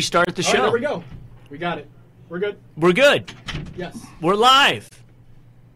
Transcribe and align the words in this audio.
restart 0.00 0.34
the 0.34 0.42
oh, 0.42 0.46
All 0.46 0.52
right, 0.52 0.56
show. 0.56 0.62
there 0.62 0.72
we 0.72 0.80
go. 0.80 1.04
We 1.50 1.58
got 1.58 1.76
it. 1.76 1.86
We're 2.30 2.38
good. 2.38 2.58
We're 2.74 2.94
good. 2.94 3.30
Yes, 3.76 3.98
We're 4.22 4.34
live 4.34 4.88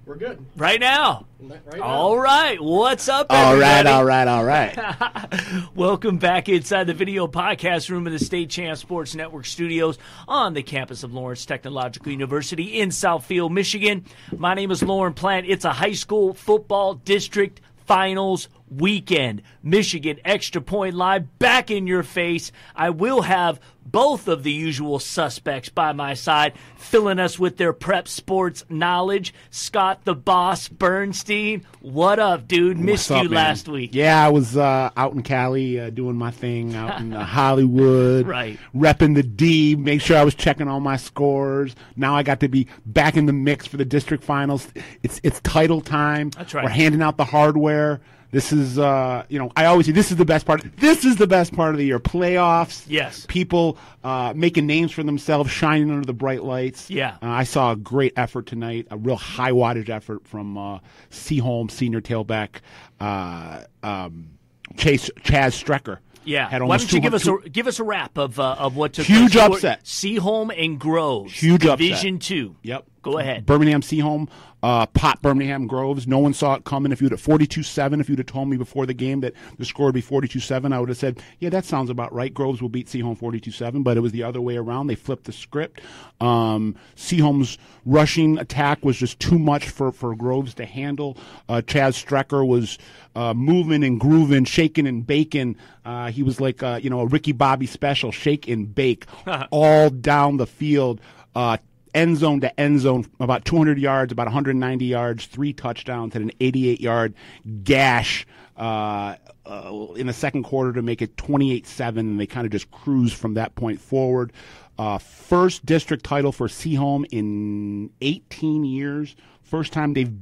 we're 0.06 0.16
good. 0.16 0.42
right 0.56 0.80
now. 0.80 1.26
Right 1.38 1.62
now. 1.76 1.82
All 1.82 2.18
right. 2.18 2.58
What's 2.58 3.06
up, 3.06 3.26
All 3.28 3.54
right, 3.54 3.86
everybody? 3.86 3.88
all 3.90 4.04
right, 4.04 4.28
all 4.28 4.44
right. 4.44 5.70
Welcome 5.74 6.16
back 6.16 6.48
inside 6.48 6.84
the 6.84 6.94
video 6.94 7.26
podcast 7.26 7.90
room 7.90 8.06
of 8.06 8.14
the 8.14 8.18
State 8.18 8.48
Champ 8.48 8.78
Sports 8.78 9.14
Network 9.14 9.44
studios 9.44 9.98
on 10.26 10.54
the 10.54 10.62
campus 10.62 11.02
of 11.02 11.12
Lawrence 11.12 11.44
Technological 11.44 12.10
University 12.10 12.80
in 12.80 12.88
Southfield, 12.88 13.50
Michigan. 13.50 14.06
My 14.34 14.54
name 14.54 14.70
is 14.70 14.82
Lauren 14.82 15.12
Plant. 15.12 15.46
It's 15.46 15.66
a 15.66 15.72
high 15.72 15.92
school 15.92 16.32
football 16.32 16.94
district 16.94 17.60
finals 17.86 18.48
weekend. 18.78 19.42
Michigan 19.62 20.18
Extra 20.24 20.60
Point 20.60 20.94
Live 20.94 21.38
back 21.38 21.70
in 21.70 21.86
your 21.86 22.02
face. 22.02 22.52
I 22.74 22.90
will 22.90 23.22
have 23.22 23.60
both 23.86 24.28
of 24.28 24.42
the 24.42 24.50
usual 24.52 24.98
suspects 24.98 25.68
by 25.68 25.92
my 25.92 26.14
side, 26.14 26.54
filling 26.76 27.18
us 27.18 27.38
with 27.38 27.58
their 27.58 27.72
prep 27.74 28.08
sports 28.08 28.64
knowledge. 28.70 29.34
Scott 29.50 30.00
the 30.04 30.14
Boss 30.14 30.68
Bernstein, 30.68 31.66
what 31.80 32.18
up, 32.18 32.48
dude? 32.48 32.78
Missed 32.78 33.10
up, 33.10 33.22
you 33.22 33.28
man? 33.28 33.36
last 33.36 33.68
week. 33.68 33.90
Yeah, 33.94 34.24
I 34.24 34.30
was 34.30 34.56
uh, 34.56 34.90
out 34.96 35.12
in 35.12 35.22
Cali 35.22 35.78
uh, 35.78 35.90
doing 35.90 36.16
my 36.16 36.30
thing 36.30 36.74
out 36.74 36.98
in 37.00 37.12
uh, 37.12 37.24
Hollywood, 37.24 38.26
Right. 38.26 38.58
Repping 38.74 39.14
the 39.14 39.22
D, 39.22 39.76
make 39.76 40.00
sure 40.00 40.16
I 40.16 40.24
was 40.24 40.34
checking 40.34 40.66
all 40.66 40.80
my 40.80 40.96
scores. 40.96 41.74
Now 41.94 42.16
I 42.16 42.22
got 42.22 42.40
to 42.40 42.48
be 42.48 42.66
back 42.86 43.16
in 43.16 43.26
the 43.26 43.32
mix 43.34 43.66
for 43.66 43.76
the 43.76 43.84
district 43.84 44.24
finals. 44.24 44.66
It's 45.02 45.20
it's 45.22 45.40
title 45.40 45.80
time. 45.82 46.30
That's 46.30 46.54
right. 46.54 46.64
We're 46.64 46.70
handing 46.70 47.02
out 47.02 47.16
the 47.18 47.24
hardware. 47.26 48.00
This 48.34 48.52
is, 48.52 48.80
uh, 48.80 49.22
you 49.28 49.38
know, 49.38 49.52
I 49.54 49.66
always 49.66 49.86
say 49.86 49.92
this 49.92 50.10
is 50.10 50.16
the 50.16 50.24
best 50.24 50.44
part. 50.44 50.60
This 50.76 51.04
is 51.04 51.14
the 51.14 51.26
best 51.28 51.54
part 51.54 51.70
of 51.70 51.78
the 51.78 51.84
year. 51.84 52.00
Playoffs. 52.00 52.84
Yes. 52.88 53.26
People 53.28 53.78
uh, 54.02 54.32
making 54.34 54.66
names 54.66 54.90
for 54.90 55.04
themselves, 55.04 55.52
shining 55.52 55.88
under 55.88 56.04
the 56.04 56.14
bright 56.14 56.42
lights. 56.42 56.90
Yeah. 56.90 57.16
Uh, 57.22 57.28
I 57.28 57.44
saw 57.44 57.70
a 57.70 57.76
great 57.76 58.12
effort 58.16 58.46
tonight, 58.46 58.88
a 58.90 58.96
real 58.96 59.14
high 59.14 59.52
wattage 59.52 59.88
effort 59.88 60.26
from 60.26 60.58
uh, 60.58 60.80
Seaholm, 61.12 61.70
senior 61.70 62.00
tailback, 62.00 62.56
uh, 62.98 63.60
um, 63.84 64.30
Chase 64.76 65.10
Chaz 65.20 65.54
Strecker. 65.54 65.98
Yeah. 66.24 66.48
Had 66.48 66.60
Why 66.64 66.78
don't 66.78 66.92
you 66.92 67.00
give 67.00 67.14
us 67.14 67.28
a 67.28 67.36
give 67.48 67.68
us 67.68 67.78
a 67.78 67.84
wrap 67.84 68.18
of 68.18 68.40
uh, 68.40 68.56
of 68.58 68.74
what 68.74 68.94
took 68.94 69.06
Huge 69.06 69.36
upset. 69.36 69.84
Seaholm 69.84 70.52
and 70.56 70.80
Groves. 70.80 71.34
Huge 71.34 71.66
upset. 71.66 71.78
Division 71.78 72.18
two. 72.18 72.56
Yep. 72.62 72.84
Go 73.04 73.18
ahead. 73.18 73.44
Birmingham 73.44 73.82
Seaholm, 73.82 74.30
uh, 74.62 74.86
Pot 74.86 75.20
Birmingham 75.20 75.66
Groves. 75.66 76.06
No 76.06 76.18
one 76.18 76.32
saw 76.32 76.54
it 76.54 76.64
coming. 76.64 76.90
If 76.90 77.02
you'd 77.02 77.12
at 77.12 77.18
42-7, 77.18 78.00
if 78.00 78.08
you'd 78.08 78.18
have 78.18 78.26
told 78.26 78.48
me 78.48 78.56
before 78.56 78.86
the 78.86 78.94
game 78.94 79.20
that 79.20 79.34
the 79.58 79.66
score 79.66 79.86
would 79.86 79.94
be 79.94 80.00
42-7, 80.00 80.72
I 80.72 80.80
would 80.80 80.88
have 80.88 80.96
said, 80.96 81.22
yeah, 81.38 81.50
that 81.50 81.66
sounds 81.66 81.90
about 81.90 82.14
right. 82.14 82.32
Groves 82.32 82.62
will 82.62 82.70
beat 82.70 82.86
Seaholm 82.86 83.18
42-7, 83.18 83.84
but 83.84 83.98
it 83.98 84.00
was 84.00 84.12
the 84.12 84.22
other 84.22 84.40
way 84.40 84.56
around. 84.56 84.86
They 84.86 84.94
flipped 84.94 85.24
the 85.24 85.32
script. 85.32 85.82
Um, 86.18 86.76
Seaholm's 86.96 87.58
rushing 87.84 88.38
attack 88.38 88.82
was 88.86 88.96
just 88.96 89.20
too 89.20 89.38
much 89.38 89.68
for, 89.68 89.92
for 89.92 90.16
Groves 90.16 90.54
to 90.54 90.64
handle. 90.64 91.18
Uh, 91.46 91.60
Chaz 91.60 92.02
Strecker 92.02 92.46
was 92.46 92.78
uh, 93.14 93.34
moving 93.34 93.84
and 93.84 94.00
grooving, 94.00 94.46
shaking 94.46 94.86
and 94.86 95.06
baking. 95.06 95.56
Uh, 95.84 96.10
he 96.10 96.22
was 96.22 96.40
like, 96.40 96.62
uh, 96.62 96.80
you 96.82 96.88
know, 96.88 97.00
a 97.00 97.06
Ricky 97.06 97.32
Bobby 97.32 97.66
special, 97.66 98.10
shake 98.10 98.48
and 98.48 98.74
bake, 98.74 99.04
all 99.50 99.90
down 99.90 100.38
the 100.38 100.46
field. 100.46 101.02
Uh, 101.34 101.58
end 101.94 102.16
zone 102.18 102.40
to 102.40 102.60
end 102.60 102.80
zone, 102.80 103.06
about 103.20 103.44
200 103.44 103.78
yards, 103.78 104.12
about 104.12 104.26
190 104.26 104.84
yards, 104.84 105.26
three 105.26 105.52
touchdowns, 105.52 106.14
and 106.14 106.24
an 106.30 106.36
88 106.40 106.80
yard 106.80 107.14
gash 107.62 108.26
uh, 108.56 109.16
uh, 109.46 109.86
in 109.96 110.06
the 110.06 110.12
second 110.12 110.42
quarter 110.44 110.72
to 110.72 110.82
make 110.82 111.02
it 111.02 111.16
28 111.16 111.66
7. 111.66 111.98
And 112.06 112.20
they 112.20 112.26
kind 112.26 112.44
of 112.46 112.52
just 112.52 112.70
cruised 112.70 113.14
from 113.16 113.34
that 113.34 113.54
point 113.54 113.80
forward. 113.80 114.32
Uh, 114.78 114.98
first 114.98 115.64
district 115.64 116.04
title 116.04 116.32
for 116.32 116.48
Seaholm 116.48 117.04
in 117.12 117.90
18 118.00 118.64
years. 118.64 119.14
First 119.42 119.72
time 119.72 119.94
they've 119.94 120.12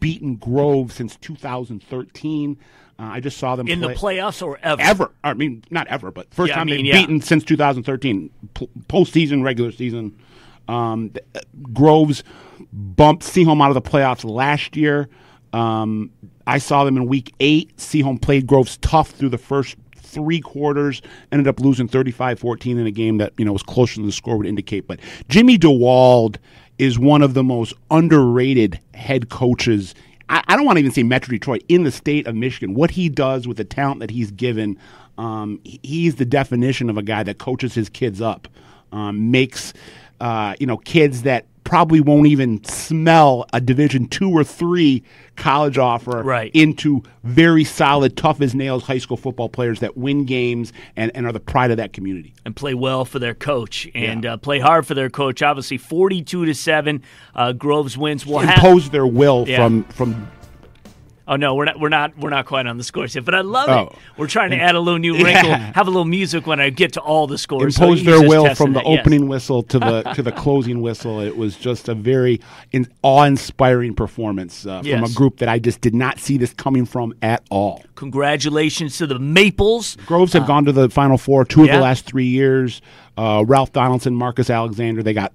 beaten 0.00 0.36
Grove 0.36 0.92
since 0.92 1.16
2013. 1.16 2.56
Uh, 2.98 3.02
I 3.02 3.20
just 3.20 3.36
saw 3.38 3.56
them 3.56 3.68
in 3.68 3.80
play 3.80 3.94
the 3.94 3.98
playoffs 4.00 4.42
or 4.44 4.58
ever. 4.62 4.80
ever. 4.80 5.10
I 5.24 5.34
mean, 5.34 5.64
not 5.70 5.86
ever, 5.88 6.10
but 6.10 6.32
first 6.32 6.48
Yeah, 6.50 6.54
I 6.54 6.58
time 6.58 6.66
mean, 6.66 6.76
they've 6.76 6.86
yeah. 6.86 7.00
beaten 7.00 7.20
since 7.20 7.44
2013, 7.44 8.30
P- 8.54 8.68
postseason, 8.88 9.42
regular 9.42 9.72
season. 9.72 10.18
Um, 10.72 11.12
Groves 11.72 12.24
bumped 12.72 13.24
Seaholm 13.24 13.62
out 13.62 13.74
of 13.74 13.74
the 13.74 13.82
playoffs 13.82 14.24
last 14.24 14.76
year. 14.76 15.08
Um, 15.52 16.10
I 16.46 16.58
saw 16.58 16.84
them 16.84 16.96
in 16.96 17.06
week 17.06 17.34
eight. 17.40 17.76
Seaholm 17.76 18.20
played 18.20 18.46
Groves 18.46 18.78
tough 18.78 19.10
through 19.10 19.28
the 19.28 19.38
first 19.38 19.76
three 19.96 20.40
quarters, 20.40 21.02
ended 21.30 21.48
up 21.48 21.60
losing 21.60 21.88
35-14 21.88 22.78
in 22.78 22.86
a 22.86 22.90
game 22.90 23.18
that 23.18 23.32
you 23.36 23.44
know 23.44 23.52
was 23.52 23.62
closer 23.62 23.96
than 23.96 24.06
the 24.06 24.12
score 24.12 24.36
would 24.36 24.46
indicate. 24.46 24.86
But 24.86 25.00
Jimmy 25.28 25.58
DeWald 25.58 26.36
is 26.78 26.98
one 26.98 27.22
of 27.22 27.34
the 27.34 27.42
most 27.42 27.74
underrated 27.90 28.80
head 28.94 29.28
coaches. 29.28 29.94
I, 30.28 30.42
I 30.48 30.56
don't 30.56 30.64
want 30.64 30.76
to 30.76 30.80
even 30.80 30.92
say 30.92 31.02
Metro 31.02 31.32
Detroit 31.32 31.62
in 31.68 31.84
the 31.84 31.92
state 31.92 32.26
of 32.26 32.34
Michigan. 32.34 32.74
What 32.74 32.92
he 32.92 33.08
does 33.08 33.46
with 33.46 33.58
the 33.58 33.64
talent 33.64 34.00
that 34.00 34.10
he's 34.10 34.30
given, 34.30 34.78
um, 35.18 35.60
he's 35.64 36.16
the 36.16 36.24
definition 36.24 36.88
of 36.88 36.96
a 36.96 37.02
guy 37.02 37.22
that 37.22 37.38
coaches 37.38 37.74
his 37.74 37.88
kids 37.88 38.20
up, 38.20 38.48
um, 38.90 39.30
makes 39.30 39.72
uh, 40.22 40.54
you 40.60 40.66
know 40.66 40.76
kids 40.78 41.22
that 41.22 41.44
probably 41.64 42.00
won't 42.00 42.26
even 42.26 42.62
smell 42.64 43.46
a 43.52 43.60
Division 43.60 44.06
two 44.06 44.30
or 44.30 44.44
three 44.44 45.02
college 45.36 45.78
offer 45.78 46.22
Right. 46.22 46.50
into 46.54 47.02
very 47.24 47.64
solid, 47.64 48.16
tough 48.16 48.40
as 48.42 48.54
nails 48.54 48.82
high 48.82 48.98
school 48.98 49.16
football 49.16 49.48
players 49.48 49.80
that 49.80 49.96
win 49.96 50.24
games 50.26 50.72
and, 50.96 51.10
and 51.14 51.24
are 51.24 51.32
the 51.32 51.40
pride 51.40 51.70
of 51.70 51.76
that 51.78 51.92
community. 51.92 52.34
and 52.44 52.54
play 52.54 52.74
well 52.74 53.04
for 53.04 53.18
their 53.18 53.34
coach 53.34 53.88
and 53.94 54.26
uh, 54.26 54.36
play 54.36 54.58
hard 54.58 54.86
for 54.86 54.94
their 54.94 55.08
coach. 55.08 55.40
Obviously, 55.42 55.78
forty-two 55.78 56.44
to 56.44 56.54
seven. 56.54 57.02
Uh, 57.34 57.52
Groves 57.52 57.96
wins. 57.96 58.24
Have. 58.24 58.42
Impose 58.58 58.90
their 58.90 59.06
will 59.06 59.44
Yeah. 59.48 59.56
from 59.64 59.84
from 59.84 60.28
Oh 61.28 61.36
no, 61.36 61.54
we're 61.54 61.66
not. 61.66 61.78
We're 61.78 61.88
not. 61.88 62.18
We're 62.18 62.30
not 62.30 62.46
quite 62.46 62.66
on 62.66 62.78
the 62.78 62.84
scores 62.84 63.14
yet. 63.14 63.24
But 63.24 63.34
I 63.36 63.42
love 63.42 63.68
Oh. 63.68 63.92
it. 63.92 63.98
We're 64.18 64.26
trying 64.26 64.50
to 64.50 64.56
add 64.56 64.74
a 64.74 64.80
little 64.80 64.98
new 64.98 65.12
wrinkle. 65.24 65.50
Yeah. 65.50 65.72
Have 65.74 65.86
a 65.86 65.90
little 65.90 66.04
music 66.04 66.46
when 66.46 66.58
I 66.60 66.70
get 66.70 66.94
to 66.94 67.00
all 67.00 67.26
the 67.26 67.38
scores. 67.38 67.76
so 67.76 67.84
impose 67.84 67.98
he's 68.00 68.06
their 68.06 68.28
will 68.28 68.54
from 68.54 68.72
the 68.72 68.82
yes. 68.84 68.98
opening 69.00 69.28
whistle 69.28 69.62
to 69.64 69.78
the 69.78 70.02
to 70.14 70.22
the 70.22 70.32
closing 70.32 70.82
whistle. 70.82 71.20
It 71.20 71.36
was 71.36 71.56
just 71.56 71.88
a 71.88 71.94
very 71.94 72.40
in, 72.72 72.86
awe-inspiring 73.02 73.94
performance 73.94 74.66
uh, 74.66 74.78
from 74.78 74.86
Yes. 74.86 75.12
a 75.12 75.14
group 75.14 75.38
that 75.38 75.48
I 75.48 75.58
just 75.58 75.80
did 75.80 75.94
not 75.94 76.18
see 76.18 76.38
this 76.38 76.52
coming 76.54 76.84
from 76.84 77.14
at 77.22 77.42
all. 77.50 77.84
Congratulations 77.94 78.98
to 78.98 79.06
the 79.06 79.18
Maples. 79.18 79.96
Groves 80.06 80.32
have 80.32 80.46
gone 80.46 80.64
to 80.64 80.72
the 80.72 80.88
Final 80.90 81.18
Four 81.18 81.44
two 81.44 81.62
of 81.64 81.70
Uh, 81.70 81.74
the 81.76 81.80
last 81.80 82.04
three 82.04 82.26
years. 82.26 82.82
Uh, 83.16 83.44
Ralph 83.46 83.72
Donaldson, 83.72 84.14
Marcus 84.14 84.48
Alexander, 84.50 85.02
they 85.02 85.12
got 85.12 85.32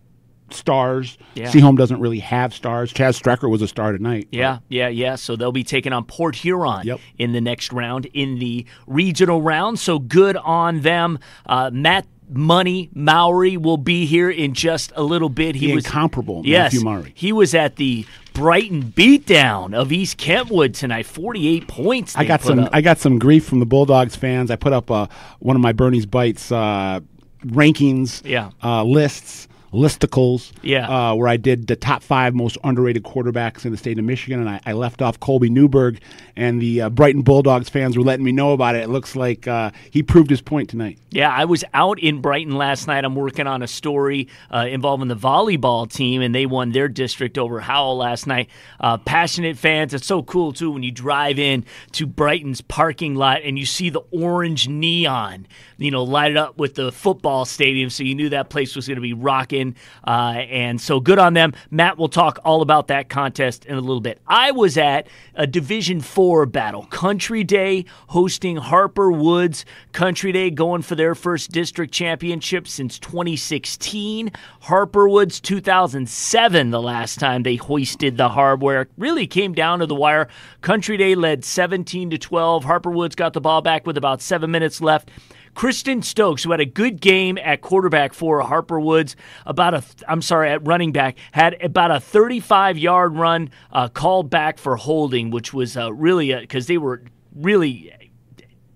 stars. 0.49 1.17
Yeah. 1.35 1.51
Seaholm 1.51 1.77
doesn't 1.77 1.99
really 1.99 2.19
have 2.19 2.53
stars. 2.53 2.93
Chaz 2.93 3.21
Strecker 3.21 3.49
was 3.49 3.61
a 3.61 3.67
star 3.67 3.91
tonight. 3.91 4.27
Yeah, 4.31 4.59
yeah, 4.69 4.87
yeah. 4.87 5.15
So 5.15 5.35
they'll 5.35 5.51
be 5.51 5.63
taking 5.63 5.93
on 5.93 6.05
Port 6.05 6.35
Huron 6.35 6.85
Yep. 6.85 6.99
in 7.17 7.31
the 7.33 7.41
next 7.41 7.71
round 7.73 8.05
in 8.13 8.39
the 8.39 8.65
regional 8.87 9.41
round. 9.41 9.79
So 9.79 9.99
good 9.99 10.37
on 10.37 10.81
them. 10.81 11.19
Uh, 11.45 11.69
Matt 11.73 12.07
Money 12.29 12.89
Mowry 12.93 13.55
will 13.55 13.77
be 13.77 14.05
here 14.05 14.29
in 14.29 14.53
just 14.53 14.91
a 14.97 15.01
little 15.03 15.29
bit. 15.29 15.55
He 15.55 15.67
The 15.67 15.75
was 15.75 15.85
incomparable 15.85 16.41
yes, 16.43 16.73
Matthew 16.73 16.85
Murray. 16.85 17.11
He 17.15 17.31
was 17.31 17.55
at 17.55 17.77
the 17.77 18.05
Brighton 18.33 18.83
beatdown 18.83 19.73
of 19.73 19.93
East 19.93 20.17
Kentwood 20.17 20.73
tonight. 20.73 21.05
Forty-eight 21.05 21.69
points. 21.69 22.17
I 22.17 22.25
got 22.25 22.41
some. 22.41 22.59
up. 22.59 22.69
I 22.73 22.81
got 22.81 22.97
some 22.97 23.17
grief 23.17 23.45
from 23.45 23.59
the 23.59 23.65
Bulldogs 23.65 24.15
fans. 24.17 24.51
I 24.51 24.57
put 24.57 24.73
up 24.73 24.91
uh, 24.91 25.07
one 25.39 25.55
of 25.55 25.61
my 25.61 25.71
Bernie's 25.71 26.05
bites 26.05 26.51
uh, 26.51 26.99
rankings 27.45 28.21
Yeah. 28.25 28.49
uh, 28.61 28.83
lists. 28.83 29.46
Listicles, 29.73 30.51
Yeah. 30.63 30.87
uh, 31.11 31.13
where 31.15 31.27
I 31.27 31.37
did 31.37 31.67
the 31.67 31.75
top 31.75 32.01
five 32.03 32.33
most 32.33 32.57
underrated 32.63 33.03
quarterbacks 33.03 33.65
in 33.65 33.71
the 33.71 33.77
state 33.77 33.99
of 33.99 34.05
Michigan, 34.05 34.39
and 34.39 34.49
I, 34.49 34.59
I 34.65 34.73
left 34.73 35.01
off 35.01 35.19
Colby 35.19 35.49
Newberg, 35.49 35.99
and 36.35 36.61
the 36.61 36.81
uh, 36.81 36.89
Brighton 36.89 37.21
Bulldogs 37.21 37.67
fans 37.69 37.97
were 37.97 38.03
letting 38.03 38.25
me 38.25 38.31
know 38.31 38.53
about 38.53 38.75
it. 38.75 38.83
It 38.83 38.89
looks 38.89 39.15
like 39.15 39.47
uh, 39.47 39.71
he 39.91 40.03
proved 40.03 40.29
his 40.29 40.41
point 40.41 40.69
tonight. 40.69 40.99
Yeah, 41.09 41.31
I 41.31 41.45
was 41.45 41.63
out 41.73 41.99
in 41.99 42.21
Brighton 42.21 42.55
last 42.55 42.87
night. 42.87 43.03
I'm 43.03 43.15
working 43.15 43.47
on 43.47 43.61
a 43.61 43.67
story 43.67 44.27
uh, 44.53 44.67
involving 44.69 45.07
the 45.07 45.15
volleyball 45.15 45.91
team, 45.91 46.21
and 46.21 46.33
they 46.33 46.45
won 46.45 46.71
their 46.71 46.87
district 46.87 47.37
over 47.37 47.59
Howell 47.59 47.97
last 47.97 48.27
night. 48.27 48.49
Uh, 48.79 48.97
passionate 48.97 49.57
fans. 49.57 49.93
It's 49.93 50.05
so 50.07 50.23
cool, 50.23 50.53
too, 50.53 50.71
when 50.71 50.83
you 50.83 50.91
drive 50.91 51.39
in 51.39 51.65
to 51.93 52.05
Brighton's 52.05 52.61
parking 52.61 53.15
lot 53.15 53.41
and 53.43 53.57
you 53.57 53.65
see 53.65 53.89
the 53.89 54.01
orange 54.11 54.67
neon, 54.67 55.47
you 55.77 55.91
know, 55.91 56.03
lighted 56.03 56.37
up 56.37 56.57
with 56.57 56.75
the 56.75 56.91
football 56.91 57.45
stadium. 57.45 57.89
So 57.89 58.03
you 58.03 58.15
knew 58.15 58.29
that 58.29 58.49
place 58.49 58.75
was 58.75 58.87
going 58.87 58.95
to 58.95 59.01
be 59.01 59.13
rocking. 59.13 59.56
Uh, 60.05 60.43
and 60.49 60.79
so 60.79 60.99
good 60.99 61.19
on 61.19 61.33
them. 61.33 61.53
Matt 61.71 61.97
will 61.97 62.09
talk 62.09 62.39
all 62.43 62.61
about 62.61 62.87
that 62.87 63.09
contest 63.09 63.65
in 63.65 63.75
a 63.75 63.81
little 63.81 64.01
bit. 64.01 64.19
I 64.27 64.51
was 64.51 64.77
at 64.77 65.07
a 65.35 65.47
Division 65.47 66.01
Four 66.01 66.45
battle, 66.45 66.85
Country 66.85 67.43
Day 67.43 67.85
hosting 68.07 68.57
Harper 68.57 69.11
Woods. 69.11 69.65
Country 69.91 70.31
Day 70.31 70.49
going 70.49 70.81
for 70.81 70.95
their 70.95 71.15
first 71.15 71.51
district 71.51 71.93
championship 71.93 72.67
since 72.67 72.99
2016. 72.99 74.31
Harper 74.61 75.09
Woods 75.09 75.39
2007, 75.39 76.71
the 76.71 76.81
last 76.81 77.19
time 77.19 77.43
they 77.43 77.55
hoisted 77.55 78.17
the 78.17 78.29
hardware. 78.29 78.87
Really 78.97 79.27
came 79.27 79.53
down 79.53 79.79
to 79.79 79.85
the 79.85 79.95
wire. 79.95 80.27
Country 80.61 80.97
Day 80.97 81.15
led 81.15 81.43
17 81.43 82.09
to 82.11 82.17
12. 82.17 82.63
Harper 82.63 82.91
Woods 82.91 83.15
got 83.15 83.33
the 83.33 83.41
ball 83.41 83.61
back 83.61 83.85
with 83.85 83.97
about 83.97 84.21
seven 84.21 84.51
minutes 84.51 84.81
left 84.81 85.09
Kristen 85.57 86.03
Stokes, 86.03 86.43
who 86.43 86.51
had 86.51 86.59
a 86.59 86.67
good 86.67 87.01
game 87.01 87.39
at 87.39 87.61
quarterback 87.61 88.13
for 88.13 88.41
Harper 88.41 88.79
Woods, 88.79 89.15
about 89.43 89.73
a 89.73 89.83
I'm 90.07 90.21
sorry 90.21 90.51
at 90.51 90.67
running 90.67 90.91
back, 90.91 91.17
had 91.31 91.59
about 91.63 91.89
a 91.89 91.99
35 91.99 92.77
yard 92.77 93.15
run 93.15 93.49
uh, 93.71 93.87
called 93.87 94.29
back 94.29 94.59
for 94.59 94.75
holding, 94.75 95.31
which 95.31 95.55
was 95.55 95.75
uh, 95.75 95.91
really 95.91 96.31
because 96.35 96.67
they 96.67 96.77
were 96.77 97.01
really 97.35 97.91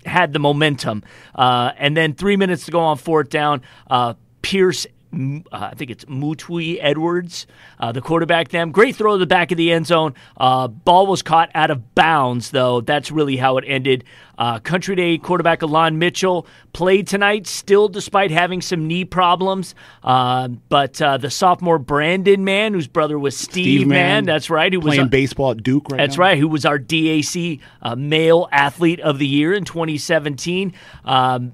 had 0.07 0.33
the 0.33 0.39
momentum. 0.39 1.04
Uh, 1.36 1.72
and 1.78 1.95
then 1.95 2.16
three 2.16 2.36
minutes 2.36 2.66
to 2.66 2.72
go 2.72 2.80
on 2.80 2.98
fourth 2.98 3.30
down. 3.30 3.62
Uh, 3.88 4.16
Pierce 4.42 4.88
uh, 5.13 5.40
I 5.52 5.74
think 5.75 5.92
it's 5.92 6.06
Mutui 6.06 6.78
Edwards, 6.81 7.48
uh, 7.80 7.92
the 7.92 8.02
quarterback. 8.02 8.50
Them 8.50 8.72
great 8.72 8.96
throw 8.96 9.13
to 9.13 9.18
the 9.18 9.25
back 9.25 9.52
of 9.52 9.58
the 9.58 9.72
end 9.72 9.88
zone. 9.88 10.16
Uh, 10.38 10.68
ball 10.68 11.08
was 11.08 11.22
caught 11.22 11.50
out 11.54 11.69
of 11.72 11.96
bounds, 11.96 12.52
though. 12.52 12.81
That's 12.81 13.12
really 13.12 13.38
how 13.38 13.58
it 13.58 13.66
ended. 13.68 14.04
Uh, 14.38 14.60
Country 14.60 14.96
Day 14.96 15.18
quarterback 15.18 15.62
Alon 15.62 16.00
Mitchell 16.00 16.48
played 16.74 17.08
tonight, 17.08 17.46
still 17.46 17.88
despite 17.90 18.31
having 18.31 18.62
some 18.62 18.88
knee 18.88 19.06
problems. 19.06 19.75
Uh, 20.04 20.48
but 20.48 21.02
uh, 21.02 21.18
the 21.18 21.30
sophomore 21.30 21.78
Brandon 21.78 22.44
Mann, 22.44 22.74
whose 22.74 22.88
brother 22.88 23.19
was 23.19 23.38
Steve, 23.38 23.81
Steve 23.81 23.88
Mann, 23.88 24.25
that's 24.25 24.50
right, 24.50 24.72
who 24.72 24.80
was 24.80 24.96
playing 24.96 25.10
baseball 25.10 25.52
at 25.52 25.62
Duke 25.62 25.92
right 25.92 25.98
that's 25.98 26.18
now. 26.18 26.22
right. 26.24 26.38
Who 26.38 26.48
was 26.48 26.66
our 26.66 26.80
DAC 26.80 27.60
uh, 27.81 27.96
male 27.96 28.48
athlete 28.52 29.00
of 29.02 29.19
the 29.19 29.28
year 29.28 29.54
in 29.54 29.66
2017? 29.66 30.74
Um, 31.06 31.54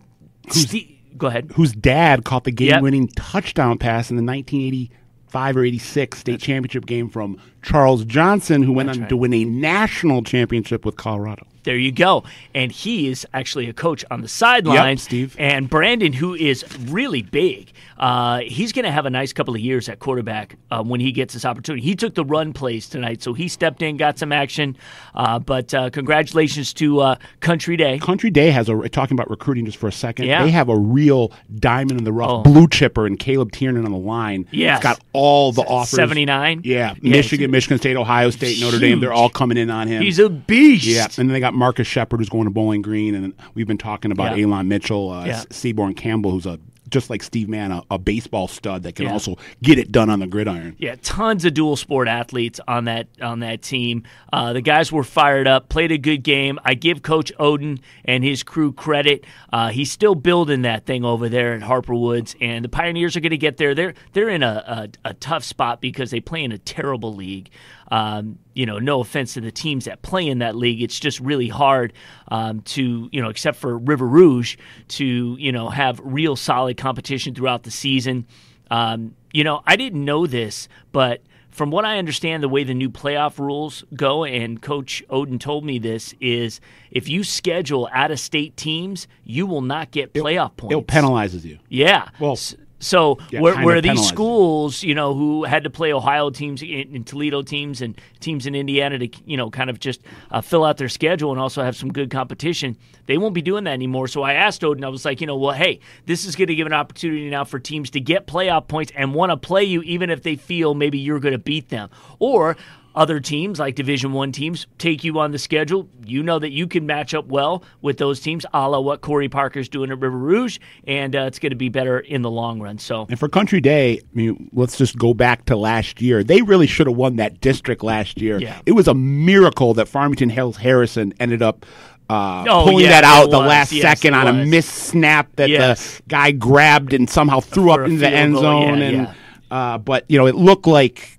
Steve, 0.50 0.97
go 1.18 1.28
ahead. 1.28 1.52
Whose 1.56 1.74
dad 1.74 2.24
caught 2.24 2.44
the 2.44 2.52
game-winning 2.52 3.08
touchdown 3.10 3.78
pass 3.78 4.10
in 4.10 4.18
the 4.18 4.24
1985 4.24 5.58
or 5.58 5.64
86 5.64 6.18
state 6.20 6.40
championship 6.40 6.86
game 6.86 7.10
from 7.10 7.40
Charles 7.68 8.06
Johnson, 8.06 8.64
who 8.64 8.72
went 8.74 8.88
That's 8.88 8.98
on 8.98 9.02
right. 9.04 9.10
to 9.10 9.18
win 9.18 9.34
a 9.34 9.44
national 9.46 10.24
championship 10.24 10.86
with 10.86 10.96
Colorado. 10.96 11.46
There 11.64 11.76
you 11.76 11.92
go. 11.92 12.24
And 12.56 12.72
he 12.72 13.10
is 13.10 13.28
actually 13.34 13.68
a 13.68 13.74
coach 13.74 14.06
on 14.10 14.22
the 14.22 14.30
sidelines. 14.30 15.04
Steve. 15.04 15.36
And 15.38 15.70
Brandon, 15.70 16.14
who 16.14 16.34
is 16.34 16.64
really 16.88 17.24
big, 17.24 17.74
uh, 17.98 18.40
he's 18.40 18.72
going 18.72 18.86
to 18.86 18.92
have 18.92 19.06
a 19.06 19.10
nice 19.10 19.34
couple 19.34 19.54
of 19.54 19.60
years 19.60 19.90
at 19.90 20.00
quarterback 20.00 20.56
uh, 20.72 20.82
when 20.82 21.02
he 21.02 21.12
gets 21.12 21.34
this 21.34 21.44
opportunity. 21.44 21.84
He 21.84 21.94
took 21.94 22.14
the 22.16 22.24
run 22.24 22.54
plays 22.54 22.88
tonight, 22.88 23.22
so 23.22 23.34
he 23.34 23.50
stepped 23.50 23.82
in, 23.82 23.98
got 23.98 24.18
some 24.18 24.32
action. 24.32 24.78
Uh, 25.14 25.40
but 25.40 25.74
uh, 25.74 25.90
congratulations 25.90 26.74
to 26.76 27.02
uh, 27.02 27.16
Country 27.42 27.76
Day. 27.76 28.00
Country 28.00 28.30
Day 28.30 28.50
has 28.52 28.70
a 28.70 28.88
talking 28.88 29.16
about 29.18 29.30
recruiting 29.30 29.66
just 29.66 29.78
for 29.78 29.90
a 29.90 29.92
second. 29.92 30.28
Yeah. 30.28 30.44
They 30.44 30.52
have 30.52 30.70
a 30.70 30.78
real 30.78 31.34
diamond 31.60 32.00
in 32.00 32.06
the 32.06 32.14
rough 32.14 32.30
Oh. 32.30 32.42
blue 32.44 32.70
chipper 32.70 33.06
and 33.06 33.20
Caleb 33.20 33.52
Tiernan 33.52 33.84
on 33.84 33.92
the 33.92 33.98
line. 33.98 34.48
Yeah, 34.52 34.80
got 34.80 35.02
all 35.12 35.52
the 35.52 35.64
offers. 35.64 35.90
79? 35.90 36.62
Yeah. 36.64 36.94
Yeah, 37.02 37.12
Michigan, 37.12 37.52
Michigan 37.58 37.80
State, 37.80 37.96
Ohio 37.98 38.30
State, 38.30 38.62
Notre 38.62 38.78
Dame, 38.80 39.00
they're 39.00 39.12
all 39.12 39.30
coming 39.30 39.58
in 39.58 39.72
on 39.72 39.88
him. 39.88 40.04
He's 40.04 40.20
a 40.20 40.30
beast. 40.30 40.86
yeah, 40.86 41.06
and 41.06 41.28
then 41.28 41.30
they 41.30 41.40
got 41.40 41.56
Marcus 41.56 41.88
Shepard 41.88 42.20
who's 42.20 42.30
going 42.30 42.44
to 42.44 42.52
Bowling 42.52 42.84
Green, 42.84 43.16
and 43.16 43.34
we've 43.56 43.66
been 43.68 43.80
talking 43.80 44.12
about 44.12 44.38
Yeah. 44.38 44.46
Elon 44.46 44.68
Mitchell, 44.68 45.10
uh, 45.12 45.26
Yeah. 45.26 45.44
Seaborn 45.50 45.96
Campbell, 45.96 46.30
who's 46.32 46.46
a 46.46 46.60
just 46.90 47.10
like 47.10 47.22
Steve 47.24 47.50
Mann, 47.50 47.72
a, 47.72 47.82
a 47.92 47.98
baseball 47.98 48.48
stud 48.48 48.84
that 48.84 48.96
can 48.96 49.06
Yeah. 49.06 49.14
also 49.14 49.36
get 49.62 49.78
it 49.78 49.92
done 49.92 50.10
on 50.10 50.20
the 50.20 50.28
gridiron. 50.28 50.76
Yeah, 50.80 50.96
tons 51.02 51.46
of 51.46 51.54
dual 51.54 51.76
sport 51.76 52.08
athletes 52.08 52.60
on 52.68 52.86
that 52.86 53.08
on 53.22 53.40
that 53.40 53.62
team. 53.62 54.04
Uh, 54.32 54.54
the 54.54 54.62
guys 54.62 54.92
were 54.92 55.04
fired 55.04 55.48
up, 55.48 55.70
played 55.70 55.92
a 55.92 55.98
good 55.98 56.24
game. 56.24 56.60
I 56.64 56.74
give 56.74 57.02
Coach 57.02 57.32
Odin 57.40 57.80
and 58.06 58.24
his 58.24 58.44
crew 58.44 58.72
credit. 58.72 59.26
Uh, 59.52 59.70
he's 59.70 59.92
still 59.92 60.16
building 60.16 60.64
that 60.64 60.86
thing 60.86 61.04
over 61.06 61.30
there 61.30 61.54
at 61.54 61.62
Harper 61.62 61.96
Woods, 61.96 62.36
and 62.42 62.64
the 62.64 62.70
Pioneers 62.70 63.16
are 63.16 63.20
going 63.22 63.32
to 63.32 63.38
get 63.38 63.58
there. 63.58 63.76
They're 63.76 63.94
they're 64.14 64.30
in 64.30 64.44
a, 64.44 64.90
a, 65.06 65.10
a 65.10 65.14
tough 65.14 65.44
spot 65.44 65.82
because 65.82 66.12
they 66.12 66.20
play 66.20 66.44
in 66.44 66.52
a 66.52 66.58
terrible 66.58 67.14
league. 67.16 67.50
Um, 67.90 68.40
you 68.58 68.66
know, 68.66 68.80
no 68.80 69.02
offense 69.02 69.36
to 69.36 69.42
the 69.42 69.52
teams 69.52 69.86
that 69.86 70.02
play 70.02 70.28
in 70.28 70.40
that 70.40 70.56
league, 70.56 70.82
it's 70.82 71.00
just 71.00 71.20
really 71.20 71.48
hard 71.48 71.94
um, 72.30 72.62
to 72.62 73.08
you 73.12 73.22
know, 73.22 73.30
except 73.30 73.58
for 73.58 73.78
River 73.78 74.08
Rouge, 74.08 74.58
to 74.90 75.38
you 75.40 75.52
know 75.52 75.70
have 75.70 76.02
real 76.04 76.36
solid 76.36 76.76
competition 76.76 77.36
throughout 77.36 77.64
the 77.64 77.72
season. 77.72 78.26
Um, 78.72 79.16
you 79.32 79.44
know, 79.44 79.62
I 79.66 79.76
didn't 79.76 80.04
know 80.04 80.26
this, 80.26 80.68
but 80.92 81.22
from 81.52 81.70
what 81.72 81.86
I 81.86 82.00
understand, 82.00 82.42
the 82.42 82.50
way 82.50 82.64
the 82.64 82.74
new 82.74 82.90
playoff 82.90 83.40
rules 83.40 83.84
go, 83.96 84.24
and 84.24 84.62
Coach 84.62 85.04
Odin 85.10 85.40
told 85.40 85.64
me 85.64 85.78
this, 85.78 86.16
is 86.20 86.60
if 86.92 87.08
you 87.08 87.24
schedule 87.24 87.88
out 87.92 88.12
of 88.12 88.20
state 88.20 88.58
teams, 88.58 89.08
you 89.24 89.46
will 89.46 89.62
not 89.62 89.92
get 89.92 90.14
playoff 90.14 90.58
points. 90.58 90.76
It 90.76 90.88
penalizes 90.88 91.44
you. 91.44 91.60
Yeah. 91.70 92.10
Well, 92.20 92.34
S- 92.34 92.56
so 92.80 93.18
yeah, 93.32 93.42
where, 93.42 93.82
these 93.82 94.08
schools, 94.08 94.84
you 94.84 94.94
know, 94.94 95.14
who 95.14 95.44
had 95.44 95.64
to 95.64 95.70
play 95.70 95.94
Ohio 95.94 96.30
teams 96.30 96.62
and 96.62 96.98
and 96.98 97.08
Toledo 97.08 97.42
teams 97.42 97.82
and 97.82 98.00
teams 98.20 98.46
in 98.46 98.54
Indiana 98.54 99.00
to, 99.00 99.10
you 99.26 99.36
know, 99.36 99.50
kind 99.50 99.70
of 99.70 99.80
just 99.80 100.02
uh, 100.32 100.42
fill 100.42 100.64
out 100.64 100.78
their 100.78 100.90
schedule 100.90 101.32
and 101.32 101.40
also 101.40 101.64
have 101.64 101.76
some 101.76 101.92
good 101.92 102.12
competition, 102.12 102.78
they 103.08 103.18
won't 103.18 103.34
be 103.34 103.42
doing 103.42 103.64
that 103.64 103.72
anymore. 103.72 104.08
So 104.08 104.22
I 104.22 104.34
asked 104.34 104.64
Odin, 104.64 104.84
I 104.84 104.90
was 104.90 105.06
like, 105.06 105.22
you 105.22 105.28
know, 105.28 105.38
well, 105.38 105.54
hey, 105.54 105.80
this 106.06 106.26
is 106.26 106.36
going 106.36 106.50
to 106.50 106.56
give 106.56 106.68
an 106.68 106.74
opportunity 106.74 107.30
now 107.30 107.44
for 107.44 107.60
teams 107.60 107.90
to 107.92 108.00
get 108.00 108.28
playoff 108.28 108.68
points 108.68 108.92
and 108.96 109.14
want 109.14 109.32
to 109.32 109.38
play 109.38 109.64
you, 109.64 109.82
even 109.82 110.10
if 110.10 110.22
they 110.24 110.36
feel 110.36 110.74
maybe 110.74 111.00
you're 111.00 111.20
going 111.20 111.34
to 111.34 111.40
beat 111.40 111.70
them, 111.70 111.90
or 112.20 112.58
other 112.98 113.20
teams 113.22 113.60
like 113.60 113.76
division 113.76 114.12
one 114.12 114.32
teams 114.32 114.68
take 114.78 115.04
you 115.04 115.18
on 115.20 115.32
the 115.32 115.38
schedule 115.38 115.88
you 116.06 116.22
know 116.24 116.40
that 116.40 116.52
you 116.52 116.68
can 116.68 116.86
match 116.86 117.14
up 117.14 117.26
well 117.28 117.64
with 117.82 117.98
those 117.98 118.20
teams 118.20 118.46
a 118.54 118.68
la 118.70 118.80
what 118.80 119.00
corey 119.02 119.30
parker's 119.30 119.70
doing 119.70 119.90
at 119.92 120.00
river 120.00 120.18
rouge 120.18 120.58
and 120.86 121.16
uh, 121.16 121.20
it's 121.22 121.40
going 121.40 121.52
to 121.52 121.56
be 121.56 121.70
better 121.70 122.00
in 122.00 122.22
the 122.24 122.30
long 122.32 122.60
run 122.60 122.78
so 122.78 123.06
And 123.10 123.20
for 123.20 123.30
Country 123.30 123.62
Day, 123.62 124.00
I 124.00 124.02
mean, 124.14 124.50
let's 124.52 124.78
just 124.78 124.98
go 124.98 125.14
back 125.14 125.46
to 125.46 125.56
last 125.56 126.02
year. 126.02 126.24
They 126.24 126.42
really 126.42 126.68
should 126.68 126.88
have 126.88 126.96
won 126.98 127.16
that 127.18 127.40
district 127.40 127.84
last 127.84 128.20
year. 128.20 128.40
Yeah. 128.40 128.60
It 128.66 128.72
was 128.74 128.88
a 128.88 128.94
miracle 128.94 129.74
that 129.76 129.88
Farmington 129.88 130.30
Hills 130.30 130.58
Harrison 130.58 131.14
ended 131.20 131.42
up 131.42 131.66
uh, 132.10 132.46
Oh, 132.50 132.64
pulling 132.66 132.86
yeah, 132.86 133.02
that 133.02 133.04
out 133.04 133.30
the 133.30 133.38
was. 133.38 133.48
last 133.48 133.72
Yes, 133.72 133.82
second 133.84 134.16
on 134.16 134.28
a 134.28 134.46
missed 134.46 134.74
snap 134.74 135.36
that 135.36 135.50
Yes. 135.50 135.98
the 135.98 136.04
guy 136.08 136.32
grabbed 136.32 136.94
and 136.94 137.10
somehow 137.10 137.40
threw 137.42 137.66
For 137.68 137.84
up 137.84 137.90
into 137.90 138.00
the 138.00 138.10
end 138.10 138.34
goal, 138.34 138.42
zone. 138.42 138.80
yeah, 138.80 138.86
and 138.86 138.98
yeah. 138.98 139.14
Uh, 139.52 139.78
but 139.78 140.06
you 140.10 140.18
know, 140.18 140.26
it 140.28 140.36
looked 140.36 140.66
like. 140.68 141.17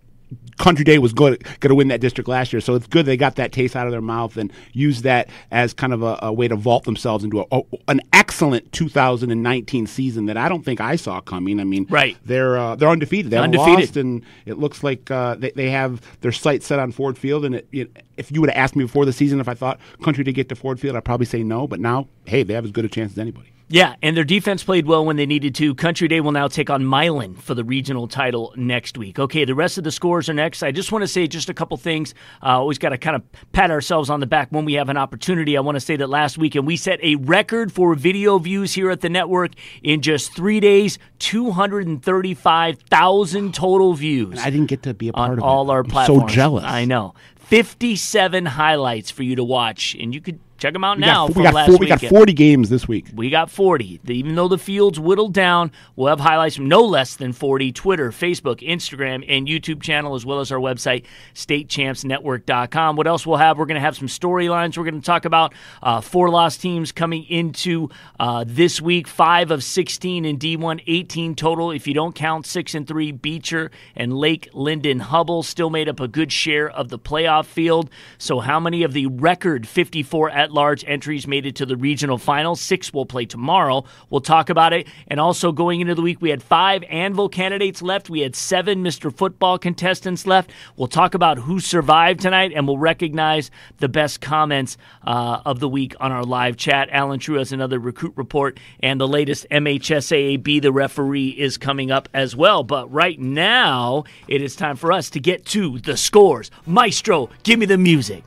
Country 0.59 0.85
Day 0.85 0.99
was 0.99 1.13
going 1.13 1.39
to 1.61 1.75
win 1.75 1.89
that 1.89 2.01
district 2.01 2.29
last 2.29 2.53
year, 2.53 2.61
so 2.61 2.75
it's 2.75 2.87
good 2.87 3.07
they 3.07 3.17
got 3.17 3.37
that 3.37 3.53
taste 3.53 3.77
out 3.77 3.87
of 3.87 3.93
their 3.93 4.01
mouth 4.01 4.37
and 4.37 4.53
used 4.73 5.05
that 5.05 5.29
as 5.51 5.73
kind 5.73 5.93
of 5.93 6.03
a, 6.03 6.19
a 6.23 6.33
way 6.33 6.49
to 6.49 6.57
vault 6.57 6.85
themselves 6.85 7.25
into 7.25 7.41
a, 7.41 7.47
a- 7.53 7.63
an 7.89 8.01
excellent 8.13 8.71
2019 8.73 9.87
season 9.87 10.27
that 10.27 10.37
I 10.37 10.49
don't 10.49 10.65
think 10.65 10.81
I 10.81 10.97
saw 10.97 11.21
coming. 11.21 11.61
I 11.61 11.65
mean, 11.65 11.87
Right. 11.89 12.17
They're 12.25 12.59
uh, 12.59 12.75
they're 12.77 12.89
undefeated. 12.89 13.31
They 13.31 13.37
haven't 13.37 13.57
Undefeated. 13.59 13.87
lost, 13.89 13.97
and 13.97 14.23
it 14.47 14.59
looks 14.59 14.83
like 14.83 15.11
uh, 15.11 15.37
they, 15.37 15.51
they 15.53 15.71
have 15.71 16.03
their 16.21 16.33
sights 16.33 16.67
set 16.67 16.79
on 16.79 16.93
Ford 16.93 17.17
Field. 17.17 17.45
And 17.45 17.55
it, 17.55 17.69
it, 17.73 18.03
if 18.17 18.31
you 18.33 18.41
would 18.41 18.51
have 18.51 18.57
asked 18.59 18.77
me 18.77 18.85
before 18.85 19.05
the 19.05 19.13
season 19.13 19.41
if 19.41 19.49
I 19.49 19.55
thought 19.55 19.79
Country 20.03 20.25
to 20.25 20.33
get 20.33 20.49
to 20.51 20.55
Ford 20.57 20.79
Field, 20.81 20.97
I'd 20.97 21.05
probably 21.05 21.27
say 21.27 21.43
no. 21.43 21.67
But 21.67 21.81
now, 21.81 22.09
hey, 22.27 22.43
they 22.43 22.55
have 22.55 22.65
as 22.65 22.71
good 22.73 22.85
a 22.85 22.89
chance 22.89 23.13
as 23.13 23.19
anybody. 23.19 23.53
Yeah, 23.71 23.97
and 24.03 24.17
their 24.17 24.25
defense 24.25 24.65
played 24.65 24.87
well 24.87 25.05
when 25.05 25.17
they 25.17 25.27
needed 25.27 25.55
to. 25.57 25.75
Country 25.75 26.09
Day 26.09 26.23
will 26.23 26.33
now 26.33 26.49
take 26.49 26.71
on 26.71 26.87
Milan 26.87 27.35
for 27.35 27.55
the 27.55 27.63
regional 27.65 28.09
title 28.09 28.55
next 28.57 28.97
week. 28.97 29.19
Okay, 29.19 29.45
the 29.45 29.55
rest 29.55 29.77
of 29.77 29.85
the 29.85 29.91
scores 29.91 30.31
are 30.31 30.35
next. 30.35 30.63
I 30.63 30.73
just 30.73 30.91
want 30.91 31.03
to 31.03 31.09
say 31.09 31.27
just 31.27 31.51
a 31.51 31.55
couple 31.55 31.77
things. 31.77 32.15
Uh, 32.43 32.59
always 32.59 32.79
got 32.79 32.89
to 32.91 32.99
kind 32.99 33.15
of 33.15 33.23
pat 33.53 33.71
ourselves 33.71 34.09
on 34.09 34.21
the 34.21 34.27
back 34.27 34.49
when 34.51 34.65
we 34.65 34.73
have 34.75 34.89
an 34.89 34.97
opportunity. 34.97 35.55
I 35.57 35.61
want 35.61 35.77
to 35.77 35.81
say 35.81 35.97
that 35.97 36.09
last 36.09 36.39
weekend 36.39 36.67
we 36.67 36.77
set 36.77 36.99
a 37.03 37.17
record 37.17 37.71
for 37.71 37.95
video 37.95 38.39
views 38.39 38.73
here 38.73 38.91
at 38.91 39.03
the 39.03 39.11
network 39.11 39.53
in 39.83 40.01
just 40.01 40.35
three 40.35 40.61
days 40.61 40.99
235,000 41.19 43.55
total 43.55 43.93
views 43.95 44.39
I 44.39 44.49
didn't 44.51 44.67
get 44.69 44.83
to 44.85 44.95
be 44.95 45.09
a 45.09 45.13
part 45.13 45.37
of 45.39 45.45
all 45.45 45.69
it. 45.71 45.75
our 45.75 45.81
I'm 45.81 45.87
platforms. 45.91 46.33
So 46.33 46.35
jealous. 46.35 46.65
I 46.65 46.87
know. 46.87 47.13
57 47.37 48.47
highlights 48.47 49.11
for 49.11 49.23
you 49.23 49.37
to 49.37 49.45
watch, 49.45 49.95
and 49.99 50.15
you 50.15 50.21
could 50.21 50.39
check 50.59 50.73
them 50.73 50.85
out 50.85 50.99
We 50.99 51.03
now 51.03 51.27
got, 51.27 51.33
from 51.33 51.41
we 51.41 51.45
got, 51.45 51.55
last 51.55 51.69
four, 51.69 51.79
we 51.79 51.87
got 51.87 52.01
40 52.03 52.33
games 52.35 52.69
this 52.69 52.87
week. 52.87 53.07
We 53.15 53.31
got 53.31 53.51
40. 53.51 54.01
Even 54.09 54.35
though 54.35 54.49
the 54.49 54.59
field's 54.59 55.01
whittled 55.01 55.33
down, 55.33 55.73
we'll 55.97 56.09
have 56.09 56.21
highlights 56.21 56.57
from 56.57 56.69
no 56.69 56.83
less 56.83 57.17
than 57.17 57.33
40 57.33 57.73
Twitter, 57.73 58.11
Facebook, 58.11 58.61
Instagram, 58.61 59.25
and 59.29 59.47
YouTube 59.47 59.81
channel, 59.81 60.15
as 60.15 60.27
well 60.27 60.41
as 60.41 60.53
our 60.53 60.59
website, 60.59 61.05
statechampsnetwork.com. 61.35 62.97
What 62.97 63.07
else 63.07 63.27
we'll 63.27 63.39
have? 63.39 63.59
We're 63.59 63.67
going 63.67 63.77
to 63.77 63.81
have 63.81 63.97
some 63.97 64.09
storylines. 64.09 64.77
We're 64.77 64.85
going 64.85 65.01
to 65.01 65.07
talk 65.07 65.25
about 65.25 65.55
uh, 65.83 66.01
four 66.01 66.29
lost 66.29 66.61
teams 66.61 66.93
coming 66.93 67.25
into 67.25 67.89
uh, 68.19 68.45
this 68.47 68.81
week 68.81 69.07
five 69.07 69.51
of 69.51 69.63
16 69.63 70.25
in 70.25 70.39
D1, 70.39 70.83
18 70.87 71.35
total. 71.35 71.71
If 71.71 71.87
you 71.87 71.95
don't 71.95 72.15
count 72.15 72.47
six 72.47 72.75
and 72.75 72.87
three, 72.87 73.13
Beecher 73.13 73.71
and 73.95 74.13
Lake 74.13 74.49
Linden 74.53 75.01
Hubbell 75.01 75.45
still 75.45 75.71
made 75.71 75.89
up 75.89 76.01
a 76.01 76.09
good 76.09 76.33
share 76.33 76.69
of 76.69 76.89
the 76.89 76.99
playoff 76.99 77.47
field. 77.47 77.91
So, 78.19 78.41
how 78.41 78.59
many 78.59 78.83
of 78.83 78.93
the 78.93 79.07
record 79.07 79.67
54 79.69 80.31
at 80.31 80.48
large 80.53 80.85
entries 80.87 81.27
made 81.27 81.47
it 81.47 81.57
to 81.57 81.67
the 81.67 81.77
regional 81.77 82.19
final? 82.19 82.57
Six 82.57 82.93
will 82.93 83.07
play 83.07 83.27
tomorrow. 83.27 83.85
We'll 84.11 84.21
talk 84.21 84.51
about 84.51 84.73
it. 84.73 84.87
And 85.07 85.21
also, 85.21 85.53
going 85.53 85.81
into 85.81 85.95
the 85.95 86.03
week, 86.03 86.21
we 86.21 86.31
had 86.31 86.43
five 86.43 86.83
Anvil 86.89 87.29
candidates 87.29 87.83
left. 87.83 88.11
We 88.11 88.21
had 88.21 88.35
seven 88.35 88.83
Mr. 88.83 89.15
Football 89.15 89.59
contestants 89.59 90.27
left. 90.27 90.51
We'll 90.77 90.89
talk 90.89 91.15
about 91.15 91.39
who 91.39 91.61
survived 91.61 92.21
tonight, 92.21 92.53
and 92.55 92.67
we'll 92.67 92.79
recognize 92.79 93.51
the 93.79 93.89
best 93.89 94.21
comments 94.21 94.77
uh, 95.07 95.41
of 95.45 95.61
the 95.61 95.69
week 95.69 95.95
on 96.01 96.13
our 96.13 96.25
live 96.25 96.57
chat. 96.57 96.89
Alan 96.91 97.21
True 97.21 97.37
has 97.37 97.53
another 97.53 97.79
recruit 97.79 98.13
report, 98.17 98.59
and 98.81 99.01
the 99.01 99.09
latest 99.09 99.47
MHSAAB, 99.51 100.63
the 100.63 100.73
referee, 100.73 101.29
is 101.29 101.59
coming 101.59 101.91
up 101.91 102.09
as 102.15 102.35
well. 102.37 102.63
But 102.63 102.93
right 102.93 103.19
now, 103.19 104.05
it 104.27 104.43
is 104.43 104.57
time 104.57 104.77
for 104.77 104.93
us 104.93 105.11
to 105.11 105.21
get 105.21 105.45
to 105.47 105.79
the 105.79 105.97
scores. 105.97 106.51
Maestro, 106.67 107.31
give 107.43 107.59
me 107.59 107.67
the 107.67 107.79
music. 107.79 108.25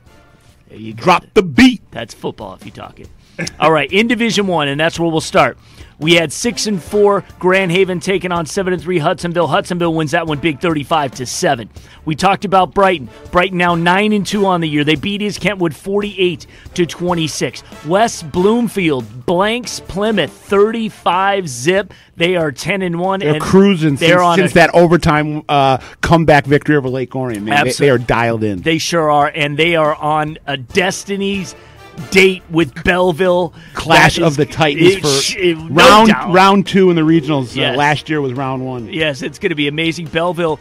You. 0.74 0.92
Drop 0.92 1.24
the 1.34 1.42
beat. 1.42 1.82
That's 1.90 2.14
football 2.14 2.54
if 2.54 2.64
you 2.64 2.72
talk 2.72 3.00
it. 3.00 3.08
All 3.58 3.72
right, 3.72 3.90
in 3.90 4.08
Division 4.08 4.46
One, 4.46 4.68
and 4.68 4.78
that's 4.78 4.98
where 4.98 5.10
we'll 5.10 5.20
start. 5.20 5.58
We 6.02 6.14
had 6.14 6.32
six 6.32 6.66
and 6.66 6.82
four 6.82 7.24
Grand 7.38 7.70
Haven 7.70 8.00
taking 8.00 8.32
on 8.32 8.44
seven 8.44 8.72
and 8.72 8.82
three 8.82 8.98
Hudsonville. 8.98 9.46
Hudsonville 9.46 9.94
wins 9.94 10.10
that 10.10 10.26
one 10.26 10.38
big, 10.38 10.60
thirty-five 10.60 11.12
to 11.12 11.26
seven. 11.26 11.70
We 12.04 12.16
talked 12.16 12.44
about 12.44 12.74
Brighton. 12.74 13.08
Brighton 13.30 13.56
now 13.56 13.76
nine 13.76 14.12
and 14.12 14.26
two 14.26 14.44
on 14.44 14.60
the 14.60 14.68
year. 14.68 14.82
They 14.82 14.96
beat 14.96 15.22
East 15.22 15.40
Kentwood 15.40 15.74
forty-eight 15.74 16.46
to 16.74 16.84
twenty-six. 16.84 17.62
West 17.86 18.30
Bloomfield 18.32 19.24
blanks 19.24 19.78
Plymouth 19.78 20.32
thirty-five 20.32 21.48
zip. 21.48 21.94
They 22.16 22.34
are 22.36 22.50
ten 22.50 22.82
and 22.82 22.98
one. 22.98 23.20
They're 23.20 23.34
and 23.34 23.42
cruising 23.42 23.94
they're 23.94 24.18
since, 24.18 24.22
on 24.22 24.38
since 24.38 24.50
a- 24.50 24.54
that 24.54 24.74
overtime 24.74 25.44
uh, 25.48 25.78
comeback 26.00 26.46
victory 26.46 26.76
over 26.76 26.88
Lake 26.88 27.14
Orion. 27.14 27.44
Man, 27.44 27.64
they, 27.64 27.72
they 27.72 27.90
are 27.90 27.98
dialed 27.98 28.42
in. 28.42 28.62
They 28.62 28.78
sure 28.78 29.08
are, 29.10 29.30
and 29.32 29.56
they 29.56 29.76
are 29.76 29.94
on 29.94 30.38
a 30.46 30.56
Destiny's 30.56 31.54
date 32.10 32.42
with 32.50 32.72
Belleville. 32.84 33.52
Clash 33.74 34.16
That 34.16 34.24
of 34.24 34.36
the 34.36 34.46
Titans 34.46 34.96
it- 34.96 35.00
for 35.02 35.38
it- 35.38 35.58
no 35.58 35.68
round 35.68 36.08
doubt. 36.08 36.32
round 36.32 36.66
two 36.66 36.90
in 36.90 36.96
the 36.96 37.02
regionals. 37.02 37.54
Yes. 37.54 37.74
Uh, 37.74 37.78
last 37.78 38.08
year 38.08 38.20
was 38.20 38.32
round 38.32 38.64
one. 38.64 38.92
Yes, 38.92 39.22
it's 39.22 39.38
going 39.38 39.50
to 39.50 39.56
be 39.56 39.68
amazing. 39.68 40.06
Belleville 40.06 40.58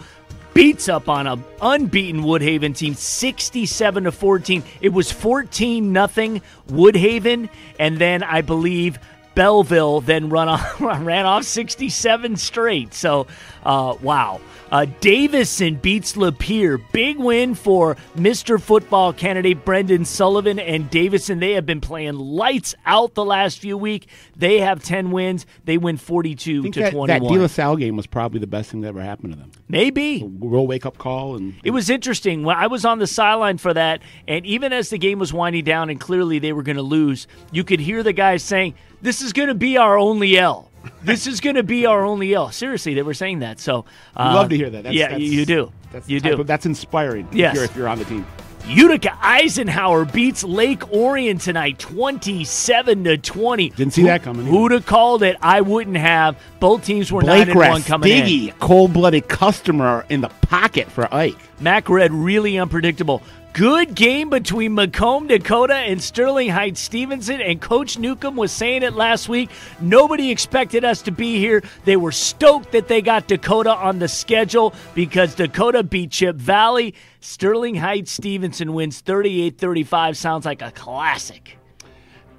beats 0.54 0.90
up 0.90 1.08
on 1.08 1.28
a 1.28 1.40
unbeaten 1.62 2.24
Woodhaven 2.24 2.76
team 2.76 2.94
67 2.94 4.04
to 4.04 4.12
14. 4.12 4.64
It 4.82 4.90
was 4.94 5.12
14 5.12 5.94
nothing 5.94 6.42
Woodhaven 6.70 7.48
and 7.80 7.98
then 7.98 8.22
I 8.24 8.42
believe 8.42 9.00
Belleville 9.36 10.02
then 10.02 10.30
run 10.30 10.50
off, 10.50 10.80
ran 10.82 11.26
off 11.26 11.44
67 11.44 12.36
straight. 12.38 12.94
So, 12.94 13.28
uh, 13.64 13.96
wow. 14.02 14.42
Uh, 14.72 14.86
Davison 15.02 15.76
beats 15.76 16.14
Lapeer. 16.14 16.82
Big 16.94 17.18
win 17.20 17.56
for 17.56 17.98
Mr. 18.16 18.60
Football 18.60 19.12
candidate 19.12 19.66
Brendan 19.66 20.06
Sullivan 20.06 20.60
and 20.60 20.90
Davison. 20.90 21.40
They 21.40 21.52
have 21.54 21.66
been 21.66 21.82
playing 21.82 22.16
lights 22.16 22.74
out 22.86 23.14
the 23.14 23.26
last 23.26 23.60
few 23.60 23.78
weeks. 23.78 24.08
They 24.38 24.60
have 24.60 24.82
10 24.82 25.12
wins. 25.12 25.46
They 25.66 25.78
win 25.78 25.98
42 25.98 26.60
I 26.60 26.62
think 26.62 26.74
to 26.76 26.80
that, 26.80 26.94
21. 26.94 27.08
that 27.08 27.34
De 27.34 27.42
La 27.42 27.48
Salle 27.48 27.76
game 27.76 27.98
was 27.98 28.08
probably 28.08 28.40
the 28.40 28.48
best 28.48 28.72
thing 28.72 28.80
that 28.82 28.88
ever 28.88 29.02
happened 29.02 29.34
to 29.34 29.40
them. 29.40 29.52
Maybe. 29.68 30.24
Real 30.40 30.66
wake 30.66 30.86
up 30.86 30.98
call 30.98 31.36
and 31.36 31.56
It 31.66 31.72
was 31.72 31.90
interesting. 31.90 32.44
When 32.44 32.56
I 32.56 32.68
was 32.68 32.86
on 32.86 33.00
the 33.00 33.08
sideline 33.08 33.58
for 33.58 33.74
that, 33.74 34.02
and 34.26 34.46
even 34.46 34.72
as 34.72 34.90
the 34.90 34.98
game 34.98 35.20
was 35.20 35.34
winding 35.34 35.66
down 35.66 35.90
and 35.90 36.00
clearly 36.00 36.40
they 36.40 36.54
were 36.54 36.64
going 36.64 36.78
to 36.78 36.82
lose, 36.82 37.28
you 37.52 37.66
could 37.66 37.82
hear 37.82 38.04
the 38.04 38.14
guys 38.14 38.42
saying, 38.42 38.76
This 39.02 39.22
is 39.22 39.34
going 39.34 39.48
to 39.48 39.56
be 39.56 39.78
our 39.78 39.98
only 39.98 40.38
L. 40.38 40.70
This 41.04 41.28
is 41.28 41.40
going 41.42 41.56
to 41.56 41.64
be 41.64 41.86
our 41.86 42.04
only 42.06 42.34
L. 42.34 42.52
Seriously, 42.52 42.94
they 42.94 43.02
were 43.04 43.14
saying 43.14 43.40
that. 43.40 43.60
So, 43.60 43.86
uh, 44.16 44.30
You 44.30 44.36
love 44.36 44.50
to 44.50 44.58
hear 44.58 44.70
that. 44.70 44.84
That's, 44.84 44.96
yeah, 44.96 45.10
that's, 45.10 45.22
you 45.22 45.46
do. 45.46 45.72
That's 45.92 46.10
you 46.10 46.20
do. 46.20 46.42
of- 46.42 46.48
that's 46.48 46.66
inspiring. 46.66 47.28
if 47.32 47.36
Yes. 47.36 47.54
you're- 47.56 47.66
if 47.66 47.76
you're 47.76 47.88
on 47.88 48.00
the 48.00 48.06
team. 48.06 48.26
Utica 48.68 49.18
Eisenhower 49.22 50.06
beats 50.06 50.44
Lake 50.44 50.88
Orion 50.94 51.40
tonight, 51.40 51.80
twenty-seven 51.80 53.04
to 53.06 53.18
twenty. 53.18 53.70
Didn't 53.72 53.94
see 53.94 54.04
that 54.04 54.22
coming 54.22 54.46
either. 54.48 54.52
Who'd 54.56 54.72
have 54.72 54.86
called 54.86 55.24
it? 55.24 55.36
I 55.42 55.62
wouldn't 55.62 55.98
have. 55.98 56.38
Both 56.60 56.86
teams 56.86 57.12
were 57.12 57.22
Blake 57.22 57.48
nine 57.48 57.50
and 57.50 57.58
one 57.72 57.82
coming 57.82 58.12
in. 58.12 58.24
Rastiggy, 58.26 58.60
cold 58.60 58.94
blooded 58.94 59.28
customer 59.28 60.06
in 60.10 60.22
the 60.22 60.30
pocket 60.30 60.92
for 60.92 61.12
Ike. 61.14 61.36
Mac 61.60 61.90
Red 61.90 62.14
really 62.14 62.60
unpredictable. 62.60 63.24
Good 63.54 63.96
game 63.96 64.30
between 64.30 64.76
Macomb, 64.76 65.28
Dakota, 65.28 65.76
and 65.76 66.02
Sterling 66.02 66.48
Heights 66.48 66.80
Stevenson. 66.80 67.42
And 67.42 67.60
Coach 67.60 68.00
Newcomb 68.00 68.38
was 68.38 68.50
saying 68.52 68.82
it 68.82 68.94
last 68.94 69.28
week. 69.28 69.50
Nobody 69.82 70.32
expected 70.32 70.86
us 70.86 71.02
to 71.02 71.12
be 71.12 71.38
here. 71.38 71.62
They 71.84 71.98
were 71.98 72.14
stoked 72.14 72.72
that 72.72 72.88
they 72.88 73.02
got 73.02 73.28
Dakota 73.28 73.76
on 73.76 74.00
the 74.00 74.08
schedule 74.08 74.74
because 74.96 75.36
Dakota 75.36 75.84
beat 75.84 76.12
Chip 76.12 76.38
Valley. 76.38 76.96
Sterling 77.20 77.76
Heights 77.76 78.14
Stevenson 78.14 78.72
wins 78.74 79.02
38 79.02 79.58
35. 79.58 80.16
Sounds 80.16 80.46
like 80.46 80.62
a 80.62 80.72
classic. 80.72 81.58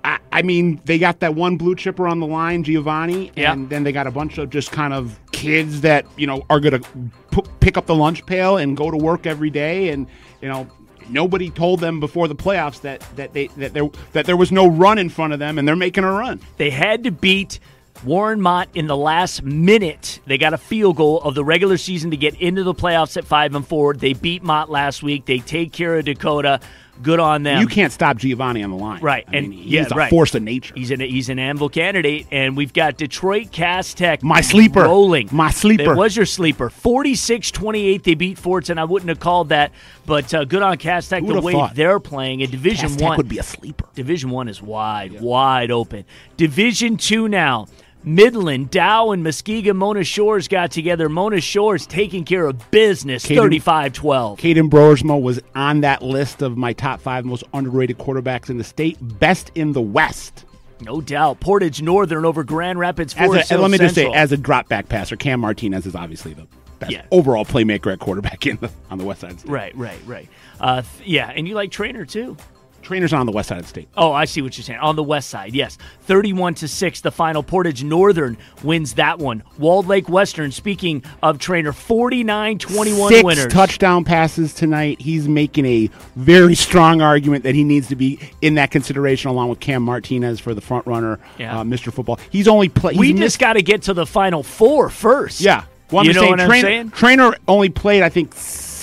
I, 0.05 0.19
I 0.33 0.43
mean, 0.43 0.81
they 0.87 0.99
got 0.99 1.21
that 1.21 1.35
one 1.35 1.59
blue 1.59 1.75
chipper 1.77 2.09
on 2.09 2.21
the 2.21 2.27
line, 2.27 2.65
Giovanni, 2.65 3.31
and 3.37 3.69
then 3.69 3.85
they 3.85 3.93
got 3.93 4.07
a 4.07 4.11
bunch 4.11 4.39
of 4.39 4.49
just 4.51 4.73
kind 4.73 4.93
of 4.95 5.21
kids 5.31 5.83
that 5.83 6.07
you 6.17 6.27
know 6.27 6.43
are 6.49 6.59
going 6.59 6.81
to 6.83 6.89
p- 7.31 7.51
pick 7.61 7.77
up 7.77 7.87
the 7.87 7.95
lunch 7.95 8.25
pail 8.27 8.57
and 8.57 8.77
go 8.77 8.91
to 8.91 8.97
work 8.97 9.27
every 9.27 9.51
day, 9.51 9.91
and 9.91 10.07
you 10.41 10.49
know. 10.49 10.67
Nobody 11.09 11.51
told 11.51 11.81
them 11.81 12.01
before 12.01 12.29
the 12.29 12.35
playoffs 12.35 12.81
that, 12.83 13.01
that 13.17 13.33
they 13.33 13.49
that 13.49 13.73
there 13.73 13.89
that 14.13 14.27
there 14.27 14.37
was 14.37 14.53
no 14.53 14.67
run 14.67 14.99
in 14.99 15.09
front 15.09 15.33
of 15.33 15.39
them, 15.39 15.59
and 15.59 15.67
they're 15.67 15.77
making 15.77 16.05
a 16.05 16.11
run. 16.11 16.41
They 16.57 16.71
had 16.71 17.05
to 17.05 17.11
beat 17.11 17.61
Warren 18.05 18.41
Mott 18.41 18.69
in 18.75 18.87
the 18.87 18.97
last 18.97 19.43
minute. 19.43 20.21
They 20.27 20.39
got 20.39 20.55
a 20.55 20.59
field 20.59 20.97
goal 20.97 21.21
of 21.21 21.35
the 21.35 21.45
regular 21.45 21.77
season 21.77 22.11
to 22.11 22.17
get 22.17 22.35
into 22.41 22.65
the 22.65 22.75
playoffs 22.75 23.17
at 23.17 23.25
five 23.25 23.55
and 23.55 23.67
four. 23.67 23.95
They 23.95 24.13
beat 24.13 24.43
Mott 24.43 24.71
last 24.71 25.03
week. 25.03 25.25
They 25.27 25.39
take 25.39 25.73
care 25.73 25.99
of 25.99 26.05
Dakota. 26.05 26.61
Good 27.03 27.19
on 27.21 27.43
them. 27.43 27.61
You 27.61 27.67
can't 27.67 27.93
stop 27.93 28.17
Giovanni 28.19 28.63
on 28.63 28.71
the 28.71 28.77
line, 28.77 29.01
Right, 29.01 29.25
I 29.27 29.37
and- 29.39 29.49
mean, 29.49 29.63
yeah, 29.67 29.83
he's 29.83 29.93
a 29.93 29.95
right. 29.95 30.11
force 30.11 30.35
of 30.35 30.43
nature. 30.43 30.73
He's 30.77 30.91
an 30.91 31.01
he's 31.01 31.29
an 31.31 31.39
Anvil 31.39 31.69
candidate, 31.69 32.27
and 32.31 32.57
we've 32.57 32.73
got 32.73 32.97
Detroit 32.97 33.51
Cass 33.51 33.95
Tech. 33.95 34.23
My 34.23 34.41
sleeper. 34.41 34.83
rolling. 34.83 35.29
My 35.33 35.51
sleeper. 35.51 35.93
It 35.93 35.97
was 35.97 36.15
your 36.17 36.27
sleeper. 36.27 36.69
46-28, 36.71 38.03
They 38.05 38.15
beat 38.15 38.39
Fordson. 38.41 38.79
I 38.79 38.85
wouldn't 38.85 39.09
have 39.09 39.21
called 39.21 39.49
that, 39.49 39.73
but 40.07 40.33
uh, 40.35 40.45
good 40.45 40.63
on 40.63 40.77
Cass 40.77 41.09
Tech 41.09 41.25
the 41.27 41.41
way 41.41 41.53
thought? 41.53 41.75
they're 41.75 42.01
playing. 42.01 42.43
A 42.43 42.47
Division 42.47 42.89
Cass 42.91 42.97
Tech 42.97 43.09
One 43.09 43.17
would 43.17 43.29
be 43.29 43.39
a 43.39 43.43
sleeper. 43.43 43.87
Division 43.95 44.31
One 44.31 44.49
is 44.49 44.61
wide, 44.63 45.21
wide 45.21 45.71
open. 45.71 46.05
Division 46.37 46.97
Two 46.97 47.27
now. 47.29 47.67
Midland, 48.05 48.71
Dow, 48.71 49.11
and 49.13 49.23
Muskegon 49.23 49.77
Mona 49.77 50.05
Shores 50.05 50.49
got 50.49 50.71
together. 50.71 51.09
Mona 51.09 51.41
Shores 51.41 51.87
taking 51.87 52.25
care 52.25 52.47
of 52.47 52.71
business, 52.71 53.25
Caden- 53.25 53.37
35 53.37 53.93
12. 53.93 54.39
Caden 54.39 54.71
Broersma 54.71 55.21
was 55.21 55.41
on 55.55 55.83
that 55.83 56.03
list 56.03 56.43
of 56.43 56.57
my 56.57 56.73
top 56.73 57.01
five 57.01 57.25
most 57.25 57.45
underrated 57.55 57.99
quarterbacks 57.99 58.51
in 58.51 58.59
the 58.59 58.65
state, 58.65 58.97
best 59.01 59.51
in 59.55 59.73
the 59.73 59.81
West. 59.81 60.45
No 60.81 61.01
doubt. 61.01 61.39
Portage 61.39 61.81
Northern 61.81 62.25
over 62.25 62.43
Grand 62.43 62.79
Rapids 62.79 63.15
As 63.17 63.27
Forest 63.27 63.53
a, 63.53 63.59
let 63.59 63.71
me 63.71 63.79
just 63.79 63.95
say, 63.95 64.11
as 64.13 64.33
a 64.33 64.37
drop 64.37 64.69
back 64.69 64.89
passer, 64.89 65.15
Cam 65.15 65.39
Martinez 65.41 65.87
is 65.87 65.95
obviously 65.95 66.35
the 66.35 66.47
best 66.81 66.91
Yeah. 66.91 67.03
overall 67.13 67.45
playmaker 67.45 67.93
at 67.93 68.01
quarterback 68.01 68.45
in 68.49 68.57
the, 68.57 68.69
on 68.91 68.99
the 68.99 69.05
west 69.05 69.21
side. 69.21 69.31
Of 69.31 69.37
the 69.37 69.41
state. 69.43 69.51
Right, 69.53 69.77
right, 69.77 69.99
right. 70.07 70.29
Uh, 70.61 70.83
th- 70.83 71.09
yeah, 71.09 71.31
and 71.31 71.47
you 71.47 71.55
like 71.55 71.71
Trainer 71.71 72.05
too. 72.05 72.37
Trainers 72.83 73.13
on 73.13 73.27
the 73.27 73.33
west 73.33 73.49
side 73.49 73.59
of 73.59 73.65
the 73.65 73.69
state. 73.69 73.89
Oh, 73.97 74.13
I 74.13 74.25
see 74.25 74.43
what 74.43 74.57
you're 74.59 74.65
saying. 74.65 74.81
On 74.81 74.97
the 74.97 75.03
west 75.03 75.31
side, 75.31 75.55
yes. 75.55 75.79
31 76.03 76.55
to 76.57 76.69
6, 76.69 77.01
the 77.01 77.11
final. 77.11 77.43
Portage 77.43 77.85
Northern 77.85 78.37
wins 78.63 78.95
that 78.95 79.19
one. 79.19 79.43
Walled 79.59 79.87
Lake 79.87 80.09
Western, 80.09 80.51
speaking 80.53 81.03
of 81.23 81.39
trainer, 81.39 81.73
49 81.73 82.59
21 82.59 83.25
winners. 83.25 83.53
touchdown 83.53 84.05
passes 84.05 84.53
tonight. 84.55 85.01
He's 85.01 85.29
making 85.29 85.65
a 85.67 85.91
very 86.17 86.55
strong 86.55 87.01
argument 87.01 87.45
that 87.45 87.55
he 87.55 87.65
needs 87.65 87.89
to 87.89 87.97
be 87.97 88.19
in 88.41 88.55
that 88.57 88.71
consideration 88.71 89.31
along 89.31 89.49
with 89.49 89.61
Cam 89.61 89.83
Martinez 89.83 90.41
for 90.41 90.55
the 90.55 90.61
front 90.61 90.87
runner, 90.87 91.19
Yeah. 91.39 91.61
uh, 91.61 91.65
Mr. 91.65 91.93
Football. 91.93 92.19
He's 92.31 92.49
only 92.49 92.69
played. 92.69 92.99
we 92.99 93.13
just 93.13 93.39
got 93.39 93.55
to 93.55 93.63
get 93.63 93.83
to 93.83 93.95
the 93.95 94.07
final 94.07 94.43
four 94.43 94.91
first. 94.91 95.41
Yeah. 95.41 95.65
Well, 95.91 96.01
I'm 96.01 96.07
you 96.07 96.15
know 96.15 96.21
saying, 96.21 96.31
what 96.31 96.41
I'm 96.41 96.49
trainer, 96.49 96.69
saying? 96.69 96.91
Trainer 96.93 97.35
only 97.47 97.69
played, 97.69 98.03
I 98.03 98.09
think, 98.09 98.33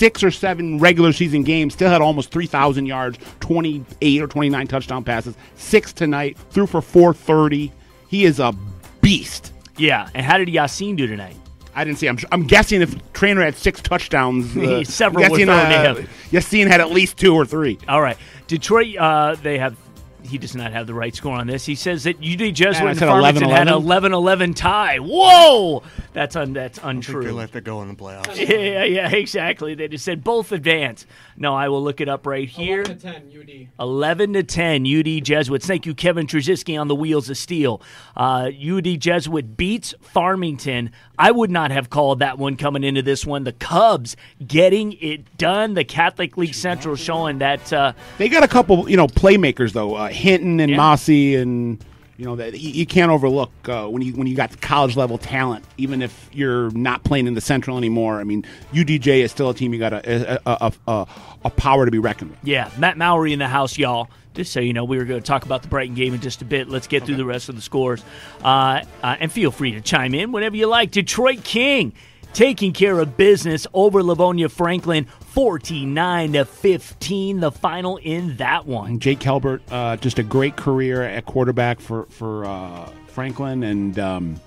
six 0.00 0.24
or 0.24 0.30
seven 0.30 0.78
regular 0.78 1.12
season 1.12 1.42
games. 1.42 1.74
Still 1.74 1.90
had 1.90 2.00
almost 2.00 2.30
3,000 2.30 2.86
yards, 2.86 3.18
28 3.40 4.22
or 4.22 4.26
29 4.26 4.66
touchdown 4.66 5.04
passes. 5.04 5.36
Six 5.56 5.92
tonight. 5.92 6.38
Threw 6.48 6.66
for 6.66 6.80
430. 6.80 7.70
He 8.08 8.24
is 8.24 8.40
a 8.40 8.54
beast. 9.02 9.52
Yeah, 9.76 10.08
and 10.14 10.24
how 10.24 10.38
did 10.38 10.48
Yassine 10.48 10.96
do 10.96 11.06
tonight? 11.06 11.36
I 11.74 11.84
didn't 11.84 11.98
see. 11.98 12.08
I'm, 12.08 12.18
I'm 12.32 12.46
guessing 12.46 12.80
if 12.80 13.12
Trainer 13.12 13.42
had 13.42 13.56
six 13.56 13.82
touchdowns, 13.82 14.56
uh, 14.56 14.84
Several 14.84 15.22
guessing, 15.22 15.46
thrown 15.46 15.68
to 15.68 15.76
uh, 15.76 15.94
him. 15.94 16.08
Yassine 16.30 16.66
had 16.66 16.80
at 16.80 16.90
least 16.90 17.18
two 17.18 17.34
or 17.34 17.44
three. 17.44 17.78
All 17.86 18.00
right. 18.00 18.16
Detroit, 18.46 18.96
uh, 18.96 19.36
they 19.42 19.58
have. 19.58 19.76
He 20.30 20.38
does 20.38 20.54
not 20.54 20.72
have 20.72 20.86
the 20.86 20.94
right 20.94 21.14
score 21.14 21.34
on 21.34 21.46
this. 21.46 21.66
He 21.66 21.74
says 21.74 22.04
that 22.04 22.16
UD 22.18 22.54
Jesuit 22.54 22.82
Man, 22.84 22.88
and 22.90 22.98
Farmington 22.98 23.50
had 23.50 23.66
11-11. 23.68 24.10
11-11 24.10 24.56
tie. 24.56 24.98
Whoa, 24.98 25.82
that's 26.12 26.36
un, 26.36 26.52
that's 26.52 26.78
I 26.78 26.92
think 26.92 27.04
they 27.06 27.30
let 27.30 27.52
that 27.52 27.64
go 27.64 27.82
in 27.82 27.88
the 27.88 27.94
playoffs. 27.94 28.36
Yeah, 28.50 28.84
yeah, 28.84 29.10
exactly. 29.10 29.74
They 29.74 29.88
just 29.88 30.04
said 30.04 30.24
both 30.24 30.52
advance. 30.52 31.06
No, 31.36 31.54
I 31.54 31.68
will 31.68 31.82
look 31.82 32.00
it 32.00 32.08
up 32.08 32.26
right 32.26 32.48
here. 32.48 32.82
11 32.82 32.98
to 32.98 33.02
10 33.12 33.32
UD. 33.40 33.68
11 33.78 34.32
to 34.34 34.42
10 34.42 34.86
UD 34.86 35.24
Jesuits. 35.24 35.66
Thank 35.66 35.86
you, 35.86 35.94
Kevin 35.94 36.26
Trzynski 36.26 36.80
on 36.80 36.88
the 36.88 36.94
wheels 36.94 37.28
of 37.30 37.36
steel. 37.36 37.80
Uh, 38.16 38.50
UD 38.50 38.98
Jesuit 39.00 39.56
beats 39.56 39.94
Farmington. 40.00 40.90
I 41.18 41.30
would 41.30 41.50
not 41.50 41.70
have 41.70 41.90
called 41.90 42.18
that 42.20 42.38
one 42.38 42.56
coming 42.56 42.82
into 42.84 43.02
this 43.02 43.24
one. 43.26 43.44
The 43.44 43.52
Cubs 43.52 44.16
getting 44.46 44.92
it 45.00 45.36
done. 45.38 45.74
The 45.74 45.84
Catholic 45.84 46.36
League 46.36 46.54
Central 46.54 46.96
showing 46.96 47.38
that. 47.38 47.72
Uh, 47.72 47.92
They 48.18 48.28
got 48.28 48.42
a 48.42 48.48
couple, 48.48 48.88
you 48.88 48.96
know, 48.96 49.06
playmakers 49.06 49.72
though. 49.72 49.94
Uh, 49.94 50.08
Hinton 50.20 50.60
and 50.60 50.70
Yeah. 50.70 50.76
Mossy, 50.76 51.36
and 51.36 51.84
you 52.16 52.24
know 52.26 52.36
that 52.36 52.60
you, 52.60 52.70
you 52.70 52.86
can't 52.86 53.10
overlook 53.10 53.50
uh, 53.68 53.86
when 53.86 54.02
you 54.02 54.12
when 54.14 54.26
you 54.26 54.36
got 54.36 54.50
the 54.50 54.58
college 54.58 54.96
level 54.96 55.18
talent. 55.18 55.64
Even 55.78 56.02
if 56.02 56.28
you're 56.32 56.70
not 56.72 57.02
playing 57.04 57.26
in 57.26 57.34
the 57.34 57.40
Central 57.40 57.76
anymore, 57.78 58.20
I 58.20 58.24
mean, 58.24 58.44
UDJ 58.72 59.22
is 59.24 59.30
still 59.30 59.50
a 59.50 59.54
team 59.54 59.72
you 59.72 59.78
got 59.80 59.92
a 59.92 60.38
a, 60.46 60.56
a, 60.66 60.72
a, 60.86 61.06
a 61.46 61.50
power 61.50 61.84
to 61.86 61.90
be 61.90 61.98
reckoned 61.98 62.30
with. 62.30 62.38
yeah, 62.44 62.70
Matt 62.78 62.96
Mowry 62.98 63.32
in 63.32 63.38
the 63.38 63.48
house, 63.48 63.78
y'all. 63.78 64.08
Just 64.34 64.52
so 64.52 64.60
you 64.60 64.72
know, 64.72 64.84
we 64.84 64.96
were 64.96 65.04
going 65.04 65.20
to 65.20 65.26
talk 65.26 65.44
about 65.44 65.62
the 65.62 65.68
Brighton 65.68 65.96
game 65.96 66.14
in 66.14 66.20
just 66.20 66.40
a 66.40 66.44
bit. 66.44 66.68
Let's 66.68 66.86
get 66.86 67.04
through 67.04 67.16
the 67.16 67.24
rest 67.24 67.48
of 67.48 67.56
the 67.56 67.62
scores. 67.62 68.04
Uh, 68.44 68.84
uh, 69.02 69.16
and 69.18 69.32
feel 69.32 69.50
free 69.50 69.72
to 69.72 69.80
chime 69.80 70.14
in 70.14 70.30
whenever 70.30 70.54
you 70.56 70.68
like. 70.68 70.92
Detroit 70.92 71.42
King 71.42 71.92
taking 72.32 72.72
care 72.72 72.98
of 72.98 73.16
business 73.16 73.66
over 73.74 74.02
Livonia 74.02 74.48
Franklin 74.48 75.04
49 75.04 76.32
to 76.34 76.44
15, 76.44 77.40
the 77.40 77.52
final 77.52 77.96
in 77.98 78.36
that 78.36 78.66
one. 78.66 78.98
Jake 78.98 79.20
Kelbert, 79.20 79.60
uh, 79.70 79.96
just 79.96 80.18
a 80.18 80.22
great 80.22 80.56
career 80.56 81.02
at 81.02 81.26
quarterback 81.26 81.80
for 81.80 82.06
for 82.06 82.44
uh, 82.44 82.90
Franklin, 83.06 83.62
and 83.62 83.98
um, 83.98 84.40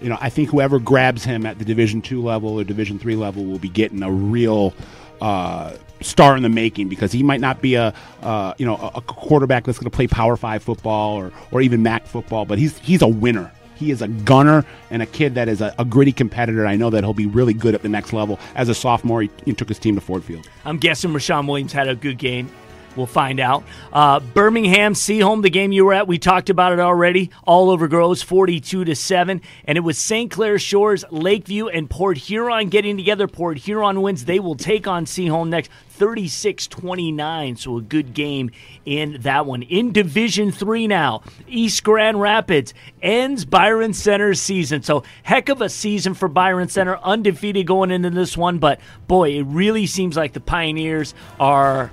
you 0.00 0.08
know 0.08 0.18
I 0.20 0.28
think 0.28 0.50
whoever 0.50 0.78
grabs 0.78 1.24
him 1.24 1.46
at 1.46 1.58
the 1.58 1.64
Division 1.64 2.02
two 2.02 2.22
level 2.22 2.58
or 2.58 2.64
Division 2.64 2.98
three 2.98 3.16
level 3.16 3.44
will 3.44 3.58
be 3.58 3.68
getting 3.68 4.02
a 4.02 4.10
real. 4.10 4.74
Uh, 5.20 5.76
star 6.00 6.36
in 6.36 6.42
the 6.42 6.48
making 6.48 6.88
because 6.88 7.12
he 7.12 7.22
might 7.22 7.40
not 7.40 7.62
be 7.62 7.76
a 7.76 7.94
uh, 8.22 8.52
you 8.58 8.66
know 8.66 8.74
a 8.92 9.00
quarterback 9.02 9.64
that's 9.64 9.78
going 9.78 9.88
to 9.88 9.94
play 9.94 10.08
Power 10.08 10.36
Five 10.36 10.64
football 10.64 11.14
or 11.14 11.32
or 11.52 11.60
even 11.60 11.80
MAC 11.80 12.06
football, 12.06 12.44
but 12.44 12.58
he's 12.58 12.76
he's 12.78 13.02
a 13.02 13.06
winner. 13.06 13.52
He 13.74 13.90
is 13.90 14.02
a 14.02 14.08
gunner 14.08 14.64
and 14.90 15.02
a 15.02 15.06
kid 15.06 15.34
that 15.34 15.48
is 15.48 15.60
a, 15.60 15.74
a 15.78 15.84
gritty 15.84 16.12
competitor. 16.12 16.66
I 16.66 16.76
know 16.76 16.90
that 16.90 17.04
he'll 17.04 17.14
be 17.14 17.26
really 17.26 17.54
good 17.54 17.74
at 17.74 17.82
the 17.82 17.88
next 17.88 18.12
level. 18.12 18.38
As 18.54 18.68
a 18.68 18.74
sophomore, 18.74 19.22
he, 19.22 19.30
he 19.44 19.52
took 19.52 19.68
his 19.68 19.78
team 19.78 19.94
to 19.94 20.00
Ford 20.00 20.24
Field. 20.24 20.48
I'm 20.64 20.78
guessing 20.78 21.12
Rashawn 21.12 21.46
Williams 21.46 21.72
had 21.72 21.88
a 21.88 21.94
good 21.94 22.18
game. 22.18 22.50
We'll 22.96 23.06
find 23.06 23.40
out. 23.40 23.64
Uh, 23.92 24.20
Birmingham, 24.20 24.94
Seaholm, 24.94 25.42
the 25.42 25.50
game 25.50 25.72
you 25.72 25.84
were 25.84 25.94
at, 25.94 26.06
we 26.06 26.18
talked 26.18 26.50
about 26.50 26.72
it 26.72 26.80
already. 26.80 27.30
All 27.44 27.70
over 27.70 27.88
Groves, 27.88 28.22
42 28.22 28.84
to 28.84 28.94
7. 28.94 29.40
And 29.64 29.78
it 29.78 29.80
was 29.80 29.98
St. 29.98 30.30
Clair 30.30 30.58
Shores, 30.58 31.04
Lakeview, 31.10 31.68
and 31.68 31.88
Port 31.88 32.18
Huron 32.18 32.68
getting 32.68 32.96
together. 32.96 33.26
Port 33.26 33.58
Huron 33.58 34.02
wins. 34.02 34.24
They 34.24 34.40
will 34.40 34.54
take 34.54 34.86
on 34.86 35.06
Seaholm 35.06 35.48
next, 35.48 35.70
36 35.90 36.66
29. 36.66 37.56
So 37.56 37.78
a 37.78 37.82
good 37.82 38.12
game 38.12 38.50
in 38.84 39.18
that 39.20 39.46
one. 39.46 39.62
In 39.62 39.92
Division 39.92 40.50
3 40.50 40.86
now, 40.86 41.22
East 41.46 41.84
Grand 41.84 42.20
Rapids 42.20 42.74
ends 43.00 43.44
Byron 43.44 43.94
Center's 43.94 44.40
season. 44.40 44.82
So 44.82 45.04
heck 45.22 45.48
of 45.48 45.62
a 45.62 45.68
season 45.68 46.14
for 46.14 46.28
Byron 46.28 46.68
Center, 46.68 46.98
undefeated 46.98 47.66
going 47.66 47.90
into 47.90 48.10
this 48.10 48.36
one. 48.36 48.58
But 48.58 48.80
boy, 49.06 49.38
it 49.38 49.44
really 49.44 49.86
seems 49.86 50.16
like 50.16 50.32
the 50.32 50.40
Pioneers 50.40 51.14
are 51.38 51.92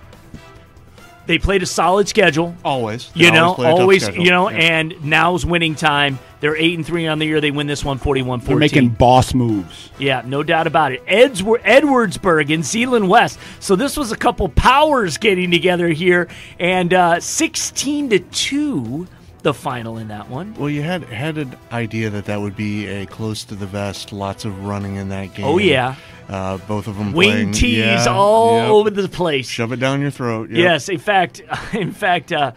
they 1.30 1.38
played 1.38 1.62
a 1.62 1.66
solid 1.68 2.08
schedule. 2.08 2.56
Always. 2.66 3.12
They 3.12 3.26
You 3.26 3.32
know, 3.32 3.54
play 3.54 3.70
always, 3.70 4.08
you 4.10 4.32
know, 4.32 4.50
Yeah. 4.50 4.58
and 4.80 4.96
now's 5.06 5.46
winning 5.46 5.76
time. 5.76 6.18
They're 6.40 6.56
8 6.56 6.76
and 6.76 6.84
3 6.84 7.06
on 7.06 7.20
the 7.20 7.28
year. 7.28 7.40
They 7.40 7.52
win 7.52 7.68
this 7.68 7.86
one 7.86 8.00
41 8.00 8.40
They're 8.40 8.56
making 8.58 8.90
boss 8.90 9.36
moves. 9.36 9.92
Yeah, 10.00 10.24
no 10.26 10.42
doubt 10.42 10.66
about 10.66 10.92
it. 10.92 11.06
Edswar- 11.06 11.62
Edwardsburg 11.62 12.52
and 12.52 12.66
Zeeland 12.66 13.10
West. 13.10 13.38
So 13.60 13.76
this 13.76 13.96
was 13.96 14.12
a 14.12 14.16
couple 14.18 14.50
powers 14.50 15.20
getting 15.20 15.52
together 15.52 15.90
here 15.90 16.30
and 16.60 16.92
uh, 16.96 17.20
16 17.20 18.10
to 18.10 18.18
2 18.18 19.08
the 19.44 19.54
final 19.54 20.00
in 20.00 20.08
that 20.08 20.30
one. 20.32 20.56
Well, 20.58 20.70
you 20.72 20.82
had 20.82 21.04
had 21.04 21.38
an 21.38 21.56
idea 21.72 22.10
that 22.10 22.26
that 22.26 22.42
would 22.42 22.56
be 22.58 22.88
a 22.88 23.06
close 23.06 23.44
to 23.46 23.56
the 23.56 23.68
vest, 23.68 24.12
lots 24.12 24.46
of 24.46 24.66
running 24.66 24.96
in 24.96 25.10
that 25.10 25.36
game. 25.36 25.46
Oh, 25.46 25.60
yeah. 25.60 25.94
Uh, 26.30 26.58
both 26.60 26.88
of 26.88 26.98
them 26.98 27.12
Wing 27.12 27.32
playing, 27.32 27.52
tees 27.54 27.78
yeah, 27.78 28.06
all 28.08 28.58
yep. 28.58 28.70
over 28.70 28.90
the 28.92 29.10
place. 29.10 29.48
Shove 29.48 29.72
it 29.74 29.80
down 29.80 30.00
your 30.00 30.12
throat. 30.12 30.50
Yep. 30.50 30.58
Yes, 30.60 30.90
in 30.90 31.00
fact, 31.00 31.42
in 31.74 31.92
fact, 31.92 32.32
uh, 32.32 32.52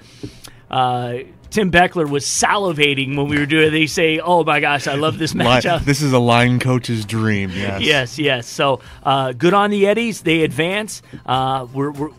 uh, 0.70 1.18
Tim 1.48 1.70
Beckler 1.70 2.08
was 2.08 2.24
salivating 2.24 3.16
when 3.16 3.28
we 3.28 3.38
were 3.38 3.46
doing. 3.46 3.68
it. 3.68 3.70
They 3.70 3.86
say, 3.86 4.18
"Oh 4.18 4.44
my 4.44 4.60
gosh, 4.60 4.86
I 4.86 4.94
love 4.94 5.18
this 5.18 5.32
matchup." 5.34 5.84
this 5.84 6.02
is 6.02 6.12
a 6.12 6.18
line 6.18 6.58
coach's 6.58 7.04
dream. 7.04 7.50
Yes. 7.50 7.82
Yes, 7.82 8.18
yes. 8.18 8.46
So 8.46 8.80
uh, 9.02 9.32
good 9.32 9.54
on 9.54 9.70
the 9.70 9.86
Eddies. 9.86 10.22
They 10.22 10.42
advance. 10.42 11.02
Uh, 11.24 11.66
we're, 11.72 11.90
we're, 11.90 12.10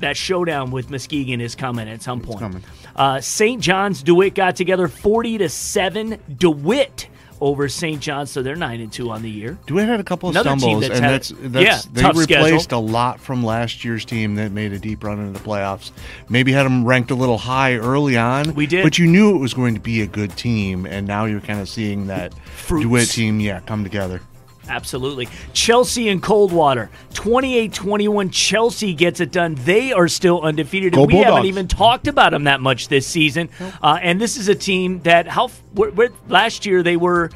that 0.00 0.16
showdown 0.16 0.70
with 0.70 0.90
Muskegon 0.90 1.40
is 1.40 1.54
coming 1.54 1.88
at 1.88 2.02
some 2.02 2.20
point. 2.20 2.40
coming. 2.40 2.64
Uh, 2.96 3.20
St. 3.20 3.60
John's 3.60 4.02
DeWitt 4.02 4.34
got 4.34 4.56
together 4.56 4.88
forty 4.88 5.38
to 5.38 5.48
seven. 5.48 6.18
DeWitt 6.36 7.08
over 7.40 7.68
St. 7.68 8.00
John's, 8.00 8.30
so 8.30 8.42
they're 8.42 8.56
nine 8.56 8.80
and 8.80 8.92
two 8.92 9.10
on 9.10 9.22
the 9.22 9.30
year. 9.30 9.58
DeWitt 9.66 9.88
had 9.88 10.00
a 10.00 10.04
couple 10.04 10.28
of 10.28 10.36
Another 10.36 10.58
stumbles, 10.58 10.80
that's 10.88 10.94
and 11.00 11.04
that's 11.04 11.32
that's 11.36 11.86
yeah, 11.86 11.92
they 11.92 12.18
replaced 12.18 12.64
schedule. 12.64 12.78
a 12.78 12.90
lot 12.90 13.20
from 13.20 13.44
last 13.44 13.84
year's 13.84 14.04
team 14.04 14.36
that 14.36 14.52
made 14.52 14.72
a 14.72 14.78
deep 14.78 15.02
run 15.04 15.18
into 15.18 15.38
the 15.38 15.44
playoffs. 15.44 15.90
Maybe 16.28 16.52
had 16.52 16.64
them 16.64 16.84
ranked 16.84 17.10
a 17.10 17.14
little 17.14 17.38
high 17.38 17.76
early 17.76 18.16
on. 18.16 18.54
We 18.54 18.66
did. 18.66 18.82
but 18.82 18.98
you 18.98 19.06
knew 19.06 19.34
it 19.34 19.38
was 19.38 19.54
going 19.54 19.74
to 19.74 19.80
be 19.80 20.00
a 20.02 20.06
good 20.06 20.36
team, 20.36 20.86
and 20.86 21.06
now 21.06 21.24
you're 21.24 21.40
kind 21.40 21.60
of 21.60 21.68
seeing 21.68 22.06
that 22.06 22.34
Fruits. 22.34 22.84
DeWitt 22.84 23.08
team, 23.10 23.40
yeah, 23.40 23.60
come 23.60 23.84
together. 23.84 24.20
Absolutely. 24.68 25.28
Chelsea 25.52 26.08
and 26.08 26.22
Coldwater, 26.22 26.90
28-21. 27.12 28.32
Chelsea 28.32 28.94
gets 28.94 29.20
it 29.20 29.32
done. 29.32 29.54
They 29.56 29.92
are 29.92 30.08
still 30.08 30.42
undefeated. 30.42 30.96
We 30.96 31.16
haven't 31.16 31.46
even 31.46 31.68
talked 31.68 32.08
about 32.08 32.30
them 32.30 32.44
that 32.44 32.60
much 32.60 32.88
this 32.88 33.06
season. 33.06 33.50
Uh, 33.82 33.98
and 34.02 34.20
this 34.20 34.36
is 34.36 34.48
a 34.48 34.54
team 34.54 35.00
that 35.02 35.26
how 35.28 35.48
where, 35.74 35.90
where, 35.90 36.10
last 36.28 36.66
year 36.66 36.82
they 36.82 36.96
were 36.96 37.30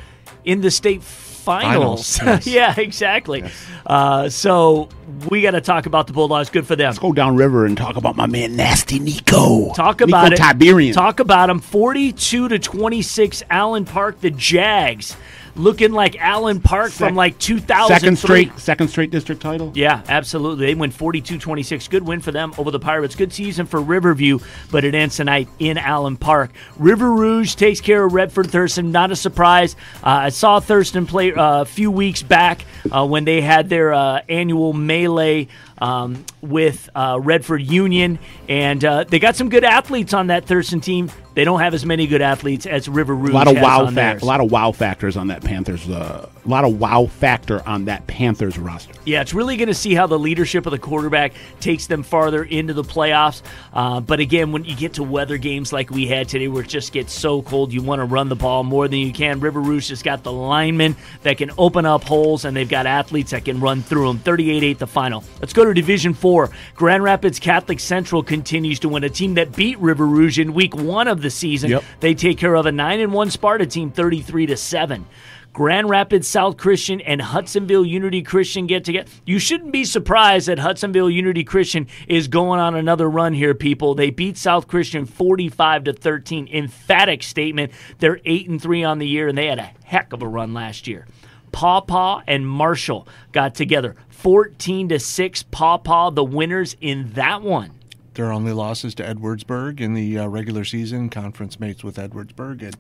in 0.45 0.61
the 0.61 0.71
state 0.71 1.03
finals. 1.03 2.19
Finals, 2.19 2.47
yes. 2.47 2.47
yeah, 2.77 2.81
exactly. 2.81 3.45
Uh, 3.87 4.29
so 4.29 4.89
we 5.31 5.41
got 5.41 5.53
to 5.53 5.61
talk 5.61 5.87
about 5.87 6.07
the 6.07 6.13
Bulldogs. 6.13 6.51
Good 6.51 6.67
for 6.67 6.77
them. 6.77 6.87
Let's 6.87 6.99
go 6.99 7.13
downriver 7.13 7.65
and 7.65 7.77
talk 7.77 7.97
about 7.97 8.17
my 8.17 8.27
man 8.27 8.55
Nasty 8.55 8.99
Nico. 8.99 9.73
Talk 9.73 10.01
about 10.03 10.25
Nico 10.25 10.35
it. 10.35 10.37
Tiberian. 10.37 10.95
Talk 10.95 11.21
about 11.21 11.47
them. 11.47 11.61
Forty-two 11.61 12.49
to 12.49 12.59
twenty-six. 12.59 13.43
Allen 13.51 13.85
Park, 13.85 14.21
the 14.21 14.31
Jags, 14.31 15.17
looking 15.59 15.93
like 15.93 16.17
Allen 16.19 16.61
Park 16.61 16.91
Sec- 16.91 17.09
from 17.09 17.15
like 17.17 17.39
two 17.39 17.59
thousand. 17.59 17.97
second 17.99 18.17
straight, 18.17 18.59
second 18.59 18.89
straight 18.89 19.11
district 19.11 19.43
title. 19.43 19.73
Yeah, 19.75 20.03
absolutely. 20.09 20.67
They 20.67 20.75
win 20.75 20.91
42-26. 20.91 21.91
Good 21.91 22.07
win 22.07 22.21
for 22.21 22.33
them 22.33 22.55
over 22.57 22.71
the 22.71 22.79
Pirates. 22.79 23.15
Good 23.15 23.33
season 23.33 23.67
for 23.67 23.81
Riverview, 23.81 24.39
but 24.71 24.85
it 24.85 24.95
ends 24.95 25.17
tonight 25.17 25.49
in 25.59 25.77
Allen 25.77 26.17
Park. 26.17 26.51
River 26.79 27.13
Rouge 27.13 27.55
takes 27.55 27.81
care 27.81 28.05
of 28.05 28.13
Redford 28.15 28.51
Thurston. 28.51 28.93
Not 28.93 29.11
a 29.11 29.17
surprise. 29.17 29.75
Uh, 29.97 30.09
I 30.09 30.29
saw 30.31 30.61
Thurston 30.61 31.07
play 31.07 31.33
uh, 31.33 31.63
a 31.63 31.65
few 31.65 31.91
weeks 31.91 32.23
back 32.23 32.65
uh, 32.91 33.07
when 33.07 33.25
they 33.25 33.41
had 33.41 33.69
their 33.69 33.93
uh, 33.93 34.23
annual 34.29 34.73
melee 34.73 35.49
um, 35.81 36.25
with 36.41 36.89
uh, 36.95 37.19
Redford 37.21 37.63
Union, 37.63 38.19
and 38.49 38.85
uh, 38.85 39.05
they 39.05 39.19
got 39.19 39.37
some 39.37 39.49
good 39.49 39.65
athletes 39.65 40.15
on 40.15 40.29
that 40.29 40.45
Thurston 40.45 40.81
team. 40.81 41.11
They 41.35 41.45
don't 41.45 41.61
have 41.61 41.73
as 41.73 41.87
many 41.87 42.09
good 42.09 42.21
athletes 42.21 42.67
as 42.67 42.89
River 42.89 43.15
Rouge 43.15 43.31
A 43.31 43.35
lot 43.35 43.47
of 43.47 43.61
wow 43.61 43.89
fact, 43.91 44.23
a 44.23 44.25
lot 44.25 44.41
of 44.41 44.51
wow 44.51 44.73
factors 44.73 45.17
on 45.17 45.29
that 45.29 45.45
Panthers. 45.45 45.89
Uh, 45.89 46.29
a 46.45 46.49
lot 46.49 46.65
of 46.65 46.81
wow 46.81 47.07
factor 47.07 47.63
on 47.69 47.85
that 47.85 48.07
Panthers 48.07 48.59
roster. 48.59 48.95
Yeah, 49.05 49.21
it's 49.21 49.35
really 49.35 49.57
going 49.57 49.69
to 49.69 49.75
see 49.75 49.95
how 49.95 50.07
the 50.07 50.19
leadership 50.19 50.67
of 50.67 50.73
the 50.73 50.79
quarterback 50.79 51.35
takes 51.61 51.87
them 51.87 52.03
farther 52.03 52.43
into 52.43 52.73
the 52.73 52.83
playoffs. 52.83 53.43
Uh, 53.73 54.01
but 54.01 54.19
again, 54.19 54.51
when 54.51 54.65
you 54.65 54.75
get 54.75 54.95
to 54.95 55.03
weather 55.03 55.37
games 55.37 55.73
like 55.73 55.91
we 55.91 56.07
had 56.07 56.29
today, 56.29 56.49
where 56.49 56.63
it 56.63 56.69
just 56.69 56.93
gets 56.93 57.13
so 57.13 57.43
cold, 57.43 57.73
you 57.73 57.83
want 57.83 58.01
to 58.01 58.05
run 58.05 58.31
the 58.31 58.37
ball 58.37 58.65
more 58.65 58.89
than 58.89 58.99
you 58.99 59.13
can. 59.13 59.41
River 59.41 59.61
Rouge 59.61 59.91
has 59.91 60.03
got 60.03 60.23
the 60.23 60.33
linemen 60.33 60.97
that 61.23 61.37
can 61.37 61.51
open 61.59 61.85
up 61.85 62.03
holes, 62.03 62.47
and 62.47 62.57
they've 62.57 62.69
got 62.69 62.87
athletes 62.87 63.31
that 63.33 63.45
can 63.45 63.61
run 63.61 63.83
through 63.83 64.09
them. 64.09 64.19
38-8 64.19 64.79
the 64.79 64.87
final. 64.87 65.23
Let's 65.41 65.53
go 65.53 65.65
to 65.65 65.68
Division 65.75 66.15
Four. 66.15 66.51
Grand 66.75 67.03
Rapids 67.03 67.39
Catholic 67.39 67.81
Central 67.81 68.23
continues 68.23 68.81
to 68.81 68.89
win. 68.89 69.05
A 69.05 69.11
team 69.11 69.35
that 69.35 69.55
beat 69.55 69.79
River 69.79 70.07
Rouge 70.07 70.39
in 70.39 70.55
Week 70.55 70.75
One 70.75 71.09
of 71.09 71.23
the 71.23 71.31
season. 71.31 71.71
Yep. 71.71 71.85
They 72.01 72.15
take 72.15 72.39
care 72.39 72.55
of 72.55 72.67
a 72.67 72.73
nine 72.73 73.01
and 73.01 73.13
one 73.13 73.31
Sparta 73.31 73.67
team, 73.67 73.91
33 73.91 74.47
to 74.47 74.57
seven. 74.57 75.07
Grand 75.53 75.89
Rapids 75.89 76.29
South 76.29 76.57
Christian 76.57 77.01
and 77.01 77.21
Hudsonville 77.21 77.85
Unity 77.85 78.23
Christian 78.23 78.69
get 78.69 78.85
together. 78.85 79.11
You 79.27 79.41
shouldn't 79.41 79.73
be 79.73 79.85
surprised 79.85 80.47
that 80.47 80.61
Hudsonville 80.61 81.11
Unity 81.11 81.43
Christian 81.43 81.89
is 82.07 82.29
going 82.29 82.61
on 82.61 82.77
another 82.77 83.11
run 83.11 83.33
here, 83.33 83.55
people. 83.55 83.97
They 83.97 84.11
beat 84.11 84.37
South 84.37 84.69
Christian 84.69 85.05
45 85.05 85.85
to 85.85 85.93
13. 85.95 86.49
Emphatic 86.53 87.25
statement. 87.25 87.73
They're 87.99 88.21
8 88.25 88.49
and 88.49 88.63
3 88.63 88.85
on 88.85 88.99
the 88.99 89.09
year 89.09 89.27
and 89.27 89.37
they 89.37 89.47
had 89.47 89.59
a 89.59 89.73
heck 89.85 90.13
of 90.13 90.23
a 90.23 90.29
run 90.29 90.55
last 90.55 90.87
year. 90.87 91.07
Paw 91.51 91.81
Paw 91.81 92.23
and 92.27 92.47
Marshall 92.47 93.09
got 93.33 93.55
together 93.55 93.97
14 94.19 94.89
to 94.89 94.99
6. 94.99 95.43
Paw 95.45 95.79
Paw 95.79 96.11
the 96.11 96.25
winners 96.25 96.77
in 96.81 97.13
that 97.13 97.41
one. 97.41 97.71
Their 98.15 98.33
only 98.33 98.53
losses 98.53 98.97
to 98.97 99.05
Edwardsburg 99.05 99.81
in 99.81 99.95
the 99.95 100.19
uh, 100.19 100.27
regular 100.27 100.65
season, 100.65 101.09
conference 101.09 101.61
mates 101.61 101.85
with 101.85 101.99
Edwardsburg, 101.99 102.63
and 102.63 102.77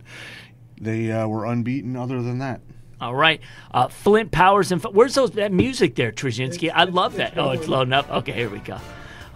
they 0.81 1.13
uh, 1.13 1.29
were 1.29 1.47
unbeaten. 1.47 1.95
Other 1.95 2.23
than 2.23 2.39
that, 2.39 2.61
All 3.01 3.15
right, 3.15 3.41
uh, 3.71 3.87
Flint 3.87 4.33
Powers 4.33 4.73
and 4.73 4.83
where's 4.83 5.15
those 5.15 5.31
that 5.33 5.53
music 5.53 5.95
there, 5.95 6.11
Trzynski? 6.11 6.73
I 6.75 6.85
love 6.85 7.15
that. 7.15 7.39
Oh, 7.39 7.51
it's 7.51 7.69
loading 7.69 7.93
up. 7.93 8.11
Okay, 8.11 8.33
here 8.33 8.51
we 8.51 8.59
go. 8.59 8.81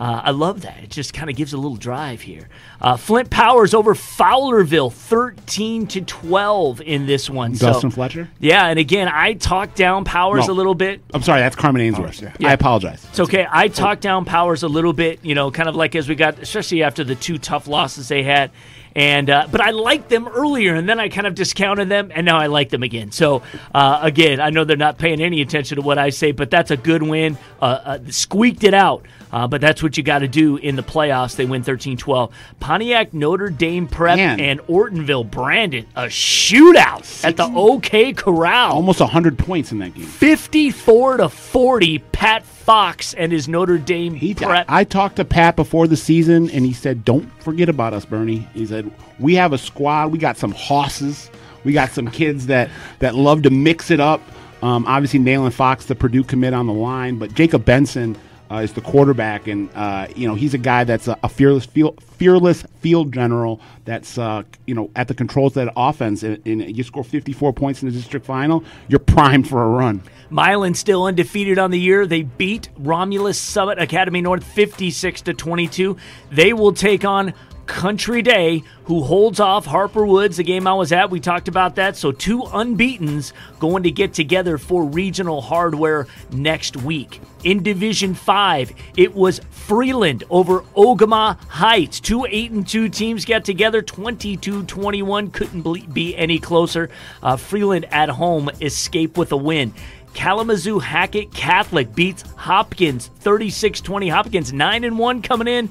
Uh, 0.00 0.20
I 0.24 0.30
love 0.32 0.62
that. 0.62 0.78
It 0.82 0.90
just 0.90 1.12
kind 1.14 1.30
of 1.30 1.36
gives 1.36 1.52
a 1.52 1.56
little 1.56 1.76
drive 1.76 2.20
here. 2.22 2.48
Uh, 2.80 2.96
Flint 2.96 3.30
Powers 3.30 3.72
over 3.74 3.94
Fowlerville, 3.94 4.92
thirteen 4.92 5.86
to 5.88 6.00
twelve 6.00 6.80
in 6.80 7.06
this 7.06 7.30
one. 7.30 7.52
Dustin 7.52 7.90
so, 7.90 7.94
Fletcher. 7.94 8.28
yeah, 8.40 8.66
and 8.66 8.78
again, 8.78 9.08
I 9.08 9.34
talked 9.34 9.76
down 9.76 10.04
Powers 10.04 10.48
No. 10.48 10.54
a 10.54 10.56
little 10.56 10.74
bit. 10.74 11.00
I'm 11.14 11.22
sorry, 11.22 11.40
that's 11.40 11.54
Carman 11.56 11.82
Ainsworth. 11.82 12.22
yeah. 12.38 12.48
I 12.48 12.52
apologize. 12.52 13.04
It's 13.10 13.20
okay. 13.20 13.46
I 13.50 13.68
talked 13.68 14.00
down 14.00 14.24
Powers 14.24 14.62
a 14.62 14.68
little 14.68 14.92
bit, 14.92 15.24
you 15.24 15.34
know, 15.34 15.50
kind 15.50 15.68
of 15.68 15.76
like 15.76 15.94
as 15.94 16.08
we 16.08 16.14
got, 16.14 16.38
especially 16.40 16.82
after 16.82 17.04
the 17.04 17.14
two 17.14 17.38
tough 17.38 17.68
losses 17.68 18.08
they 18.08 18.22
had. 18.22 18.50
And 18.94 19.30
uh, 19.30 19.48
but 19.50 19.60
I 19.60 19.70
liked 19.70 20.08
them 20.08 20.28
earlier, 20.28 20.74
and 20.74 20.88
then 20.88 21.00
I 21.00 21.08
kind 21.08 21.26
of 21.26 21.34
discounted 21.34 21.88
them, 21.88 22.12
and 22.14 22.26
now 22.26 22.38
I 22.38 22.46
like 22.46 22.68
them 22.68 22.82
again. 22.82 23.10
So 23.10 23.42
uh, 23.74 24.00
again, 24.02 24.40
I 24.40 24.50
know 24.50 24.64
they're 24.64 24.76
not 24.76 24.98
paying 24.98 25.20
any 25.20 25.40
attention 25.40 25.76
to 25.76 25.82
what 25.82 25.98
I 25.98 26.10
say, 26.10 26.32
but 26.32 26.50
that's 26.50 26.70
a 26.70 26.76
good 26.76 27.02
win. 27.02 27.38
Uh, 27.60 27.64
uh, 27.64 27.98
squeaked 28.10 28.64
it 28.64 28.74
out. 28.74 29.06
Uh, 29.32 29.46
but 29.48 29.62
that's 29.62 29.82
what 29.82 29.96
you 29.96 30.02
got 30.02 30.18
to 30.18 30.28
do 30.28 30.58
in 30.58 30.76
the 30.76 30.82
playoffs. 30.82 31.36
They 31.36 31.46
win 31.46 31.62
13 31.62 31.96
12. 31.96 32.34
Pontiac, 32.60 33.14
Notre 33.14 33.48
Dame 33.48 33.88
Prep, 33.88 34.16
Man. 34.18 34.38
and 34.38 34.60
Ortonville 34.66 35.28
Brandon, 35.28 35.86
a 35.96 36.04
shootout 36.04 37.24
at 37.24 37.38
the 37.38 37.44
OK 37.44 38.12
Corral. 38.12 38.72
Almost 38.74 39.00
100 39.00 39.38
points 39.38 39.72
in 39.72 39.78
that 39.78 39.94
game. 39.94 40.04
54 40.04 41.16
to 41.18 41.28
40. 41.30 41.98
Pat 42.12 42.44
Fox 42.62 43.14
and 43.14 43.32
his 43.32 43.48
Notre 43.48 43.78
Dame 43.78 44.14
He, 44.14 44.34
Prep. 44.34 44.66
I 44.68 44.84
talked 44.84 45.16
to 45.16 45.24
Pat 45.24 45.56
before 45.56 45.86
the 45.86 45.96
season, 45.96 46.48
and 46.50 46.64
he 46.64 46.72
said, 46.72 47.04
"Don't 47.04 47.28
forget 47.42 47.68
about 47.68 47.92
us, 47.92 48.04
Bernie." 48.04 48.48
He 48.54 48.66
said, 48.66 48.90
"We 49.18 49.34
have 49.34 49.52
a 49.52 49.58
squad. 49.58 50.12
We 50.12 50.18
got 50.18 50.36
some 50.36 50.52
hosses. 50.52 51.30
We 51.64 51.72
got 51.72 51.90
some 51.90 52.08
kids 52.08 52.46
that 52.46 52.70
that 53.00 53.14
love 53.14 53.42
to 53.42 53.50
mix 53.50 53.90
it 53.90 54.00
up. 54.00 54.20
Um, 54.62 54.86
obviously, 54.86 55.18
Nayland 55.18 55.54
Fox, 55.54 55.86
the 55.86 55.94
Purdue 55.94 56.22
commit, 56.22 56.54
on 56.54 56.66
the 56.66 56.72
line, 56.72 57.18
but 57.18 57.34
Jacob 57.34 57.64
Benson 57.64 58.16
uh, 58.52 58.58
is 58.58 58.72
the 58.74 58.80
quarterback, 58.80 59.46
and 59.46 59.70
uh, 59.74 60.06
you 60.14 60.28
know 60.28 60.34
he's 60.34 60.52
a 60.52 60.58
guy 60.58 60.84
that's 60.84 61.08
a, 61.08 61.18
a 61.22 61.28
fearless 61.28 61.64
field, 61.64 62.02
fearless 62.18 62.64
field 62.80 63.12
general. 63.12 63.60
That's 63.84 64.18
uh, 64.18 64.42
you 64.66 64.74
know 64.74 64.90
at 64.94 65.08
the 65.08 65.14
controls 65.14 65.56
of 65.56 65.66
that 65.66 65.72
offense. 65.74 66.22
And, 66.22 66.40
and 66.46 66.76
you 66.76 66.82
score 66.82 67.02
54 67.02 67.52
points 67.54 67.82
in 67.82 67.88
the 67.88 67.94
district 67.94 68.26
final, 68.26 68.62
you're 68.88 68.98
primed 68.98 69.48
for 69.48 69.62
a 69.62 69.68
run. 69.68 70.02
Milan 70.28 70.74
still 70.74 71.04
undefeated 71.04 71.58
on 71.58 71.70
the 71.70 71.80
year. 71.80 72.06
They 72.06 72.22
beat 72.22 72.68
Romulus 72.76 73.38
Summit 73.38 73.80
Academy 73.80 74.20
North 74.20 74.44
56 74.44 75.22
to 75.22 75.34
22. 75.34 75.96
They 76.30 76.52
will 76.52 76.72
take 76.72 77.04
on 77.04 77.34
Country 77.72 78.20
Day, 78.20 78.62
who 78.84 79.02
holds 79.02 79.40
off 79.40 79.64
Harper 79.64 80.06
Woods, 80.06 80.36
the 80.36 80.44
game 80.44 80.66
I 80.66 80.74
was 80.74 80.92
at. 80.92 81.08
We 81.10 81.20
talked 81.20 81.48
about 81.48 81.76
that. 81.76 81.96
So, 81.96 82.12
two 82.12 82.42
unbeatens 82.42 83.32
going 83.58 83.84
to 83.84 83.90
get 83.90 84.12
together 84.12 84.58
for 84.58 84.84
regional 84.84 85.40
hardware 85.40 86.06
next 86.30 86.76
week. 86.76 87.18
In 87.44 87.62
Division 87.62 88.14
5, 88.14 88.72
it 88.98 89.14
was 89.14 89.40
Freeland 89.50 90.22
over 90.28 90.60
Ogemaw 90.76 91.42
Heights. 91.48 91.98
Two 91.98 92.26
8 92.28 92.50
and 92.50 92.68
2 92.68 92.90
teams 92.90 93.24
got 93.24 93.46
together 93.46 93.80
22 93.80 94.64
21. 94.64 95.30
Couldn't 95.30 95.94
be 95.94 96.14
any 96.14 96.38
closer. 96.38 96.90
Uh, 97.22 97.36
Freeland 97.36 97.86
at 97.86 98.10
home 98.10 98.50
escape 98.60 99.16
with 99.16 99.32
a 99.32 99.36
win. 99.36 99.72
Kalamazoo 100.14 100.78
Hackett 100.78 101.32
Catholic 101.32 101.94
beats 101.94 102.22
Hopkins 102.36 103.10
36-20. 103.22 104.10
Hopkins 104.10 104.52
9 104.52 104.84
and 104.84 104.98
1 104.98 105.22
coming 105.22 105.48
in. 105.48 105.70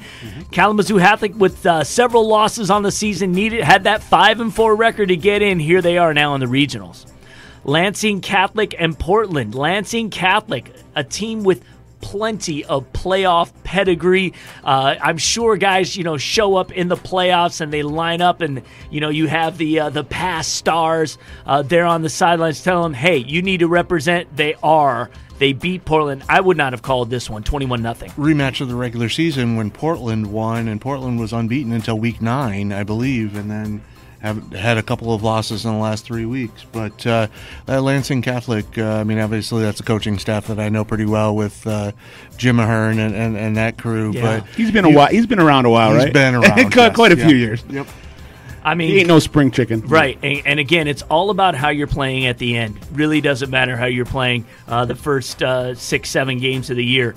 Kalamazoo 0.51 0.99
Catholic 0.99 1.35
with 1.35 1.65
uh, 1.65 1.83
several 1.83 2.27
losses 2.27 2.69
on 2.69 2.83
the 2.83 2.91
season 2.91 3.31
needed 3.31 3.63
had 3.63 3.83
that 3.83 4.01
5 4.03 4.39
and 4.39 4.53
4 4.53 4.75
record 4.75 5.09
to 5.09 5.15
get 5.15 5.41
in. 5.41 5.59
Here 5.59 5.81
they 5.81 5.97
are 5.97 6.13
now 6.13 6.33
in 6.33 6.39
the 6.39 6.47
regionals. 6.47 7.05
Lansing 7.63 8.21
Catholic 8.21 8.73
and 8.79 8.97
Portland. 8.97 9.53
Lansing 9.53 10.09
Catholic, 10.09 10.73
a 10.95 11.03
team 11.03 11.43
with 11.43 11.63
plenty 12.01 12.65
of 12.65 12.91
playoff 12.93 13.51
pedigree. 13.63 14.33
Uh, 14.63 14.95
I'm 15.01 15.17
sure 15.17 15.57
guys, 15.57 15.95
you 15.95 16.03
know, 16.03 16.17
show 16.17 16.55
up 16.55 16.71
in 16.71 16.87
the 16.87 16.97
playoffs 16.97 17.61
and 17.61 17.71
they 17.71 17.83
line 17.83 18.21
up, 18.21 18.41
and 18.41 18.61
you 18.89 18.99
know, 18.99 19.09
you 19.09 19.27
have 19.27 19.57
the 19.57 19.79
uh, 19.79 19.89
the 19.89 20.03
past 20.03 20.53
stars 20.55 21.17
uh, 21.45 21.61
there 21.61 21.85
on 21.85 22.01
the 22.01 22.09
sidelines 22.09 22.63
telling 22.63 22.91
them, 22.91 22.93
"Hey, 22.93 23.17
you 23.17 23.41
need 23.41 23.59
to 23.59 23.67
represent." 23.67 24.35
They 24.35 24.55
are. 24.63 25.09
They 25.39 25.53
beat 25.53 25.85
Portland. 25.85 26.23
I 26.29 26.39
would 26.39 26.55
not 26.55 26.73
have 26.73 26.83
called 26.83 27.09
this 27.09 27.27
one 27.27 27.41
21 27.41 27.81
nothing. 27.81 28.11
rematch 28.11 28.61
of 28.61 28.67
the 28.67 28.75
regular 28.75 29.09
season 29.09 29.55
when 29.55 29.71
Portland 29.71 30.27
won, 30.31 30.67
and 30.67 30.79
Portland 30.79 31.19
was 31.19 31.33
unbeaten 31.33 31.71
until 31.73 31.97
week 31.97 32.21
nine, 32.21 32.71
I 32.71 32.83
believe, 32.83 33.35
and 33.35 33.49
then 33.49 33.81
have 34.21 34.51
had 34.53 34.77
a 34.77 34.83
couple 34.83 35.13
of 35.13 35.23
losses 35.23 35.65
in 35.65 35.71
the 35.71 35.77
last 35.79 36.05
three 36.05 36.25
weeks. 36.25 36.63
But 36.71 37.05
uh, 37.07 37.27
that 37.65 37.81
Lansing 37.81 38.21
Catholic, 38.21 38.77
uh, 38.77 38.83
I 38.97 39.03
mean, 39.03 39.17
obviously 39.19 39.63
that's 39.63 39.79
a 39.79 39.83
coaching 39.83 40.19
staff 40.19 40.47
that 40.47 40.59
I 40.59 40.69
know 40.69 40.85
pretty 40.85 41.05
well 41.05 41.35
with 41.35 41.65
uh, 41.65 41.91
Jim 42.37 42.59
Ahern 42.59 42.99
and, 42.99 43.15
and, 43.15 43.35
and 43.35 43.57
that 43.57 43.77
crew. 43.77 44.11
Yeah. 44.11 44.41
But 44.41 44.47
He's 44.55 44.71
been 44.71 44.85
a 44.85 44.91
while. 44.91 45.07
He's 45.07 45.25
been 45.25 45.39
around 45.39 45.65
a 45.65 45.69
while, 45.71 45.93
He's 45.95 46.03
right? 46.05 46.13
been 46.13 46.35
around, 46.35 46.53
quite, 46.71 46.75
yes. 46.75 46.95
quite 46.95 47.11
a 47.11 47.17
Yep. 47.17 47.27
few 47.27 47.35
years. 47.35 47.63
Yep. 47.69 47.87
I 48.63 48.75
mean, 48.75 48.89
He 48.91 48.99
ain't 48.99 49.07
no 49.07 49.17
spring 49.17 49.49
chicken, 49.49 49.81
Right, 49.81 50.19
and, 50.21 50.43
and 50.45 50.59
again, 50.59 50.87
it's 50.87 51.01
all 51.03 51.31
about 51.31 51.55
how 51.55 51.69
you're 51.69 51.87
playing 51.87 52.27
at 52.27 52.37
the 52.37 52.55
end. 52.57 52.79
Really 52.93 53.19
doesn't 53.19 53.49
matter 53.49 53.75
how 53.75 53.87
you're 53.87 54.05
playing 54.05 54.45
uh, 54.67 54.85
the 54.85 54.93
first 54.93 55.41
uh, 55.41 55.73
six, 55.73 56.11
seven 56.11 56.37
games 56.37 56.69
of 56.69 56.75
the 56.77 56.85
year. 56.85 57.15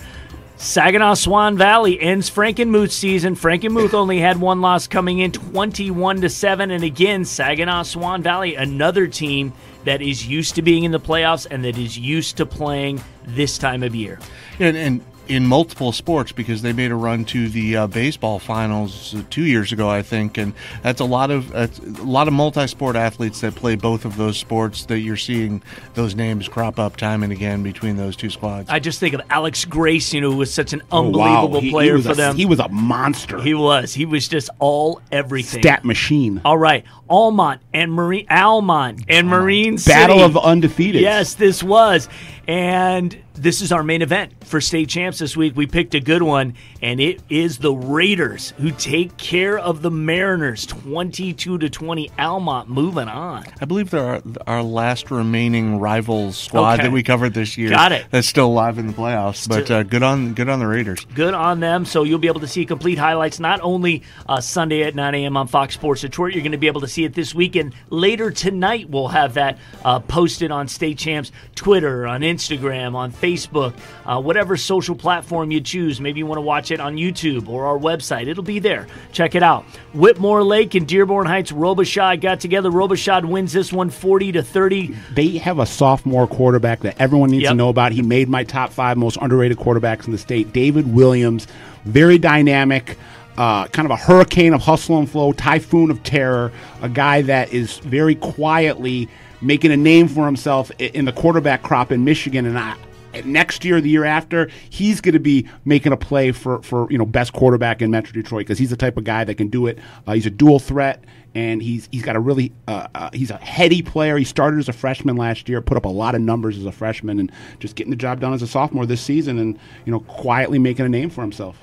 Saginaw 0.57 1.15
Swan 1.15 1.59
Valley 1.59 2.01
ends 2.01 2.31
Frankenmuth 2.31 2.93
season. 2.93 3.35
Frankenmuth 3.35 3.93
only 3.93 4.21
had 4.21 4.41
one 4.41 4.61
loss 4.61 4.87
coming 4.87 5.19
in, 5.19 5.33
twenty-one 5.33 6.21
to 6.21 6.29
seven, 6.29 6.71
and 6.71 6.85
again, 6.85 7.25
Saginaw 7.25 7.83
Swan 7.83 8.23
Valley, 8.23 8.55
another 8.55 9.07
team 9.07 9.53
that 9.85 10.01
is 10.01 10.27
used 10.27 10.55
to 10.55 10.63
being 10.63 10.85
in 10.85 10.93
the 10.93 11.01
playoffs 11.01 11.47
and 11.51 11.65
that 11.65 11.77
is 11.77 11.99
used 11.99 12.37
to 12.39 12.47
playing 12.47 13.03
this 13.25 13.59
time 13.59 13.83
of 13.83 13.95
year. 13.95 14.19
And, 14.59 14.77
and 14.77 15.05
in 15.29 15.47
multiple 15.47 15.91
sports 15.93 16.33
because 16.33 16.63
they 16.63 16.73
made 16.73 16.91
a 16.91 16.95
run 16.95 17.25
to 17.27 17.49
the 17.49 17.77
uh, 17.77 17.87
baseball 17.87 18.39
finals 18.39 19.15
uh, 19.15 19.23
two 19.31 19.45
years 19.45 19.73
ago, 19.73 19.89
I 19.89 20.03
think, 20.03 20.37
and 20.39 20.53
that's 20.83 21.01
a 21.01 21.05
lot 21.05 21.31
of 21.31 21.51
that's 21.51 21.79
a 21.79 22.03
lot 22.05 22.29
of 22.29 22.35
multi-sport 22.35 22.97
athletes 22.97 23.41
that 23.41 23.55
play 23.55 23.75
both 23.77 24.05
of 24.05 24.17
those 24.17 24.37
sports 24.37 24.85
that 24.87 24.99
you're 25.01 25.17
seeing 25.17 25.63
those 25.95 26.15
names 26.15 26.49
crop 26.49 26.79
up 26.79 26.97
time 26.97 27.23
and 27.23 27.33
again 27.33 27.63
between 27.63 27.97
those 27.97 28.17
two 28.17 28.31
squads. 28.31 28.69
I 28.71 28.79
just 28.79 29.01
think 29.01 29.15
of 29.15 29.23
Alex 29.31 29.65
Grace, 29.65 30.13
you 30.13 30.21
know, 30.21 30.31
who 30.33 30.37
was 30.39 30.53
such 30.53 30.73
an 30.73 30.83
Oh, 30.93 31.07
unbelievable 31.07 31.49
wow. 31.55 31.61
He- 31.61 31.67
he 31.67 31.71
player 31.73 31.95
was 31.95 32.07
for 32.07 32.13
a- 32.13 32.17
them. 32.17 32.37
He 32.37 32.47
was 32.47 32.59
a 32.61 32.69
monster. 32.69 33.41
He 33.41 33.55
was. 33.55 33.95
He 33.95 34.07
was 34.07 34.29
just 34.29 34.51
all 34.59 35.01
everything. 35.11 35.63
Stat 35.63 35.85
machine. 35.85 36.41
All 36.45 36.59
right, 36.59 36.85
Almont 37.09 37.61
and 37.73 37.93
Marine 37.93 38.27
Almont 38.31 39.05
and 39.09 39.29
Marine 39.29 39.79
City. 39.79 39.95
Battle 39.99 40.21
of 40.23 40.37
undefeated. 40.37 41.03
Yes, 41.03 41.35
this 41.35 41.63
was, 41.63 42.09
and 42.49 43.17
this 43.35 43.61
is 43.63 43.73
our 43.73 43.83
main 43.83 44.01
event 44.03 44.33
for 44.45 44.61
state 44.61 44.89
champs 44.89 45.19
this 45.19 45.37
week. 45.37 45.57
We 45.57 45.67
picked 45.67 45.95
a 45.95 46.01
good 46.01 46.23
one, 46.23 46.55
and 46.81 47.01
it 47.01 47.21
is 47.29 47.59
the 47.59 47.73
Raiders 47.75 48.53
who 48.59 48.71
take 48.71 49.17
care 49.17 49.59
of 49.59 49.83
the 49.83 49.91
Mariners, 49.91 50.67
twenty-two 50.67 51.59
to 51.59 51.71
twenty. 51.71 52.11
Almont 52.19 52.69
moving 52.69 53.09
on. 53.09 53.45
I 53.61 53.65
believe 53.65 53.91
they're 53.91 54.05
our, 54.05 54.23
our 54.47 54.63
last 54.63 55.11
remaining 55.11 55.81
rivals 55.81 56.37
squad 56.39 56.75
Okay. 56.75 56.83
that 56.85 56.93
we 56.93 57.03
covered 57.03 57.35
this 57.35 57.59
year. 57.59 57.71
Got 57.71 57.93
it. 57.93 58.07
That's 58.11 58.29
still 58.29 58.47
alive 58.47 58.79
in 58.79 58.87
the 58.87 58.93
playoffs, 58.93 59.49
but 59.49 59.71
uh, 59.71 59.83
good 59.83 60.03
on 60.03 60.35
good 60.35 60.49
on 60.49 60.61
the 60.61 60.67
Raiders. 60.67 61.05
Good 61.15 61.35
on 61.35 61.61
them. 61.61 61.85
So 61.85 62.05
you'll 62.05 62.19
be 62.19 62.29
able 62.29 62.41
to 62.41 62.47
see 62.49 62.65
complete 62.65 62.99
highlights 62.99 63.41
not 63.41 63.61
only 63.63 64.03
uh, 64.29 64.41
Sunday 64.41 64.83
at 64.83 64.95
9 64.95 65.15
a.m. 65.15 65.37
on 65.37 65.49
Fox 65.49 65.75
Sports 65.75 66.03
Detroit. 66.03 66.35
You're 66.35 66.43
going 66.43 66.53
to 66.53 66.59
be 66.59 66.67
able 66.69 66.83
to 66.83 66.89
see 66.95 67.05
it 67.05 67.15
this 67.15 67.35
weekend. 67.35 67.75
Later 67.91 68.31
tonight, 68.31 68.89
we'll 68.89 69.09
have 69.09 69.35
that 69.35 69.59
uh, 69.85 69.99
posted 70.01 70.51
on 70.51 70.69
State 70.69 70.97
Champs 70.99 71.33
Twitter, 71.55 72.07
on 72.07 72.21
Instagram, 72.21 72.95
on 72.95 73.13
Facebook, 73.13 73.75
uh, 74.07 74.21
whatever 74.21 74.57
social 74.57 74.95
platform 74.95 75.51
you 75.51 75.61
choose. 75.61 76.01
Maybe 76.01 76.19
you 76.21 76.27
want 76.27 76.39
to 76.39 76.43
watch 76.43 76.71
it 76.71 76.81
on 76.81 76.97
YouTube 76.97 77.49
or 77.49 77.67
our 77.67 77.79
website. 77.79 78.29
It'll 78.29 78.45
be 78.45 78.59
there. 78.61 78.87
Check 79.13 79.35
it 79.35 79.43
out. 79.43 79.65
Whitmore 79.93 80.43
Lake 80.45 80.75
and 80.75 80.87
Dearborn 80.87 81.27
Heights 81.27 81.51
Robichaud 81.53 82.21
got 82.21 82.41
together. 82.41 82.71
Robichaud 82.71 83.25
wins 83.25 83.53
this 83.53 83.73
one 83.73 83.91
40 83.91 84.33
to 84.33 84.43
30. 84.43 84.95
They 85.15 85.39
have 85.39 85.59
a 85.59 85.67
sophomore 85.67 86.27
quarterback 86.27 86.81
that 86.81 87.01
everyone 87.01 87.31
needs 87.31 87.43
Yep. 87.43 87.51
to 87.53 87.57
know 87.57 87.69
about. 87.69 87.93
He 87.93 88.03
made 88.03 88.29
my 88.29 88.45
top 88.45 88.73
five 88.73 88.97
most 88.97 89.19
underrated 89.21 89.59
quarterbacks 89.59 90.07
in 90.07 90.13
the 90.13 90.19
state. 90.19 90.53
David 90.53 90.95
Williams, 90.95 91.47
very 91.85 92.19
dynamic, 92.19 92.97
uh, 93.37 93.67
kind 93.69 93.87
of 93.87 93.91
a 93.91 93.97
hurricane 93.97 94.55
of 94.55 94.63
hustle 94.63 94.99
and 94.99 95.11
flow, 95.11 95.33
typhoon 95.33 95.91
of 95.91 96.03
terror, 96.03 96.53
a 96.83 96.89
guy 96.89 97.23
that 97.23 97.53
is 97.53 97.79
very 97.79 98.15
quietly 98.15 99.09
making 99.41 99.73
a 99.73 99.77
name 99.77 100.09
for 100.09 100.25
himself 100.25 100.71
in 100.79 101.05
the 101.05 101.13
quarterback 101.13 101.63
crop 101.63 101.93
in 101.93 102.05
Michigan. 102.05 102.47
And 102.47 102.59
I, 102.59 102.77
next 103.25 103.65
year, 103.65 103.81
the 103.81 103.91
year 103.91 104.05
after, 104.05 104.49
he's 104.71 105.01
going 105.01 105.13
to 105.13 105.21
be 105.21 105.49
making 105.65 105.93
a 105.93 105.97
play 105.97 106.33
for, 106.33 106.63
for 106.63 106.91
you 106.91 106.99
know 106.99 107.07
best 107.07 107.33
quarterback 107.33 107.83
in 107.83 107.91
Metro 107.91 108.13
Detroit 108.13 108.41
because 108.41 108.59
he's 108.59 108.71
the 108.71 108.77
type 108.77 108.97
of 108.97 109.05
guy 109.05 109.25
that 109.25 109.37
can 109.37 109.49
do 109.49 109.67
it. 109.67 109.79
Uh, 110.07 110.15
he's 110.15 110.27
a 110.27 110.31
dual 110.31 110.59
threat, 110.59 111.05
and 111.35 111.63
he's 111.63 111.89
he's 111.93 112.03
got 112.03 112.17
a 112.17 112.21
really 112.21 112.53
uh, 112.69 112.89
uh, 112.95 113.11
he's 113.13 113.31
a 113.31 113.37
heady 113.37 113.83
player. 113.83 114.17
He 114.17 114.25
started 114.25 114.59
as 114.59 114.69
a 114.69 114.73
freshman 114.73 115.17
last 115.17 115.49
year, 115.49 115.61
put 115.61 115.77
up 115.77 115.85
a 115.85 115.89
lot 115.89 116.15
of 116.15 116.21
numbers 116.21 116.59
as 116.59 116.65
a 116.65 116.73
freshman, 116.73 117.19
and 117.19 117.31
just 117.61 117.77
getting 117.77 117.91
the 117.91 117.97
job 117.97 118.21
done 118.21 118.33
as 118.33 118.43
a 118.43 118.47
sophomore 118.47 118.87
this 118.87 119.01
season, 119.01 119.39
and 119.39 119.59
you 119.85 119.93
know 119.93 120.01
quietly 120.01 120.59
making 120.59 120.87
a 120.87 120.89
name 120.89 121.11
for 121.11 121.21
himself. 121.21 121.63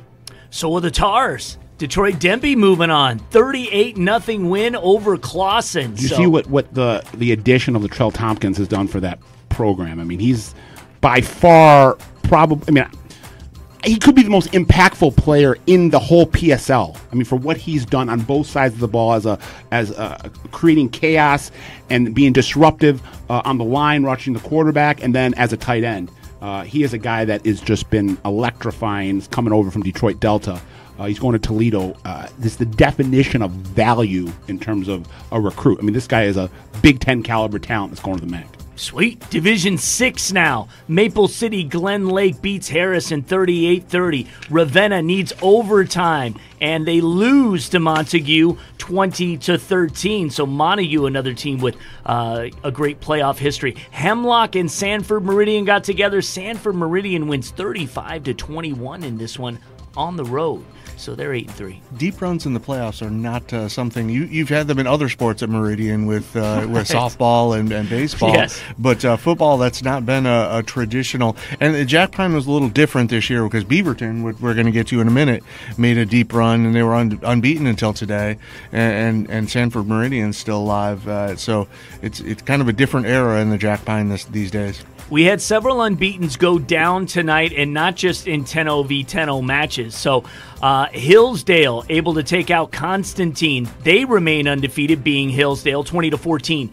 So 0.51 0.75
are 0.75 0.81
the 0.81 0.91
Tars. 0.91 1.57
Detroit 1.77 2.19
Denby 2.19 2.55
moving 2.55 2.91
on. 2.91 3.17
38 3.17 3.97
nothing 3.97 4.49
win 4.49 4.75
over 4.75 5.17
Clausen. 5.17 5.95
You 5.97 6.09
so, 6.09 6.15
see 6.17 6.27
what, 6.27 6.45
what 6.47 6.71
the 6.73 7.03
the 7.15 7.31
addition 7.31 7.75
of 7.75 7.81
Latrell 7.81 8.13
Tompkins 8.13 8.57
has 8.57 8.67
done 8.67 8.87
for 8.87 8.99
that 8.99 9.17
program. 9.49 9.99
I 9.99 10.03
mean, 10.03 10.19
he's 10.19 10.53
by 10.99 11.21
far 11.21 11.97
probably. 12.23 12.65
I 12.67 12.71
mean, 12.71 12.91
he 13.83 13.97
could 13.97 14.13
be 14.13 14.23
the 14.23 14.29
most 14.29 14.51
impactful 14.51 15.15
player 15.15 15.57
in 15.67 15.89
the 15.89 15.99
whole 15.99 16.27
PSL. 16.27 16.99
I 17.11 17.15
mean, 17.15 17.25
for 17.25 17.37
what 17.37 17.57
he's 17.57 17.85
done 17.85 18.09
on 18.09 18.19
both 18.19 18.45
sides 18.45 18.75
of 18.75 18.79
the 18.79 18.87
ball 18.87 19.13
as 19.13 19.25
a 19.25 19.39
as 19.71 19.91
a, 19.91 20.31
creating 20.51 20.89
chaos 20.89 21.49
and 21.89 22.13
being 22.13 22.33
disruptive 22.33 23.01
uh, 23.29 23.41
on 23.45 23.57
the 23.57 23.65
line, 23.65 24.03
rushing 24.03 24.33
the 24.33 24.39
quarterback, 24.41 25.01
and 25.01 25.15
then 25.15 25.33
as 25.35 25.53
a 25.53 25.57
tight 25.57 25.83
end. 25.85 26.11
Uh, 26.41 26.63
he 26.63 26.83
is 26.83 26.93
a 26.93 26.97
guy 26.97 27.25
that 27.25 27.45
has 27.45 27.61
just 27.61 27.89
been 27.89 28.17
electrifying. 28.25 29.21
Coming 29.21 29.53
over 29.53 29.69
from 29.71 29.83
Detroit 29.83 30.19
Delta. 30.19 30.61
Uh, 30.97 31.05
he's 31.05 31.19
going 31.19 31.33
to 31.33 31.39
Toledo. 31.39 31.95
Uh, 32.05 32.27
this 32.37 32.53
is 32.53 32.57
the 32.57 32.65
definition 32.65 33.41
of 33.41 33.51
value 33.51 34.31
in 34.47 34.59
terms 34.59 34.87
of 34.87 35.07
a 35.31 35.39
recruit. 35.39 35.79
I 35.79 35.83
mean, 35.83 35.93
this 35.93 36.07
guy 36.07 36.23
is 36.23 36.37
a 36.37 36.49
Big 36.81 36.99
Ten 36.99 37.23
caliber 37.23 37.59
talent 37.59 37.91
that's 37.91 38.03
going 38.03 38.19
to 38.19 38.25
the 38.25 38.31
MAC. 38.31 38.60
Sweet. 38.75 39.29
Division 39.29 39.77
6 39.77 40.31
now. 40.31 40.67
Maple 40.87 41.27
City 41.27 41.63
Glen 41.63 42.07
Lake 42.07 42.41
beats 42.41 42.69
Harrison 42.69 43.21
38 43.21 43.83
30. 43.83 44.27
Ravenna 44.49 45.01
needs 45.01 45.33
overtime, 45.41 46.35
and 46.59 46.87
they 46.87 47.01
lose 47.01 47.69
to 47.69 47.79
Montague 47.79 48.57
20 48.77 49.37
to 49.37 49.57
13. 49.57 50.29
So, 50.29 50.45
Montague, 50.45 51.05
another 51.05 51.33
team 51.33 51.59
with 51.59 51.75
uh, 52.05 52.47
a 52.63 52.71
great 52.71 53.01
playoff 53.01 53.37
history. 53.37 53.75
Hemlock 53.91 54.55
and 54.55 54.71
Sanford 54.71 55.23
Meridian 55.23 55.65
got 55.65 55.83
together. 55.83 56.21
Sanford 56.21 56.75
Meridian 56.75 57.27
wins 57.27 57.51
35 57.51 58.23
to 58.23 58.33
21 58.33 59.03
in 59.03 59.17
this 59.17 59.37
one 59.37 59.59
on 59.95 60.15
the 60.15 60.25
road 60.25 60.65
so 61.01 61.15
they're 61.15 61.33
eight 61.33 61.47
and 61.47 61.55
three. 61.55 61.81
Deep 61.97 62.21
runs 62.21 62.45
in 62.45 62.53
the 62.53 62.59
playoffs 62.59 63.01
are 63.01 63.09
not 63.09 63.51
uh, 63.51 63.67
something 63.67 64.09
you 64.09 64.25
you've 64.25 64.49
had 64.49 64.67
them 64.67 64.79
in 64.79 64.87
other 64.87 65.09
sports 65.09 65.41
at 65.41 65.49
Meridian 65.49 66.05
with 66.05 66.35
uh, 66.35 66.65
with 66.69 66.87
softball 66.87 67.59
and, 67.59 67.71
and 67.71 67.89
baseball. 67.89 68.33
Yes. 68.33 68.61
but 68.77 69.03
uh, 69.03 69.17
football 69.17 69.57
that's 69.57 69.83
not 69.83 70.05
been 70.05 70.25
a, 70.25 70.49
a, 70.59 70.63
traditional. 70.63 71.35
And 71.59 71.75
the 71.75 71.85
Jack 71.85 72.11
Pine 72.11 72.33
was 72.33 72.47
a 72.47 72.51
little 72.51 72.69
different 72.69 73.09
this 73.09 73.29
year 73.29 73.43
because 73.43 73.63
Beaverton, 73.63 74.21
we're 74.39 74.53
going 74.53 74.65
to 74.67 74.71
get 74.71 74.87
to 74.87 75.01
in 75.01 75.07
a 75.07 75.11
minute, 75.11 75.43
made 75.77 75.97
a 75.97 76.05
deep 76.05 76.33
run 76.33 76.65
and 76.65 76.75
they 76.75 76.83
were 76.83 76.95
un, 76.95 77.19
unbeaten 77.23 77.67
until 77.67 77.93
today, 77.93 78.37
and 78.71 78.91
and, 78.91 79.29
and 79.29 79.49
Sanford 79.49 79.87
Meridian's 79.87 80.37
still 80.37 80.59
alive. 80.59 81.07
Uh, 81.07 81.35
so 81.35 81.67
it's 82.01 82.19
it's 82.19 82.41
kind 82.43 82.61
of 82.61 82.67
a 82.67 82.73
different 82.73 83.07
era 83.07 83.41
in 83.41 83.49
the 83.49 83.57
Jack 83.57 83.85
Pine 83.85 84.09
this, 84.09 84.25
these 84.25 84.51
days. 84.51 84.83
We 85.11 85.25
had 85.25 85.41
several 85.41 85.81
unbeatens 85.81 86.37
go 86.37 86.57
down 86.57 87.05
tonight, 87.05 87.51
and 87.51 87.73
not 87.73 87.97
just 87.97 88.29
in 88.29 88.45
10 88.45 88.87
v 88.87 89.03
10 89.03 89.45
matches. 89.45 89.93
So, 89.93 90.23
uh, 90.61 90.85
Hillsdale 90.85 91.83
able 91.89 92.13
to 92.13 92.23
take 92.23 92.49
out 92.49 92.71
Constantine. 92.71 93.69
They 93.83 94.05
remain 94.05 94.47
undefeated, 94.47 95.03
being 95.03 95.29
Hillsdale 95.29 95.83
20 95.83 96.11
to 96.11 96.17
14. 96.17 96.71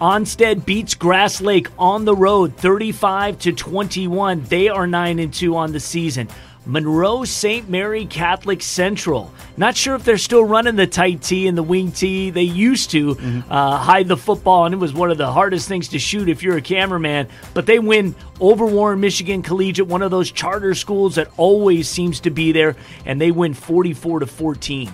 Onsted 0.00 0.66
beats 0.66 0.96
Grass 0.96 1.40
Lake 1.40 1.68
on 1.78 2.04
the 2.04 2.16
road 2.16 2.56
35 2.56 3.38
to 3.38 3.52
21. 3.52 4.42
They 4.48 4.68
are 4.68 4.88
9 4.88 5.20
and 5.20 5.32
2 5.32 5.56
on 5.56 5.70
the 5.70 5.78
season. 5.78 6.28
Monroe 6.66 7.24
St. 7.24 7.70
Mary 7.70 8.04
Catholic 8.06 8.60
Central. 8.60 9.32
Not 9.56 9.76
sure 9.76 9.94
if 9.94 10.04
they're 10.04 10.18
still 10.18 10.44
running 10.44 10.76
the 10.76 10.86
tight 10.86 11.22
T 11.22 11.46
and 11.46 11.56
the 11.56 11.62
wing 11.62 11.92
T. 11.92 12.30
They 12.30 12.42
used 12.42 12.90
to 12.90 13.14
mm-hmm. 13.14 13.52
uh, 13.52 13.78
hide 13.78 14.08
the 14.08 14.16
football, 14.16 14.66
and 14.66 14.74
it 14.74 14.78
was 14.78 14.92
one 14.92 15.10
of 15.10 15.18
the 15.18 15.30
hardest 15.30 15.68
things 15.68 15.88
to 15.88 15.98
shoot 15.98 16.28
if 16.28 16.42
you're 16.42 16.56
a 16.56 16.62
cameraman. 16.62 17.28
But 17.54 17.66
they 17.66 17.78
win 17.78 18.16
over 18.40 18.66
Warren 18.66 19.00
Michigan 19.00 19.42
Collegiate, 19.42 19.86
one 19.86 20.02
of 20.02 20.10
those 20.10 20.30
charter 20.30 20.74
schools 20.74 21.14
that 21.14 21.28
always 21.36 21.88
seems 21.88 22.20
to 22.20 22.30
be 22.30 22.52
there, 22.52 22.76
and 23.04 23.20
they 23.20 23.30
win 23.30 23.54
44 23.54 24.20
to 24.20 24.26
14. 24.26 24.90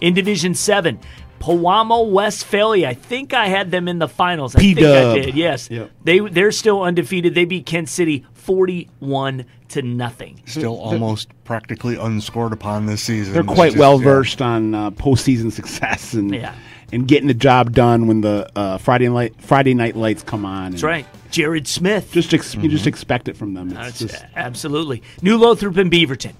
In 0.00 0.14
Division 0.14 0.56
7, 0.56 0.98
Pewamo 1.42 2.08
Westphalia. 2.08 2.88
I 2.88 2.94
think 2.94 3.34
I 3.34 3.48
had 3.48 3.72
them 3.72 3.88
in 3.88 3.98
the 3.98 4.06
finals. 4.06 4.54
I 4.54 4.60
P-dub. 4.60 4.84
think 4.84 4.96
I 4.96 5.26
did. 5.26 5.34
Yes, 5.34 5.68
yep. 5.68 5.90
they 6.04 6.20
they're 6.20 6.52
still 6.52 6.82
undefeated. 6.82 7.34
They 7.34 7.44
beat 7.44 7.66
Kent 7.66 7.88
City 7.88 8.24
forty-one 8.34 9.44
to 9.70 9.82
nothing. 9.82 10.40
Still 10.46 10.78
almost 10.78 11.28
practically 11.42 11.96
unscored 11.96 12.52
upon 12.52 12.86
this 12.86 13.02
season. 13.02 13.34
They're 13.34 13.42
quite 13.42 13.76
well 13.76 13.98
versed 13.98 14.38
yeah. 14.38 14.46
on 14.46 14.74
uh, 14.74 14.90
postseason 14.92 15.50
success 15.50 16.14
and 16.14 16.32
yeah. 16.32 16.54
and 16.92 17.08
getting 17.08 17.26
the 17.26 17.34
job 17.34 17.72
done 17.72 18.06
when 18.06 18.20
the 18.20 18.48
uh, 18.54 18.78
Friday 18.78 19.08
night 19.08 19.34
Friday 19.40 19.74
night 19.74 19.96
lights 19.96 20.22
come 20.22 20.44
on. 20.44 20.70
That's 20.70 20.84
right. 20.84 21.06
Jared 21.32 21.66
Smith. 21.66 22.12
Just 22.12 22.32
ex- 22.34 22.52
mm-hmm. 22.52 22.64
you 22.64 22.68
just 22.68 22.86
expect 22.86 23.26
it 23.26 23.36
from 23.36 23.54
them. 23.54 23.70
Just... 23.70 24.22
Absolutely. 24.36 25.02
New 25.22 25.38
Lothrop 25.38 25.76
and 25.78 25.90
Beaverton. 25.90 26.34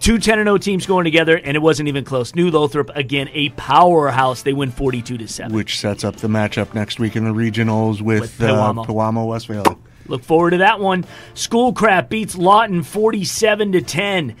Two 0.00 0.18
10 0.18 0.38
0 0.38 0.56
teams 0.56 0.86
going 0.86 1.04
together, 1.04 1.36
and 1.36 1.54
it 1.54 1.60
wasn't 1.60 1.88
even 1.88 2.04
close. 2.04 2.34
New 2.34 2.50
Lothrop, 2.50 2.90
again, 2.96 3.28
a 3.34 3.50
powerhouse. 3.50 4.42
They 4.42 4.54
win 4.54 4.70
42 4.70 5.18
to 5.18 5.28
7. 5.28 5.54
Which 5.54 5.78
sets 5.78 6.04
up 6.04 6.16
the 6.16 6.28
matchup 6.28 6.72
next 6.72 6.98
week 6.98 7.16
in 7.16 7.24
the 7.24 7.34
regionals 7.34 8.00
with, 8.00 8.22
with 8.22 8.38
Pewamo. 8.38 8.82
Uh, 8.82 8.86
Pewamo 8.86 9.28
Westphalia. 9.28 9.76
Look 10.06 10.24
forward 10.24 10.50
to 10.50 10.58
that 10.58 10.80
one. 10.80 11.04
Schoolcraft 11.34 12.08
beats 12.08 12.34
Lawton 12.34 12.82
47 12.82 13.72
to 13.72 13.82
10. 13.82 14.36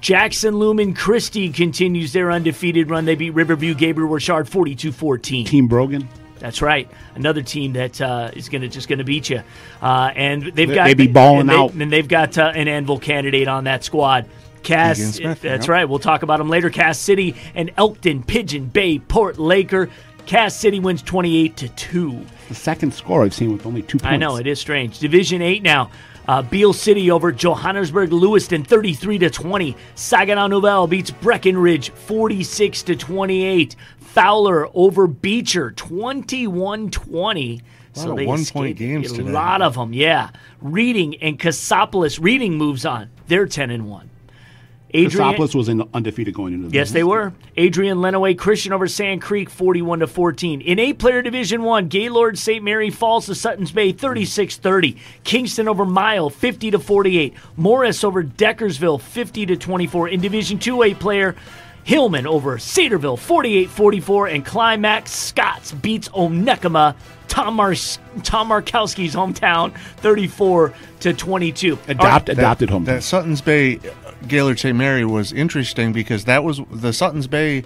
Jackson 0.00 0.56
Lumen 0.56 0.94
Christi 0.94 1.50
continues 1.50 2.14
their 2.14 2.32
undefeated 2.32 2.88
run. 2.88 3.04
They 3.04 3.14
beat 3.14 3.30
Riverview 3.30 3.74
Gabriel 3.74 4.08
Richard 4.08 4.48
42 4.48 4.92
14. 4.92 5.46
Team 5.46 5.68
Brogan. 5.68 6.08
That's 6.38 6.60
right. 6.60 6.90
Another 7.14 7.40
team 7.40 7.74
that 7.74 8.00
uh, 8.00 8.32
is 8.34 8.48
going 8.48 8.62
to 8.62 8.68
just 8.68 8.88
going 8.88 8.98
to 8.98 9.04
beat 9.04 9.30
you, 9.30 9.42
uh, 9.80 10.10
and 10.16 10.42
they've 10.42 10.74
got 10.74 10.86
they 10.86 10.94
be 10.94 11.06
balling 11.06 11.42
and 11.42 11.50
out, 11.52 11.72
and 11.74 11.92
they've 11.92 12.08
got 12.08 12.36
uh, 12.36 12.50
an 12.52 12.66
Anvil 12.66 12.98
candidate 12.98 13.46
on 13.46 13.62
that 13.64 13.84
squad. 13.84 14.28
Cass, 14.62 14.98
Smith, 14.98 15.40
that's 15.40 15.68
right. 15.68 15.84
We'll 15.84 15.98
talk 15.98 16.22
about 16.22 16.38
them 16.38 16.48
later. 16.48 16.70
Cass 16.70 16.98
City 16.98 17.34
and 17.54 17.70
Elkton, 17.76 18.22
Pigeon 18.22 18.66
Bay, 18.66 18.98
Port 18.98 19.38
Laker. 19.38 19.88
Cass 20.26 20.54
City 20.54 20.78
wins 20.80 21.02
28 21.02 21.56
to 21.56 21.68
2. 21.68 22.26
The 22.48 22.54
second 22.54 22.94
score 22.94 23.24
I've 23.24 23.34
seen 23.34 23.52
with 23.52 23.66
only 23.66 23.82
two 23.82 23.98
points. 23.98 24.12
I 24.12 24.16
know, 24.16 24.36
it 24.36 24.46
is 24.46 24.60
strange. 24.60 24.98
Division 24.98 25.42
8 25.42 25.62
now. 25.62 25.90
Uh, 26.28 26.40
Beal 26.40 26.72
City 26.72 27.10
over 27.10 27.32
Johannesburg 27.32 28.12
Lewiston 28.12 28.62
33 28.62 29.18
to 29.18 29.30
20. 29.30 29.76
Saginaw 29.96 30.46
Nouvel 30.46 30.86
beats 30.86 31.10
Breckenridge 31.10 31.90
46 31.90 32.84
to 32.84 32.94
28. 32.96 33.74
Fowler 33.98 34.68
over 34.74 35.06
Beecher 35.08 35.72
21 35.72 36.90
20. 36.90 37.62
So 37.94 38.14
they 38.14 38.24
one 38.26 38.44
point 38.44 38.76
games 38.76 39.10
a 39.12 39.16
today. 39.16 39.30
lot 39.30 39.62
of 39.62 39.74
them, 39.74 39.92
yeah. 39.92 40.30
Reading 40.60 41.16
and 41.16 41.38
Cassopolis. 41.38 42.18
Reading 42.20 42.56
moves 42.56 42.86
on. 42.86 43.10
They're 43.26 43.46
10 43.46 43.70
and 43.70 43.88
1. 43.90 44.10
Adrian, 44.94 45.36
was 45.38 45.68
in 45.68 45.82
undefeated 45.94 46.34
going 46.34 46.52
into 46.52 46.68
the 46.68 46.74
Yes, 46.74 46.92
they 46.92 47.04
were. 47.04 47.32
Adrian 47.56 47.98
Lenawee 47.98 48.36
Christian 48.36 48.72
over 48.72 48.86
Sand 48.86 49.22
Creek, 49.22 49.48
forty-one 49.48 50.00
to 50.00 50.06
fourteen. 50.06 50.60
In 50.60 50.78
eight-player 50.78 51.22
Division 51.22 51.62
One, 51.62 51.88
Gaylord 51.88 52.38
St. 52.38 52.62
Mary 52.62 52.90
falls 52.90 53.26
to 53.26 53.34
Sutton's 53.34 53.72
Bay, 53.72 53.92
36-30. 53.92 54.98
Kingston 55.24 55.68
over 55.68 55.84
Mile, 55.84 56.28
fifty 56.28 56.70
to 56.70 56.78
forty-eight. 56.78 57.34
Morris 57.56 58.04
over 58.04 58.22
Deckersville, 58.22 59.00
fifty 59.00 59.46
to 59.46 59.56
twenty-four. 59.56 60.08
In 60.08 60.20
Division 60.20 60.58
Two, 60.58 60.82
eight-player. 60.82 61.36
Hillman 61.84 62.28
over 62.28 62.58
Cedarville, 62.60 63.16
48-44, 63.16 64.32
and 64.32 64.46
Climax 64.46 65.10
Scotts 65.10 65.72
beats 65.72 66.08
Onekama, 66.10 66.94
Tom, 67.26 67.54
Mar- 67.54 67.74
Tom 68.22 68.50
Markowski's 68.50 69.16
hometown, 69.16 69.74
34 69.96 70.74
to 71.00 71.12
22. 71.12 71.72
Adopt, 71.88 71.88
right. 71.88 72.28
Adopted 72.28 72.68
that, 72.68 72.72
home. 72.72 72.84
That 72.84 73.02
Sutton's 73.02 73.40
Bay 73.40 73.80
Gaylord 74.28 74.58
St. 74.58 74.76
Mary 74.76 75.04
was 75.04 75.32
interesting 75.32 75.92
because 75.92 76.24
that 76.24 76.44
was 76.44 76.60
the 76.70 76.92
Sutton's 76.92 77.26
Bay, 77.26 77.64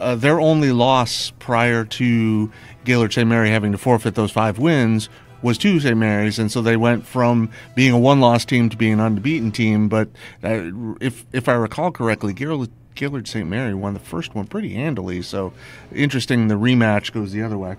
uh, 0.00 0.14
their 0.14 0.40
only 0.40 0.72
loss 0.72 1.32
prior 1.38 1.84
to 1.84 2.52
Gaylord 2.84 3.12
St. 3.12 3.28
Mary 3.28 3.50
having 3.50 3.72
to 3.72 3.78
forfeit 3.78 4.14
those 4.14 4.30
five 4.30 4.58
wins 4.58 5.08
was 5.42 5.58
to 5.58 5.78
St. 5.78 5.96
Mary's, 5.96 6.38
and 6.38 6.50
so 6.50 6.60
they 6.62 6.76
went 6.76 7.06
from 7.06 7.50
being 7.74 7.92
a 7.92 7.98
one-loss 7.98 8.44
team 8.44 8.68
to 8.70 8.76
being 8.76 8.94
an 8.94 9.00
unbeaten 9.00 9.52
team. 9.52 9.88
But 9.88 10.08
uh, 10.42 10.70
if 11.00 11.24
if 11.32 11.48
I 11.48 11.54
recall 11.54 11.92
correctly, 11.92 12.32
Gaylord, 12.32 12.70
Gaylord 12.94 13.28
St. 13.28 13.48
Mary 13.48 13.74
won 13.74 13.94
the 13.94 14.00
first 14.00 14.34
one 14.34 14.46
pretty 14.46 14.74
handily. 14.74 15.22
So 15.22 15.52
interesting, 15.94 16.48
the 16.48 16.56
rematch 16.56 17.12
goes 17.12 17.32
the 17.32 17.42
other 17.42 17.58
way. 17.58 17.76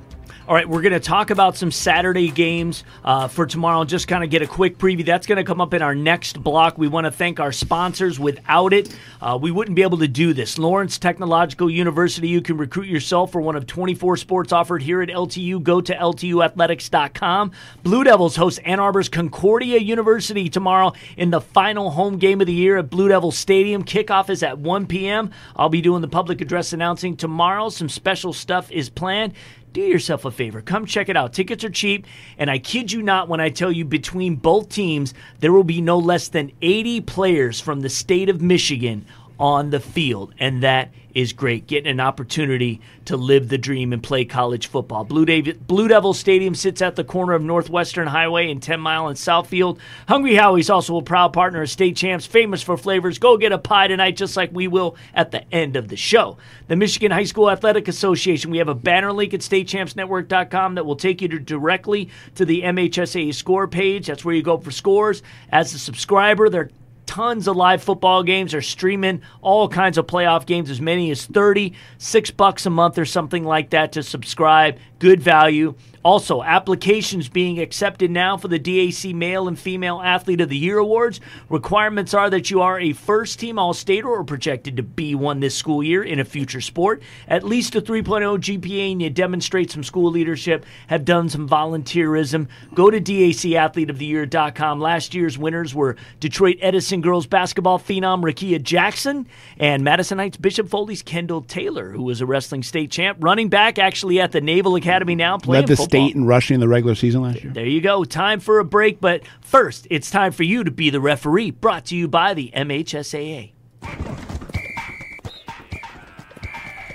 All 0.49 0.55
right, 0.55 0.67
we're 0.67 0.81
going 0.81 0.93
to 0.93 0.99
talk 0.99 1.29
about 1.29 1.57
some 1.57 1.69
Saturday 1.69 2.31
games 2.31 2.83
uh, 3.03 3.27
for 3.27 3.45
tomorrow. 3.45 3.83
Just 3.83 4.07
kind 4.07 4.23
of 4.23 4.31
get 4.31 4.41
a 4.41 4.47
quick 4.47 4.79
preview. 4.79 5.05
That's 5.05 5.27
going 5.27 5.35
to 5.35 5.43
come 5.43 5.62
up 5.62 5.75
in 5.75 5.83
our 5.83 5.93
next 5.93 6.41
block. 6.41 6.75
We 6.75 6.88
want 6.88 7.05
to 7.05 7.12
thank 7.12 7.39
our 7.39 7.51
sponsors. 7.51 8.19
Without 8.19 8.73
it, 8.73 8.91
uh, 9.21 9.38
we 9.39 9.51
wouldn't 9.51 9.75
be 9.75 9.83
able 9.83 9.99
to 9.99 10.07
do 10.07 10.33
this. 10.33 10.57
Lawrence 10.57 10.97
Technological 10.97 11.69
University. 11.69 12.29
You 12.29 12.41
can 12.41 12.57
recruit 12.57 12.88
yourself 12.88 13.31
for 13.31 13.41
one 13.41 13.55
of 13.55 13.67
24 13.67 14.17
sports 14.17 14.51
offered 14.51 14.81
here 14.81 15.03
at 15.03 15.09
LTU. 15.09 15.62
Go 15.62 15.81
to 15.81 15.93
LTUathletics.com. 15.93 17.51
Blue 17.83 18.03
Devils 18.03 18.35
host 18.35 18.59
Ann 18.65 18.79
Arbor's 18.79 19.07
Concordia 19.07 19.77
University 19.77 20.49
tomorrow 20.49 20.93
in 21.15 21.29
the 21.29 21.41
final 21.41 21.91
home 21.91 22.17
game 22.17 22.41
of 22.41 22.47
the 22.47 22.53
year 22.53 22.77
at 22.77 22.89
Blue 22.89 23.09
Devil 23.09 23.29
Stadium. 23.29 23.83
Kickoff 23.83 24.31
is 24.31 24.41
at 24.41 24.57
1 24.57 24.88
p.m. 24.88 25.29
I'll 25.55 25.69
be 25.69 25.81
doing 25.81 26.01
the 26.01 26.07
public 26.07 26.41
address 26.41 26.73
announcing 26.73 27.17
tomorrow. 27.17 27.69
Some 27.69 27.88
special 27.88 28.33
stuff 28.33 28.71
is 28.71 28.89
planned 28.89 29.35
do 29.73 29.82
yourself 29.82 30.25
a 30.25 30.32
favor. 30.32 30.62
Come 30.62 30.86
check 30.86 31.10
it 31.10 31.17
out. 31.17 31.34
Tickets 31.34 31.63
are 31.63 31.69
cheap, 31.69 32.05
and 32.38 32.49
I 32.49 32.60
kid 32.60 32.91
you 32.91 33.01
not 33.01 33.27
when 33.27 33.39
I 33.39 33.49
tell 33.49 33.71
you 33.71 33.86
between 33.86 34.36
both 34.36 34.69
teams, 34.69 35.13
there 35.39 35.53
will 35.53 35.63
be 35.63 35.82
no 35.82 35.97
less 35.97 36.27
than 36.27 36.51
80 36.62 37.01
players 37.01 37.62
from 37.62 37.82
the 37.82 37.89
state 37.89 38.29
of 38.29 38.41
Michigan 38.41 39.05
on 39.39 39.69
the 39.69 39.80
field, 39.80 40.34
and 40.38 40.63
that 40.63 40.91
is 41.13 41.34
great. 41.34 41.65
Getting 41.65 41.89
an 41.89 41.99
opportunity 41.99 42.82
to 43.06 43.17
live 43.17 43.49
the 43.49 43.58
dream 43.58 43.93
and 43.93 44.04
play 44.04 44.25
college 44.25 44.67
football. 44.67 45.04
Blue, 45.04 45.25
David, 45.25 45.65
Blue 45.65 45.88
Devil 45.88 46.13
Stadium 46.13 46.54
sits 46.54 46.82
at 46.82 46.95
the 46.95 47.04
corner 47.04 47.34
of 47.34 47.41
Northwestern 47.41 48.08
Highway 48.08 48.52
and 48.52 48.62
10 48.62 48.80
Mile 48.80 49.08
and 49.08 49.17
Southfield. 49.17 49.80
Hungry 50.08 50.36
Howie's 50.36 50.69
also 50.69 50.97
a 50.97 51.02
proud 51.02 51.34
partner 51.34 51.62
of 51.62 51.69
State 51.69 51.95
Champs, 51.95 52.25
famous 52.25 52.62
for 52.62 52.78
flavors. 52.78 53.17
Go 53.17 53.38
get 53.38 53.52
a 53.52 53.58
pie 53.58 53.88
tonight, 53.88 54.17
just 54.17 54.38
like 54.38 54.52
we 54.54 54.67
will 54.67 54.95
at 55.13 55.32
the 55.32 55.52
end 55.54 55.75
of 55.75 55.88
the 55.88 55.97
show. 55.97 56.38
The 56.67 56.75
Michigan 56.75 57.12
High 57.12 57.23
School 57.23 57.49
Athletic 57.49 57.88
Association, 57.88 58.52
we 58.52 58.60
have 58.60 58.69
a 58.69 58.75
banner 58.75 59.12
link 59.12 59.34
at 59.34 59.39
statechampsnetwork.com 59.39 60.75
that 60.75 60.86
will 60.86 60.95
take 60.95 61.21
you 61.21 61.28
to 61.30 61.39
directly 61.39 62.10
to 62.36 62.45
the 62.45 62.62
MHSA 62.62 63.34
score 63.34 63.67
page. 63.67 64.08
That's 64.08 64.23
where 64.23 64.36
you 64.36 64.43
go 64.43 64.58
for 64.58 64.71
scores. 64.71 65.23
As 65.52 65.73
a 65.73 65.80
subscriber, 65.80 66.49
they're 66.49 66.69
tons 67.09 67.47
of 67.47 67.55
live 67.55 67.81
football 67.81 68.21
games. 68.21 68.51
They're 68.51 68.61
streaming 68.61 69.23
all 69.41 69.67
kinds 69.67 69.97
of 69.97 70.05
playoff 70.05 70.45
games, 70.45 70.69
as 70.69 70.79
many 70.79 71.09
as 71.09 71.25
30, 71.25 71.73
six 71.97 72.29
bucks 72.29 72.67
a 72.67 72.69
month 72.69 72.99
or 72.99 73.05
something 73.05 73.43
like 73.43 73.71
that 73.71 73.93
to 73.93 74.03
subscribe. 74.03 74.77
Good 74.99 75.19
value. 75.19 75.73
Also, 76.03 76.41
applications 76.41 77.27
being 77.27 77.59
accepted 77.59 78.09
now 78.09 78.38
for 78.38 78.47
the 78.47 78.59
DAC 78.59 79.13
Male 79.13 79.49
and 79.49 79.59
Female 79.59 79.99
Athlete 80.01 80.39
of 80.39 80.47
the 80.47 80.57
Year 80.57 80.77
awards. 80.77 81.19
Requirements 81.49 82.13
are 82.13 82.29
that 82.29 82.49
you 82.49 82.62
are 82.62 82.79
a 82.79 82.93
first 82.93 83.39
team 83.39 83.59
All 83.59 83.73
Stater 83.73 84.07
or 84.07 84.23
projected 84.23 84.77
to 84.77 84.83
be 84.83 85.13
one 85.13 85.41
this 85.41 85.55
school 85.55 85.83
year 85.83 86.01
in 86.01 86.19
a 86.19 86.25
future 86.25 86.62
sport, 86.62 87.03
at 87.27 87.43
least 87.43 87.75
a 87.75 87.81
3.0 87.81 88.39
GPA, 88.39 88.93
and 88.93 89.01
you 89.01 89.09
demonstrate 89.09 89.71
some 89.71 89.83
school 89.83 90.09
leadership, 90.09 90.65
have 90.88 91.03
done 91.03 91.27
some 91.27 91.49
volunteerism. 91.49 92.47
Go 92.73 92.89
to 92.89 93.01
DACAthleteoftheyear.com. 93.01 94.79
Last 94.79 95.13
year's 95.13 95.38
winners 95.38 95.75
were 95.75 95.97
Detroit 96.21 96.57
Edison 96.62 97.01
girls 97.01 97.27
basketball 97.27 97.77
phenom 97.77 98.21
Rickea 98.21 98.62
Jackson 98.62 99.27
and 99.57 99.83
Madison 99.83 100.17
Heights 100.17 100.38
Bishop 100.38 100.69
Foley's 100.69 101.03
Kendall 101.03 101.41
Taylor, 101.41 101.91
who 101.91 102.03
was 102.03 102.21
a 102.21 102.25
wrestling 102.25 102.63
state 102.63 102.91
champ, 102.91 103.17
running 103.21 103.49
back 103.49 103.77
actually 103.77 104.21
at 104.21 104.31
the 104.31 104.39
Naval 104.41 104.75
Academy 104.75 105.15
now 105.15 105.38
playing 105.38 105.65
the 105.65 105.75
football. 105.75 105.88
State 105.89 106.15
in 106.15 106.25
rushing 106.25 106.56
in 106.56 106.60
the 106.60 106.67
regular 106.67 106.95
season 106.95 107.21
last 107.21 107.43
year. 107.43 107.52
There 107.52 107.65
you 107.65 107.82
go. 107.82 108.04
Time 108.04 108.39
for 108.39 108.60
a 108.60 108.65
break, 108.65 109.02
but 109.02 109.21
first, 109.41 109.88
it's 109.89 110.12
time 110.12 110.32
for 110.32 110.43
you 110.43 110.63
to 110.63 110.71
be 110.71 110.89
the 110.89 111.02
referee. 111.02 111.52
Brought 111.52 111.86
to 111.86 111.95
you 111.95 112.08
by 112.08 112.34
the 112.34 112.52
MHSAA. 112.56 113.52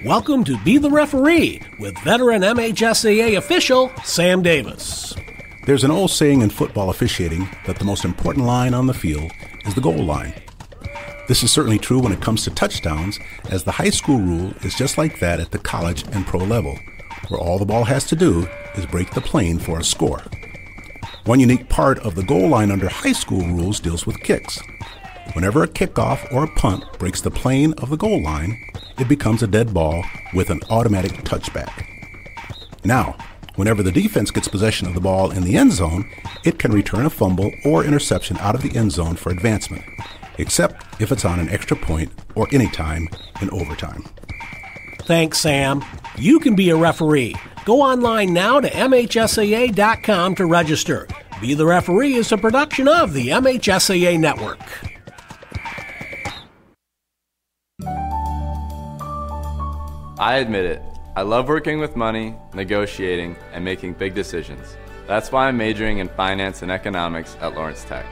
Welcome 0.05 0.45
to 0.45 0.59
Be 0.59 0.77
the 0.77 0.91
Referee 0.91 1.63
with 1.81 1.99
veteran 2.01 2.43
MHSAA 2.43 3.39
official 3.39 3.91
Sam 4.05 4.43
Davis. 4.43 5.15
There's 5.65 5.83
an 5.83 5.91
old 5.91 6.11
saying 6.11 6.43
in 6.43 6.51
football 6.51 6.91
officiating 6.91 7.49
that 7.67 7.79
the 7.79 7.87
most 7.87 8.05
important 8.05 8.45
line 8.45 8.75
on 8.75 8.87
the 8.87 8.93
field 8.93 9.33
is 9.65 9.75
the 9.75 9.81
goal 9.81 10.05
line. 10.05 10.35
This 11.27 11.43
is 11.43 11.51
certainly 11.51 11.79
true 11.79 12.01
when 12.01 12.13
it 12.13 12.21
comes 12.21 12.45
to 12.45 12.51
touchdowns, 12.51 13.19
as 13.49 13.65
the 13.65 13.73
high 13.73 13.89
school 13.89 14.19
rule 14.19 14.53
is 14.61 14.75
just 14.75 14.99
like 14.99 15.21
that 15.21 15.41
at 15.41 15.53
the 15.53 15.59
college 15.59 16.05
and 16.13 16.27
pro 16.27 16.41
level, 16.41 16.79
where 17.29 17.41
all 17.41 17.59
the 17.59 17.65
ball 17.65 17.85
has 17.85 18.05
to 18.07 18.17
do 18.17 18.47
is 18.77 18.87
break 18.87 19.13
the 19.13 19.21
plane 19.21 19.59
for 19.59 19.79
a 19.79 19.85
score. 19.85 20.23
One 21.25 21.41
unique 21.41 21.69
part 21.69 21.99
of 22.01 22.15
the 22.15 22.23
goal 22.23 22.49
line 22.49 22.71
under 22.71 22.89
high 22.89 23.13
school 23.13 23.41
rules 23.41 23.81
deals 23.81 24.07
with 24.07 24.23
kicks. 24.23 24.61
Whenever 25.33 25.63
a 25.63 25.69
kickoff 25.69 26.31
or 26.33 26.45
a 26.45 26.55
punt 26.55 26.85
breaks 26.99 27.21
the 27.21 27.31
plane 27.31 27.73
of 27.79 27.91
the 27.91 27.97
goal 27.97 28.23
line, 28.23 28.63
it 28.99 29.09
becomes 29.09 29.43
a 29.43 29.47
dead 29.47 29.73
ball 29.73 30.05
with 30.35 30.51
an 30.51 30.61
automatic 30.71 31.13
touchback. 31.25 31.87
Now, 32.85 33.17
whenever 33.57 33.83
the 33.83 33.91
defense 33.91 34.31
gets 34.31 34.49
possession 34.49 34.87
of 34.87 34.95
the 34.95 35.01
ball 35.01 35.31
in 35.31 35.45
the 35.45 35.57
end 35.57 35.73
zone, 35.73 36.09
it 36.45 36.59
can 36.59 36.73
return 36.73 37.07
a 37.07 37.11
fumble 37.11 37.51
or 37.65 37.85
interception 37.85 38.37
out 38.39 38.55
of 38.55 38.63
the 38.63 38.77
end 38.77 38.93
zone 38.93 39.17
for 39.17 39.33
advancement, 39.33 39.85
except 40.39 41.01
if 41.01 41.11
it's 41.11 41.25
on 41.25 41.41
an 41.41 41.49
extra 41.49 41.77
point 41.77 42.13
or 42.35 42.47
any 42.53 42.69
time 42.69 43.09
in 43.41 43.51
overtime. 43.51 44.05
Thanks, 45.07 45.38
Sam. 45.38 45.85
You 46.17 46.40
can 46.40 46.55
be 46.55 46.71
a 46.71 46.77
referee. 46.77 47.35
Go 47.64 47.81
online 47.81 48.33
now 48.33 48.61
to 48.61 48.69
MHSAA.com 48.71 50.35
to 50.35 50.47
register. 50.47 51.09
Be 51.40 51.55
the 51.55 51.67
Referee 51.67 52.14
is 52.14 52.33
a 52.33 52.38
production 52.38 52.88
of 52.88 53.12
the 53.12 53.29
MHSAA 53.29 54.19
Network. 54.19 54.61
I 60.19 60.37
admit 60.37 60.64
it. 60.64 60.83
I 61.17 61.23
love 61.23 61.49
working 61.49 61.81
with 61.81 61.97
money, 61.97 62.35
negotiating, 62.55 63.37
and 63.53 63.64
making 63.64 63.95
big 63.95 64.14
decisions. 64.14 64.77
That's 65.07 65.31
why 65.31 65.49
I'm 65.49 65.57
majoring 65.57 65.99
in 65.99 66.09
finance 66.09 66.62
and 66.62 66.73
economics 66.73 67.37
at 67.40 67.55
Lawrence 67.55 67.85
Tech. 67.85 68.07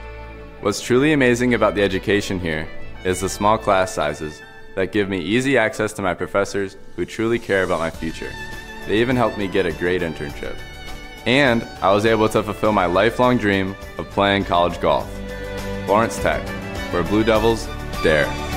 What's 0.61 0.81
truly 0.81 1.13
amazing 1.13 1.53
about 1.53 1.75
the 1.75 1.81
education 1.81 2.39
here 2.39 2.67
is 3.03 3.19
the 3.19 3.29
small 3.29 3.57
class 3.57 3.93
sizes 3.93 4.41
that 4.75 4.91
give 4.91 5.09
me 5.09 5.19
easy 5.19 5.57
access 5.57 5.93
to 5.93 6.01
my 6.01 6.13
professors 6.13 6.77
who 6.95 7.05
truly 7.05 7.39
care 7.39 7.63
about 7.63 7.79
my 7.79 7.89
future. 7.89 8.31
They 8.87 8.99
even 8.99 9.15
helped 9.15 9.37
me 9.37 9.47
get 9.47 9.65
a 9.65 9.71
great 9.73 10.01
internship. 10.01 10.57
And 11.25 11.63
I 11.81 11.91
was 11.93 12.05
able 12.05 12.27
to 12.29 12.43
fulfill 12.43 12.73
my 12.73 12.85
lifelong 12.85 13.37
dream 13.37 13.75
of 13.97 14.09
playing 14.09 14.45
college 14.45 14.79
golf. 14.81 15.09
Lawrence 15.87 16.17
Tech, 16.17 16.45
where 16.91 17.03
Blue 17.03 17.23
Devils 17.23 17.67
dare. 18.03 18.52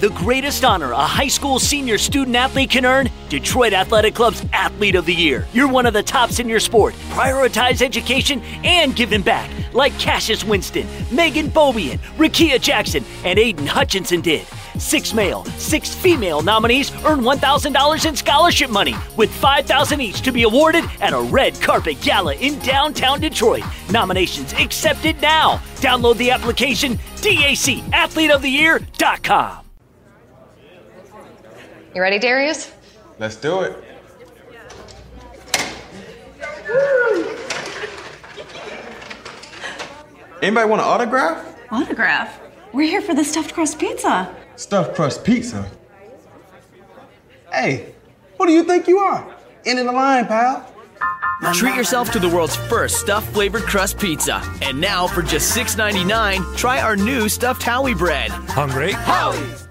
The 0.00 0.10
greatest 0.10 0.64
honor 0.64 0.90
a 0.90 0.96
high 0.96 1.28
school 1.28 1.60
senior 1.60 1.98
student 1.98 2.34
athlete 2.34 2.70
can 2.70 2.84
earn 2.84 3.08
Detroit 3.28 3.72
Athletic 3.72 4.16
Club's 4.16 4.44
Athlete 4.52 4.96
of 4.96 5.06
the 5.06 5.14
Year. 5.14 5.46
You're 5.52 5.68
one 5.68 5.86
of 5.86 5.92
the 5.92 6.02
tops 6.02 6.40
in 6.40 6.48
your 6.48 6.58
sport. 6.58 6.94
Prioritize 7.10 7.80
education 7.80 8.42
and 8.64 8.96
giving 8.96 9.22
back, 9.22 9.48
like 9.72 9.96
Cassius 10.00 10.42
Winston, 10.42 10.88
Megan 11.12 11.48
Bobian, 11.48 11.98
Rickea 12.18 12.60
Jackson, 12.60 13.04
and 13.24 13.38
Aidan 13.38 13.68
Hutchinson 13.68 14.20
did. 14.20 14.44
Six 14.78 15.14
male, 15.14 15.44
six 15.58 15.94
female 15.94 16.42
nominees 16.42 16.90
earn 17.04 17.20
$1,000 17.20 18.08
in 18.08 18.16
scholarship 18.16 18.70
money, 18.70 18.96
with 19.16 19.32
5,000 19.32 20.00
each 20.00 20.22
to 20.22 20.32
be 20.32 20.42
awarded 20.42 20.82
at 21.00 21.12
a 21.12 21.20
red 21.20 21.60
carpet 21.60 22.00
gala 22.00 22.34
in 22.34 22.58
downtown 22.58 23.20
Detroit. 23.20 23.62
Nominations 23.92 24.52
accepted 24.54 25.22
now. 25.22 25.58
Download 25.76 26.16
the 26.16 26.32
application 26.32 26.98
DACAthleteoftheyear.com. 27.18 29.63
You 31.94 32.00
ready, 32.00 32.18
Darius? 32.18 32.72
Let's 33.20 33.36
do 33.36 33.60
it. 33.60 33.76
Anybody 40.42 40.68
want 40.68 40.82
an 40.82 40.88
autograph? 40.88 41.56
Autograph? 41.70 42.40
We're 42.72 42.88
here 42.88 43.00
for 43.00 43.14
the 43.14 43.24
stuffed 43.24 43.54
crust 43.54 43.78
pizza. 43.78 44.34
Stuffed 44.56 44.96
crust 44.96 45.24
pizza. 45.24 45.70
Hey, 47.52 47.94
who 48.36 48.46
do 48.46 48.52
you 48.52 48.64
think 48.64 48.88
you 48.88 48.98
are? 48.98 49.32
End 49.64 49.78
of 49.78 49.86
the 49.86 49.92
line, 49.92 50.26
pal. 50.26 50.70
Treat 51.52 51.76
yourself 51.76 52.10
to 52.10 52.18
the 52.18 52.28
world's 52.28 52.56
first 52.56 52.96
stuffed 52.96 53.32
flavored 53.32 53.62
crust 53.62 53.98
pizza. 53.98 54.42
And 54.62 54.80
now, 54.80 55.06
for 55.06 55.22
just 55.22 55.56
$6.99, 55.56 56.56
try 56.56 56.80
our 56.80 56.96
new 56.96 57.28
stuffed 57.28 57.62
Howie 57.62 57.94
bread. 57.94 58.30
Hungry? 58.30 58.92
Howie's! 58.92 59.63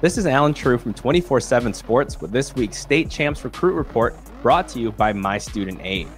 This 0.00 0.16
is 0.16 0.24
Allen 0.24 0.54
Trieu 0.54 0.78
from 0.78 0.94
24 0.94 1.42
7 1.42 1.74
Sports 1.74 2.22
with 2.22 2.32
this 2.32 2.54
week's 2.54 2.78
State 2.78 3.10
Champs 3.10 3.44
Recruit 3.44 3.74
Report 3.74 4.16
brought 4.40 4.66
to 4.68 4.80
you 4.80 4.92
by 4.92 5.12
My 5.12 5.36
Student 5.36 5.78
Aid. 5.82 6.08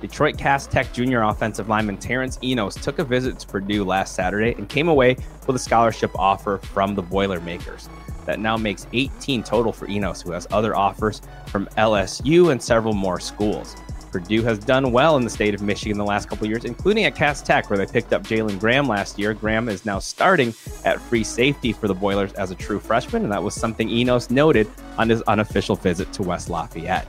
Detroit 0.00 0.38
Cass 0.38 0.68
Tech 0.68 0.92
junior 0.92 1.22
offensive 1.22 1.68
lineman 1.68 1.96
Terrence 1.96 2.38
Enos 2.44 2.76
took 2.76 3.00
a 3.00 3.04
visit 3.04 3.40
to 3.40 3.46
Purdue 3.48 3.82
last 3.82 4.14
Saturday 4.14 4.54
and 4.58 4.68
came 4.68 4.86
away 4.86 5.16
with 5.44 5.56
a 5.56 5.58
scholarship 5.58 6.12
offer 6.16 6.58
from 6.58 6.94
the 6.94 7.02
Boilermakers. 7.02 7.88
That 8.26 8.38
now 8.38 8.56
makes 8.56 8.86
18 8.92 9.42
total 9.42 9.72
for 9.72 9.88
Enos, 9.88 10.22
who 10.22 10.30
has 10.30 10.46
other 10.52 10.76
offers 10.76 11.20
from 11.48 11.66
LSU 11.76 12.52
and 12.52 12.62
several 12.62 12.94
more 12.94 13.18
schools. 13.18 13.74
Purdue 14.12 14.42
has 14.42 14.58
done 14.58 14.92
well 14.92 15.16
in 15.16 15.24
the 15.24 15.30
state 15.30 15.54
of 15.54 15.62
Michigan 15.62 15.96
the 15.96 16.04
last 16.04 16.28
couple 16.28 16.46
years, 16.46 16.66
including 16.66 17.06
at 17.06 17.16
Cass 17.16 17.40
Tech, 17.40 17.70
where 17.70 17.78
they 17.78 17.86
picked 17.86 18.12
up 18.12 18.22
Jalen 18.22 18.60
Graham 18.60 18.86
last 18.86 19.18
year. 19.18 19.32
Graham 19.32 19.70
is 19.70 19.86
now 19.86 19.98
starting 19.98 20.54
at 20.84 21.00
free 21.00 21.24
safety 21.24 21.72
for 21.72 21.88
the 21.88 21.94
Boilers 21.94 22.32
as 22.34 22.50
a 22.50 22.54
true 22.54 22.78
freshman, 22.78 23.22
and 23.22 23.32
that 23.32 23.42
was 23.42 23.54
something 23.54 23.88
Enos 23.88 24.30
noted 24.30 24.70
on 24.98 25.08
his 25.08 25.22
unofficial 25.22 25.76
visit 25.76 26.12
to 26.12 26.22
West 26.22 26.50
Lafayette. 26.50 27.08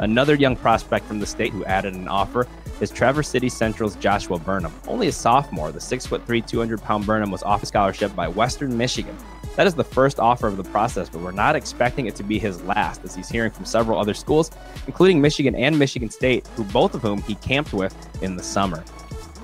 Another 0.00 0.34
young 0.34 0.54
prospect 0.54 1.06
from 1.06 1.18
the 1.18 1.26
state 1.26 1.52
who 1.52 1.64
added 1.64 1.94
an 1.94 2.08
offer 2.08 2.46
is 2.80 2.90
Traverse 2.90 3.28
City 3.28 3.48
Central's 3.48 3.96
Joshua 3.96 4.38
Burnham. 4.38 4.74
Only 4.86 5.08
a 5.08 5.12
sophomore, 5.12 5.72
the 5.72 5.78
6'3, 5.78 6.46
200 6.46 6.82
pound 6.82 7.06
Burnham 7.06 7.30
was 7.30 7.42
off 7.42 7.62
a 7.62 7.66
scholarship 7.66 8.14
by 8.14 8.28
Western 8.28 8.76
Michigan. 8.76 9.16
That 9.56 9.66
is 9.66 9.74
the 9.74 9.84
first 9.84 10.18
offer 10.18 10.48
of 10.48 10.56
the 10.56 10.64
process, 10.64 11.08
but 11.08 11.20
we're 11.20 11.30
not 11.30 11.54
expecting 11.54 12.06
it 12.06 12.16
to 12.16 12.24
be 12.24 12.38
his 12.38 12.62
last, 12.62 13.04
as 13.04 13.14
he's 13.14 13.28
hearing 13.28 13.52
from 13.52 13.64
several 13.64 14.00
other 14.00 14.14
schools, 14.14 14.50
including 14.86 15.20
Michigan 15.20 15.54
and 15.54 15.78
Michigan 15.78 16.10
State, 16.10 16.46
who 16.56 16.64
both 16.64 16.94
of 16.94 17.02
whom 17.02 17.22
he 17.22 17.36
camped 17.36 17.72
with 17.72 17.94
in 18.22 18.36
the 18.36 18.42
summer. 18.42 18.82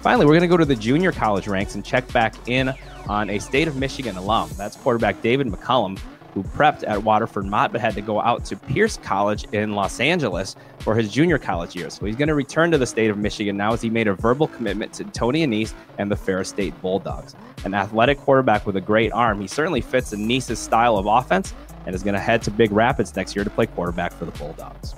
Finally, 0.02 0.26
we're 0.26 0.32
going 0.32 0.42
to 0.42 0.48
go 0.48 0.56
to 0.56 0.64
the 0.64 0.74
junior 0.74 1.12
college 1.12 1.46
ranks 1.46 1.74
and 1.74 1.84
check 1.84 2.10
back 2.12 2.34
in 2.48 2.74
on 3.08 3.30
a 3.30 3.38
state 3.38 3.68
of 3.68 3.76
Michigan 3.76 4.16
alum. 4.16 4.50
That's 4.56 4.76
quarterback 4.76 5.20
David 5.22 5.46
McCullum, 5.46 5.98
who 6.34 6.42
prepped 6.42 6.84
at 6.86 7.02
Waterford 7.02 7.46
Mott 7.46 7.72
but 7.72 7.80
had 7.80 7.94
to 7.94 8.00
go 8.00 8.20
out 8.20 8.44
to 8.46 8.56
Pierce 8.56 8.96
College 8.96 9.44
in 9.52 9.74
Los 9.74 10.00
Angeles 10.00 10.56
for 10.78 10.94
his 10.94 11.10
junior 11.10 11.38
college 11.38 11.74
years. 11.74 11.94
So 11.94 12.06
he's 12.06 12.16
going 12.16 12.28
to 12.28 12.34
return 12.34 12.70
to 12.70 12.78
the 12.78 12.86
state 12.86 13.10
of 13.10 13.18
Michigan 13.18 13.56
now 13.56 13.72
as 13.72 13.82
he 13.82 13.90
made 13.90 14.08
a 14.08 14.14
verbal 14.14 14.48
commitment 14.48 14.92
to 14.94 15.04
Tony 15.04 15.46
Annese 15.46 15.74
and 15.98 16.10
the 16.10 16.16
Ferris 16.16 16.48
State 16.48 16.80
Bulldogs. 16.80 17.34
An 17.64 17.74
athletic 17.74 18.18
quarterback 18.18 18.66
with 18.66 18.76
a 18.76 18.80
great 18.80 19.12
arm, 19.12 19.40
he 19.40 19.46
certainly 19.46 19.80
fits 19.80 20.12
Annese's 20.12 20.58
style 20.58 20.96
of 20.96 21.06
offense 21.06 21.54
and 21.86 21.94
is 21.94 22.02
going 22.02 22.14
to 22.14 22.20
head 22.20 22.42
to 22.42 22.50
Big 22.50 22.72
Rapids 22.72 23.14
next 23.16 23.34
year 23.34 23.44
to 23.44 23.50
play 23.50 23.66
quarterback 23.66 24.12
for 24.12 24.24
the 24.24 24.32
Bulldogs. 24.32 24.94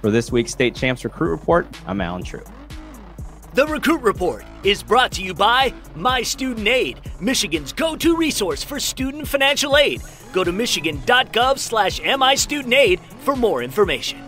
For 0.00 0.10
this 0.10 0.30
week's 0.30 0.52
State 0.52 0.74
Champs 0.74 1.04
Recruit 1.04 1.30
Report, 1.30 1.66
I'm 1.86 2.00
Allen 2.00 2.22
Trieu. 2.22 2.44
The 3.58 3.66
Recruit 3.66 4.02
Report 4.02 4.44
is 4.62 4.84
brought 4.84 5.10
to 5.10 5.22
you 5.24 5.34
by 5.34 5.74
My 5.96 6.22
Student 6.22 6.68
Aid, 6.68 7.00
Michigan's 7.20 7.72
go-to 7.72 8.16
resource 8.16 8.62
for 8.62 8.78
student 8.78 9.26
financial 9.26 9.76
aid. 9.76 10.00
Go 10.32 10.44
to 10.44 10.52
michigan.gov 10.52 11.58
slash 11.58 11.98
MIStudentAid 11.98 13.00
for 13.00 13.34
more 13.34 13.60
information. 13.60 14.20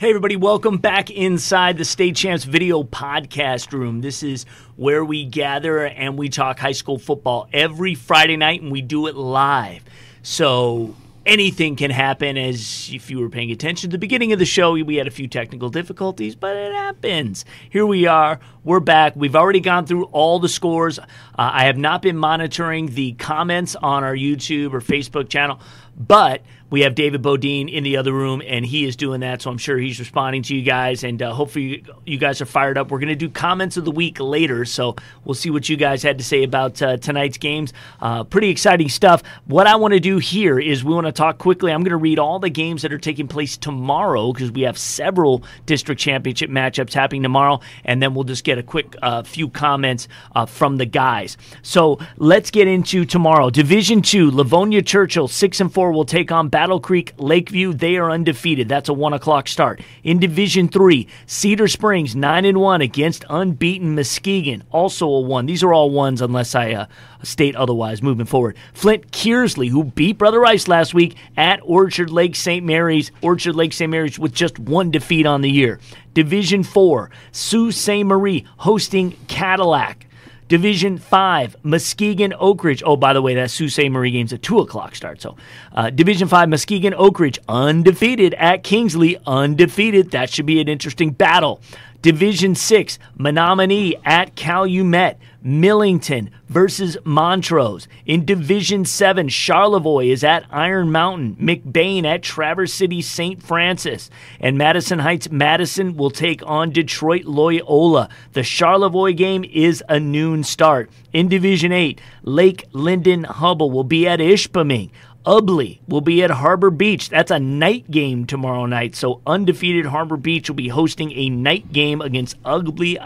Hey, 0.00 0.08
everybody, 0.08 0.36
welcome 0.36 0.78
back 0.78 1.10
inside 1.10 1.76
the 1.76 1.84
State 1.84 2.16
Champs 2.16 2.44
video 2.44 2.84
podcast 2.84 3.70
room. 3.74 4.00
This 4.00 4.22
is 4.22 4.46
where 4.76 5.04
we 5.04 5.26
gather 5.26 5.88
and 5.88 6.16
we 6.16 6.30
talk 6.30 6.58
high 6.58 6.72
school 6.72 6.98
football 6.98 7.50
every 7.52 7.94
Friday 7.94 8.38
night, 8.38 8.62
and 8.62 8.72
we 8.72 8.80
do 8.80 9.08
it 9.08 9.14
live. 9.14 9.82
So 10.22 10.96
anything 11.28 11.76
can 11.76 11.90
happen. 11.90 12.36
As 12.36 12.90
if 12.92 13.10
you 13.10 13.20
were 13.20 13.28
paying 13.28 13.52
attention 13.52 13.88
at 13.88 13.92
the 13.92 13.98
beginning 13.98 14.32
of 14.32 14.38
the 14.38 14.46
show, 14.46 14.72
we 14.72 14.96
had 14.96 15.06
a 15.06 15.10
few 15.10 15.28
technical 15.28 15.68
difficulties, 15.68 16.34
but 16.34 16.56
it 16.56 16.72
happens. 16.72 17.44
Here 17.70 17.86
we 17.86 18.06
are. 18.06 18.40
We're 18.64 18.80
back. 18.80 19.14
We've 19.14 19.36
already 19.36 19.60
gone 19.60 19.86
through 19.86 20.04
all 20.04 20.40
the 20.40 20.48
scores. 20.48 20.98
Uh, 20.98 21.04
I 21.36 21.64
have 21.64 21.76
not 21.76 22.02
been 22.02 22.16
monitoring 22.16 22.86
the 22.86 23.12
comments 23.12 23.76
on 23.76 24.02
our 24.02 24.16
YouTube 24.16 24.72
or 24.72 24.80
Facebook 24.80 25.28
channel, 25.28 25.60
but 25.96 26.42
we 26.70 26.82
have 26.82 26.94
David 26.94 27.22
Bodine 27.22 27.68
in 27.68 27.84
the 27.84 27.96
other 27.96 28.12
room, 28.12 28.42
and 28.46 28.64
he 28.64 28.84
is 28.84 28.96
doing 28.96 29.20
that. 29.20 29.42
So 29.42 29.50
I'm 29.50 29.58
sure 29.58 29.78
he's 29.78 29.98
responding 29.98 30.42
to 30.44 30.54
you 30.54 30.62
guys, 30.62 31.04
and 31.04 31.22
uh, 31.22 31.32
hopefully 31.32 31.84
you 32.04 32.18
guys 32.18 32.40
are 32.40 32.46
fired 32.46 32.76
up. 32.76 32.90
We're 32.90 32.98
going 32.98 33.08
to 33.08 33.16
do 33.16 33.30
comments 33.30 33.76
of 33.76 33.84
the 33.84 33.90
week 33.90 34.20
later, 34.20 34.64
so 34.64 34.96
we'll 35.24 35.34
see 35.34 35.50
what 35.50 35.68
you 35.68 35.76
guys 35.76 36.02
had 36.02 36.18
to 36.18 36.24
say 36.24 36.42
about 36.44 36.80
uh, 36.82 36.96
tonight's 36.98 37.38
games. 37.38 37.72
Uh, 38.00 38.24
pretty 38.24 38.50
exciting 38.50 38.88
stuff. 38.88 39.22
What 39.46 39.66
I 39.66 39.76
want 39.76 39.94
to 39.94 40.00
do 40.00 40.18
here 40.18 40.58
is 40.58 40.84
we 40.84 40.94
want 40.94 41.06
to 41.06 41.12
talk 41.12 41.38
quickly. 41.38 41.72
I'm 41.72 41.82
going 41.82 41.90
to 41.90 41.96
read 41.96 42.18
all 42.18 42.38
the 42.38 42.50
games 42.50 42.82
that 42.82 42.92
are 42.92 42.98
taking 42.98 43.28
place 43.28 43.56
tomorrow 43.56 44.32
because 44.32 44.50
we 44.50 44.62
have 44.62 44.76
several 44.76 45.42
district 45.66 46.00
championship 46.00 46.50
matchups 46.50 46.92
happening 46.92 47.22
tomorrow, 47.22 47.60
and 47.84 48.02
then 48.02 48.14
we'll 48.14 48.24
just 48.24 48.44
get 48.44 48.58
a 48.58 48.62
quick 48.62 48.94
uh, 49.02 49.22
few 49.22 49.48
comments 49.48 50.08
uh, 50.34 50.44
from 50.44 50.76
the 50.76 50.86
guys. 50.86 51.36
So 51.62 51.98
let's 52.16 52.50
get 52.50 52.68
into 52.68 53.04
tomorrow. 53.04 53.50
Division 53.50 54.02
two, 54.02 54.30
Livonia 54.30 54.82
Churchill 54.82 55.28
six 55.28 55.60
and 55.60 55.72
four 55.72 55.92
will 55.92 56.04
take 56.04 56.30
on. 56.30 56.48
Battle 56.58 56.80
Creek, 56.80 57.12
Lakeview, 57.18 57.72
they 57.72 57.98
are 57.98 58.10
undefeated. 58.10 58.68
That's 58.68 58.88
a 58.88 58.92
one 58.92 59.12
o'clock 59.12 59.46
start. 59.46 59.80
In 60.02 60.18
Division 60.18 60.66
Three, 60.66 61.06
Cedar 61.24 61.68
Springs 61.68 62.16
nine 62.16 62.44
and 62.44 62.58
one 62.58 62.80
against 62.80 63.24
unbeaten 63.30 63.94
Muskegon, 63.94 64.64
also 64.72 65.06
a 65.06 65.20
one. 65.20 65.46
These 65.46 65.62
are 65.62 65.72
all 65.72 65.88
ones 65.90 66.20
unless 66.20 66.56
I 66.56 66.72
uh, 66.72 66.86
state 67.22 67.54
otherwise. 67.54 68.02
Moving 68.02 68.26
forward, 68.26 68.56
Flint 68.74 69.12
Kearsley, 69.12 69.68
who 69.68 69.84
beat 69.84 70.18
Brother 70.18 70.40
Rice 70.40 70.66
last 70.66 70.94
week 70.94 71.16
at 71.36 71.60
Orchard 71.62 72.10
Lake 72.10 72.34
St. 72.34 72.66
Mary's. 72.66 73.12
Orchard 73.22 73.54
Lake 73.54 73.72
St. 73.72 73.88
Mary's 73.88 74.18
with 74.18 74.34
just 74.34 74.58
one 74.58 74.90
defeat 74.90 75.26
on 75.26 75.42
the 75.42 75.50
year. 75.50 75.78
Division 76.12 76.64
Four, 76.64 77.12
Sault 77.30 77.72
Ste. 77.72 78.04
Marie 78.04 78.44
hosting 78.56 79.12
Cadillac. 79.28 80.07
Division 80.48 80.96
5, 80.96 81.56
Muskegon 81.62 82.32
Oak 82.38 82.64
Ridge. 82.64 82.82
Oh, 82.84 82.96
by 82.96 83.12
the 83.12 83.20
way, 83.20 83.34
that 83.34 83.50
Sault 83.50 83.70
Ste. 83.70 83.90
Marie 83.90 84.10
game's 84.10 84.32
a 84.32 84.38
2 84.38 84.60
o'clock 84.60 84.94
start. 84.94 85.20
So, 85.20 85.36
uh, 85.72 85.90
Division 85.90 86.26
5, 86.26 86.48
Muskegon 86.48 86.94
Oak 86.94 87.20
Ridge, 87.20 87.38
undefeated 87.48 88.32
at 88.34 88.64
Kingsley, 88.64 89.18
undefeated. 89.26 90.10
That 90.12 90.30
should 90.30 90.46
be 90.46 90.58
an 90.60 90.68
interesting 90.68 91.10
battle. 91.10 91.60
Division 92.00 92.54
6, 92.54 92.98
Menominee 93.16 93.96
at 94.04 94.36
Calumet. 94.36 95.18
Millington 95.40 96.30
versus 96.48 96.96
Montrose. 97.04 97.86
In 98.04 98.24
Division 98.24 98.84
7, 98.84 99.28
Charlevoix 99.28 100.10
is 100.10 100.24
at 100.24 100.44
Iron 100.50 100.90
Mountain. 100.90 101.36
McBain 101.36 102.04
at 102.04 102.22
Traverse 102.22 102.74
City 102.74 103.00
St. 103.00 103.42
Francis. 103.42 104.10
And 104.40 104.58
Madison 104.58 104.98
Heights 104.98 105.30
Madison 105.30 105.96
will 105.96 106.10
take 106.10 106.42
on 106.44 106.70
Detroit 106.70 107.24
Loyola. 107.24 108.08
The 108.32 108.42
Charlevoix 108.42 109.12
game 109.12 109.44
is 109.44 109.82
a 109.88 110.00
noon 110.00 110.42
start. 110.42 110.90
In 111.12 111.28
Division 111.28 111.72
8, 111.72 112.00
Lake 112.22 112.66
Linden 112.72 113.24
Hubbell 113.24 113.70
will 113.70 113.84
be 113.84 114.06
at 114.06 114.18
Ishpeming. 114.18 114.90
Ubly 115.28 115.80
will 115.86 116.00
be 116.00 116.22
at 116.22 116.30
Harbor 116.30 116.70
Beach. 116.70 117.10
That's 117.10 117.30
a 117.30 117.38
night 117.38 117.90
game 117.90 118.26
tomorrow 118.26 118.64
night. 118.64 118.96
So 118.96 119.20
undefeated 119.26 119.84
Harbor 119.84 120.16
Beach 120.16 120.48
will 120.48 120.56
be 120.56 120.68
hosting 120.68 121.12
a 121.12 121.28
night 121.28 121.70
game 121.70 122.00
against 122.00 122.42
Ubly 122.44 122.98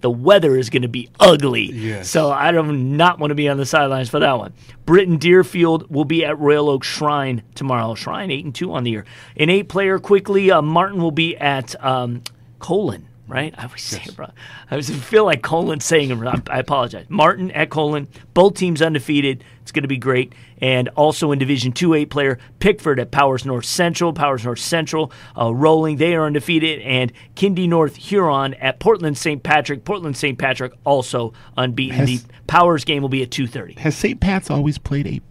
the 0.00 0.10
weather 0.10 0.56
is 0.56 0.70
going 0.70 0.82
to 0.82 0.88
be 0.88 1.10
ugly. 1.18 1.70
Yes. 1.72 2.08
So 2.08 2.30
I 2.30 2.52
do 2.52 2.62
not 2.62 3.18
want 3.18 3.30
to 3.30 3.34
be 3.34 3.48
on 3.48 3.56
the 3.56 3.66
sidelines 3.66 4.08
for 4.08 4.20
that 4.20 4.38
one. 4.38 4.52
Britton 4.86 5.18
Deerfield 5.18 5.90
will 5.90 6.04
be 6.04 6.24
at 6.24 6.38
Royal 6.38 6.70
Oak 6.70 6.84
Shrine 6.84 7.42
tomorrow. 7.54 7.94
Shrine 7.94 8.30
eight 8.30 8.44
and 8.44 8.54
two 8.54 8.72
on 8.72 8.84
the 8.84 8.90
year. 8.90 9.04
An 9.36 9.50
eight 9.50 9.68
player 9.68 9.98
quickly. 9.98 10.50
Uh, 10.50 10.62
Martin 10.62 11.00
will 11.00 11.10
be 11.10 11.36
at 11.36 11.82
um, 11.84 12.22
Colon. 12.58 13.06
Right, 13.30 13.54
I 13.56 13.64
always 13.66 13.82
say, 13.82 14.02
bro. 14.16 14.26
I 14.72 14.74
was 14.76 14.90
feel 14.90 15.24
like 15.24 15.40
colon 15.42 15.78
saying 15.78 16.10
it. 16.10 16.48
I 16.50 16.58
apologize. 16.58 17.06
Martin 17.08 17.52
at 17.52 17.70
Colon, 17.70 18.08
both 18.34 18.54
teams 18.54 18.82
undefeated. 18.82 19.44
It's 19.62 19.70
going 19.70 19.84
to 19.84 19.88
be 19.88 19.98
great. 19.98 20.32
And 20.60 20.88
also 20.90 21.30
in 21.30 21.38
Division 21.38 21.70
Two, 21.70 21.94
eight 21.94 22.10
player 22.10 22.38
Pickford 22.58 22.98
at 22.98 23.12
Powers 23.12 23.46
North 23.46 23.66
Central. 23.66 24.12
Powers 24.12 24.44
North 24.44 24.58
Central 24.58 25.12
uh, 25.38 25.54
rolling. 25.54 25.96
They 25.98 26.16
are 26.16 26.24
undefeated. 26.26 26.80
And 26.80 27.12
Kinde 27.36 27.68
North 27.68 27.94
Huron 27.94 28.54
at 28.54 28.80
Portland 28.80 29.16
St. 29.16 29.40
Patrick. 29.44 29.84
Portland 29.84 30.16
St. 30.16 30.36
Patrick 30.36 30.72
also 30.84 31.32
unbeaten. 31.56 31.96
Has- 31.98 32.24
the 32.24 32.32
Powers 32.48 32.84
game 32.84 33.00
will 33.00 33.08
be 33.08 33.22
at 33.22 33.30
two 33.30 33.46
thirty. 33.46 33.74
Has 33.74 33.94
St. 33.96 34.18
Pat's 34.18 34.50
always 34.50 34.76
played 34.76 35.06
eight 35.06 35.22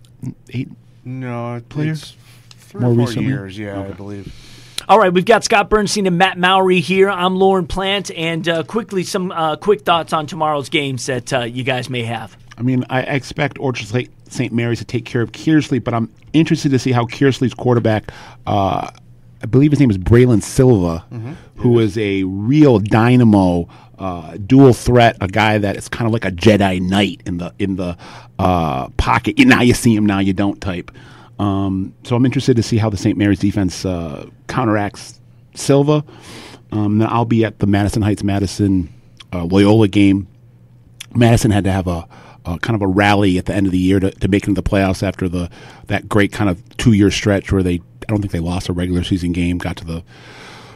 eight 0.52 0.70
No, 1.04 1.62
players? 1.68 2.16
it's 2.56 2.66
three 2.66 2.80
More 2.80 2.92
or 2.92 2.96
four 2.96 3.06
recently? 3.08 3.28
years. 3.30 3.58
Yeah, 3.58 3.82
I 3.82 3.92
believe. 3.92 4.34
All 4.90 4.98
right, 4.98 5.14
we've 5.14 5.24
got 5.24 5.44
Scott 5.44 5.70
Bernstein 5.70 6.08
and 6.08 6.18
Matt 6.18 6.40
Mowry 6.40 6.80
here. 6.80 7.12
I'm 7.12 7.36
Lauren 7.36 7.68
Plant, 7.68 8.10
and 8.10 8.50
uh, 8.50 8.64
quickly 8.64 9.04
some 9.04 9.32
uh, 9.32 9.56
quick 9.56 9.82
thoughts 9.82 10.14
on 10.14 10.26
tomorrow's 10.26 10.68
games 10.68 11.06
that 11.06 11.32
uh, 11.32 11.42
you 11.42 11.64
guys 11.64 11.92
may 11.92 12.02
have. 12.02 12.36
I 12.58 12.64
mean, 12.64 12.84
I 12.90 13.02
expect 13.02 13.60
Orchard 13.60 13.94
Lake 13.94 14.10
St. 14.30 14.52
Mary's 14.52 14.80
to 14.80 14.86
take 14.86 15.06
care 15.06 15.22
of 15.22 15.32
Kearsley, 15.32 15.84
but 15.84 15.94
I'm 15.94 16.12
interested 16.34 16.72
to 16.72 16.80
see 16.80 16.92
how 16.92 17.06
Kearsley's 17.06 17.54
quarterback, 17.54 18.12
uh, 18.48 18.90
I 19.44 19.46
believe 19.46 19.70
his 19.70 19.80
name 19.80 19.92
is 19.92 20.00
Braylon 20.00 20.42
Silva, 20.42 21.06
who 21.58 21.78
is 21.78 21.96
a 22.00 22.24
real 22.24 22.80
dynamo, 22.80 23.70
uh, 24.00 24.38
dual 24.38 24.74
threat, 24.74 25.18
a 25.22 25.28
guy 25.28 25.60
that 25.60 25.78
is 25.78 25.88
kind 25.88 26.08
of 26.08 26.14
like 26.14 26.26
a 26.26 26.32
Jedi 26.32 26.82
Knight 26.82 27.22
in 27.28 27.38
the 27.38 27.54
in 27.60 27.76
the 27.76 27.96
uh, 28.40 28.90
pocket. 28.98 29.38
Now 29.38 29.62
you 29.62 29.76
see 29.76 29.96
him, 29.96 30.08
now 30.08 30.18
you 30.18 30.34
don't 30.34 30.60
type. 30.60 30.90
Um, 31.40 31.96
so 32.04 32.16
I'm 32.16 32.26
interested 32.26 32.58
to 32.58 32.64
see 32.64 32.78
how 32.78 32.90
the 32.90 32.98
St. 32.98 33.18
Mary's 33.18 33.40
defense 33.40 33.86
uh, 33.86 34.30
counteracts 34.48 35.20
Silva. 35.56 36.04
Um, 36.72 37.00
then 37.00 37.08
I'll 37.10 37.26
be 37.26 37.46
at 37.46 37.60
the 37.60 37.68
Madison 37.68 38.02
Heights 38.02 38.24
Madison 38.24 38.94
uh, 39.34 39.46
Loyola 39.46 39.88
game. 39.88 40.28
Madison 41.16 41.52
had 41.52 41.64
to 41.64 41.72
have 41.72 41.88
a, 41.88 42.08
a 42.46 42.60
kind 42.60 42.76
of 42.76 42.82
a 42.82 42.88
rally 42.88 43.38
at 43.38 43.46
the 43.46 43.54
end 43.54 43.66
of 43.66 43.72
the 43.72 43.80
year 43.80 44.00
to, 44.00 44.12
to 44.12 44.28
make 44.28 44.44
it 44.44 44.50
into 44.50 44.62
the 44.62 44.70
playoffs 44.70 45.02
after 45.02 45.28
the 45.28 45.50
that 45.88 46.08
great 46.08 46.32
kind 46.32 46.50
of 46.50 46.78
two 46.78 46.94
year 46.94 47.10
stretch 47.10 47.52
where 47.52 47.64
they 47.64 47.76
I 47.76 48.12
don't 48.12 48.22
think 48.22 48.32
they 48.32 48.40
lost 48.40 48.70
a 48.70 48.74
regular 48.74 49.04
season 49.04 49.32
game, 49.32 49.58
got 49.58 49.78
to 49.78 49.86
the 49.86 50.04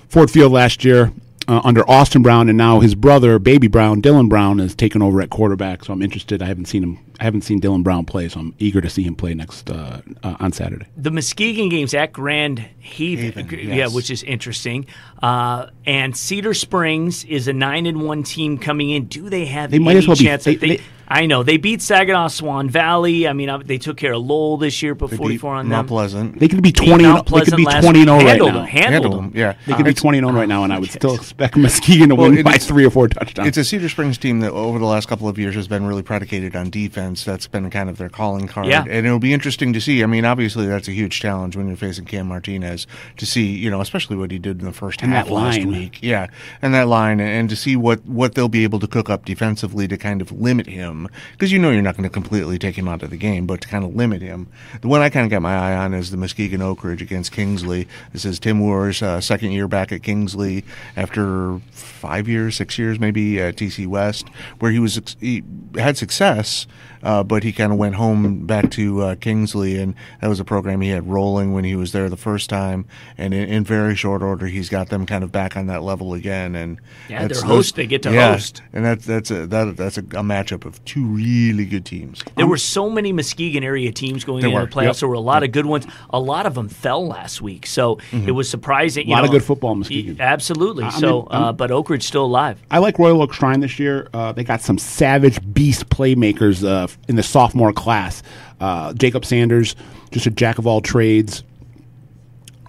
Ford 0.08 0.32
Field 0.32 0.52
last 0.52 0.84
year 0.84 1.12
uh, 1.48 1.62
under 1.64 1.88
Austin 1.90 2.22
Brown, 2.22 2.50
and 2.50 2.58
now 2.58 2.80
his 2.80 2.96
brother, 2.96 3.40
Baby 3.40 3.68
Brown, 3.68 4.02
Dylan 4.02 4.30
Brown, 4.30 4.60
is 4.60 4.76
taken 4.76 5.02
over 5.02 5.22
at 5.22 5.30
quarterback. 5.30 5.84
So 5.86 5.94
I'm 5.94 6.02
interested. 6.02 6.42
I 6.42 6.46
haven't 6.46 6.66
seen 6.66 6.84
him. 6.84 7.00
I 7.20 7.24
haven't 7.26 7.42
seen 7.42 7.62
Dylan 7.62 7.84
Brown 7.84 8.06
play, 8.06 8.28
so 8.28 8.40
I'm 8.40 8.56
eager 8.60 8.82
to 8.82 8.90
see 8.90 9.04
him 9.04 9.16
play 9.16 9.34
next 9.34 9.70
uh, 9.70 10.02
uh, 10.24 10.36
on 10.40 10.52
Saturday. 10.52 10.88
The 10.98 11.12
Muskegon 11.12 11.70
game's 11.70 11.94
at 11.94 12.12
Grand 12.12 12.60
Haven, 12.60 13.32
Haven, 13.48 13.70
yeah, 13.70 13.88
which 13.88 14.10
is 14.12 14.24
interesting. 14.24 14.86
Uh, 15.22 15.68
and 15.86 16.18
Cedar 16.18 16.54
Springs 16.54 17.24
is 17.26 17.48
a 17.48 17.54
nine 17.54 17.86
and 17.86 18.02
one 18.02 18.24
team 18.24 18.58
coming 18.58 18.90
in. 18.90 19.06
Do 19.06 19.30
they 19.30 19.46
have 19.46 19.72
They 19.72 19.80
might 19.80 19.92
any 19.92 20.00
as 20.00 20.08
well 20.08 20.18
be- 20.18 20.24
chance 20.26 20.44
that 20.46 20.60
they- 20.60 20.68
they, 20.68 20.76
they- 20.78 20.84
I 21.14 21.28
know 21.28 21.44
they 21.44 21.58
beat 21.58 21.82
Saginaw 21.82 22.28
Swan 22.30 22.70
Valley. 22.70 23.28
I 23.28 23.34
mean, 23.34 23.48
uh, 23.50 23.60
they 23.60 23.78
took 23.78 23.98
care 23.98 24.14
of 24.14 24.24
Lowell 24.26 24.58
this 24.58 24.82
year, 24.82 24.96
put 24.96 25.12
They 25.12 25.18
forty 25.18 25.36
beat 25.36 25.42
four 25.42 25.54
on 25.54 25.68
Mount 25.68 25.88
them. 25.88 25.96
Pleasant. 25.96 26.40
They 26.40 26.48
could 26.48 26.64
be 26.64 26.72
twenty. 26.72 27.04
Mount 27.04 27.28
They 27.28 27.42
could 27.42 27.56
be 27.56 27.64
Pleasant 27.64 27.66
last 27.66 27.84
twenty 27.84 28.02
and 28.02 28.10
week. 28.12 28.20
zero 28.22 28.26
right 28.26 28.28
Handled 28.30 28.54
now. 28.54 28.58
them, 28.60 28.66
handled 28.68 28.94
Handled 28.94 29.14
them. 29.14 29.32
them, 29.32 29.40
yeah. 29.40 29.54
They 29.68 29.74
could 29.74 29.86
be 29.86 29.94
twenty 29.94 30.18
and 30.18 30.26
zero 30.26 30.36
right 30.40 30.48
now, 30.50 30.64
and 30.64 30.74
I 30.74 30.80
would 30.80 30.90
still 31.00 31.14
expect 31.16 31.56
Muskegon 31.56 32.10
to 32.10 32.16
Well, 32.16 32.32
win 32.32 32.44
by 32.44 32.58
three 32.58 32.84
or 32.86 32.90
four 32.90 33.08
touchdowns. 33.08 33.48
It's 33.48 33.58
a 33.58 33.64
Cedar 33.64 33.90
Springs 33.90 34.18
team 34.18 34.40
that 34.40 34.52
over 34.52 34.80
the 34.80 34.86
last 34.86 35.08
couple 35.08 35.28
of 35.28 35.38
years 35.38 35.54
has 35.56 35.68
been 35.68 35.86
really 35.86 36.02
predicated 36.04 36.56
on 36.56 36.70
defense. 36.72 37.24
That's 37.24 37.46
been 37.48 37.70
kind 37.70 37.90
of 37.90 37.98
their 38.00 38.10
calling 38.10 38.48
card. 38.48 38.66
Yeah. 38.68 38.84
And 38.90 39.06
it'll 39.06 39.20
be 39.20 39.34
interesting 39.34 39.72
to 39.74 39.80
see. 39.82 40.02
I 40.04 40.08
mean, 40.08 40.26
obviously 40.26 40.66
that's 40.66 40.88
a 40.88 40.92
huge 40.94 41.20
challenge 41.20 41.56
when 41.56 41.68
you're 41.68 41.78
facing 41.78 42.06
Cam 42.06 42.28
Martinez 42.28 42.88
to 43.18 43.26
see, 43.26 43.46
you 43.56 43.70
know, 43.70 43.82
especially 43.82 44.16
what 44.16 44.32
he 44.32 44.40
did 44.40 44.60
in 44.60 44.66
the 44.66 44.74
first 44.74 45.02
And 45.04 45.12
half 45.12 45.28
that 45.28 45.34
last 45.34 45.58
line. 45.60 45.68
week. 45.68 46.00
Yeah. 46.02 46.28
And 46.62 46.74
that 46.74 46.88
line 46.88 47.20
and 47.20 47.50
to 47.50 47.56
see 47.56 47.76
what 47.76 48.04
what 48.06 48.34
they'll 48.36 48.50
be 48.50 48.64
able 48.64 48.80
to 48.80 48.88
cook 48.88 49.10
up 49.10 49.26
defensively 49.26 49.88
to 49.88 49.98
kind 49.98 50.22
of 50.22 50.32
limit 50.32 50.66
him 50.68 51.03
because 51.32 51.52
you 51.52 51.60
know 51.60 51.72
you're 51.72 51.82
not 51.82 51.96
going 51.96 52.04
to 52.04 52.10
completely 52.10 52.58
take 52.60 52.78
him 52.78 52.88
out 52.88 53.04
of 53.04 53.10
the 53.10 53.18
game, 53.18 53.46
but 53.46 53.62
to 53.62 53.68
kind 53.68 53.84
of 53.84 53.96
limit 53.96 54.22
him. 54.22 54.48
The 54.82 54.88
one 54.88 55.02
I 55.02 55.10
kind 55.10 55.26
of 55.26 55.32
got 55.32 55.42
my 55.42 55.56
eye 55.56 55.76
on 55.76 55.94
is 55.94 56.12
the 56.12 56.18
Muskegon 56.18 56.62
Oak 56.62 56.84
Ridge 56.84 57.02
against 57.02 57.32
Kingsley. 57.32 57.88
This 58.12 58.26
is 58.26 58.40
Tim 58.40 58.58
Moore's 58.58 59.02
uh, 59.02 59.22
second 59.22 59.52
year 59.52 59.68
back 59.68 59.92
at 59.92 60.04
Kingsley 60.04 60.64
after 60.96 61.60
five 61.72 62.28
years, 62.28 62.56
six 62.56 62.78
years 62.78 63.00
maybe 63.00 63.40
at 63.40 63.56
TC 63.56 63.88
West, 63.88 64.28
where 64.60 64.72
he 64.72 64.80
was 64.80 65.00
he 65.20 65.44
had 65.76 65.98
success 65.98 66.68
uh, 67.04 67.24
but 67.24 67.44
he 67.44 67.52
kind 67.52 67.72
of 67.72 67.78
went 67.78 67.96
home 67.96 68.46
back 68.46 68.72
to 68.72 69.02
uh, 69.02 69.16
Kingsley, 69.16 69.78
and 69.78 69.94
that 70.22 70.28
was 70.28 70.40
a 70.40 70.46
program 70.46 70.82
he 70.82 70.90
had 70.90 71.08
rolling 71.08 71.54
when 71.54 71.66
he 71.66 71.76
was 71.76 71.92
there 71.92 72.10
the 72.10 72.18
first 72.18 72.50
time. 72.50 72.86
And 73.18 73.34
in, 73.34 73.50
in 73.50 73.64
very 73.64 73.96
short 73.96 74.22
order, 74.24 74.48
he's 74.48 74.70
got 74.70 74.90
them 74.90 75.06
kind 75.06 75.24
of 75.24 75.32
back 75.32 75.58
on 75.58 75.68
that 75.68 75.84
level 75.84 76.14
again. 76.14 76.56
And 76.56 76.80
yeah, 77.10 77.28
they're 77.28 77.42
host. 77.42 77.76
They 77.76 77.88
get 77.88 78.04
to 78.04 78.14
yeah, 78.14 78.34
host, 78.34 78.62
and 78.72 78.86
that's 78.86 79.06
that's 79.06 79.32
a 79.32 79.46
that, 79.48 79.76
that's 79.76 79.98
a, 79.98 80.02
a, 80.02 80.24
matchup 80.24 80.66
of 80.66 80.84
two 80.86 81.06
really 81.06 81.66
good 81.66 81.86
teams. 81.86 82.24
There 82.36 82.46
um, 82.46 82.50
were 82.50 82.58
so 82.58 82.90
many 82.90 83.12
Muskegon 83.12 83.64
area 83.64 83.92
teams 83.92 84.24
going 84.24 84.46
into 84.46 84.58
the 84.58 84.68
playoffs. 84.68 84.86
Yep. 84.86 84.96
There 84.98 85.10
were 85.10 85.16
a 85.16 85.20
lot 85.20 85.44
of 85.44 85.52
good 85.52 85.66
ones. 85.66 85.86
A 86.12 86.20
lot 86.20 86.46
of 86.46 86.56
them 86.56 86.70
fell 86.70 87.06
last 87.06 87.42
week, 87.42 87.66
so 87.66 87.98
mm-hmm. 87.98 88.28
it 88.30 88.32
was 88.32 88.50
surprising. 88.50 89.08
a 89.08 89.12
lot 89.12 89.20
know, 89.20 89.26
of 89.26 89.32
good 89.32 89.44
football, 89.44 89.76
Muskegon. 89.76 90.20
Absolutely. 90.20 90.90
so, 90.92 91.24
uh, 91.24 91.52
but 91.52 91.72
Oak 91.72 91.90
Ridge 91.90 92.04
still 92.04 92.26
alive. 92.26 92.62
I 92.72 92.78
like 92.80 92.98
Royal 92.98 93.22
Oak 93.22 93.34
Shrine 93.34 93.60
this 93.60 93.78
year. 93.78 94.08
Uh, 94.14 94.32
they 94.32 94.44
got 94.44 94.62
some 94.62 94.78
savage 94.78 95.40
beast 95.54 95.90
playmakers 95.90 96.66
uh, 96.66 96.88
in 97.08 97.16
the 97.16 97.24
sophomore 97.24 97.74
class. 97.74 98.24
Uh, 98.60 98.94
Jacob 98.94 99.26
Sanders, 99.26 99.76
just 100.12 100.26
a 100.26 100.32
jack 100.32 100.58
of 100.58 100.68
all 100.68 100.82
trades. 100.82 101.44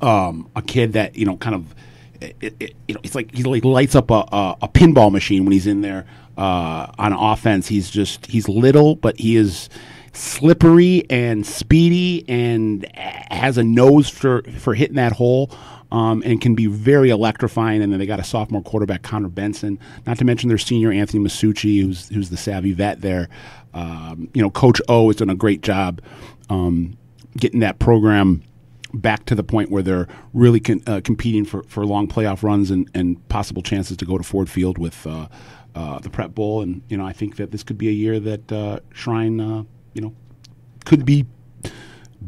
Um, 0.03 0.51
a 0.55 0.63
kid 0.63 0.95
that 0.95 1.17
you 1.17 1.25
know, 1.25 1.37
kind 1.37 1.55
of, 1.55 1.75
it, 2.21 2.55
it, 2.61 2.77
you 2.89 2.95
know, 2.95 3.01
it's 3.05 3.15
like 3.15 3.35
he 3.35 3.43
like 3.43 3.65
lights 3.65 3.95
up 3.95 4.11
a, 4.11 4.25
a, 4.33 4.57
a 4.63 4.69
pinball 4.69 5.11
machine 5.11 5.45
when 5.45 5.53
he's 5.53 5.67
in 5.67 5.81
there 5.81 6.07
uh, 6.37 6.87
on 6.99 7.13
offense. 7.13 7.69
He's 7.69 7.91
just 7.91 8.27
he's 8.27 8.49
little, 8.49 8.97
but 8.97 9.19
he 9.19 9.37
is 9.37 9.69
slippery 10.13 11.05
and 11.11 11.47
speedy 11.47 12.25
and 12.29 12.87
has 12.97 13.59
a 13.59 13.65
nose 13.65 14.09
for 14.09 14.43
for 14.59 14.75
hitting 14.75 14.97
that 14.97 15.13
hole. 15.13 15.51
Um, 15.95 16.25
and 16.27 16.41
can 16.41 16.57
be 16.57 16.67
very 16.67 17.11
electrifying. 17.11 17.81
And 17.81 17.93
then 17.93 18.01
they 18.01 18.07
got 18.07 18.19
a 18.19 18.25
sophomore 18.25 18.63
quarterback, 18.63 19.03
Connor 19.03 19.29
Benson. 19.29 19.79
Not 20.07 20.19
to 20.19 20.25
mention 20.25 20.49
their 20.49 20.59
senior 20.59 20.91
Anthony 20.91 21.23
Masucci, 21.23 21.81
who's 21.81 22.09
who's 22.09 22.31
the 22.31 22.37
savvy 22.37 22.73
vet 22.73 23.01
there. 23.01 23.29
Um, 23.75 24.29
you 24.35 24.43
know, 24.43 24.51
Coach 24.51 24.81
O 24.89 25.07
has 25.09 25.17
done 25.17 25.31
a 25.31 25.37
great 25.37 25.61
job 25.61 26.01
um, 26.51 26.97
getting 27.37 27.61
that 27.61 27.79
program 27.79 28.43
back 28.93 29.25
to 29.27 29.35
the 29.35 29.43
point 29.43 29.71
where 29.71 29.83
they're 29.83 30.07
really 30.33 30.61
con- 30.61 30.83
uh, 30.87 31.01
competing 31.03 31.45
for, 31.45 31.63
for 31.65 31.85
long 31.85 32.07
playoff 32.07 32.43
runs 32.43 32.71
and, 32.71 32.89
and 32.95 33.29
possible 33.29 33.63
chances 33.63 33.97
to 33.97 34.05
go 34.05 34.17
to 34.17 34.25
Ford 34.25 34.49
Field 34.49 34.79
with 34.79 35.07
uh, 35.07 35.29
uh, 35.75 35.99
the 35.99 36.11
Prep 36.11 36.35
Bowl. 36.35 36.63
And 36.63 36.83
you 36.89 36.97
know, 36.97 37.05
I 37.05 37.13
think 37.13 37.37
that 37.37 37.51
this 37.51 37.63
could 37.63 37.79
be 37.79 37.89
a 37.89 37.93
year 37.93 38.21
that 38.21 38.53
uh, 38.53 38.81
Shrine, 38.93 39.41
uh, 39.41 39.65
you 39.93 40.03
know, 40.03 40.15
could 40.85 41.05
be 41.05 41.27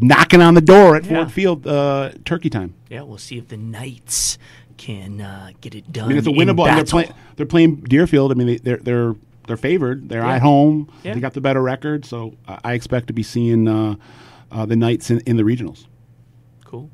knocking 0.00 0.40
on 0.40 0.54
the 0.54 0.60
door 0.60 0.96
at 0.96 1.04
yeah. 1.04 1.24
Ford 1.24 1.32
Field 1.32 1.66
uh, 1.66 2.12
turkey 2.24 2.50
time. 2.50 2.74
Yeah, 2.88 3.02
we'll 3.02 3.18
see 3.18 3.38
if 3.38 3.48
the 3.48 3.56
Knights 3.56 4.38
can 4.76 5.54
get 5.60 5.74
it 5.74 5.92
done. 5.92 6.04
I 6.04 6.08
mean, 6.08 6.18
it's 6.18 6.26
a 6.26 6.30
winnable. 6.30 6.64
They're, 6.66 6.84
play, 6.84 7.10
they're 7.36 7.46
playing 7.46 7.76
Deerfield. 7.76 8.32
I 8.32 8.34
mean, 8.34 8.46
they, 8.46 8.56
they're 8.56 8.76
they're 8.78 9.14
they're 9.46 9.56
favored. 9.56 10.08
They're 10.08 10.22
yeah. 10.22 10.36
at 10.36 10.42
home. 10.42 10.90
Yeah. 11.02 11.14
They 11.14 11.20
got 11.20 11.34
the 11.34 11.40
better 11.40 11.62
record, 11.62 12.04
so 12.04 12.34
I 12.46 12.74
expect 12.74 13.06
to 13.08 13.12
be 13.12 13.22
seeing 13.22 13.68
uh, 13.68 13.96
uh, 14.50 14.66
the 14.66 14.76
Knights 14.76 15.10
in, 15.10 15.20
in, 15.20 15.36
the 15.36 15.42
regionals. 15.42 15.86
Cool. 16.64 16.90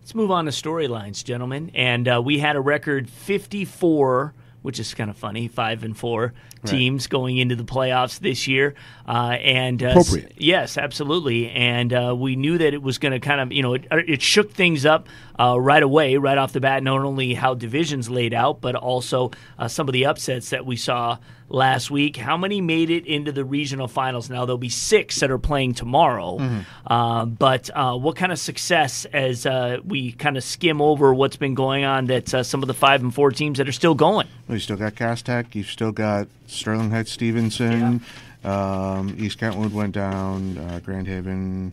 Let's 0.00 0.14
move 0.14 0.30
on 0.30 0.44
to 0.46 0.50
storylines, 0.50 1.24
gentlemen. 1.24 1.70
And 1.74 2.08
uh, 2.08 2.22
we 2.24 2.38
had 2.38 2.56
a 2.56 2.60
record 2.60 3.08
54 3.08 4.34
which 4.64 4.80
is 4.80 4.94
kind 4.94 5.10
of 5.10 5.16
funny. 5.16 5.46
Five 5.46 5.84
and 5.84 5.94
four 5.94 6.22
right. 6.22 6.64
teams 6.64 7.06
going 7.06 7.36
into 7.36 7.54
the 7.54 7.64
playoffs 7.64 8.18
this 8.18 8.48
year, 8.48 8.74
uh, 9.06 9.36
and 9.38 9.82
uh, 9.82 9.88
appropriate. 9.88 10.32
Yes, 10.38 10.78
absolutely. 10.78 11.50
And 11.50 11.92
uh, 11.92 12.16
we 12.16 12.34
knew 12.34 12.56
that 12.56 12.72
it 12.72 12.82
was 12.82 12.96
going 12.96 13.12
to 13.12 13.20
kind 13.20 13.42
of, 13.42 13.52
you 13.52 13.62
know, 13.62 13.74
it, 13.74 13.86
it 13.92 14.22
shook 14.22 14.52
things 14.52 14.86
up 14.86 15.06
uh, 15.38 15.60
right 15.60 15.82
away, 15.82 16.16
right 16.16 16.38
off 16.38 16.54
the 16.54 16.60
bat. 16.60 16.82
Not 16.82 17.00
only 17.00 17.34
how 17.34 17.52
divisions 17.52 18.08
laid 18.08 18.32
out, 18.32 18.62
but 18.62 18.74
also 18.74 19.32
uh, 19.58 19.68
some 19.68 19.86
of 19.86 19.92
the 19.92 20.06
upsets 20.06 20.48
that 20.48 20.64
we 20.64 20.76
saw 20.76 21.18
last 21.48 21.90
week. 21.90 22.16
How 22.16 22.36
many 22.36 22.60
made 22.60 22.90
it 22.90 23.06
into 23.06 23.32
the 23.32 23.44
regional 23.44 23.88
finals? 23.88 24.30
Now 24.30 24.44
there'll 24.44 24.58
be 24.58 24.68
six 24.68 25.20
that 25.20 25.30
are 25.30 25.38
playing 25.38 25.74
tomorrow. 25.74 26.38
Mm-hmm. 26.38 26.60
Uh, 26.86 27.24
but 27.26 27.70
uh, 27.74 27.96
what 27.96 28.16
kind 28.16 28.32
of 28.32 28.38
success 28.38 29.04
as 29.06 29.46
uh, 29.46 29.78
we 29.84 30.12
kind 30.12 30.36
of 30.36 30.44
skim 30.44 30.80
over 30.80 31.12
what's 31.14 31.36
been 31.36 31.54
going 31.54 31.84
on? 31.84 32.06
That 32.06 32.34
uh, 32.34 32.42
some 32.42 32.62
of 32.62 32.66
the 32.66 32.74
five 32.74 33.02
and 33.02 33.14
four 33.14 33.30
teams 33.30 33.58
that 33.58 33.68
are 33.68 33.72
still 33.72 33.94
going. 33.94 34.28
Well, 34.48 34.56
you 34.56 34.60
still 34.60 34.76
got 34.76 34.96
Cass 34.96 35.22
Tech. 35.22 35.54
You've 35.54 35.70
still 35.70 35.92
got 35.92 36.28
Sterling 36.46 36.90
Heights 36.90 37.12
Stevenson. 37.12 38.00
Yeah. 38.44 38.98
Um, 38.98 39.16
East 39.18 39.38
Kentwood 39.38 39.72
went 39.72 39.94
down. 39.94 40.58
Uh, 40.58 40.80
Grand 40.84 41.06
Haven. 41.06 41.72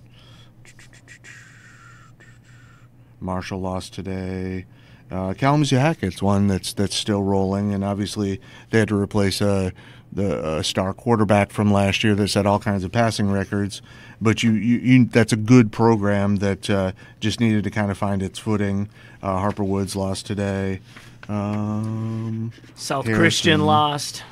Marshall 3.20 3.62
lost 3.62 3.94
today. 3.94 4.66
Uh, 5.12 5.34
Kalamazoo 5.34 5.76
Hackett's 5.76 6.22
one 6.22 6.48
that's 6.48 6.72
that's 6.74 6.96
still 6.96 7.22
rolling, 7.22 7.74
and 7.74 7.84
obviously 7.84 8.40
they 8.70 8.80
had 8.80 8.88
to 8.88 8.96
replace 8.96 9.42
uh, 9.42 9.72
the 10.12 10.38
uh, 10.44 10.62
star 10.62 10.94
quarterback 10.94 11.52
from 11.52 11.72
last 11.72 12.04
year 12.04 12.16
that 12.16 12.30
set 12.30 12.46
all 12.46 12.60
kinds 12.60 12.84
of 12.84 12.92
passing 12.92 13.30
records. 13.30 13.82
But 14.22 14.44
you, 14.44 14.52
you, 14.52 14.78
you 14.80 15.06
that's 15.06 15.34
a 15.34 15.38
good 15.38 15.72
program 15.72 16.38
that 16.38 16.70
uh, 16.70 16.92
just 17.20 17.40
needed 17.40 17.64
to 17.66 17.72
kind 17.72 17.92
of 17.92 17.98
find 17.98 18.24
its 18.24 18.40
footing. 18.40 18.90
Uh, 19.22 19.38
Harper 19.40 19.64
Woods 19.64 19.96
lost 19.96 20.26
today. 20.26 20.80
Um, 21.28 22.52
South 22.76 23.06
Harrison. 23.06 23.22
Christian 23.22 23.66
lost. 23.66 24.24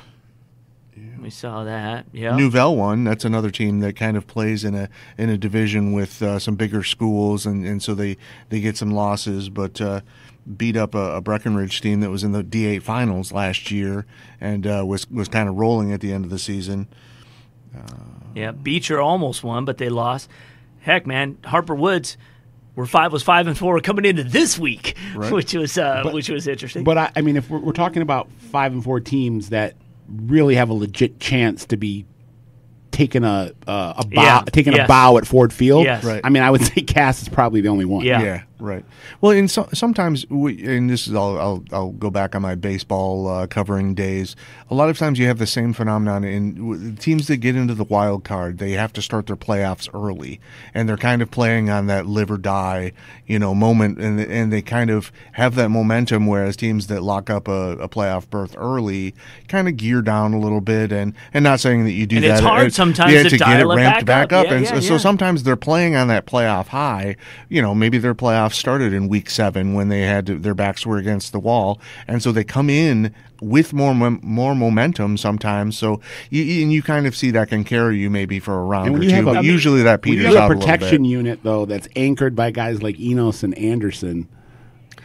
We 1.20 1.30
saw 1.30 1.64
that. 1.64 2.06
Yeah. 2.12 2.36
Nouvel 2.36 2.76
one. 2.76 3.04
That's 3.04 3.24
another 3.24 3.50
team 3.50 3.80
that 3.80 3.94
kind 3.96 4.16
of 4.16 4.26
plays 4.26 4.64
in 4.64 4.74
a 4.74 4.88
in 5.18 5.28
a 5.28 5.36
division 5.36 5.92
with 5.92 6.22
uh, 6.22 6.38
some 6.38 6.56
bigger 6.56 6.82
schools, 6.82 7.44
and, 7.44 7.66
and 7.66 7.82
so 7.82 7.94
they, 7.94 8.16
they 8.48 8.60
get 8.60 8.76
some 8.76 8.90
losses. 8.90 9.48
But 9.50 9.80
uh, 9.80 10.00
beat 10.56 10.76
up 10.76 10.94
a, 10.94 11.16
a, 11.16 11.20
Breckenridge 11.20 11.80
team 11.80 12.00
that 12.00 12.10
was 12.10 12.24
in 12.24 12.32
the 12.32 12.42
D8 12.42 12.82
finals 12.82 13.32
last 13.32 13.70
year 13.70 14.06
and 14.40 14.66
uh, 14.66 14.84
was 14.86 15.08
was 15.10 15.28
kind 15.28 15.48
of 15.48 15.56
rolling 15.56 15.92
at 15.92 16.00
the 16.00 16.12
end 16.12 16.24
of 16.24 16.30
the 16.30 16.38
season. 16.38 16.88
Uh, 17.76 17.94
yeah, 18.34 18.50
Beecher 18.52 19.00
almost 19.00 19.44
won, 19.44 19.64
but 19.64 19.78
they 19.78 19.88
lost. 19.88 20.28
Heck, 20.80 21.06
man, 21.06 21.38
Harper 21.44 21.74
Woods 21.74 22.16
were 22.74 22.86
five 22.86 23.12
was 23.12 23.22
five 23.22 23.46
and 23.46 23.56
four 23.56 23.80
coming 23.80 24.04
into 24.04 24.24
this 24.24 24.58
week, 24.58 24.96
right. 25.14 25.32
which 25.32 25.54
was 25.54 25.76
uh, 25.76 26.02
but, 26.04 26.14
which 26.14 26.28
was 26.28 26.48
interesting. 26.48 26.84
But 26.84 26.98
I, 26.98 27.12
I 27.16 27.20
mean, 27.20 27.36
if 27.36 27.50
we're, 27.50 27.58
we're 27.58 27.72
talking 27.72 28.02
about 28.02 28.30
five 28.50 28.72
and 28.72 28.82
four 28.82 29.00
teams 29.00 29.50
that 29.50 29.74
really 30.08 30.54
have 30.54 30.70
a 30.70 30.74
legit 30.74 31.20
chance 31.20 31.66
to 31.66 31.76
be 31.76 32.06
taking 32.90 33.24
a 33.24 33.52
uh, 33.66 33.94
a 33.96 34.06
bow, 34.06 34.22
yeah. 34.22 34.44
taking 34.46 34.72
yes. 34.72 34.86
a 34.86 34.88
bow 34.88 35.18
at 35.18 35.26
Ford 35.26 35.52
Field. 35.52 35.84
Yes. 35.84 36.04
Right. 36.04 36.20
I 36.24 36.30
mean, 36.30 36.42
I 36.42 36.50
would 36.50 36.62
say 36.74 36.82
Cass 36.82 37.22
is 37.22 37.28
probably 37.28 37.60
the 37.60 37.68
only 37.68 37.84
one. 37.84 38.04
Yeah. 38.04 38.22
yeah. 38.22 38.42
Right. 38.60 38.84
Well, 39.20 39.32
and 39.32 39.50
so, 39.50 39.68
sometimes, 39.72 40.28
we, 40.28 40.64
and 40.66 40.90
this 40.90 41.08
is 41.08 41.14
I'll, 41.14 41.38
I'll, 41.38 41.64
I'll 41.72 41.92
go 41.92 42.10
back 42.10 42.34
on 42.34 42.42
my 42.42 42.54
baseball 42.54 43.26
uh, 43.26 43.46
covering 43.46 43.94
days. 43.94 44.36
A 44.70 44.74
lot 44.74 44.90
of 44.90 44.98
times 44.98 45.18
you 45.18 45.26
have 45.26 45.38
the 45.38 45.46
same 45.46 45.72
phenomenon 45.72 46.24
in 46.24 46.96
teams 46.96 47.26
that 47.28 47.38
get 47.38 47.56
into 47.56 47.74
the 47.74 47.84
wild 47.84 48.24
card. 48.24 48.58
They 48.58 48.72
have 48.72 48.92
to 48.92 49.02
start 49.02 49.26
their 49.26 49.36
playoffs 49.36 49.88
early, 49.94 50.40
and 50.74 50.88
they're 50.88 50.96
kind 50.98 51.22
of 51.22 51.30
playing 51.30 51.70
on 51.70 51.86
that 51.86 52.06
live 52.06 52.30
or 52.30 52.36
die, 52.36 52.92
you 53.26 53.38
know, 53.38 53.54
moment, 53.54 53.98
and 53.98 54.20
and 54.20 54.52
they 54.52 54.62
kind 54.62 54.90
of 54.90 55.10
have 55.32 55.54
that 55.54 55.70
momentum. 55.70 56.26
Whereas 56.26 56.56
teams 56.56 56.86
that 56.88 57.02
lock 57.02 57.30
up 57.30 57.48
a, 57.48 57.72
a 57.78 57.88
playoff 57.88 58.28
berth 58.28 58.54
early 58.58 59.14
kind 59.48 59.68
of 59.68 59.76
gear 59.76 60.02
down 60.02 60.34
a 60.34 60.38
little 60.38 60.60
bit, 60.60 60.92
and 60.92 61.14
and 61.32 61.42
not 61.42 61.60
saying 61.60 61.84
that 61.84 61.92
you 61.92 62.06
do 62.06 62.16
and 62.16 62.24
that. 62.24 62.28
And 62.28 62.38
it's 62.38 62.46
hard 62.46 62.66
uh, 62.66 62.70
sometimes 62.70 63.12
yeah, 63.12 63.22
to, 63.22 63.30
to 63.30 63.38
get 63.38 63.60
it 63.60 63.66
ramped 63.66 64.06
back, 64.06 64.28
back 64.28 64.32
up, 64.32 64.46
up. 64.46 64.52
and 64.52 64.64
yeah, 64.64 64.70
so, 64.70 64.74
yeah. 64.76 64.88
so 64.88 64.98
sometimes 64.98 65.42
they're 65.42 65.56
playing 65.56 65.96
on 65.96 66.08
that 66.08 66.26
playoff 66.26 66.68
high. 66.68 67.16
You 67.48 67.62
know, 67.62 67.74
maybe 67.74 67.98
their 67.98 68.14
playoff 68.14 68.49
playoffs 68.50 68.54
started 68.58 68.92
in 68.92 69.08
week 69.08 69.30
seven 69.30 69.74
when 69.74 69.88
they 69.88 70.02
had 70.02 70.26
to, 70.26 70.38
their 70.38 70.54
backs 70.54 70.84
were 70.84 70.98
against 70.98 71.32
the 71.32 71.40
wall, 71.40 71.80
and 72.06 72.22
so 72.22 72.32
they 72.32 72.44
come 72.44 72.70
in 72.70 73.14
with 73.40 73.72
more 73.72 73.94
more 73.94 74.54
momentum 74.54 75.16
sometimes. 75.16 75.78
So 75.78 76.00
you, 76.30 76.62
and 76.62 76.72
you 76.72 76.82
kind 76.82 77.06
of 77.06 77.16
see 77.16 77.30
that 77.32 77.48
can 77.48 77.64
carry 77.64 77.98
you 77.98 78.10
maybe 78.10 78.38
for 78.38 78.58
a 78.58 78.64
round 78.64 78.96
or 78.96 79.00
two, 79.00 79.24
but 79.24 79.38
I 79.38 79.40
mean, 79.40 79.44
usually 79.50 79.82
that 79.82 80.02
peters 80.02 80.26
you 80.26 80.34
have 80.34 80.36
out 80.36 80.52
a 80.52 80.54
protection 80.54 81.04
unit 81.04 81.40
though 81.42 81.64
that's 81.64 81.88
anchored 81.96 82.36
by 82.36 82.50
guys 82.50 82.82
like 82.82 82.98
Enos 82.98 83.42
and 83.42 83.56
Anderson. 83.56 84.28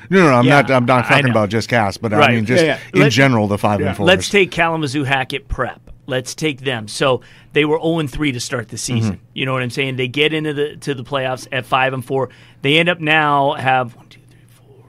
No, 0.09 0.19
no, 0.19 0.29
no 0.29 0.35
I'm 0.35 0.45
yeah, 0.45 0.61
not. 0.61 0.71
I'm 0.71 0.85
not 0.85 1.05
talking 1.05 1.29
about 1.29 1.49
just 1.49 1.67
Cass, 1.67 1.97
but 1.97 2.11
right. 2.11 2.29
I 2.29 2.35
mean 2.35 2.45
just 2.45 2.63
yeah, 2.63 2.79
yeah. 2.93 3.05
in 3.05 3.09
general 3.09 3.47
the 3.47 3.57
five 3.57 3.79
and 3.81 3.95
four. 3.95 4.05
Let's 4.05 4.29
take 4.29 4.51
Kalamazoo 4.51 5.03
Hackett 5.03 5.47
Prep. 5.47 5.91
Let's 6.07 6.35
take 6.35 6.61
them. 6.61 6.87
So 6.87 7.21
they 7.53 7.65
were 7.65 7.79
0 7.79 8.07
3 8.07 8.31
to 8.31 8.39
start 8.39 8.69
the 8.69 8.77
season. 8.77 9.15
Mm-hmm. 9.15 9.25
You 9.33 9.45
know 9.45 9.53
what 9.53 9.63
I'm 9.63 9.69
saying? 9.69 9.95
They 9.95 10.07
get 10.07 10.33
into 10.33 10.53
the 10.53 10.77
to 10.77 10.93
the 10.93 11.03
playoffs 11.03 11.47
at 11.51 11.65
five 11.65 11.93
and 11.93 12.03
four. 12.03 12.29
They 12.61 12.77
end 12.77 12.89
up 12.89 12.99
now 12.99 13.53
have 13.53 13.95
one, 13.95 14.07
two, 14.07 14.21
three, 14.29 14.39
four. 14.47 14.85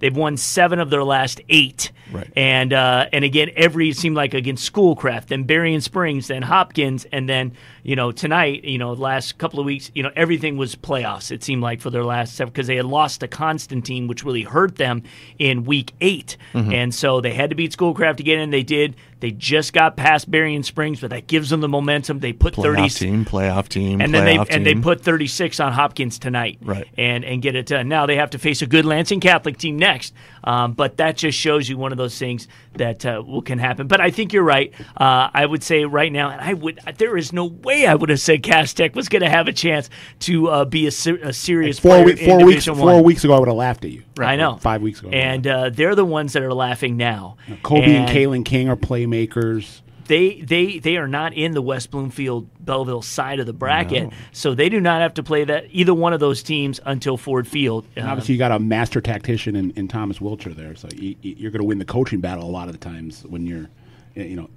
They've 0.00 0.16
won 0.16 0.36
seven 0.36 0.80
of 0.80 0.90
their 0.90 1.04
last 1.04 1.40
eight. 1.48 1.92
Right. 2.14 2.30
And 2.36 2.72
uh, 2.72 3.08
and 3.12 3.24
again, 3.24 3.50
every 3.56 3.90
it 3.90 3.96
seemed 3.96 4.16
like 4.16 4.34
against 4.34 4.64
Schoolcraft, 4.64 5.28
then 5.28 5.44
Berrien 5.44 5.80
Springs, 5.80 6.28
then 6.28 6.42
Hopkins, 6.42 7.06
and 7.12 7.28
then 7.28 7.52
you 7.82 7.96
know 7.96 8.12
tonight, 8.12 8.64
you 8.64 8.78
know, 8.78 8.92
last 8.92 9.38
couple 9.38 9.60
of 9.60 9.66
weeks, 9.66 9.90
you 9.94 10.02
know, 10.02 10.10
everything 10.14 10.56
was 10.56 10.74
playoffs. 10.74 11.30
It 11.30 11.42
seemed 11.42 11.62
like 11.62 11.80
for 11.80 11.90
their 11.90 12.04
last 12.04 12.34
seven 12.34 12.52
because 12.52 12.66
they 12.66 12.76
had 12.76 12.86
lost 12.86 13.20
to 13.20 13.28
Constantine, 13.28 14.06
which 14.06 14.24
really 14.24 14.42
hurt 14.42 14.76
them 14.76 15.02
in 15.38 15.64
week 15.64 15.92
8 16.00 16.36
mm-hmm. 16.52 16.72
and 16.72 16.94
so 16.94 17.20
they 17.20 17.32
had 17.32 17.50
to 17.50 17.56
beat 17.56 17.72
Schoolcraft 17.72 18.20
again, 18.20 18.38
and 18.38 18.52
they 18.52 18.62
did. 18.62 18.96
They 19.24 19.30
just 19.30 19.72
got 19.72 19.96
past 19.96 20.30
Berrien 20.30 20.62
Springs, 20.62 21.00
but 21.00 21.08
that 21.08 21.26
gives 21.26 21.48
them 21.48 21.62
the 21.62 21.68
momentum. 21.68 22.18
They 22.18 22.34
put 22.34 22.52
Playoff 22.52 22.76
30 22.76 22.88
team, 22.90 23.24
playoff 23.24 23.68
team, 23.68 24.02
and 24.02 24.12
then 24.12 24.26
they 24.26 24.36
playoff 24.36 24.48
and 24.50 24.66
they 24.66 24.74
put 24.74 25.00
36 25.00 25.60
on 25.60 25.72
Hopkins 25.72 26.18
tonight, 26.18 26.58
Right. 26.60 26.86
And 26.98 27.24
and 27.24 27.40
get 27.40 27.54
it 27.54 27.64
done. 27.64 27.88
Now 27.88 28.04
they 28.04 28.16
have 28.16 28.28
to 28.30 28.38
face 28.38 28.60
a 28.60 28.66
good 28.66 28.84
Lansing 28.84 29.20
Catholic 29.20 29.56
team 29.56 29.78
next, 29.78 30.12
um, 30.42 30.74
but 30.74 30.98
that 30.98 31.16
just 31.16 31.38
shows 31.38 31.70
you 31.70 31.78
one 31.78 31.90
of 31.90 31.96
those 31.96 32.03
things 32.08 32.48
that 32.74 33.06
uh, 33.06 33.22
will 33.26 33.42
can 33.42 33.58
happen. 33.58 33.86
But 33.86 34.00
I 34.00 34.10
think 34.10 34.32
you're 34.32 34.42
right. 34.42 34.72
Uh, 34.96 35.30
I 35.32 35.46
would 35.46 35.62
say 35.62 35.84
right 35.84 36.10
now, 36.12 36.30
and 36.30 36.40
I 36.40 36.52
would 36.54 36.80
there 36.98 37.16
is 37.16 37.32
no 37.32 37.44
way 37.46 37.86
I 37.86 37.94
would 37.94 38.08
have 38.10 38.20
said 38.20 38.42
Cass 38.42 38.74
Tech 38.74 38.94
was 38.96 39.08
going 39.08 39.22
to 39.22 39.30
have 39.30 39.48
a 39.48 39.52
chance 39.52 39.88
to 40.20 40.48
uh, 40.48 40.64
be 40.64 40.86
a, 40.86 40.90
ser- 40.90 41.20
a 41.22 41.32
serious 41.32 41.78
Four, 41.78 41.92
player 41.92 42.04
week, 42.04 42.18
four 42.18 42.36
weeks. 42.38 42.48
Division 42.64 42.74
Four 42.74 42.94
One. 42.94 43.04
weeks 43.04 43.24
ago, 43.24 43.34
I 43.34 43.38
would 43.38 43.48
have 43.48 43.56
laughed 43.56 43.84
at 43.84 43.92
you. 43.92 44.02
I 44.18 44.36
know. 44.36 44.56
Five 44.56 44.82
weeks 44.82 45.00
ago. 45.00 45.10
and 45.10 45.46
uh, 45.46 45.70
they're 45.70 45.94
the 45.94 46.04
ones 46.04 46.32
that 46.34 46.42
are 46.42 46.52
laughing 46.54 46.96
now. 46.96 47.36
Kobe 47.62 47.84
and, 47.84 48.08
And 48.08 48.08
Kalen 48.08 48.44
King 48.44 48.68
are 48.68 48.76
playmakers. 48.76 49.80
They 50.06 50.40
they 50.40 50.78
they 50.78 50.96
are 50.96 51.08
not 51.08 51.32
in 51.34 51.52
the 51.52 51.62
West 51.62 51.90
Bloomfield 51.90 52.48
Belleville 52.64 53.02
side 53.02 53.40
of 53.40 53.46
the 53.46 53.52
bracket, 53.52 54.10
so 54.32 54.54
they 54.54 54.68
do 54.68 54.80
not 54.80 55.00
have 55.00 55.14
to 55.14 55.22
play 55.22 55.44
that 55.44 55.66
either 55.70 55.94
one 55.94 56.12
of 56.12 56.20
those 56.20 56.42
teams 56.42 56.78
until 56.84 57.16
Ford 57.16 57.48
Field. 57.48 57.86
And 57.96 58.04
Um, 58.04 58.10
obviously, 58.12 58.34
you 58.34 58.38
got 58.38 58.52
a 58.52 58.58
master 58.58 59.00
tactician 59.00 59.56
in, 59.56 59.70
in 59.72 59.88
Thomas 59.88 60.18
Wilcher 60.18 60.54
there, 60.54 60.74
so 60.74 60.88
you, 60.94 61.16
you're 61.22 61.50
going 61.50 61.62
to 61.62 61.66
win 61.66 61.78
the 61.78 61.84
coaching 61.84 62.20
battle 62.20 62.44
a 62.44 62.52
lot 62.52 62.68
of 62.68 62.72
the 62.72 62.78
times 62.78 63.24
when 63.24 63.46
you're, 63.46 63.68
you 64.14 64.36
know, 64.36 64.50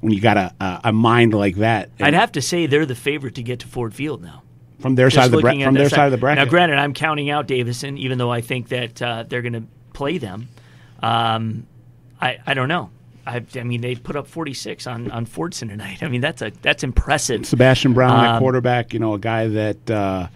when 0.00 0.12
you 0.12 0.20
got 0.20 0.36
a, 0.36 0.80
a, 0.84 0.92
mind 0.92 1.34
like 1.34 1.56
that. 1.56 1.90
I'd 2.00 2.14
have 2.14 2.32
to 2.32 2.42
say 2.42 2.66
they're 2.66 2.86
the 2.86 2.94
favorite 2.94 3.34
to 3.36 3.42
get 3.42 3.60
to 3.60 3.66
Ford 3.68 3.94
Field 3.94 4.22
now. 4.22 4.42
from 4.80 4.94
their 4.94 5.08
Just 5.08 5.16
side 5.16 5.26
of 5.26 5.32
the 5.32 5.40
bra- 5.40 5.64
from 5.64 5.74
their 5.74 5.88
side 5.88 6.06
of 6.06 6.12
the 6.12 6.18
bracket. 6.18 6.44
Now, 6.44 6.50
granted, 6.50 6.78
I'm 6.78 6.94
counting 6.94 7.30
out 7.30 7.46
Davison, 7.46 7.98
even 7.98 8.18
though 8.18 8.30
I 8.30 8.40
think 8.40 8.68
that 8.68 9.00
uh, 9.02 9.24
they're 9.28 9.42
going 9.42 9.52
to 9.54 9.64
play 9.92 10.18
them. 10.18 10.48
Um, 11.02 11.66
I 12.20 12.38
I 12.46 12.54
don't 12.54 12.68
know. 12.68 12.90
I, 13.28 13.44
I 13.56 13.62
mean, 13.62 13.80
they 13.80 13.94
put 13.94 14.16
up 14.16 14.26
46 14.26 14.86
on 14.86 15.10
on 15.10 15.26
Fordson 15.26 15.68
tonight. 15.68 16.02
I 16.02 16.08
mean, 16.08 16.20
that's 16.20 16.42
a 16.42 16.50
that's 16.62 16.82
impressive. 16.82 17.46
Sebastian 17.46 17.92
Brown, 17.92 18.22
that 18.22 18.34
Um, 18.34 18.38
quarterback, 18.40 18.92
you 18.92 19.00
know, 19.00 19.14
a 19.14 19.18
guy 19.18 19.48
that 19.48 19.90
uh, 19.90 20.28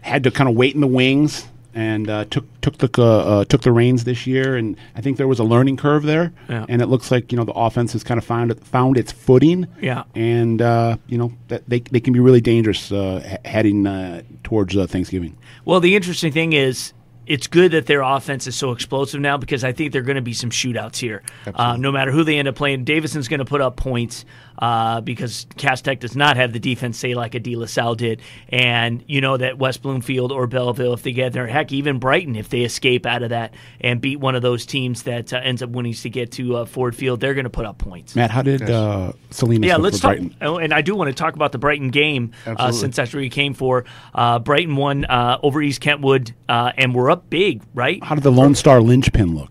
had 0.00 0.24
to 0.24 0.30
kind 0.30 0.48
of 0.48 0.56
wait 0.56 0.74
in 0.74 0.80
the 0.80 0.86
wings 0.86 1.46
and 1.74 2.10
uh, 2.10 2.24
took 2.24 2.44
took 2.60 2.78
the 2.78 2.90
uh, 2.98 3.04
uh, 3.04 3.44
took 3.44 3.62
the 3.62 3.72
reins 3.72 4.04
this 4.04 4.26
year. 4.26 4.56
And 4.56 4.76
I 4.96 5.00
think 5.00 5.16
there 5.18 5.28
was 5.28 5.38
a 5.38 5.44
learning 5.44 5.76
curve 5.76 6.02
there. 6.02 6.32
Yeah. 6.48 6.66
And 6.68 6.82
it 6.82 6.86
looks 6.86 7.10
like 7.10 7.30
you 7.32 7.38
know 7.38 7.44
the 7.44 7.52
offense 7.52 7.92
has 7.92 8.02
kind 8.02 8.18
of 8.18 8.24
found 8.24 8.50
it, 8.50 8.64
found 8.64 8.96
its 8.96 9.12
footing. 9.12 9.66
Yeah. 9.80 10.04
And 10.14 10.60
uh, 10.62 10.96
you 11.06 11.18
know 11.18 11.32
that 11.48 11.68
they 11.68 11.80
they 11.80 12.00
can 12.00 12.12
be 12.12 12.20
really 12.20 12.40
dangerous 12.40 12.90
uh, 12.90 13.38
heading 13.44 13.86
uh, 13.86 14.22
towards 14.42 14.76
uh, 14.76 14.86
Thanksgiving. 14.86 15.36
Well, 15.64 15.80
the 15.80 15.94
interesting 15.94 16.32
thing 16.32 16.52
is, 16.54 16.92
it's 17.26 17.46
good 17.46 17.72
that 17.72 17.86
their 17.86 18.02
offense 18.02 18.46
is 18.46 18.56
so 18.56 18.72
explosive 18.72 19.20
now 19.20 19.36
because 19.36 19.62
I 19.62 19.72
think 19.72 19.92
there 19.92 20.00
are 20.02 20.04
going 20.04 20.16
to 20.16 20.22
be 20.22 20.32
some 20.32 20.50
shootouts 20.50 20.96
here. 20.96 21.22
Uh, 21.54 21.76
no 21.76 21.92
matter 21.92 22.10
who 22.10 22.24
they 22.24 22.38
end 22.38 22.48
up 22.48 22.56
playing, 22.56 22.84
Davison's 22.84 23.28
going 23.28 23.38
to 23.38 23.44
put 23.44 23.60
up 23.60 23.76
points 23.76 24.24
uh, 24.60 25.00
because 25.00 25.46
Cass 25.56 25.82
Tech 25.82 26.00
does 26.00 26.14
not 26.14 26.36
have 26.36 26.52
the 26.52 26.60
defense, 26.60 26.98
say, 26.98 27.14
like 27.14 27.34
a 27.34 27.40
De 27.40 27.56
La 27.56 27.66
Salle 27.66 27.94
did. 27.94 28.20
And 28.48 29.02
you 29.08 29.20
know 29.20 29.36
that 29.36 29.58
West 29.58 29.82
Bloomfield 29.82 30.32
or 30.32 30.46
Belleville, 30.46 30.92
if 30.92 31.02
they 31.02 31.12
get 31.12 31.32
there, 31.32 31.46
heck, 31.46 31.72
even 31.72 31.98
Brighton, 31.98 32.36
if 32.36 32.48
they 32.48 32.60
escape 32.62 33.06
out 33.06 33.22
of 33.22 33.30
that 33.30 33.54
and 33.80 34.00
beat 34.00 34.20
one 34.20 34.34
of 34.34 34.42
those 34.42 34.66
teams 34.66 35.04
that 35.04 35.32
uh, 35.32 35.38
ends 35.38 35.62
up 35.62 35.70
winning 35.70 35.94
to 35.94 36.10
get 36.10 36.32
to 36.32 36.56
uh, 36.56 36.64
Ford 36.66 36.94
Field, 36.94 37.20
they're 37.20 37.34
going 37.34 37.44
to 37.44 37.50
put 37.50 37.64
up 37.66 37.78
points. 37.78 38.14
Matt, 38.14 38.30
how 38.30 38.42
did 38.42 38.62
uh, 38.70 39.12
Salinas 39.30 39.66
Yeah, 39.66 39.76
look 39.76 39.84
let's 39.84 39.96
for 39.96 40.02
talk. 40.02 40.10
Brighton? 40.18 40.36
oh, 40.42 40.58
And 40.58 40.72
I 40.72 40.82
do 40.82 40.94
want 40.94 41.08
to 41.08 41.14
talk 41.14 41.34
about 41.34 41.52
the 41.52 41.58
Brighton 41.58 41.88
game 41.90 42.32
uh, 42.46 42.70
since 42.72 42.96
that's 42.96 43.12
where 43.14 43.22
you 43.22 43.30
came 43.30 43.54
for. 43.54 43.84
Uh, 44.14 44.38
Brighton 44.38 44.76
won 44.76 45.04
uh, 45.06 45.38
over 45.42 45.62
East 45.62 45.80
Kentwood, 45.80 46.32
uh, 46.48 46.72
and 46.76 46.94
we're 46.94 47.10
up 47.10 47.30
big, 47.30 47.62
right? 47.74 48.02
How 48.04 48.14
did 48.14 48.24
the 48.24 48.32
Lone 48.32 48.54
Star 48.54 48.80
linchpin 48.80 49.34
look? 49.34 49.50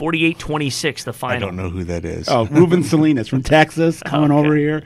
48 0.00 0.38
26, 0.38 1.04
the 1.04 1.12
final. 1.12 1.36
I 1.36 1.38
don't 1.40 1.56
know 1.56 1.68
who 1.68 1.84
that 1.84 2.06
is. 2.06 2.26
Oh, 2.26 2.46
Ruben 2.46 2.82
Salinas 2.82 3.28
from 3.28 3.42
Texas 3.58 4.02
coming 4.02 4.30
over 4.30 4.56
here. 4.56 4.82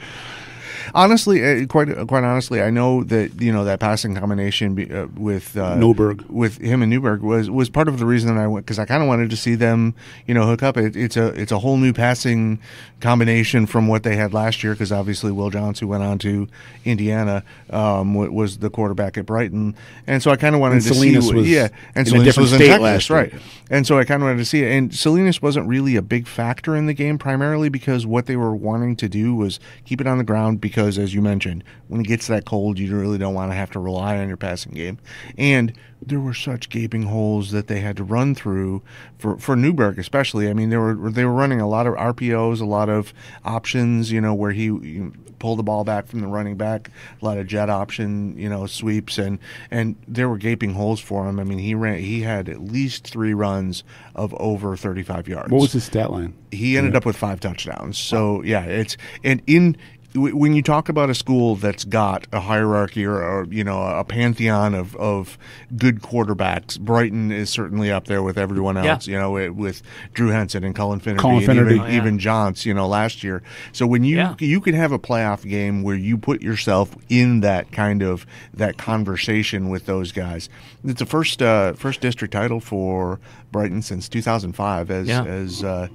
Honestly, 0.96 1.44
uh, 1.44 1.66
quite 1.66 1.88
quite 2.06 2.22
honestly, 2.22 2.62
I 2.62 2.70
know 2.70 3.02
that 3.04 3.40
you 3.40 3.52
know 3.52 3.64
that 3.64 3.80
passing 3.80 4.14
combination 4.14 4.76
be, 4.76 4.88
uh, 4.92 5.08
with 5.16 5.56
uh, 5.56 5.74
Newberg. 5.74 6.22
with 6.28 6.58
him 6.58 6.82
and 6.82 6.90
Newberg 6.90 7.20
was 7.20 7.50
was 7.50 7.68
part 7.68 7.88
of 7.88 7.98
the 7.98 8.06
reason 8.06 8.32
that 8.32 8.40
I 8.40 8.46
went 8.46 8.64
because 8.64 8.78
I 8.78 8.84
kind 8.84 9.02
of 9.02 9.08
wanted 9.08 9.28
to 9.30 9.36
see 9.36 9.56
them 9.56 9.94
you 10.26 10.34
know 10.34 10.46
hook 10.46 10.62
up. 10.62 10.76
It, 10.76 10.94
it's 10.94 11.16
a 11.16 11.28
it's 11.28 11.50
a 11.50 11.58
whole 11.58 11.78
new 11.78 11.92
passing 11.92 12.60
combination 13.00 13.66
from 13.66 13.88
what 13.88 14.04
they 14.04 14.14
had 14.16 14.32
last 14.32 14.62
year 14.62 14.72
because 14.72 14.92
obviously 14.92 15.32
Will 15.32 15.50
Johns, 15.50 15.80
who 15.80 15.88
went 15.88 16.04
on 16.04 16.18
to 16.20 16.46
Indiana, 16.84 17.42
um, 17.70 18.14
wa- 18.14 18.28
was 18.28 18.58
the 18.58 18.70
quarterback 18.70 19.18
at 19.18 19.26
Brighton, 19.26 19.74
and 20.06 20.22
so 20.22 20.30
I 20.30 20.36
kind 20.36 20.54
of 20.54 20.60
wanted 20.60 20.76
And 20.76 20.82
to 20.84 20.94
Salinas 20.94 21.26
see 21.28 21.34
was 21.34 21.48
yeah, 21.50 21.68
and 21.96 22.06
in 22.06 22.12
Salinas 22.12 22.24
different 22.24 22.44
was 22.44 22.52
in 22.52 22.58
state 22.58 22.68
Texas, 22.68 22.82
last 22.82 23.10
year. 23.10 23.18
right? 23.18 23.34
And 23.70 23.86
so 23.86 23.98
I 23.98 24.04
kind 24.04 24.22
of 24.22 24.26
wanted 24.28 24.38
to 24.38 24.44
see 24.44 24.62
it. 24.62 24.70
And 24.70 24.94
Salinas 24.94 25.40
wasn't 25.40 25.66
really 25.66 25.96
a 25.96 26.02
big 26.02 26.26
factor 26.26 26.76
in 26.76 26.84
the 26.86 26.92
game, 26.92 27.18
primarily 27.18 27.68
because 27.70 28.04
what 28.06 28.26
they 28.26 28.36
were 28.36 28.54
wanting 28.54 28.94
to 28.96 29.08
do 29.08 29.34
was 29.34 29.58
keep 29.86 30.00
it 30.02 30.06
on 30.06 30.18
the 30.18 30.24
ground. 30.24 30.60
Because, 30.60 30.83
as 30.86 31.14
you 31.14 31.22
mentioned, 31.22 31.64
when 31.88 32.00
it 32.00 32.06
gets 32.06 32.26
that 32.28 32.44
cold, 32.44 32.78
you 32.78 32.96
really 32.96 33.18
don't 33.18 33.34
want 33.34 33.50
to 33.50 33.56
have 33.56 33.70
to 33.72 33.78
rely 33.78 34.18
on 34.18 34.28
your 34.28 34.36
passing 34.36 34.72
game. 34.72 34.98
And 35.36 35.72
there 36.00 36.20
were 36.20 36.34
such 36.34 36.68
gaping 36.68 37.04
holes 37.04 37.50
that 37.50 37.66
they 37.66 37.80
had 37.80 37.96
to 37.96 38.04
run 38.04 38.34
through 38.34 38.82
for, 39.18 39.38
for 39.38 39.56
Newberg, 39.56 39.98
especially. 39.98 40.48
I 40.48 40.52
mean, 40.52 40.70
they 40.70 40.76
were 40.76 40.94
they 41.10 41.24
were 41.24 41.32
running 41.32 41.60
a 41.60 41.68
lot 41.68 41.86
of 41.86 41.94
RPOs, 41.94 42.60
a 42.60 42.64
lot 42.64 42.88
of 42.88 43.14
options. 43.44 44.12
You 44.12 44.20
know, 44.20 44.34
where 44.34 44.52
he 44.52 44.64
you 44.64 45.12
pull 45.44 45.56
the 45.56 45.62
ball 45.62 45.84
back 45.84 46.06
from 46.06 46.20
the 46.20 46.26
running 46.26 46.56
back, 46.56 46.90
a 47.20 47.24
lot 47.24 47.36
of 47.36 47.46
jet 47.46 47.68
option, 47.68 48.34
you 48.38 48.48
know, 48.48 48.66
sweeps, 48.66 49.18
and 49.18 49.38
and 49.70 49.94
there 50.08 50.26
were 50.26 50.38
gaping 50.38 50.72
holes 50.72 51.00
for 51.00 51.28
him. 51.28 51.38
I 51.38 51.44
mean, 51.44 51.58
he 51.58 51.74
ran, 51.74 51.98
he 51.98 52.22
had 52.22 52.48
at 52.48 52.62
least 52.62 53.06
three 53.06 53.34
runs 53.34 53.84
of 54.14 54.34
over 54.40 54.74
35 54.74 55.28
yards. 55.28 55.50
What 55.50 55.60
was 55.60 55.72
his 55.72 55.84
stat 55.84 56.10
line? 56.10 56.34
He 56.50 56.78
ended 56.78 56.96
up 56.96 57.04
with 57.04 57.16
five 57.16 57.40
touchdowns. 57.40 57.98
So 57.98 58.42
yeah, 58.42 58.64
it's 58.64 58.96
and 59.22 59.42
in 59.46 59.76
when 60.14 60.54
you 60.54 60.62
talk 60.62 60.88
about 60.88 61.10
a 61.10 61.14
school 61.14 61.56
that's 61.56 61.84
got 61.84 62.26
a 62.32 62.38
hierarchy 62.38 63.04
or, 63.04 63.20
or 63.20 63.46
you 63.50 63.64
know 63.64 63.82
a 63.82 64.04
pantheon 64.04 64.72
of, 64.72 64.94
of 64.96 65.36
good 65.76 66.02
quarterbacks, 66.02 66.78
Brighton 66.78 67.32
is 67.32 67.50
certainly 67.50 67.90
up 67.90 68.04
there 68.06 68.22
with 68.22 68.38
everyone 68.38 68.76
Yeah. 68.76 68.92
else. 68.92 69.06
You 69.08 69.16
know, 69.18 69.36
it, 69.36 69.56
with 69.56 69.82
Drew 70.12 70.28
Henson 70.28 70.62
and 70.62 70.74
Cullen 70.74 71.00
Finnerty, 71.00 71.20
Cullen 71.20 71.36
and 71.38 71.46
Finnerty. 71.46 71.74
even, 71.74 71.86
Oh, 71.86 71.90
yeah. 71.90 71.96
even 71.96 72.18
Johns, 72.20 72.64
you 72.64 72.74
know, 72.74 72.86
last 72.86 73.24
year. 73.24 73.42
So 73.72 73.86
when 73.88 74.04
you 74.04 74.16
Yeah. 74.16 74.34
you 74.38 74.60
can 74.60 74.74
have 74.74 74.92
a 74.92 74.98
playoff 75.00 75.42
game 75.48 75.82
where 75.82 75.96
you 75.96 76.16
put 76.16 76.42
yourself 76.42 76.94
in 77.08 77.40
that 77.40 77.72
kind 77.72 78.02
of 78.02 78.24
that 78.52 78.78
conversation 78.78 79.68
with 79.68 79.86
those 79.86 80.12
guys. 80.12 80.48
It's 80.84 81.00
the 81.00 81.06
first 81.06 81.42
uh, 81.42 81.72
first 81.72 82.00
district 82.00 82.32
title 82.32 82.60
for 82.60 83.18
Brighton 83.50 83.82
since 83.82 84.08
2005, 84.08 84.90
as 84.90 85.08
Yeah. 85.08 85.24
as 85.24 85.64
uh, 85.64 85.88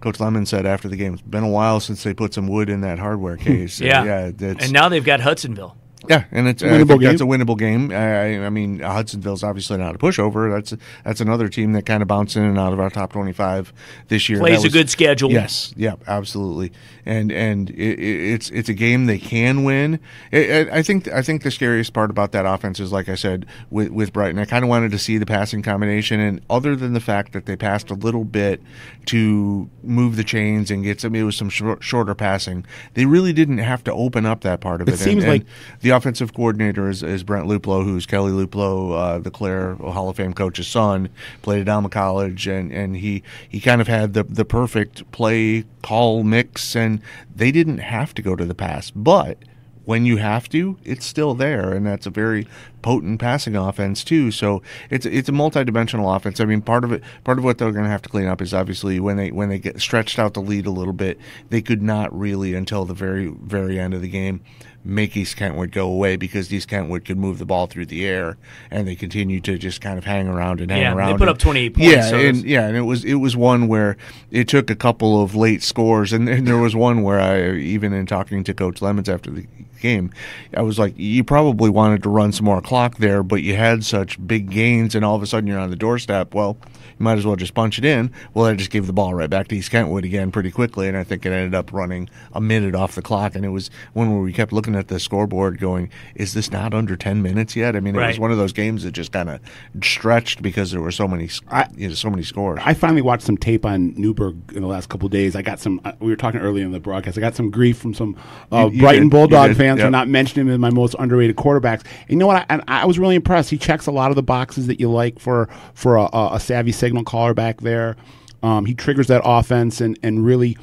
Coach 0.00 0.18
Lemon 0.20 0.46
said 0.46 0.66
after 0.66 0.88
the 0.88 0.96
game. 0.96 1.14
It's 1.14 1.22
been 1.22 1.44
a 1.44 1.48
while 1.48 1.80
since 1.80 2.02
they 2.02 2.14
put 2.14 2.34
some 2.34 2.48
wood 2.48 2.68
in 2.68 2.80
that 2.80 2.98
hardware 2.98 3.36
case. 3.48 3.80
Yeah. 3.80 4.04
yeah, 4.04 4.54
And 4.58 4.72
now 4.72 4.88
they've 4.88 5.04
got 5.04 5.20
Hudsonville. 5.20 5.76
Yeah, 6.08 6.24
and 6.32 6.48
it's 6.48 6.62
uh, 6.62 6.66
I 6.66 6.70
Winnable 6.70 6.88
think 6.88 7.02
that's 7.02 7.20
a 7.20 7.24
winnable 7.24 7.58
game. 7.58 7.90
I, 7.92 8.46
I 8.46 8.50
mean, 8.50 8.78
Hudsonville's 8.80 9.44
obviously 9.44 9.76
not 9.78 9.94
a 9.94 9.98
pushover. 9.98 10.50
That's 10.52 10.74
that's 11.04 11.20
another 11.20 11.48
team 11.48 11.72
that 11.74 11.84
kind 11.86 12.02
of 12.02 12.08
bounced 12.08 12.36
in 12.36 12.42
and 12.42 12.58
out 12.58 12.72
of 12.72 12.80
our 12.80 12.90
top 12.90 13.12
twenty-five 13.12 13.72
this 14.08 14.28
year. 14.28 14.38
Plays 14.40 14.62
That 14.62 14.68
a 14.68 14.72
good 14.72 14.88
schedule. 14.90 15.30
Yes, 15.30 15.74
yeah, 15.76 15.94
absolutely. 16.06 16.72
And 17.04 17.30
and 17.30 17.70
it, 17.70 17.98
it, 17.98 18.32
it's 18.34 18.50
it's 18.50 18.68
a 18.68 18.74
game 18.74 19.06
they 19.06 19.18
can 19.18 19.64
win. 19.64 20.00
I 20.32 20.38
I 20.62 20.78
I 20.78 20.82
think 20.82 21.08
I 21.08 21.22
think 21.22 21.42
the 21.42 21.50
scariest 21.50 21.92
part 21.92 22.10
about 22.10 22.32
that 22.32 22.46
offense 22.46 22.80
is, 22.80 22.92
like 22.92 23.08
I 23.08 23.14
said, 23.14 23.46
with 23.70 23.88
with 23.90 24.12
Brighton. 24.12 24.38
I 24.38 24.44
kind 24.44 24.64
of 24.64 24.68
wanted 24.68 24.90
to 24.92 24.98
see 24.98 25.18
the 25.18 25.26
passing 25.26 25.62
combination, 25.62 26.18
and 26.20 26.40
other 26.48 26.76
than 26.76 26.92
the 26.94 27.00
fact 27.00 27.32
that 27.32 27.46
they 27.46 27.56
passed 27.56 27.90
a 27.90 27.94
little 27.94 28.24
bit 28.24 28.62
to 29.06 29.68
move 29.82 30.16
the 30.16 30.24
chains 30.24 30.70
and 30.70 30.84
get 30.84 31.00
some, 31.00 31.14
it 31.14 31.22
was 31.22 31.36
some 31.36 31.48
short, 31.48 31.82
shorter 31.82 32.14
passing. 32.14 32.64
They 32.94 33.06
really 33.06 33.32
didn't 33.32 33.58
have 33.58 33.82
to 33.84 33.92
open 33.92 34.26
up 34.26 34.42
that 34.42 34.60
part 34.60 34.80
of 34.80 34.88
It 34.88 34.94
it. 34.94 34.98
seems 34.98 35.24
and, 35.24 35.32
like- 35.32 35.40
and 35.42 35.50
the 35.80 35.90
offensive 36.00 36.32
coordinator 36.32 36.88
is, 36.88 37.02
is 37.02 37.22
Brent 37.22 37.46
Luplo, 37.46 37.84
who's 37.84 38.06
Kelly 38.06 38.32
Luplo, 38.32 38.96
uh, 38.96 39.18
the 39.18 39.30
Clare 39.30 39.74
Hall 39.74 40.08
of 40.08 40.16
Fame 40.16 40.32
coach's 40.32 40.66
son, 40.66 41.10
played 41.42 41.60
at 41.60 41.68
Alma 41.68 41.90
College, 41.90 42.46
and, 42.46 42.72
and 42.72 42.96
he, 42.96 43.22
he 43.46 43.60
kind 43.60 43.82
of 43.82 43.86
had 43.86 44.14
the, 44.14 44.24
the 44.24 44.46
perfect 44.46 45.10
play 45.12 45.64
call 45.82 46.22
mix, 46.22 46.74
and 46.74 47.02
they 47.34 47.52
didn't 47.52 47.78
have 47.78 48.14
to 48.14 48.22
go 48.22 48.34
to 48.34 48.46
the 48.46 48.54
pass. 48.54 48.90
But 48.90 49.36
when 49.84 50.06
you 50.06 50.18
have 50.18 50.48
to, 50.48 50.78
it's 50.84 51.04
still 51.04 51.34
there, 51.34 51.72
and 51.72 51.86
that's 51.86 52.06
a 52.06 52.10
very 52.10 52.46
potent 52.80 53.20
passing 53.20 53.56
offense 53.56 54.04
too. 54.04 54.30
So 54.30 54.62
it's 54.88 55.04
it's 55.04 55.28
a 55.28 55.32
multi-dimensional 55.32 56.12
offense. 56.14 56.40
I 56.40 56.44
mean, 56.44 56.62
part 56.62 56.84
of 56.84 56.92
it, 56.92 57.02
part 57.24 57.38
of 57.38 57.44
what 57.44 57.58
they're 57.58 57.72
going 57.72 57.84
to 57.84 57.90
have 57.90 58.02
to 58.02 58.08
clean 58.08 58.26
up 58.26 58.40
is 58.40 58.54
obviously 58.54 59.00
when 59.00 59.16
they 59.16 59.30
when 59.30 59.48
they 59.48 59.58
get 59.58 59.80
stretched 59.80 60.18
out 60.18 60.34
the 60.34 60.42
lead 60.42 60.66
a 60.66 60.70
little 60.70 60.92
bit, 60.92 61.18
they 61.48 61.60
could 61.60 61.82
not 61.82 62.16
really 62.16 62.54
until 62.54 62.84
the 62.84 62.94
very 62.94 63.26
very 63.28 63.78
end 63.78 63.92
of 63.92 64.00
the 64.00 64.08
game 64.08 64.40
make 64.84 65.16
East 65.16 65.36
Kentwood 65.36 65.72
go 65.72 65.86
away 65.90 66.16
because 66.16 66.52
East 66.52 66.68
Kentwood 66.68 67.04
could 67.04 67.18
move 67.18 67.38
the 67.38 67.44
ball 67.44 67.66
through 67.66 67.86
the 67.86 68.06
air, 68.06 68.36
and 68.70 68.88
they 68.88 68.94
continued 68.94 69.44
to 69.44 69.58
just 69.58 69.80
kind 69.80 69.98
of 69.98 70.04
hang 70.04 70.26
around 70.26 70.60
and 70.60 70.70
hang 70.70 70.84
around. 70.84 70.98
Yeah, 70.98 71.06
they 71.12 71.18
put 71.18 71.28
and- 71.28 71.30
up 71.30 71.38
28 71.38 71.74
points, 71.74 71.90
Yeah, 71.92 72.02
so 72.08 72.16
and 72.16 72.24
it's- 72.38 72.44
yeah, 72.44 72.66
and 72.66 72.76
it 72.76 72.82
was 72.82 73.04
it 73.04 73.14
was 73.16 73.36
one 73.36 73.68
where 73.68 73.96
it 74.30 74.48
took 74.48 74.70
a 74.70 74.76
couple 74.76 75.22
of 75.22 75.34
late 75.34 75.62
scores, 75.62 76.12
and, 76.12 76.28
and 76.28 76.46
there 76.46 76.58
was 76.58 76.74
one 76.74 77.02
where 77.02 77.20
I 77.20 77.52
even 77.56 77.92
in 77.92 78.06
talking 78.06 78.42
to 78.44 78.54
Coach 78.54 78.80
Lemons 78.80 79.08
after 79.08 79.30
the 79.30 79.46
game, 79.80 80.12
I 80.56 80.62
was 80.62 80.78
like, 80.78 80.94
you 80.96 81.24
probably 81.24 81.70
wanted 81.70 82.02
to 82.04 82.08
run 82.08 82.32
some 82.32 82.44
more 82.44 82.60
clock 82.60 82.98
there, 82.98 83.22
but 83.22 83.42
you 83.42 83.56
had 83.56 83.84
such 83.84 84.24
big 84.26 84.50
gains, 84.50 84.94
and 84.94 85.04
all 85.04 85.16
of 85.16 85.22
a 85.22 85.26
sudden 85.26 85.46
you're 85.46 85.58
on 85.58 85.70
the 85.70 85.76
doorstep. 85.76 86.34
Well, 86.34 86.56
you 86.98 87.04
might 87.04 87.18
as 87.18 87.26
well 87.26 87.36
just 87.36 87.54
punch 87.54 87.78
it 87.78 87.84
in. 87.84 88.12
Well, 88.34 88.46
I 88.46 88.54
just 88.54 88.70
gave 88.70 88.86
the 88.86 88.92
ball 88.92 89.14
right 89.14 89.30
back 89.30 89.48
to 89.48 89.56
East 89.56 89.70
Kentwood 89.70 90.04
again 90.04 90.30
pretty 90.30 90.50
quickly, 90.50 90.86
and 90.88 90.96
I 90.96 91.04
think 91.04 91.24
it 91.26 91.32
ended 91.32 91.54
up 91.54 91.72
running 91.72 92.08
a 92.32 92.40
minute 92.40 92.74
off 92.74 92.94
the 92.94 93.02
clock, 93.02 93.34
and 93.34 93.44
it 93.44 93.48
was 93.50 93.70
one 93.94 94.10
where 94.12 94.20
we 94.20 94.32
kept 94.32 94.52
looking 94.52 94.74
at 94.76 94.88
the 94.88 95.00
scoreboard, 95.00 95.58
going, 95.58 95.90
"Is 96.14 96.34
this 96.34 96.50
not 96.52 96.74
under 96.74 96.96
ten 96.96 97.22
minutes 97.22 97.56
yet?" 97.56 97.74
I 97.74 97.80
mean, 97.80 97.94
it 97.96 97.98
was 98.08 98.18
one 98.20 98.30
of 98.30 98.38
those 98.38 98.52
games 98.52 98.84
that 98.84 98.92
just 98.92 99.12
kind 99.12 99.30
of 99.30 99.40
stretched 99.82 100.42
because 100.42 100.70
there 100.72 100.80
were 100.80 100.90
so 100.90 101.06
many, 101.08 101.28
you 101.76 101.88
know, 101.88 101.94
so 101.94 102.10
many 102.10 102.22
scores. 102.22 102.60
I 102.64 102.74
finally 102.74 103.02
watched 103.02 103.22
some 103.24 103.36
tape 103.36 103.64
on 103.64 103.94
Newberg 103.96 104.36
in 104.54 104.62
the 104.62 104.68
last 104.68 104.88
couple 104.88 105.06
of 105.06 105.12
days. 105.12 105.34
I 105.36 105.42
got 105.42 105.58
some. 105.60 105.80
Uh, 105.84 105.92
we 106.00 106.10
were 106.10 106.16
talking 106.16 106.40
earlier 106.40 106.64
in 106.64 106.72
the 106.72 106.80
broadcast. 106.80 107.16
I 107.16 107.20
got 107.20 107.34
some 107.34 107.50
grief 107.50 107.78
from 107.78 107.94
some 107.94 108.16
uh, 108.52 108.66
You- 108.70 108.76
you 108.76 108.80
Brighton 108.82 109.04
did. 109.04 109.10
Bulldog 109.10 109.56
fans 109.56 109.69
for 109.76 109.84
Yep. 109.84 109.92
not 109.92 110.08
mentioning 110.08 110.46
him 110.46 110.52
as 110.52 110.58
my 110.58 110.70
most 110.70 110.94
underrated 110.98 111.36
quarterbacks. 111.36 111.82
And 112.02 112.10
you 112.10 112.16
know 112.16 112.26
what? 112.26 112.46
I, 112.50 112.60
I 112.68 112.84
was 112.86 112.98
really 112.98 113.14
impressed. 113.16 113.50
He 113.50 113.58
checks 113.58 113.86
a 113.86 113.92
lot 113.92 114.10
of 114.10 114.16
the 114.16 114.22
boxes 114.22 114.66
that 114.68 114.80
you 114.80 114.90
like 114.90 115.18
for 115.18 115.48
for 115.74 115.96
a, 115.96 116.08
a 116.12 116.30
a 116.34 116.40
savvy 116.40 116.72
signal 116.72 117.04
caller 117.04 117.34
back 117.34 117.60
there. 117.60 117.96
Um, 118.42 118.64
he 118.64 118.74
triggers 118.74 119.06
that 119.08 119.22
offense 119.24 119.80
and 119.80 119.98
and 120.02 120.24
really 120.24 120.56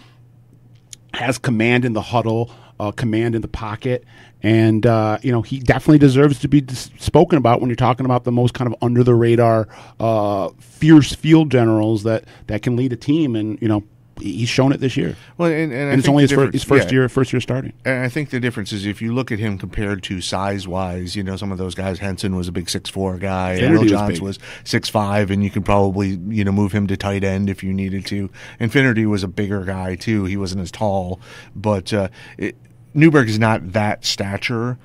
has 1.14 1.38
command 1.38 1.86
in 1.86 1.94
the 1.94 2.02
huddle, 2.02 2.52
uh, 2.80 2.92
command 2.92 3.36
in 3.36 3.42
the 3.42 3.48
pocket, 3.48 4.04
and 4.44 4.86
uh, 4.86 5.18
you 5.22 5.32
know 5.32 5.42
he 5.42 5.60
definitely 5.60 5.98
deserves 6.00 6.40
to 6.40 6.48
be 6.48 6.62
dis- 6.62 6.92
spoken 7.00 7.38
about 7.38 7.60
when 7.62 7.70
you're 7.70 7.76
talking 7.76 8.06
about 8.06 8.24
the 8.24 8.32
most 8.32 8.54
kind 8.54 8.72
of 8.72 8.76
under 8.82 9.04
the 9.04 9.16
radar, 9.16 9.68
uh, 10.00 10.50
fierce 10.60 11.14
field 11.16 11.52
generals 11.52 12.04
that 12.04 12.26
that 12.48 12.62
can 12.62 12.76
lead 12.76 12.94
a 12.94 12.98
team, 12.98 13.36
and 13.36 13.60
you 13.62 13.68
know 13.68 13.84
he's 14.20 14.50
shown 14.50 14.72
it 14.72 14.80
this 14.80 14.98
year. 14.98 15.16
Well, 15.38 15.52
and, 15.52 15.72
and, 15.72 15.92
I 15.92 15.94
it's 15.94 16.08
only 16.08 16.24
his, 16.24 16.32
fir- 16.32 16.52
his 16.52 16.64
first 16.64 16.88
yeah. 16.88 16.94
year, 16.94 17.10
first 17.10 17.34
year 17.34 17.40
starting. 17.40 17.74
And 17.86 18.04
I 18.04 18.10
think 18.10 18.30
the 18.30 18.40
difference 18.40 18.72
is 18.72 18.86
if 18.86 19.02
you 19.02 19.14
look 19.14 19.32
at 19.32 19.40
him 19.40 19.58
compared 19.58 20.04
to 20.04 20.22
size 20.22 20.68
wise, 20.68 21.16
you 21.16 21.24
know, 21.24 21.36
some 21.36 21.52
of 21.52 21.58
those 21.58 21.76
guys, 21.76 22.00
Henson 22.00 22.36
was 22.36 22.48
a 22.48 22.52
big 22.52 22.70
six 22.70 22.90
four 22.90 23.18
guy, 23.18 23.54
and 23.54 23.62
Finnerty 23.62 23.84
was 23.84 23.92
Johns 23.92 24.14
big. 24.14 24.22
was 24.22 24.40
six 24.64 24.90
five, 24.90 25.32
and 25.32 25.44
you 25.44 25.50
could 25.50 25.66
probably 25.66 26.20
you 26.28 26.44
know 26.44 26.52
move 26.52 26.72
him 26.72 26.88
to 26.88 26.98
tight 26.98 27.24
end 27.24 27.50
if 27.50 27.64
you 27.64 27.74
needed 27.74 28.06
to. 28.08 28.30
Finnerty 28.60 29.06
was 29.06 29.24
a 29.24 29.28
bigger 29.28 29.64
guy 29.64 29.96
too. 29.96 30.26
He 30.26 30.38
wasn't 30.38 30.62
as 30.62 30.72
tall, 30.72 31.20
but 31.56 31.94
uh, 31.94 32.10
it, 32.38 32.56
Newberg 32.94 33.30
is 33.30 33.40
not 33.40 33.74
that 33.74 34.06
stature. 34.06 34.78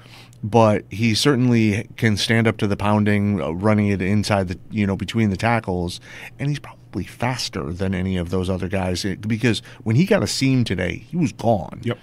But 0.44 0.84
he 0.90 1.14
certainly 1.14 1.88
can 1.96 2.16
stand 2.16 2.48
up 2.48 2.56
to 2.56 2.66
the 2.66 2.76
pounding, 2.76 3.40
uh, 3.40 3.50
running 3.50 3.86
it 3.86 4.02
inside 4.02 4.48
the 4.48 4.58
you 4.72 4.88
know 4.88 4.96
between 4.96 5.30
the 5.30 5.36
tackles, 5.36 6.00
and 6.36 6.48
he's 6.48 6.58
probably 6.58 6.81
faster 7.02 7.72
than 7.72 7.94
any 7.94 8.16
of 8.18 8.28
those 8.30 8.50
other 8.50 8.68
guys 8.68 9.04
because 9.26 9.62
when 9.82 9.96
he 9.96 10.04
got 10.04 10.22
a 10.22 10.26
seam 10.26 10.64
today, 10.64 11.04
he 11.08 11.16
was 11.16 11.32
gone 11.32 11.80
Yep. 11.82 11.98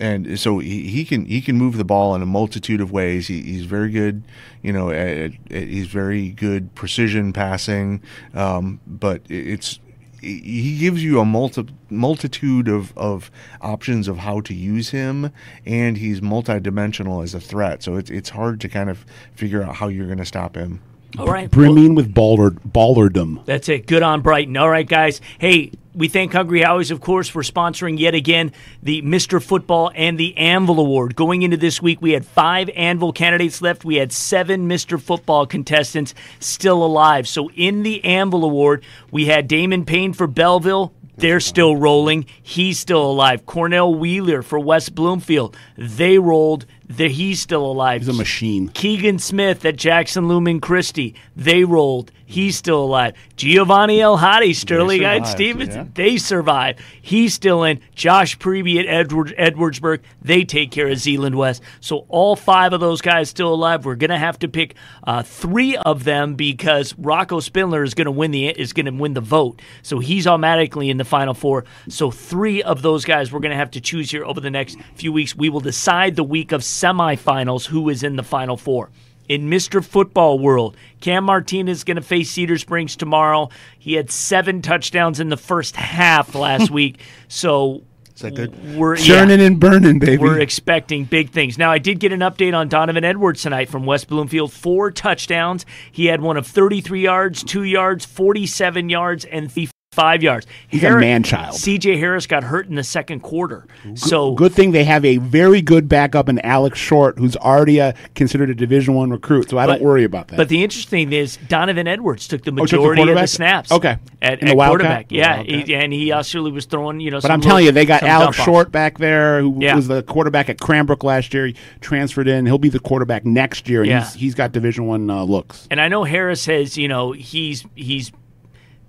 and 0.00 0.38
so 0.40 0.58
he, 0.58 0.88
he 0.88 1.04
can 1.04 1.24
he 1.26 1.40
can 1.40 1.56
move 1.56 1.76
the 1.76 1.84
ball 1.84 2.14
in 2.16 2.22
a 2.22 2.26
multitude 2.26 2.80
of 2.80 2.90
ways. 2.90 3.28
He, 3.28 3.40
he's 3.42 3.64
very 3.64 3.90
good, 3.90 4.24
you 4.62 4.72
know. 4.72 4.90
At, 4.90 5.32
at- 5.50 5.68
he's 5.68 5.86
very 5.86 6.30
good 6.30 6.74
precision 6.74 7.32
passing, 7.32 8.02
um, 8.34 8.80
but 8.86 9.22
it's 9.28 9.78
he- 10.20 10.40
he 10.40 10.78
gives 10.78 11.04
you 11.04 11.20
a 11.20 11.24
multi, 11.24 11.66
multitude 11.90 12.66
of, 12.66 12.92
of 12.96 13.30
options 13.60 14.08
of 14.08 14.18
how 14.18 14.40
to 14.40 14.54
use 14.54 14.88
him, 14.90 15.30
and 15.66 15.96
he's 15.98 16.20
multidimensional 16.20 17.22
as 17.22 17.34
a 17.34 17.40
threat. 17.40 17.82
So 17.82 17.96
it's 17.96 18.10
it's 18.10 18.30
hard 18.30 18.60
to 18.62 18.68
kind 18.68 18.90
of 18.90 19.04
figure 19.34 19.62
out 19.62 19.76
how 19.76 19.88
you're 19.88 20.06
going 20.06 20.18
to 20.18 20.24
stop 20.24 20.56
him. 20.56 20.80
All 21.18 21.26
right. 21.26 21.50
Brimming 21.50 21.94
with 21.94 22.12
baller, 22.12 22.50
ballerdom. 22.50 23.44
That's 23.44 23.68
it. 23.68 23.86
Good 23.86 24.02
on 24.02 24.20
Brighton. 24.20 24.56
All 24.56 24.68
right, 24.68 24.86
guys. 24.86 25.20
Hey, 25.38 25.70
we 25.94 26.08
thank 26.08 26.32
Hungry 26.32 26.60
Howies, 26.60 26.90
of 26.90 27.00
course, 27.00 27.28
for 27.28 27.42
sponsoring 27.42 28.00
yet 28.00 28.14
again 28.14 28.52
the 28.82 29.00
Mr. 29.02 29.40
Football 29.40 29.92
and 29.94 30.18
the 30.18 30.36
Anvil 30.36 30.80
Award. 30.80 31.14
Going 31.14 31.42
into 31.42 31.56
this 31.56 31.80
week, 31.80 32.02
we 32.02 32.10
had 32.10 32.26
five 32.26 32.68
Anvil 32.70 33.12
candidates 33.12 33.62
left. 33.62 33.84
We 33.84 33.96
had 33.96 34.12
seven 34.12 34.68
Mr. 34.68 35.00
Football 35.00 35.46
contestants 35.46 36.14
still 36.40 36.84
alive. 36.84 37.28
So 37.28 37.48
in 37.52 37.84
the 37.84 38.04
Anvil 38.04 38.44
Award, 38.44 38.82
we 39.12 39.26
had 39.26 39.46
Damon 39.46 39.84
Payne 39.84 40.14
for 40.14 40.26
Belleville. 40.26 40.92
They're 41.16 41.38
still 41.38 41.76
rolling. 41.76 42.26
He's 42.42 42.80
still 42.80 43.08
alive. 43.08 43.46
Cornell 43.46 43.94
Wheeler 43.94 44.42
for 44.42 44.58
West 44.58 44.96
Bloomfield. 44.96 45.56
They 45.78 46.18
rolled. 46.18 46.66
They're, 46.86 47.08
he's 47.08 47.40
still 47.40 47.64
alive. 47.64 48.02
He's 48.02 48.08
a 48.08 48.12
machine. 48.12 48.68
Keegan 48.68 49.18
Smith 49.18 49.64
at 49.64 49.76
Jackson 49.76 50.28
Lumen 50.28 50.60
Christi. 50.60 51.14
They 51.34 51.64
rolled. 51.64 52.12
He's 52.34 52.56
still 52.56 52.82
alive. 52.82 53.14
Giovanni 53.36 54.00
El 54.00 54.16
Hadi, 54.16 54.54
Sterling 54.54 55.02
survived, 55.02 55.26
Stevenson. 55.28 55.80
yeah. 55.82 55.86
They 55.94 56.16
survive. 56.16 56.80
He's 57.00 57.32
still 57.32 57.62
in. 57.62 57.78
Josh 57.94 58.36
Priebe 58.40 58.80
at 58.80 58.86
Edward, 58.86 59.32
Edwardsburg. 59.38 60.00
They 60.20 60.42
take 60.42 60.72
care 60.72 60.88
of 60.88 60.98
Zeeland 60.98 61.36
West. 61.36 61.62
So 61.80 62.06
all 62.08 62.34
five 62.34 62.72
of 62.72 62.80
those 62.80 63.00
guys 63.00 63.30
still 63.30 63.54
alive. 63.54 63.84
We're 63.84 63.94
gonna 63.94 64.18
have 64.18 64.36
to 64.40 64.48
pick 64.48 64.74
uh, 65.04 65.22
three 65.22 65.76
of 65.76 66.02
them 66.02 66.34
because 66.34 66.92
Rocco 66.98 67.38
Spindler 67.38 67.84
is 67.84 67.94
gonna 67.94 68.10
win 68.10 68.32
the 68.32 68.48
is 68.48 68.72
gonna 68.72 68.90
win 68.90 69.14
the 69.14 69.20
vote. 69.20 69.62
So 69.82 70.00
he's 70.00 70.26
automatically 70.26 70.90
in 70.90 70.96
the 70.96 71.04
final 71.04 71.34
four. 71.34 71.64
So 71.88 72.10
three 72.10 72.64
of 72.64 72.82
those 72.82 73.04
guys 73.04 73.30
we're 73.30 73.38
gonna 73.38 73.54
have 73.54 73.70
to 73.70 73.80
choose 73.80 74.10
here 74.10 74.24
over 74.24 74.40
the 74.40 74.50
next 74.50 74.76
few 74.96 75.12
weeks. 75.12 75.36
We 75.36 75.50
will 75.50 75.60
decide 75.60 76.16
the 76.16 76.24
week 76.24 76.50
of 76.50 76.62
semifinals 76.62 77.66
who 77.66 77.88
is 77.90 78.02
in 78.02 78.16
the 78.16 78.24
final 78.24 78.56
four 78.56 78.90
in 79.28 79.48
Mr. 79.50 79.84
Football 79.84 80.38
World. 80.38 80.76
Cam 81.00 81.24
Martinez 81.24 81.78
is 81.78 81.84
going 81.84 81.96
to 81.96 82.02
face 82.02 82.30
Cedar 82.30 82.58
Springs 82.58 82.96
tomorrow. 82.96 83.48
He 83.78 83.94
had 83.94 84.10
seven 84.10 84.62
touchdowns 84.62 85.20
in 85.20 85.28
the 85.28 85.36
first 85.36 85.76
half 85.76 86.34
last 86.34 86.70
week. 86.72 86.98
So 87.28 87.82
Is 88.14 88.22
that 88.22 88.34
good? 88.34 88.76
we're 88.76 88.96
Churning 88.96 89.40
yeah, 89.40 89.46
and 89.46 89.58
burning, 89.60 89.98
baby. 89.98 90.18
we're 90.18 90.38
expecting 90.40 91.04
big 91.04 91.30
things. 91.30 91.58
Now, 91.58 91.70
I 91.70 91.78
did 91.78 92.00
get 92.00 92.12
an 92.12 92.20
update 92.20 92.54
on 92.54 92.68
Donovan 92.68 93.04
Edwards 93.04 93.42
tonight 93.42 93.68
from 93.68 93.86
West 93.86 94.08
Bloomfield. 94.08 94.52
Four 94.52 94.90
touchdowns. 94.90 95.64
He 95.90 96.06
had 96.06 96.20
one 96.20 96.36
of 96.36 96.46
33 96.46 97.00
yards, 97.00 97.42
two 97.42 97.64
yards, 97.64 98.04
47 98.04 98.88
yards, 98.88 99.24
and 99.24 99.50
the 99.50 99.68
five 99.94 100.22
yards. 100.22 100.46
He's 100.68 100.82
a 100.82 100.90
man-child. 100.98 101.54
CJ 101.54 101.98
Harris 101.98 102.26
got 102.26 102.44
hurt 102.44 102.66
in 102.68 102.74
the 102.74 102.84
second 102.84 103.20
quarter. 103.20 103.66
So 103.94 104.34
good 104.34 104.52
thing 104.52 104.72
they 104.72 104.84
have 104.84 105.04
a 105.04 105.18
very 105.18 105.62
good 105.62 105.88
backup 105.88 106.28
in 106.28 106.38
Alex 106.40 106.78
Short, 106.78 107.18
who's 107.18 107.36
already 107.36 107.78
a, 107.78 107.94
considered 108.14 108.50
a 108.50 108.54
Division 108.54 108.94
One 108.94 109.10
recruit. 109.10 109.50
So 109.50 109.58
I 109.58 109.66
But- 109.66 109.74
don't 109.78 109.84
worry 109.84 110.04
about 110.04 110.28
that. 110.28 110.36
But 110.36 110.48
the 110.48 110.62
interesting 110.62 111.08
thing 111.10 111.12
is 111.18 111.38
Donovan 111.48 111.86
Edwards 111.86 112.26
took 112.28 112.42
the 112.42 112.50
Oh, 112.52 112.66
took 112.66 112.70
the 112.70 112.76
majority 112.78 113.02
of 113.12 113.18
the 113.18 113.26
snaps. 113.26 113.70
Okay. 113.72 113.96
at, 114.20 114.40
In 114.40 114.46
the 114.46 114.52
at 114.60 114.68
quarterback. 114.68 115.06
Yeah, 115.10 115.42
he, 115.42 115.74
and 115.74 115.92
he 115.92 116.12
actually 116.12 116.50
was 116.52 116.64
throwing. 116.66 117.00
You 117.00 117.10
know, 117.10 117.20
But 117.20 117.30
I'm 117.30 117.40
telling 117.40 117.64
you, 117.64 117.72
they 117.72 117.84
got 117.86 118.02
Alex. 118.02 118.36
Short 118.36 118.72
back 118.72 118.98
there, 118.98 119.40
who 119.40 119.58
Yeah. 119.60 119.76
was 119.76 119.86
the 119.88 120.02
quarterback 120.02 120.48
at 120.48 120.58
Cranbrook 120.58 121.04
last 121.04 121.32
year. 121.34 121.46
He 121.46 121.56
transferred 121.80 122.28
in. 122.28 122.46
He'll 122.46 122.58
be 122.58 122.68
the 122.68 122.80
quarterback 122.80 123.24
next 123.24 123.68
year, 123.68 123.82
and 123.82 123.90
Yeah. 123.90 124.00
he's, 124.04 124.14
he's 124.14 124.34
got 124.34 124.52
Division 124.52 124.86
One 124.86 125.08
uh, 125.10 125.22
looks. 125.24 125.66
And 125.70 125.80
I 125.80 125.88
know 125.88 126.04
Harris 126.04 126.46
has, 126.46 126.76
you 126.76 126.88
know, 126.88 127.12
he's 127.12 127.64
he's 127.74 128.10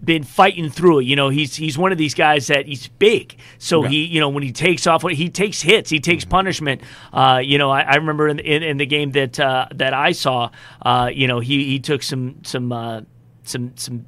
been 0.06 0.24
fighting 0.24 0.70
through 0.70 0.99
it. 0.99 1.03
You 1.06 1.16
know, 1.16 1.30
he's 1.30 1.56
he's 1.56 1.78
one 1.78 1.91
of 1.91 1.97
these 1.97 2.14
guys 2.14 2.47
that 2.47 2.68
he's 2.68 2.88
big. 2.88 3.36
So 3.58 3.84
Yeah. 3.84 3.89
he, 3.89 4.06
you 4.06 4.20
know, 4.20 4.30
when 4.30 4.43
he 4.43 4.51
takes 4.51 4.86
off, 4.88 5.03
he 5.03 5.30
takes 5.30 5.62
hits, 5.62 5.89
he 5.89 5.99
takes 5.99 6.24
punishment. 6.26 6.82
Uh, 7.12 7.41
you 7.43 7.58
know, 7.58 7.72
I, 7.72 7.82
I 7.82 7.95
remember 7.95 8.28
in, 8.28 8.39
in 8.39 8.64
in 8.64 8.78
the 8.78 8.86
game 8.86 9.12
that 9.12 9.39
uh, 9.39 9.68
that 9.76 9.93
I 9.93 10.12
saw, 10.14 10.49
uh, 10.82 11.10
you 11.14 11.28
know, 11.28 11.39
he 11.39 11.66
he 11.66 11.80
took 11.80 12.03
some 12.03 12.38
some 12.43 12.72
uh, 12.72 13.01
some 13.43 13.74
some. 13.76 14.06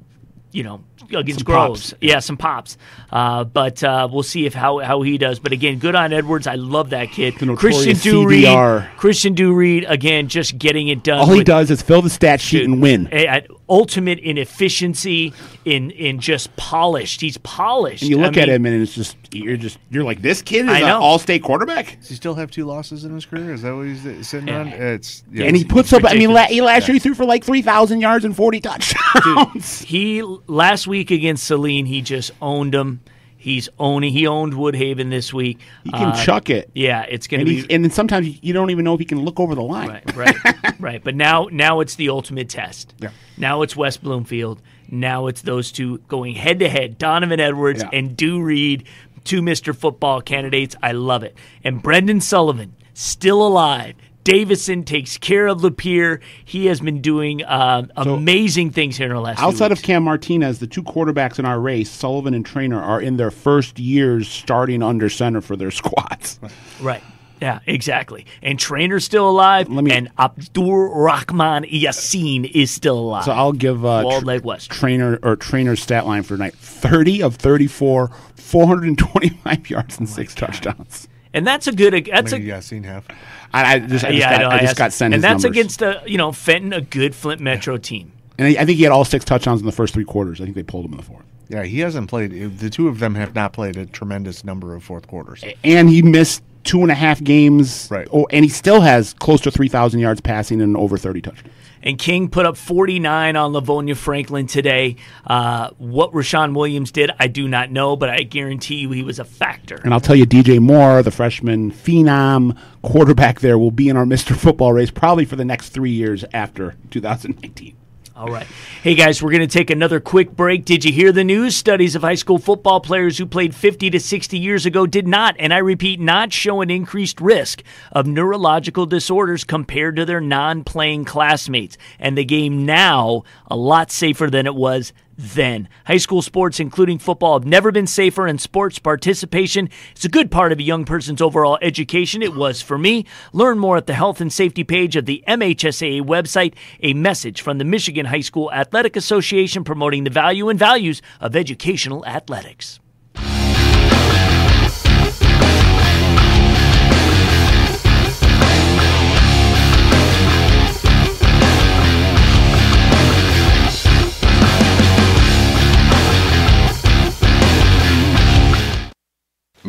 You 0.58 0.64
know, 0.64 0.80
against 1.14 1.38
Some 1.40 1.44
Groves, 1.44 1.90
pops. 1.92 2.02
yeah, 2.02 2.18
some 2.18 2.36
pops. 2.36 2.76
Uh, 3.12 3.44
but 3.44 3.80
uh, 3.84 4.08
we'll 4.10 4.24
see 4.24 4.44
if 4.44 4.54
how, 4.54 4.78
how 4.78 5.02
he 5.02 5.16
does. 5.16 5.38
But 5.38 5.52
again, 5.52 5.78
good 5.78 5.94
on 5.94 6.12
Edwards. 6.12 6.48
I 6.48 6.56
love 6.56 6.90
that 6.90 7.12
kid. 7.12 7.34
The 7.38 7.54
Christian 7.54 7.92
notorious 7.92 8.02
Do 8.02 8.26
Reed, 8.26 8.88
Christian 8.96 9.34
Do 9.34 9.54
Reed, 9.54 9.84
again, 9.88 10.26
just 10.26 10.58
getting 10.58 10.88
it 10.88 11.04
done. 11.04 11.20
All 11.20 11.26
he 11.30 11.38
with- 11.38 11.46
does 11.46 11.70
is 11.70 11.80
fill 11.80 12.02
the 12.02 12.10
stat 12.10 12.40
sheet 12.40 12.64
and 12.64 12.82
win. 12.82 13.08
a- 13.12 13.26
a- 13.26 13.46
ultimate 13.70 14.18
in 14.18 14.36
efficiency, 14.38 15.32
in 15.64 15.90
in 15.92 16.18
just 16.18 16.54
polished. 16.56 17.20
He's 17.20 17.36
polished. 17.38 18.02
And 18.02 18.10
you 18.10 18.16
look 18.18 18.36
I 18.36 18.40
at 18.40 18.48
mean, 18.48 18.56
him, 18.56 18.66
and 18.66 18.82
it's 18.82 18.94
just 18.94 19.16
you're 19.30 19.56
just 19.58 19.78
you're 19.90 20.04
like, 20.04 20.22
this 20.22 20.42
kid 20.42 20.66
is 20.66 20.72
an 20.76 20.84
all-state 20.90 21.42
quarterback. 21.44 21.98
Does 22.00 22.08
he 22.08 22.14
still 22.16 22.34
have 22.34 22.50
two 22.50 22.64
losses 22.64 23.04
in 23.04 23.14
his 23.14 23.26
career? 23.26 23.52
Is 23.52 23.62
that 23.62 23.76
what 23.76 23.86
he's 23.86 24.04
uh, 24.04 24.22
sitting 24.24 24.48
Yeah. 24.48 24.60
on? 24.62 24.68
It's 24.68 25.22
yeah, 25.30 25.44
and 25.44 25.54
he 25.54 25.62
it's- 25.62 25.72
puts 25.72 25.92
up. 25.92 26.02
I 26.04 26.14
mean, 26.14 26.30
he 26.48 26.60
last 26.62 26.88
year 26.88 26.94
he 26.94 26.98
threw 26.98 27.14
for 27.14 27.24
like 27.26 27.44
three 27.44 27.62
thousand 27.62 28.00
yards 28.00 28.24
and 28.24 28.34
forty 28.34 28.60
touchdowns. 28.60 29.80
He 29.82 30.22
last 30.48 30.86
week 30.86 31.10
against 31.10 31.44
Saline, 31.44 31.86
he 31.86 32.02
just 32.02 32.30
owned 32.42 32.74
him. 32.74 33.00
He's 33.40 33.68
owning. 33.78 34.12
He 34.12 34.26
owned 34.26 34.54
Woodhaven 34.54 35.10
this 35.10 35.32
week. 35.32 35.60
He 35.84 35.90
can 35.92 36.08
Uh, 36.08 36.24
chuck 36.24 36.50
it. 36.50 36.70
Yeah, 36.74 37.02
it's 37.02 37.28
going 37.28 37.38
to 37.38 37.44
be 37.46 37.64
and 37.72 37.84
then 37.84 37.92
sometimes 37.92 38.42
you 38.42 38.52
don't 38.52 38.70
even 38.70 38.84
know 38.84 38.94
if 38.94 38.98
he 38.98 39.06
can 39.06 39.24
look 39.24 39.38
over 39.38 39.54
the 39.54 39.62
line. 39.62 39.88
right, 39.88 40.16
right, 40.16 40.34
right. 40.80 41.04
But 41.04 41.14
now, 41.14 41.46
now 41.52 41.78
it's 41.78 41.94
the 41.94 42.08
ultimate 42.08 42.48
test. 42.48 42.94
Yeah. 42.98 43.10
Now 43.36 43.62
it's 43.62 43.76
West 43.76 44.02
Bloomfield. 44.02 44.60
Now 44.90 45.28
it's 45.28 45.42
those 45.42 45.70
two 45.70 45.98
going 46.08 46.34
head 46.34 46.58
to 46.58 46.68
head. 46.68 46.98
Donovan 46.98 47.38
Edwards 47.38 47.82
Yeah. 47.84 47.90
and 47.96 48.16
Do 48.16 48.42
Reed, 48.42 48.84
two 49.22 49.40
Mr. 49.40 49.74
Football 49.74 50.20
candidates. 50.20 50.74
I 50.82 50.90
love 50.92 51.22
it. 51.22 51.36
And 51.62 51.80
Brendan 51.80 52.20
Sullivan, 52.20 52.74
still 52.92 53.46
alive. 53.46 53.94
Davison 54.28 54.84
takes 54.84 55.16
care 55.16 55.46
of 55.46 55.62
Lapeer. 55.62 56.20
He 56.44 56.66
has 56.66 56.82
been 56.82 57.00
doing 57.00 57.42
uh, 57.44 57.86
amazing 57.96 58.72
things 58.72 58.98
here 58.98 59.06
in 59.06 59.14
the 59.14 59.20
last. 59.22 59.38
few 59.38 59.48
Outside 59.48 59.70
weeks. 59.70 59.80
of 59.80 59.86
Cam 59.86 60.02
Martinez, 60.04 60.58
the 60.58 60.66
two 60.66 60.82
quarterbacks 60.82 61.38
in 61.38 61.46
our 61.46 61.58
race, 61.58 61.88
Sullivan 61.90 62.34
and 62.34 62.44
Trainer, 62.44 62.78
are 62.78 63.00
in 63.00 63.16
their 63.16 63.30
first 63.30 63.78
years 63.78 64.28
starting 64.28 64.82
under 64.82 65.08
center 65.08 65.40
for 65.40 65.56
their 65.56 65.70
squads. 65.80 66.38
Right. 66.78 67.02
Yeah, 67.40 67.60
exactly. 67.66 68.26
And 68.42 68.58
Trainer's 68.58 69.04
still 69.06 69.30
alive, 69.30 69.70
Let 69.70 69.84
me, 69.84 69.92
and 69.92 70.10
Abdur 70.18 70.88
Rahman 70.88 71.64
Yassin 71.64 72.50
is 72.52 72.70
still 72.70 72.98
alive. 72.98 73.24
So 73.24 73.32
I'll 73.32 73.52
give 73.52 73.82
uh, 73.82 74.02
Walled 74.04 74.24
tr- 74.24 74.26
Lake 74.26 74.44
West. 74.44 74.70
Trainer 74.70 75.18
or 75.22 75.36
Trainer's 75.36 75.80
stat 75.80 76.04
line 76.06 76.22
for 76.22 76.36
tonight: 76.36 76.54
thirty 76.54 77.22
of 77.22 77.36
thirty-four, 77.36 78.10
four 78.34 78.66
hundred 78.66 78.88
and 78.88 78.98
twenty-five 78.98 79.70
yards 79.70 79.98
and 79.98 80.06
six 80.06 80.34
touchdowns. 80.34 81.08
And 81.32 81.46
that's 81.46 81.66
a 81.66 81.72
good. 81.72 82.06
That's 82.12 82.32
a 82.32 82.40
yeah, 82.40 82.60
seen 82.60 82.82
half. 82.82 83.06
I, 83.52 83.74
I 83.74 83.78
just, 83.78 84.04
I 84.04 84.08
just 84.08 84.18
yeah, 84.20 84.42
got, 84.42 84.52
I, 84.52 84.56
I 84.56 84.58
just 84.60 84.70
asked- 84.70 84.78
got 84.78 84.92
sent 84.92 85.14
and 85.14 85.22
his 85.22 85.22
that's 85.22 85.42
numbers. 85.42 85.58
against 85.58 85.82
a 85.82 86.02
you 86.06 86.18
know 86.18 86.32
Fenton, 86.32 86.72
a 86.72 86.80
good 86.80 87.14
Flint 87.14 87.40
Metro 87.40 87.76
team. 87.76 88.12
and 88.38 88.46
I, 88.48 88.62
I 88.62 88.64
think 88.66 88.76
he 88.78 88.82
had 88.84 88.92
all 88.92 89.04
six 89.04 89.24
touchdowns 89.24 89.60
in 89.60 89.66
the 89.66 89.72
first 89.72 89.94
three 89.94 90.04
quarters. 90.04 90.40
I 90.40 90.44
think 90.44 90.54
they 90.56 90.62
pulled 90.62 90.84
him 90.86 90.92
in 90.92 90.98
the 90.98 91.04
fourth. 91.04 91.24
Yeah, 91.48 91.62
he 91.62 91.80
hasn't 91.80 92.10
played. 92.10 92.58
The 92.58 92.68
two 92.68 92.88
of 92.88 92.98
them 92.98 93.14
have 93.14 93.34
not 93.34 93.54
played 93.54 93.76
a 93.78 93.86
tremendous 93.86 94.44
number 94.44 94.74
of 94.74 94.84
fourth 94.84 95.06
quarters. 95.06 95.42
and 95.64 95.88
he 95.88 96.02
missed 96.02 96.42
two 96.64 96.82
and 96.82 96.90
a 96.90 96.94
half 96.94 97.22
games. 97.24 97.88
Right. 97.90 98.06
Oh, 98.12 98.26
and 98.30 98.44
he 98.44 98.50
still 98.50 98.82
has 98.82 99.14
close 99.14 99.40
to 99.42 99.50
three 99.50 99.68
thousand 99.68 100.00
yards 100.00 100.20
passing 100.20 100.60
and 100.60 100.76
over 100.76 100.98
thirty 100.98 101.22
touchdowns. 101.22 101.54
And 101.82 101.98
King 101.98 102.28
put 102.28 102.46
up 102.46 102.56
49 102.56 103.36
on 103.36 103.52
Livonia 103.52 103.94
Franklin 103.94 104.46
today. 104.46 104.96
Uh, 105.26 105.70
what 105.78 106.12
Rashawn 106.12 106.54
Williams 106.54 106.90
did, 106.92 107.10
I 107.18 107.28
do 107.28 107.48
not 107.48 107.70
know, 107.70 107.96
but 107.96 108.10
I 108.10 108.22
guarantee 108.22 108.76
you 108.76 108.90
he 108.90 109.02
was 109.02 109.18
a 109.18 109.24
factor. 109.24 109.80
And 109.84 109.92
I'll 109.92 110.00
tell 110.00 110.16
you, 110.16 110.26
DJ 110.26 110.60
Moore, 110.60 111.02
the 111.02 111.10
freshman 111.10 111.70
phenom 111.70 112.56
quarterback 112.82 113.40
there, 113.40 113.58
will 113.58 113.70
be 113.70 113.88
in 113.88 113.96
our 113.96 114.04
Mr. 114.04 114.36
Football 114.36 114.72
race 114.72 114.90
probably 114.90 115.24
for 115.24 115.36
the 115.36 115.44
next 115.44 115.70
three 115.70 115.92
years 115.92 116.24
after 116.32 116.74
2019. 116.90 117.76
All 118.18 118.32
right. 118.32 118.48
Hey, 118.82 118.96
guys, 118.96 119.22
we're 119.22 119.30
going 119.30 119.42
to 119.42 119.46
take 119.46 119.70
another 119.70 120.00
quick 120.00 120.32
break. 120.32 120.64
Did 120.64 120.84
you 120.84 120.90
hear 120.90 121.12
the 121.12 121.22
news? 121.22 121.54
Studies 121.54 121.94
of 121.94 122.02
high 122.02 122.16
school 122.16 122.40
football 122.40 122.80
players 122.80 123.16
who 123.16 123.26
played 123.26 123.54
50 123.54 123.90
to 123.90 124.00
60 124.00 124.36
years 124.36 124.66
ago 124.66 124.88
did 124.88 125.06
not, 125.06 125.36
and 125.38 125.54
I 125.54 125.58
repeat, 125.58 126.00
not 126.00 126.32
show 126.32 126.60
an 126.60 126.68
increased 126.68 127.20
risk 127.20 127.62
of 127.92 128.08
neurological 128.08 128.86
disorders 128.86 129.44
compared 129.44 129.94
to 129.94 130.04
their 130.04 130.20
non 130.20 130.64
playing 130.64 131.04
classmates. 131.04 131.78
And 132.00 132.18
the 132.18 132.24
game 132.24 132.66
now, 132.66 133.22
a 133.46 133.54
lot 133.54 133.92
safer 133.92 134.28
than 134.28 134.46
it 134.46 134.54
was 134.56 134.92
then. 135.18 135.68
High 135.86 135.98
school 135.98 136.22
sports, 136.22 136.60
including 136.60 136.98
football, 136.98 137.38
have 137.38 137.46
never 137.46 137.72
been 137.72 137.88
safer, 137.88 138.26
and 138.26 138.40
sports 138.40 138.78
participation 138.78 139.68
is 139.96 140.04
a 140.04 140.08
good 140.08 140.30
part 140.30 140.52
of 140.52 140.60
a 140.60 140.62
young 140.62 140.84
person's 140.84 141.20
overall 141.20 141.58
education. 141.60 142.22
It 142.22 142.34
was 142.34 142.62
for 142.62 142.78
me. 142.78 143.04
Learn 143.32 143.58
more 143.58 143.76
at 143.76 143.86
the 143.86 143.94
health 143.94 144.20
and 144.20 144.32
safety 144.32 144.64
page 144.64 144.94
of 144.96 145.06
the 145.06 145.24
MHSAA 145.26 146.02
website. 146.02 146.54
A 146.80 146.94
message 146.94 147.42
from 147.42 147.58
the 147.58 147.64
Michigan 147.64 148.06
High 148.06 148.20
School 148.20 148.52
Athletic 148.52 148.94
Association 148.96 149.64
promoting 149.64 150.04
the 150.04 150.10
value 150.10 150.48
and 150.48 150.58
values 150.58 151.02
of 151.20 151.34
educational 151.34 152.06
athletics. 152.06 152.78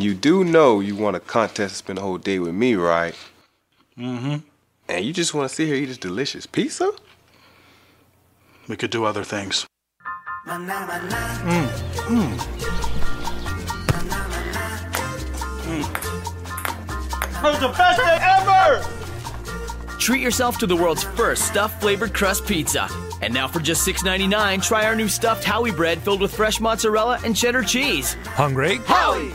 You 0.00 0.14
do 0.14 0.44
know 0.44 0.80
you 0.80 0.96
want 0.96 1.16
a 1.16 1.20
contest 1.20 1.72
to 1.74 1.76
spend 1.76 1.98
the 1.98 2.02
whole 2.02 2.16
day 2.16 2.38
with 2.38 2.54
me, 2.54 2.74
right? 2.74 3.14
Mm-hmm. 3.98 4.36
And 4.88 5.04
you 5.04 5.12
just 5.12 5.34
want 5.34 5.48
to 5.48 5.54
sit 5.54 5.66
here 5.66 5.76
eat 5.76 5.86
this 5.86 5.98
delicious 5.98 6.46
pizza? 6.46 6.90
We 8.66 8.76
could 8.76 8.90
do 8.90 9.04
other 9.04 9.24
things. 9.24 9.66
Mm. 10.46 10.66
Mm. 12.06 12.38
Mm. 15.66 15.92
That 17.32 17.44
was 17.44 17.60
the 17.60 17.68
best 17.68 17.98
day 17.98 18.18
ever! 18.22 19.98
Treat 19.98 20.22
yourself 20.22 20.56
to 20.58 20.66
the 20.66 20.76
world's 20.76 21.04
first 21.04 21.46
stuffed 21.46 21.80
flavored 21.80 22.14
crust 22.14 22.46
pizza. 22.46 22.88
And 23.20 23.34
now 23.34 23.46
for 23.46 23.60
just 23.60 23.86
$6.99, 23.86 24.62
try 24.62 24.86
our 24.86 24.96
new 24.96 25.08
stuffed 25.08 25.44
Howie 25.44 25.72
bread 25.72 26.00
filled 26.00 26.22
with 26.22 26.34
fresh 26.34 26.58
mozzarella 26.58 27.20
and 27.22 27.36
cheddar 27.36 27.62
cheese. 27.62 28.14
Hungry? 28.24 28.78
Howie! 28.86 29.30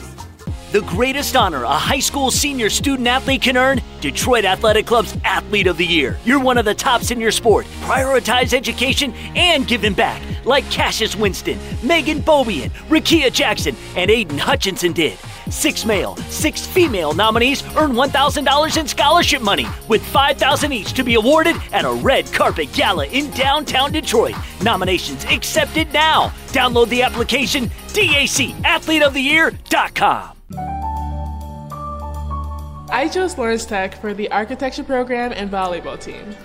The 0.75 0.81
greatest 0.81 1.37
honor 1.37 1.63
a 1.63 1.69
high 1.69 2.01
school 2.01 2.29
senior 2.29 2.69
student 2.69 3.07
athlete 3.07 3.43
can 3.43 3.55
earn 3.55 3.81
Detroit 4.01 4.43
Athletic 4.43 4.85
Club's 4.85 5.15
Athlete 5.23 5.67
of 5.67 5.77
the 5.77 5.85
Year. 5.85 6.19
You're 6.25 6.41
one 6.41 6.57
of 6.57 6.65
the 6.65 6.75
tops 6.75 7.11
in 7.11 7.21
your 7.21 7.31
sport. 7.31 7.65
Prioritize 7.83 8.53
education 8.53 9.13
and 9.37 9.65
giving 9.65 9.93
back, 9.93 10.21
like 10.43 10.69
Cassius 10.69 11.15
Winston, 11.15 11.57
Megan 11.81 12.21
Bobian, 12.21 12.71
Rickea 12.89 13.31
Jackson, 13.31 13.73
and 13.95 14.11
Aidan 14.11 14.37
Hutchinson 14.37 14.91
did. 14.91 15.17
Six 15.49 15.85
male, 15.85 16.17
six 16.27 16.67
female 16.67 17.13
nominees 17.13 17.63
earn 17.77 17.93
$1,000 17.93 18.77
in 18.77 18.85
scholarship 18.85 19.41
money, 19.41 19.67
with 19.87 20.05
5,000 20.07 20.73
each 20.73 20.91
to 20.91 21.05
be 21.05 21.15
awarded 21.15 21.55
at 21.71 21.85
a 21.85 21.93
red 21.93 22.29
carpet 22.33 22.73
gala 22.73 23.05
in 23.05 23.31
downtown 23.31 23.93
Detroit. 23.93 24.35
Nominations 24.61 25.23
accepted 25.23 25.93
now. 25.93 26.33
Download 26.47 26.89
the 26.89 27.01
application 27.01 27.69
dacathleteoftheyear.com. 27.93 30.34
I 32.89 33.07
chose 33.07 33.37
Lawrence 33.37 33.65
Tech 33.65 33.99
for 33.99 34.13
the 34.13 34.29
architecture 34.31 34.83
program 34.83 35.33
and 35.33 35.49
volleyball 35.49 35.99
team. 35.99 36.35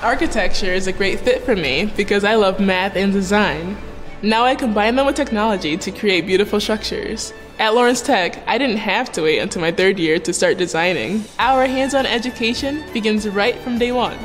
Architecture 0.00 0.72
is 0.72 0.86
a 0.86 0.92
great 0.92 1.18
fit 1.20 1.42
for 1.42 1.56
me 1.56 1.92
because 1.96 2.22
I 2.22 2.36
love 2.36 2.60
math 2.60 2.94
and 2.94 3.12
design. 3.12 3.76
Now 4.22 4.44
I 4.44 4.54
combine 4.54 4.94
them 4.94 5.06
with 5.06 5.16
technology 5.16 5.76
to 5.76 5.90
create 5.90 6.26
beautiful 6.26 6.60
structures. 6.60 7.32
At 7.58 7.74
Lawrence 7.74 8.00
Tech, 8.00 8.42
I 8.46 8.58
didn't 8.58 8.76
have 8.76 9.10
to 9.12 9.22
wait 9.22 9.40
until 9.40 9.60
my 9.60 9.72
third 9.72 9.98
year 9.98 10.18
to 10.20 10.32
start 10.32 10.56
designing. 10.56 11.24
Our 11.38 11.66
hands 11.66 11.94
on 11.94 12.06
education 12.06 12.84
begins 12.92 13.28
right 13.28 13.56
from 13.56 13.78
day 13.78 13.92
one. 13.92 14.16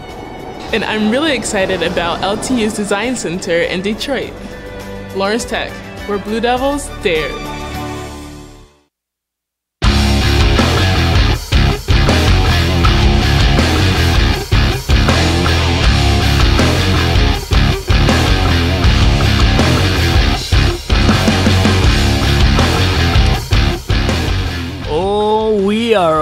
And 0.73 0.83
I'm 0.83 1.09
really 1.09 1.35
excited 1.35 1.81
about 1.81 2.19
LTU's 2.19 2.75
Design 2.75 3.15
Center 3.15 3.61
in 3.61 3.81
Detroit. 3.81 4.33
Lawrence 5.15 5.45
Tech, 5.45 5.71
where 6.07 6.19
Blue 6.19 6.39
Devils 6.39 6.87
dare. 7.01 7.64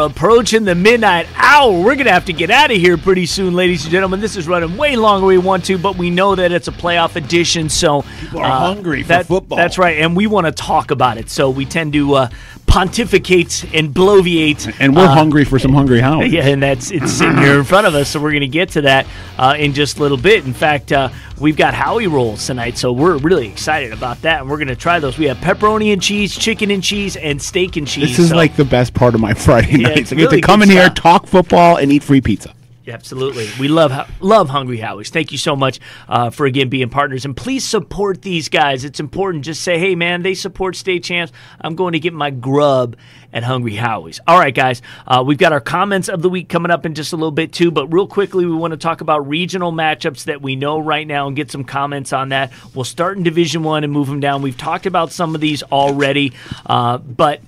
Approaching 0.05 0.63
the 0.65 0.75
midnight 0.75 1.27
hour. 1.35 1.71
We're 1.71 1.95
going 1.95 2.05
to 2.05 2.11
have 2.11 2.25
to 2.25 2.33
get 2.33 2.49
out 2.51 2.71
of 2.71 2.77
here 2.77 2.97
pretty 2.97 3.25
soon, 3.25 3.53
ladies 3.53 3.83
and 3.83 3.91
gentlemen. 3.91 4.19
This 4.19 4.35
is 4.35 4.47
running 4.47 4.77
way 4.77 4.95
longer 4.95 5.21
than 5.21 5.27
we 5.27 5.37
want 5.37 5.65
to, 5.65 5.77
but 5.77 5.97
we 5.97 6.09
know 6.09 6.35
that 6.35 6.51
it's 6.51 6.67
a 6.67 6.71
playoff 6.71 7.15
edition, 7.15 7.69
so 7.69 7.99
uh, 7.99 8.03
People 8.21 8.39
are 8.41 8.49
hungry 8.59 9.01
for 9.03 9.07
that- 9.09 9.25
football. 9.27 9.57
That's 9.57 9.77
right, 9.77 9.97
and 9.99 10.15
we 10.15 10.27
want 10.27 10.45
to 10.47 10.51
talk 10.51 10.91
about 10.91 11.17
it, 11.17 11.29
so 11.29 11.49
we 11.49 11.65
tend 11.65 11.93
to 11.93 12.13
uh, 12.15 12.29
pontificate 12.67 13.65
and 13.73 13.93
bloviate. 13.93 14.73
And 14.79 14.95
we're 14.95 15.05
uh, 15.05 15.13
hungry 15.13 15.45
for 15.45 15.59
some 15.59 15.73
hungry 15.73 15.99
Howie. 16.01 16.27
Yeah, 16.33 16.47
and 16.47 16.63
that's 16.63 16.89
it's 16.91 17.11
sitting 17.11 17.37
here 17.37 17.59
in 17.59 17.63
front 17.63 17.85
of 17.87 17.93
us, 17.95 18.09
so 18.09 18.19
we're 18.19 18.31
going 18.31 18.41
to 18.41 18.47
get 18.47 18.69
to 18.69 18.81
that 18.81 19.05
uh, 19.37 19.55
in 19.57 19.73
just 19.73 19.97
a 19.97 20.01
little 20.01 20.17
bit. 20.17 20.45
In 20.45 20.53
fact, 20.53 20.91
uh, 20.91 21.09
we've 21.39 21.57
got 21.57 21.73
Howie 21.73 22.07
rolls 22.07 22.45
tonight, 22.47 22.77
so 22.77 22.91
we're 22.91 23.17
really 23.17 23.47
excited 23.47 23.93
about 23.93 24.21
that, 24.23 24.41
and 24.41 24.49
we're 24.49 24.57
going 24.57 24.67
to 24.69 24.75
try 24.75 24.99
those. 24.99 25.17
We 25.17 25.25
have 25.25 25.37
pepperoni 25.37 25.93
and 25.93 26.01
cheese, 26.01 26.35
chicken 26.35 26.71
and 26.71 26.81
cheese, 26.83 27.15
and 27.15 27.41
steak 27.41 27.75
and 27.77 27.87
cheese. 27.87 28.09
This 28.09 28.19
is 28.19 28.29
so- 28.29 28.35
like 28.35 28.55
the 28.55 28.65
best 28.65 28.93
part 28.93 29.13
of 29.15 29.21
my 29.21 29.33
Friday 29.45 29.77
Yeah, 29.77 29.89
night. 29.89 29.97
it's 29.99 30.11
I 30.11 30.15
get 30.15 30.21
really 30.25 30.41
to 30.41 30.47
come 30.47 30.61
in 30.61 30.69
here, 30.69 30.89
talk 30.89 31.27
football, 31.27 31.77
and 31.77 31.91
eat 31.91 32.03
free 32.03 32.21
pizza. 32.21 32.53
Yeah, 32.85 32.95
Absolutely. 32.95 33.47
We 33.61 33.69
love 33.69 33.93
love 34.19 34.49
Hungry 34.49 34.77
Howies. 34.77 35.09
Thank 35.09 35.31
you 35.31 35.37
so 35.37 35.55
much 35.55 35.79
uh, 36.09 36.31
for 36.31 36.45
again 36.45 36.67
being 36.67 36.89
partners. 36.89 37.23
And 37.23 37.35
please 37.35 37.63
support 37.63 38.21
these 38.21 38.49
guys. 38.49 38.83
It's 38.83 38.99
important. 38.99 39.45
Just 39.45 39.61
say, 39.61 39.79
hey, 39.79 39.95
man, 39.95 40.21
they 40.21 40.33
support 40.33 40.75
state 40.75 41.03
champs. 41.03 41.31
I'm 41.61 41.75
going 41.75 41.93
to 41.93 41.99
get 41.99 42.13
my 42.13 42.29
grub 42.29 42.97
at 43.31 43.43
Hungry 43.43 43.75
Howies. 43.75 44.19
All 44.27 44.37
right, 44.37 44.53
guys. 44.53 44.81
Uh, 45.07 45.23
we've 45.25 45.37
got 45.37 45.53
our 45.53 45.61
comments 45.61 46.09
of 46.09 46.21
the 46.21 46.29
week 46.29 46.49
coming 46.49 46.71
up 46.71 46.85
in 46.85 46.93
just 46.93 47.13
a 47.13 47.15
little 47.15 47.31
bit, 47.31 47.53
too. 47.53 47.71
But 47.71 47.87
real 47.87 48.07
quickly, 48.07 48.45
we 48.45 48.53
want 48.53 48.71
to 48.71 48.77
talk 48.77 48.99
about 48.99 49.27
regional 49.29 49.71
matchups 49.71 50.25
that 50.25 50.41
we 50.41 50.57
know 50.57 50.77
right 50.79 51.07
now 51.07 51.27
and 51.27 51.35
get 51.37 51.51
some 51.51 51.63
comments 51.63 52.11
on 52.11 52.29
that. 52.29 52.51
We'll 52.75 52.83
start 52.83 53.17
in 53.17 53.23
Division 53.23 53.63
One 53.63 53.85
and 53.85 53.93
move 53.93 54.07
them 54.07 54.19
down. 54.19 54.41
We've 54.41 54.57
talked 54.57 54.85
about 54.85 55.11
some 55.11 55.35
of 55.35 55.41
these 55.41 55.63
already, 55.63 56.33
uh, 56.65 56.97
but 56.97 57.41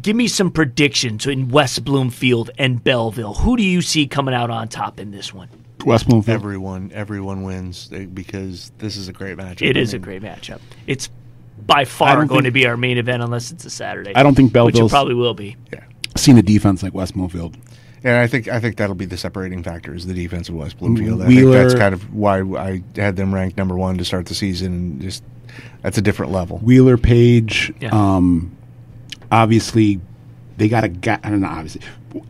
give 0.00 0.16
me 0.16 0.28
some 0.28 0.50
predictions 0.50 1.26
in 1.26 1.48
West 1.48 1.84
Bloomfield 1.84 2.50
and 2.58 2.82
Belleville. 2.82 3.34
Who 3.34 3.56
do 3.56 3.62
you 3.62 3.82
see 3.82 4.06
coming 4.06 4.34
out 4.34 4.50
on 4.50 4.68
top 4.68 5.00
in 5.00 5.10
this 5.10 5.32
one? 5.34 5.48
West 5.84 6.08
Bloomfield. 6.08 6.34
Everyone, 6.34 6.90
everyone 6.92 7.42
wins 7.42 7.90
eh, 7.92 8.06
because 8.06 8.72
this 8.78 8.96
is 8.96 9.08
a 9.08 9.12
great 9.12 9.36
matchup. 9.36 9.62
It 9.62 9.76
I 9.76 9.80
is 9.80 9.94
a 9.94 9.98
great 9.98 10.22
matchup. 10.22 10.60
It's 10.86 11.08
by 11.66 11.84
far 11.84 12.16
going 12.16 12.28
think- 12.28 12.44
to 12.44 12.50
be 12.50 12.66
our 12.66 12.76
main 12.76 12.98
event 12.98 13.22
unless 13.22 13.50
it's 13.52 13.64
a 13.64 13.70
Saturday. 13.70 14.14
I 14.14 14.22
don't 14.22 14.34
think 14.34 14.54
which 14.54 14.76
probably 14.88 15.14
will 15.14 15.34
be. 15.34 15.56
Yeah, 15.72 15.84
seen 16.16 16.36
a 16.38 16.42
defense 16.42 16.82
like 16.82 16.94
West 16.94 17.14
Bloomfield. 17.14 17.56
And 18.04 18.16
I 18.16 18.26
think 18.28 18.46
I 18.48 18.60
think 18.60 18.76
that'll 18.76 18.94
be 18.94 19.06
the 19.06 19.16
separating 19.16 19.62
factor 19.64 19.92
is 19.92 20.06
the 20.06 20.14
defense 20.14 20.48
of 20.48 20.54
West 20.54 20.78
Bloomfield. 20.78 21.20
I 21.22 21.26
think 21.26 21.50
that's 21.50 21.74
kind 21.74 21.92
of 21.94 22.14
why 22.14 22.40
I 22.42 22.82
had 22.94 23.16
them 23.16 23.34
ranked 23.34 23.56
number 23.56 23.76
one 23.76 23.98
to 23.98 24.04
start 24.04 24.26
the 24.26 24.34
season. 24.36 25.00
Just 25.00 25.24
that's 25.82 25.98
a 25.98 26.02
different 26.02 26.30
level. 26.30 26.58
Wheeler 26.58 26.96
Page, 26.96 27.72
Yeah. 27.80 27.88
um, 27.90 28.56
obviously 29.30 30.00
they 30.56 30.68
got 30.68 30.84
a 30.84 30.88
guy. 30.88 31.18
I 31.22 31.30
don't 31.30 31.40
know. 31.40 31.48
Obviously, 31.48 31.82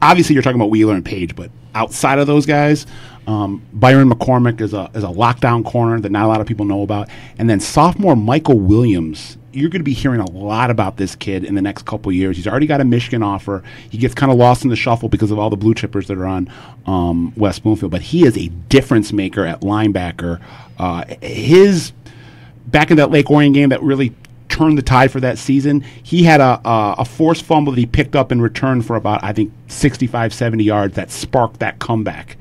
obviously 0.03 0.35
you're 0.35 0.43
talking 0.43 0.61
about 0.61 0.71
Wheeler 0.71 0.95
and 0.95 1.05
Page, 1.05 1.35
but 1.35 1.51
outside 1.75 2.19
of 2.19 2.27
those 2.27 2.47
guys, 2.47 2.87
um, 3.27 3.63
Byron 3.73 4.11
McCormick 4.11 4.61
is 4.61 4.75
a 4.75 4.91
is 4.95 5.05
a 5.05 5.09
lockdown 5.09 5.65
corner 5.65 6.01
that 6.01 6.11
not 6.11 6.25
a 6.25 6.29
lot 6.29 6.41
of 6.41 6.47
people 6.47 6.67
know 6.67 6.83
about, 6.83 7.09
and 7.39 7.49
then 7.49 7.61
sophomore 7.61 8.17
Michael 8.17 8.59
Williams. 8.59 9.37
You're 9.51 9.71
going 9.71 9.81
to 9.81 9.85
be 9.85 9.95
hearing 9.95 10.21
a 10.21 10.31
lot 10.31 10.71
about 10.71 10.99
this 10.99 11.17
kid 11.17 11.43
in 11.43 11.55
the 11.55 11.63
next 11.63 11.87
couple 11.87 12.13
years. 12.13 12.37
He's 12.37 12.47
already 12.47 12.67
got 12.67 12.83
a 12.83 12.85
Michigan 12.85 13.23
offer. 13.23 13.65
He 13.91 13.97
gets 13.97 14.15
kind 14.15 14.31
of 14.31 14.37
lost 14.37 14.63
in 14.63 14.69
the 14.69 14.77
shuffle 14.77 15.09
because 15.09 15.31
of 15.31 15.39
all 15.39 15.49
the 15.49 15.57
blue 15.57 15.75
chippers 15.75 16.07
that 16.09 16.19
are 16.19 16.27
on 16.27 16.53
um, 16.87 17.33
West 17.35 17.63
Bloomfield, 17.63 17.91
but 17.91 18.03
he 18.03 18.27
is 18.27 18.37
a 18.37 18.49
difference 18.69 19.11
maker 19.11 19.47
at 19.47 19.63
linebacker. 19.63 20.41
Uh, 20.79 21.05
his 21.23 21.93
back 22.67 22.91
in 22.91 22.99
that 22.99 23.11
Lake 23.11 23.31
Orion 23.31 23.53
game 23.53 23.71
that 23.71 23.83
really 23.83 24.15
turned 24.59 24.77
the 24.77 24.83
tide 24.83 25.13
for 25.13 25.21
that 25.21 25.39
season, 25.39 25.85
he 26.03 26.25
had 26.25 26.41
a, 26.41 26.61
a, 26.69 26.97
a 26.99 27.05
forced 27.05 27.45
fumble 27.45 27.73
that 27.73 27.79
he 27.79 27.87
picked 27.87 28.17
up 28.17 28.33
in 28.33 28.41
return 28.41 28.83
for 28.83 28.97
about, 28.97 29.23
I 29.23 29.33
think, 29.33 29.53
65, 29.69 30.35
70 30.35 30.65
yards 30.65 30.97
that 30.97 31.13
sparked 31.13 31.61
that 31.61 31.79
comeback. 31.79 32.37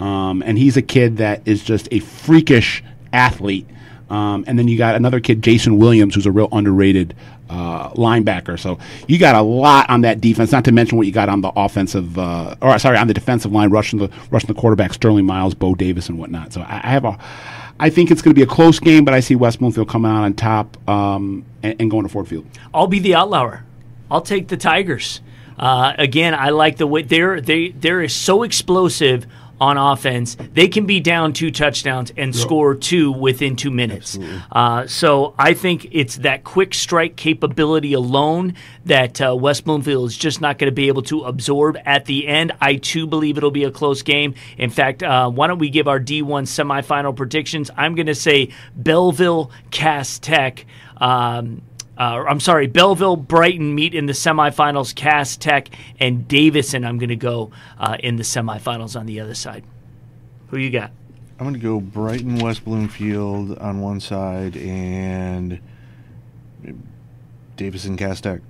Um, 0.00 0.42
and 0.44 0.58
he's 0.58 0.76
a 0.76 0.82
kid 0.82 1.18
that 1.18 1.42
is 1.46 1.62
just 1.62 1.86
a 1.92 2.00
freakish 2.00 2.82
athlete. 3.12 3.68
Um, 4.08 4.44
and 4.48 4.58
then 4.58 4.66
you 4.66 4.76
got 4.76 4.96
another 4.96 5.20
kid, 5.20 5.42
Jason 5.42 5.78
Williams, 5.78 6.16
who's 6.16 6.26
a 6.26 6.32
real 6.32 6.48
underrated 6.50 7.14
uh, 7.48 7.90
linebacker. 7.90 8.58
So 8.58 8.80
you 9.06 9.18
got 9.18 9.36
a 9.36 9.42
lot 9.42 9.88
on 9.88 10.00
that 10.00 10.20
defense. 10.20 10.50
Not 10.50 10.64
to 10.64 10.72
mention 10.72 10.98
what 10.98 11.06
you 11.06 11.12
got 11.12 11.28
on 11.28 11.40
the 11.40 11.52
offensive, 11.54 12.18
uh, 12.18 12.56
or 12.60 12.76
sorry, 12.80 12.96
on 12.96 13.06
the 13.06 13.14
defensive 13.14 13.52
line, 13.52 13.70
rushing 13.70 14.00
the 14.00 14.10
rushing 14.30 14.48
the 14.48 14.60
quarterback, 14.60 14.92
Sterling 14.92 15.26
Miles, 15.26 15.54
Bo 15.54 15.76
Davis, 15.76 16.08
and 16.08 16.18
whatnot. 16.18 16.52
So 16.52 16.62
I, 16.62 16.80
I 16.82 16.90
have 16.90 17.04
a, 17.04 17.18
I 17.80 17.88
think 17.88 18.10
it's 18.10 18.20
going 18.20 18.34
to 18.34 18.38
be 18.38 18.42
a 18.42 18.46
close 18.46 18.78
game, 18.78 19.06
but 19.06 19.14
I 19.14 19.20
see 19.20 19.34
West 19.34 19.58
Bloomfield 19.58 19.88
coming 19.88 20.10
out 20.10 20.22
on 20.22 20.34
top 20.34 20.76
um, 20.88 21.46
and, 21.62 21.80
and 21.80 21.90
going 21.90 22.02
to 22.02 22.10
Ford 22.10 22.28
Field. 22.28 22.46
I'll 22.74 22.86
be 22.86 22.98
the 22.98 23.14
outlier. 23.14 23.64
I'll 24.10 24.20
take 24.20 24.48
the 24.48 24.58
Tigers. 24.58 25.22
Uh, 25.58 25.94
again, 25.96 26.34
I 26.34 26.50
like 26.50 26.76
the 26.76 26.86
way 26.86 27.02
they're 27.02 27.40
they 27.40 27.68
they're 27.70 28.06
so 28.08 28.42
explosive 28.42 29.26
on 29.60 29.76
offense. 29.76 30.36
They 30.54 30.68
can 30.68 30.86
be 30.86 31.00
down 31.00 31.32
two 31.34 31.50
touchdowns 31.50 32.12
and 32.16 32.34
score 32.34 32.74
two 32.74 33.12
within 33.12 33.56
two 33.56 33.70
minutes. 33.70 34.18
Uh, 34.50 34.86
so 34.86 35.34
I 35.38 35.54
think 35.54 35.88
it's 35.92 36.16
that 36.16 36.44
quick 36.44 36.72
strike 36.72 37.16
capability 37.16 37.92
alone 37.92 38.54
that 38.86 39.20
uh, 39.20 39.36
West 39.36 39.64
Bloomfield 39.64 40.08
is 40.08 40.16
just 40.16 40.40
not 40.40 40.58
going 40.58 40.70
to 40.70 40.74
be 40.74 40.88
able 40.88 41.02
to 41.02 41.24
absorb 41.24 41.76
at 41.84 42.06
the 42.06 42.26
end. 42.26 42.52
I 42.60 42.76
too 42.76 43.06
believe 43.06 43.36
it'll 43.36 43.50
be 43.50 43.64
a 43.64 43.70
close 43.70 44.02
game. 44.02 44.34
In 44.56 44.70
fact, 44.70 45.02
uh, 45.02 45.28
why 45.30 45.46
don't 45.46 45.58
we 45.58 45.68
give 45.68 45.86
our 45.88 46.00
D1 46.00 46.44
semifinal 46.44 47.14
predictions? 47.14 47.70
I'm 47.76 47.94
going 47.94 48.06
to 48.06 48.14
say 48.14 48.50
Belleville, 48.74 49.50
Cass 49.70 50.18
Tech. 50.18 50.64
Um, 50.96 51.62
uh, 52.00 52.24
I'm 52.26 52.40
sorry, 52.40 52.66
Belleville, 52.66 53.16
Brighton 53.16 53.74
meet 53.74 53.94
in 53.94 54.06
the 54.06 54.14
semifinals. 54.14 54.94
Cass 54.94 55.36
Tech 55.36 55.68
and 56.00 56.26
Davison. 56.26 56.82
I'm 56.86 56.96
going 56.96 57.10
to 57.10 57.16
go 57.16 57.50
uh, 57.78 57.98
in 58.00 58.16
the 58.16 58.22
semifinals 58.22 58.98
on 58.98 59.04
the 59.04 59.20
other 59.20 59.34
side. 59.34 59.64
Who 60.48 60.56
you 60.56 60.70
got? 60.70 60.92
I'm 61.38 61.44
going 61.44 61.52
to 61.52 61.60
go 61.60 61.78
Brighton 61.78 62.38
West 62.38 62.64
Bloomfield 62.64 63.58
on 63.58 63.82
one 63.82 64.00
side 64.00 64.56
and 64.56 65.60
Davison 67.56 67.98
Cass 67.98 68.22
Tech. 68.22 68.40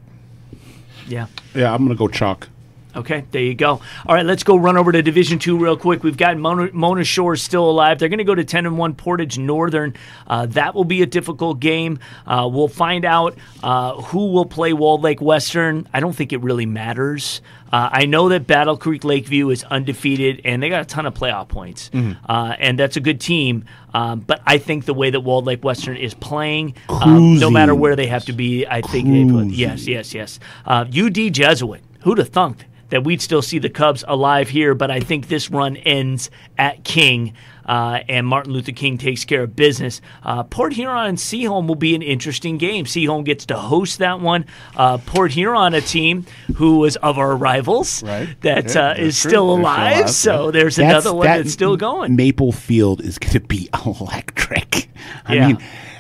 Yeah. 1.09 1.27
Yeah, 1.53 1.73
I'm 1.73 1.79
going 1.79 1.89
to 1.89 1.97
go 1.97 2.07
Chuck. 2.07 2.49
Okay, 2.97 3.25
there 3.31 3.43
you 3.43 3.55
go. 3.55 3.81
All 4.07 4.15
right, 4.15 4.27
let's 4.27 4.43
go 4.43 4.57
run 4.57 4.77
over 4.77 4.91
to 4.93 5.01
Division 5.03 5.39
Two 5.39 5.57
real 5.57 5.77
quick. 5.77 6.03
We've 6.03 6.17
got 6.17 6.37
Mona, 6.37 6.71
Mona 6.73 7.05
Shores 7.05 7.41
still 7.43 7.69
alive. 7.71 7.99
They're 7.99 8.09
going 8.09 8.19
to 8.19 8.25
go 8.25 8.35
to 8.35 8.45
ten 8.45 8.67
and 8.67 8.77
one 8.79 8.95
Portage 8.95 9.39
Northern. 9.39 9.95
Uh, 10.27 10.47
that 10.47 10.75
will 10.75 10.85
be 10.85 11.03
a 11.03 11.07
difficult 11.07 11.61
game. 11.61 11.99
Uh, 12.27 12.49
we'll 12.53 12.69
find 12.69 13.05
out 13.05 13.37
uh, 13.63 13.95
who 14.03 14.33
will 14.33 14.47
play 14.47 14.73
Walled 14.73 15.03
Lake 15.03 15.21
Western. 15.21 15.87
I 15.93 16.01
don't 16.01 16.15
think 16.15 16.33
it 16.33 16.41
really 16.41 16.67
matters. 16.67 17.43
Uh, 17.73 17.89
I 17.93 18.07
know 18.07 18.31
that 18.31 18.49
Battle 18.49 18.77
Creek 18.77 19.05
Lakeview 19.05 19.49
is 19.51 19.63
undefeated 19.63 20.41
and 20.45 20.61
they 20.61 20.69
got 20.69 20.83
a 20.83 20.85
ton 20.85 21.07
of 21.07 21.15
playoff 21.15 21.47
points, 21.47 21.89
Mm-hmm. 21.91 22.29
uh, 22.29 22.57
and 22.59 22.77
that's 22.77 22.97
a 22.97 23.01
good 23.01 23.21
team. 23.21 23.65
Um, 23.95 24.19
but 24.21 24.43
I 24.45 24.59
think 24.59 24.87
the 24.87 24.95
way 24.95 25.11
that 25.11 25.21
Walled 25.21 25.45
Lake 25.47 25.63
Western 25.63 25.97
is 25.97 26.13
playing, 26.13 26.75
um, 26.89 27.39
no 27.39 27.49
matter 27.49 27.73
where 27.73 27.95
they 27.95 28.09
have 28.09 28.25
to 28.25 28.33
be, 28.33 28.67
I 28.67 28.81
think 28.83 29.09
they 29.09 29.25
put 29.25 29.47
yes, 29.55 29.87
yes, 29.87 30.13
yes. 30.13 30.41
Uh, 30.67 30.85
UD 30.93 31.33
Jesuit. 31.33 31.83
Who'd 32.03 32.19
have 32.19 32.31
thunk 32.31 32.65
that 32.91 33.05
we'd 33.05 33.23
still 33.23 33.43
see 33.43 33.59
the 33.59 33.71
Cubs 33.71 34.05
alive 34.07 34.49
here? 34.49 34.75
But 34.75 34.91
I 34.91 35.01
think 35.01 35.29
this 35.29 35.51
run 35.51 35.77
ends 35.79 36.31
at 36.59 36.85
King. 36.85 37.35
Uh, 37.67 38.01
and 38.09 38.27
Martin 38.27 38.53
Luther 38.53 38.73
King 38.73 38.99
takes 38.99 39.25
care 39.25 39.45
of 39.45 39.55
business. 39.55 40.01
Uh, 40.25 40.43
Port 40.43 40.73
Huron 40.73 41.07
and 41.11 41.19
Seaholm 41.19 41.69
will 41.69 41.77
be 41.77 41.95
an 41.95 42.03
interesting 42.03 42.59
game. 42.59 42.85
Seaholm 42.85 43.25
gets 43.25 43.47
to 43.47 43.57
host 43.57 43.99
that 44.01 44.19
one. 44.21 44.47
Uh, 44.75 44.99
Port 44.99 45.31
Huron, 45.31 45.75
a 45.75 45.81
team 45.81 46.27
who 46.57 46.79
was 46.79 46.97
of 46.97 47.17
our 47.17 47.37
rivals, 47.37 48.03
right? 48.03 48.29
That 48.41 48.75
Yeah, 48.75 48.89
uh, 48.89 48.95
is 48.95 49.17
still 49.17 49.31
They're 49.31 49.31
still 49.31 49.51
alive. 49.53 49.97
alive, 49.99 50.11
so 50.11 50.45
yeah. 50.47 50.51
there's 50.51 50.77
That's- 50.77 51.05
another 51.05 51.17
one 51.17 51.27
that 51.27 51.37
that's 51.37 51.53
still 51.53 51.77
going. 51.77 52.17
Maple 52.17 52.51
Field 52.51 53.03
is 53.03 53.19
going 53.19 53.35
to 53.35 53.41
be 53.41 53.69
electric. 53.87 54.89
I 55.27 55.35
Yeah. 55.35 55.47
mean, 55.49 55.59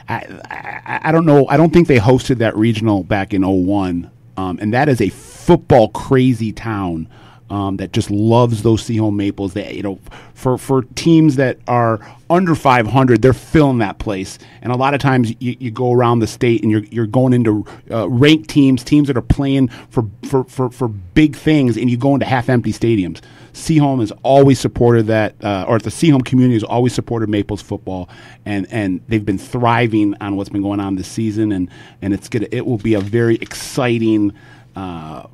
I, 0.09 0.15
I, 0.51 1.01
I 1.11 1.13
don't 1.13 1.27
know. 1.27 1.47
I 1.47 1.57
don't 1.57 1.73
think 1.73 1.87
they 1.87 1.99
hosted 1.99 2.39
that 2.39 2.57
regional 2.57 3.05
back 3.05 3.33
in 3.33 3.43
01. 3.45 4.11
Um, 4.41 4.59
and 4.61 4.73
that 4.73 4.89
is 4.89 5.01
a 5.01 5.11
football 5.11 5.89
crazy 5.91 6.53
town 6.53 7.09
um, 7.51 7.77
that 7.77 7.93
just 7.93 8.11
loves 8.11 8.63
those 8.63 8.83
Seaholm 8.83 9.17
Maples. 9.17 9.53
That 9.55 9.75
you 9.75 9.83
know, 9.83 9.99
for 10.35 10.57
for 10.57 10.83
teams 10.95 11.37
that 11.37 11.59
are 11.69 12.01
under 12.31 12.55
500, 12.55 13.21
they're 13.21 13.33
filling 13.33 13.79
that 13.79 13.99
place. 13.99 14.39
And 14.63 14.73
a 14.73 14.77
lot 14.77 14.95
of 14.95 15.01
times 15.01 15.35
you, 15.41 15.57
you 15.59 15.71
go 15.71 15.93
around 15.93 16.21
the 16.21 16.27
state 16.27 16.63
and 16.63 16.71
you're 16.71 16.85
you're 16.85 17.07
going 17.07 17.35
into 17.35 17.67
uh, 17.91 18.09
ranked 18.09 18.49
teams, 18.49 18.83
teams 18.83 19.09
that 19.09 19.17
are 19.17 19.23
playing 19.23 19.69
for 19.91 20.09
for, 20.25 20.45
for 20.45 20.71
for 20.71 20.89
big 20.89 21.37
things, 21.37 21.77
and 21.77 21.91
you 21.91 21.99
go 21.99 22.15
into 22.15 22.25
half 22.25 22.49
empty 22.49 22.73
stadiums. 22.73 23.21
Seaholm 23.61 24.01
has 24.01 24.13
always 24.23 24.59
supported 24.59 25.07
that, 25.07 25.35
uh, 25.45 25.65
or 25.69 25.79
the 25.79 25.91
Seaholm 25.91 26.25
community 26.25 26.55
has 26.55 26.65
always 26.65 26.93
supported 26.95 27.29
Maples 27.29 27.63
football, 27.63 28.09
and, 28.45 28.67
and 28.71 29.01
they've 29.09 29.25
been 29.25 29.39
thriving 29.39 30.15
on 30.21 30.37
what's 30.37 30.51
been 30.51 30.63
going 30.63 30.81
on 30.81 30.97
this 30.97 31.09
season, 31.09 31.53
and, 31.53 31.69
and 32.03 32.13
it's 32.15 32.29
gonna 32.29 32.47
it 32.51 32.67
will 32.67 32.79
be 32.79 32.95
a 32.95 33.01
very 33.01 33.37
exciting. 33.37 34.33
Uh, 34.75 35.27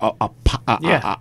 a, 0.00 0.12
a, 0.20 0.30
a, 0.68 0.78
Yeah. 0.82 1.16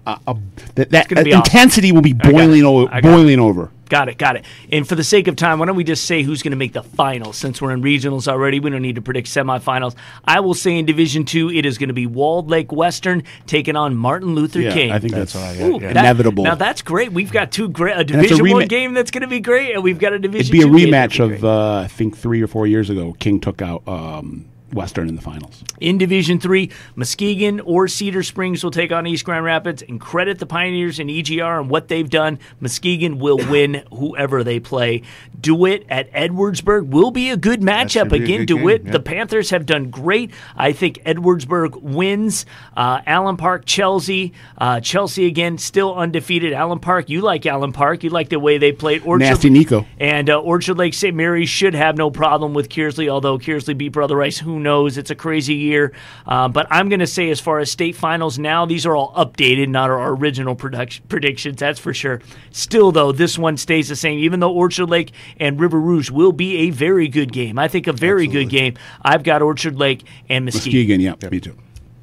that, 0.75 0.89
that 0.89 1.07
gonna 1.07 1.21
awesome. 1.21 1.33
intensity 1.33 1.91
will 1.91 2.01
be 2.01 2.13
boiling 2.13 2.61
it. 2.61 2.65
over, 2.65 2.91
I 2.91 2.99
got 3.01 3.09
it. 3.09 3.11
boiling 3.15 3.39
over. 3.39 3.69
Got 3.91 4.07
it, 4.07 4.17
got 4.17 4.37
it. 4.37 4.45
And 4.71 4.87
for 4.87 4.95
the 4.95 5.03
sake 5.03 5.27
of 5.27 5.35
time, 5.35 5.59
why 5.59 5.65
don't 5.65 5.75
we 5.75 5.83
just 5.83 6.05
say 6.05 6.23
who's 6.23 6.41
going 6.41 6.51
to 6.51 6.57
make 6.57 6.71
the 6.71 6.81
finals? 6.81 7.35
Since 7.35 7.61
we're 7.61 7.71
in 7.73 7.81
regionals 7.81 8.25
already, 8.25 8.61
we 8.61 8.69
don't 8.69 8.81
need 8.81 8.95
to 8.95 9.01
predict 9.01 9.27
semifinals. 9.27 9.95
I 10.23 10.39
will 10.39 10.53
say 10.53 10.77
in 10.77 10.85
Division 10.85 11.25
Two, 11.25 11.51
it 11.51 11.65
is 11.65 11.77
going 11.77 11.89
to 11.89 11.93
be 11.93 12.07
Walled 12.07 12.49
Lake 12.49 12.71
Western 12.71 13.23
taking 13.47 13.75
on 13.75 13.97
Martin 13.97 14.33
Luther 14.33 14.61
Yeah, 14.61 14.71
King. 14.73 14.91
I 14.93 14.99
think 14.99 15.11
that's- 15.11 15.33
That's 15.33 15.59
what 15.59 15.65
I 15.65 15.67
Ooh, 15.67 15.71
got, 15.73 15.81
yeah. 15.81 15.93
that- 15.93 15.99
Inevitable. 16.05 16.45
Now 16.45 16.55
that's 16.55 16.81
great. 16.81 17.11
We've 17.11 17.33
got 17.33 17.51
two 17.51 17.67
great 17.67 17.97
a 17.97 17.99
it's 17.99 18.11
a 18.11 18.13
Division 18.13 18.49
One 18.49 18.67
game 18.67 18.93
that's 18.93 19.11
going 19.11 19.23
to 19.23 19.27
be 19.27 19.41
great, 19.41 19.73
and 19.73 19.83
we've 19.83 19.99
got 19.99 20.13
a 20.13 20.19
Division. 20.19 20.55
It'd 20.55 20.71
be 20.71 20.79
a 20.79 20.87
two 20.87 20.89
rematch 20.89 21.17
gonna 21.17 21.33
of 21.33 21.43
uh, 21.43 21.73
I 21.83 21.87
think 21.87 22.17
three 22.17 22.41
or 22.41 22.47
four 22.47 22.67
years 22.67 22.89
ago. 22.89 23.11
King 23.19 23.41
took 23.41 23.61
out 23.61 23.85
um, 23.89 24.45
Western 24.73 25.07
in 25.09 25.15
the 25.15 25.21
finals. 25.21 25.63
In 25.79 25.97
Division 25.97 26.39
Three, 26.39 26.71
Muskegon 26.95 27.59
or 27.61 27.87
Cedar 27.87 28.23
Springs 28.23 28.63
will 28.63 28.71
take 28.71 28.91
on 28.91 29.05
East 29.07 29.25
Grand 29.25 29.43
Rapids 29.45 29.81
and 29.81 29.99
credit 29.99 30.39
the 30.39 30.45
Pioneers 30.45 30.99
and 30.99 31.09
EGR 31.09 31.59
and 31.59 31.69
what 31.69 31.87
they've 31.87 32.09
done. 32.09 32.39
Muskegon 32.59 33.19
will 33.19 33.37
win 33.49 33.83
whoever 33.91 34.43
they 34.43 34.59
play. 34.59 35.01
DeWitt 35.39 35.85
at 35.89 36.11
Edwardsburg 36.11 36.87
will 36.87 37.11
be 37.11 37.29
a 37.31 37.37
good 37.37 37.61
matchup. 37.61 38.09
gonna 38.09 38.09
be 38.11 38.19
a 38.19 38.23
Again, 38.23 38.37
good 38.39 38.45
DeWitt, 38.47 38.91
the 38.91 38.99
Panthers 38.99 39.49
have 39.49 39.65
done 39.65 39.89
great. 39.89 40.31
I 40.55 40.71
think 40.71 40.99
Edwardsburg 41.05 41.81
wins. 41.81 42.45
Uh, 42.77 43.01
Allen 43.05 43.37
Park, 43.37 43.65
Chelsea. 43.65 44.33
Uh, 44.57 44.79
Chelsea 44.79 45.25
again, 45.25 45.57
still 45.57 45.95
undefeated. 45.95 46.53
Allen 46.53 46.79
Park, 46.79 47.09
you 47.09 47.21
like 47.21 47.45
Allen 47.45 47.71
Park. 47.73 48.03
You 48.03 48.09
like 48.11 48.29
the 48.29 48.39
way 48.39 48.57
they 48.57 48.71
played. 48.71 49.01
Orchard, 49.03 49.25
Nasty 49.25 49.49
Nico. 49.49 49.85
and 49.99 50.29
uh, 50.29 50.39
Orchard 50.39 50.77
Lake 50.77 50.93
St. 50.93 51.15
Mary's 51.15 51.49
should 51.49 51.73
have 51.73 51.97
no 51.97 52.11
problem 52.11 52.53
with 52.53 52.69
Kearsley, 52.69 53.09
although 53.09 53.37
Kearsley 53.39 53.77
beat 53.77 53.89
Brother 53.89 54.15
Rice. 54.15 54.37
Who 54.37 54.59
knows? 54.61 54.97
It's 54.97 55.11
a 55.11 55.15
crazy 55.15 55.55
year. 55.55 55.93
Uh, 56.25 56.47
but 56.47 56.67
I'm 56.69 56.89
going 56.89 56.99
to 56.99 57.07
say, 57.07 57.29
as 57.29 57.39
far 57.39 57.59
as 57.59 57.71
state 57.71 57.95
finals 57.95 58.39
now, 58.39 58.65
these 58.65 58.85
are 58.85 58.95
all 58.95 59.13
updated, 59.13 59.69
not 59.69 59.89
our 59.89 60.13
original 60.13 60.55
production, 60.55 61.05
predictions, 61.09 61.59
that's 61.59 61.79
for 61.79 61.93
sure. 61.93 62.21
Still, 62.51 62.91
though, 62.91 63.11
this 63.11 63.37
one 63.37 63.57
stays 63.57 63.89
the 63.89 63.95
same. 63.95 64.19
Even 64.19 64.39
though 64.39 64.51
Orchard 64.51 64.87
Lake 64.87 65.11
and 65.39 65.59
River 65.59 65.79
Rouge 65.79 66.09
will 66.09 66.31
be 66.31 66.57
a 66.57 66.69
very 66.69 67.07
good 67.07 67.31
game, 67.31 67.59
I 67.59 67.67
think 67.67 67.87
a 67.87 67.93
very 67.93 68.27
good 68.27 68.49
game. 68.49 68.75
I've 69.01 69.23
got 69.23 69.41
Orchard 69.41 69.77
Lake 69.77 70.03
and 70.29 70.45
Muskegon. 70.45 70.97
Muskegon, 70.97 70.99
yeah, 70.99 71.29
me 71.29 71.39
too. 71.39 71.57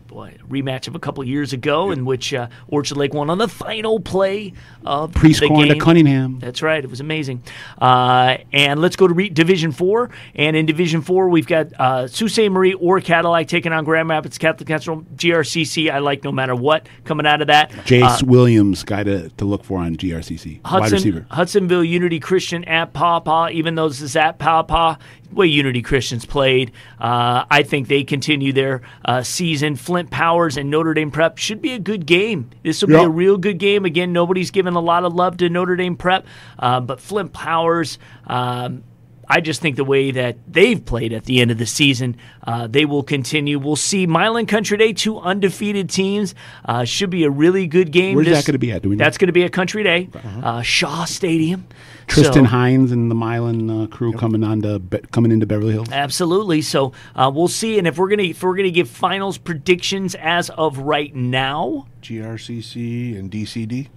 boy, 0.07 0.38
rematch 0.49 0.89
of 0.89 0.95
a 0.95 0.99
couple 0.99 1.23
years 1.25 1.53
ago 1.53 1.91
in 1.91 2.05
which 2.05 2.33
uh, 2.35 2.49
Orchard 2.69 2.97
Lake 2.97 3.15
won 3.15 3.31
on 3.31 3.39
the 3.39 3.49
final 3.49 4.01
play 4.01 4.53
of 4.85 5.13
the 5.13 5.19
Pre-scoring 5.19 5.69
to. 5.69 5.79
Cunningham. 5.79 6.39
That's 6.39 6.63
right. 6.63 6.83
It 6.83 6.91
was 6.91 7.01
amazing. 7.01 7.43
Uh, 7.81 8.39
and 8.53 8.81
let's 8.81 8.97
go 8.97 9.07
to 9.09 9.15
re- 9.15 9.29
Division 9.29 9.73
Four. 9.73 10.11
And 10.35 10.57
in 10.57 10.67
Division 10.67 11.03
Four, 11.03 11.29
we've 11.29 11.47
got 11.47 11.69
uh, 11.79 12.07
Sault 12.09 12.31
Ste. 12.31 12.51
Marie 12.51 12.75
or 12.75 13.01
Cadillac 13.01 13.49
taking 13.49 13.73
on 13.73 13.85
Grand 13.85 14.09
Rapids 14.09 14.39
Catholic 14.39 14.69
Central. 14.69 15.03
GRCC, 15.17 15.91
I 15.91 15.99
like 15.99 16.25
no 16.25 16.33
matter 16.33 16.55
what 16.55 16.87
coming 17.05 17.27
out 17.27 17.41
of 17.41 17.49
that. 17.49 17.71
Jace 17.71 18.23
Uh, 18.23 18.27
Williams, 18.27 18.85
guy 18.85 19.03
to, 19.03 19.29
to 19.31 19.45
look 19.45 19.65
for 19.65 19.79
on 19.79 19.97
GRCC. 19.97 20.61
Wide 20.65 20.91
receiver. 20.93 21.27
Hudsonville 21.31 21.85
Unity 21.85 22.21
Christian 22.21 22.65
at 22.65 22.93
Pawpaw, 22.93 23.51
even 23.51 23.75
though 23.75 23.89
this 23.89 24.01
is 24.01 24.17
at 24.17 24.39
Pawpaw, 24.39 24.97
way 25.33 25.47
Unity 25.47 25.83
Christians 25.83 26.25
played, 26.25 26.73
uh, 27.01 27.45
I 27.51 27.63
think 27.63 27.89
they 27.89 28.05
continue 28.05 28.53
their 28.53 28.83
uh, 29.05 29.23
season. 29.23 29.77
Flint 29.77 30.11
And 30.47 30.71
Notre 30.71 30.95
Dame 30.95 31.11
Prep 31.11 31.39
should 31.39 31.61
be 31.61 31.73
a 31.73 31.79
good 31.79 32.07
game. 32.07 32.51
This 32.63 32.81
will 32.83 32.89
be 32.89 32.95
a 32.95 33.09
real 33.09 33.37
good 33.37 33.59
game. 33.59 33.85
Again, 33.85 34.13
nobody's 34.13 34.51
given 34.51 34.75
a 34.75 34.81
lot 34.81 35.05
of 35.05 35.15
love 35.15 35.37
to 35.39 35.49
Notre 35.49 35.77
Dame 35.77 35.97
Prep, 35.97 36.27
uh, 36.59 36.81
but 36.81 37.01
Flint 37.01 37.33
Powers. 37.33 37.99
Um, 38.27 38.85
I 39.31 39.41
just 39.41 39.61
think 39.61 39.77
the 39.77 39.85
way 39.85 40.11
that 40.11 40.39
they've 40.51 40.83
played 40.83 41.13
at 41.13 41.25
the 41.25 41.41
end 41.41 41.51
of 41.51 41.59
the 41.59 41.67
season, 41.67 42.17
uh, 42.47 42.67
they 42.67 42.85
will 42.87 43.03
continue. 43.03 43.59
We'll 43.59 43.77
see 43.77 44.07
Milan 44.07 44.47
Country 44.47 44.79
Day, 44.79 44.93
two 44.95 45.19
undefeated 45.21 45.91
teams. 45.91 46.35
Uh, 46.65 46.85
should 46.85 47.11
be 47.11 47.25
a 47.25 47.31
really 47.31 47.67
good 47.67 47.91
game. 47.93 48.15
Where's 48.17 48.27
This- 48.27 48.39
that 48.39 48.47
going 48.47 48.55
to 48.55 48.59
be 48.59 48.73
at? 48.73 48.83
Do 48.83 48.89
we 48.89 48.97
know? 48.97 49.05
That's 49.05 49.19
going 49.19 49.27
to 49.27 49.33
be 49.35 49.45
at 49.45 49.53
Country 49.53 49.83
Day, 49.83 50.09
uh, 50.43 50.63
Shaw 50.63 51.05
Stadium. 51.05 51.67
Tristan 52.07 52.45
So- 52.45 52.51
Hines 52.51 52.91
and 52.91 53.11
the 53.11 53.15
Milan 53.15 53.69
uh, 53.69 53.87
crew 53.89 54.15
coming 54.15 54.43
on 54.43 54.63
to 54.63 54.79
Be- 54.79 55.01
coming 55.13 55.31
into 55.31 55.45
Beverly 55.45 55.73
Hills. 55.75 55.91
Absolutely. 55.93 56.63
So 56.63 56.93
uh, 57.15 57.31
we'll 57.35 57.49
see. 57.49 57.79
And 57.79 57.87
if 57.87 57.99
we're 57.99 58.09
gonna 58.09 58.23
if 58.23 58.43
we're 58.43 58.57
gonna 58.57 58.71
give 58.71 58.89
finals 58.89 59.37
predictions 59.37 60.15
as 60.15 60.49
of 60.49 60.79
right 60.79 61.15
now, 61.15 61.87
GRCC 62.01 63.19
and 63.19 63.31
DCD. 63.31 63.89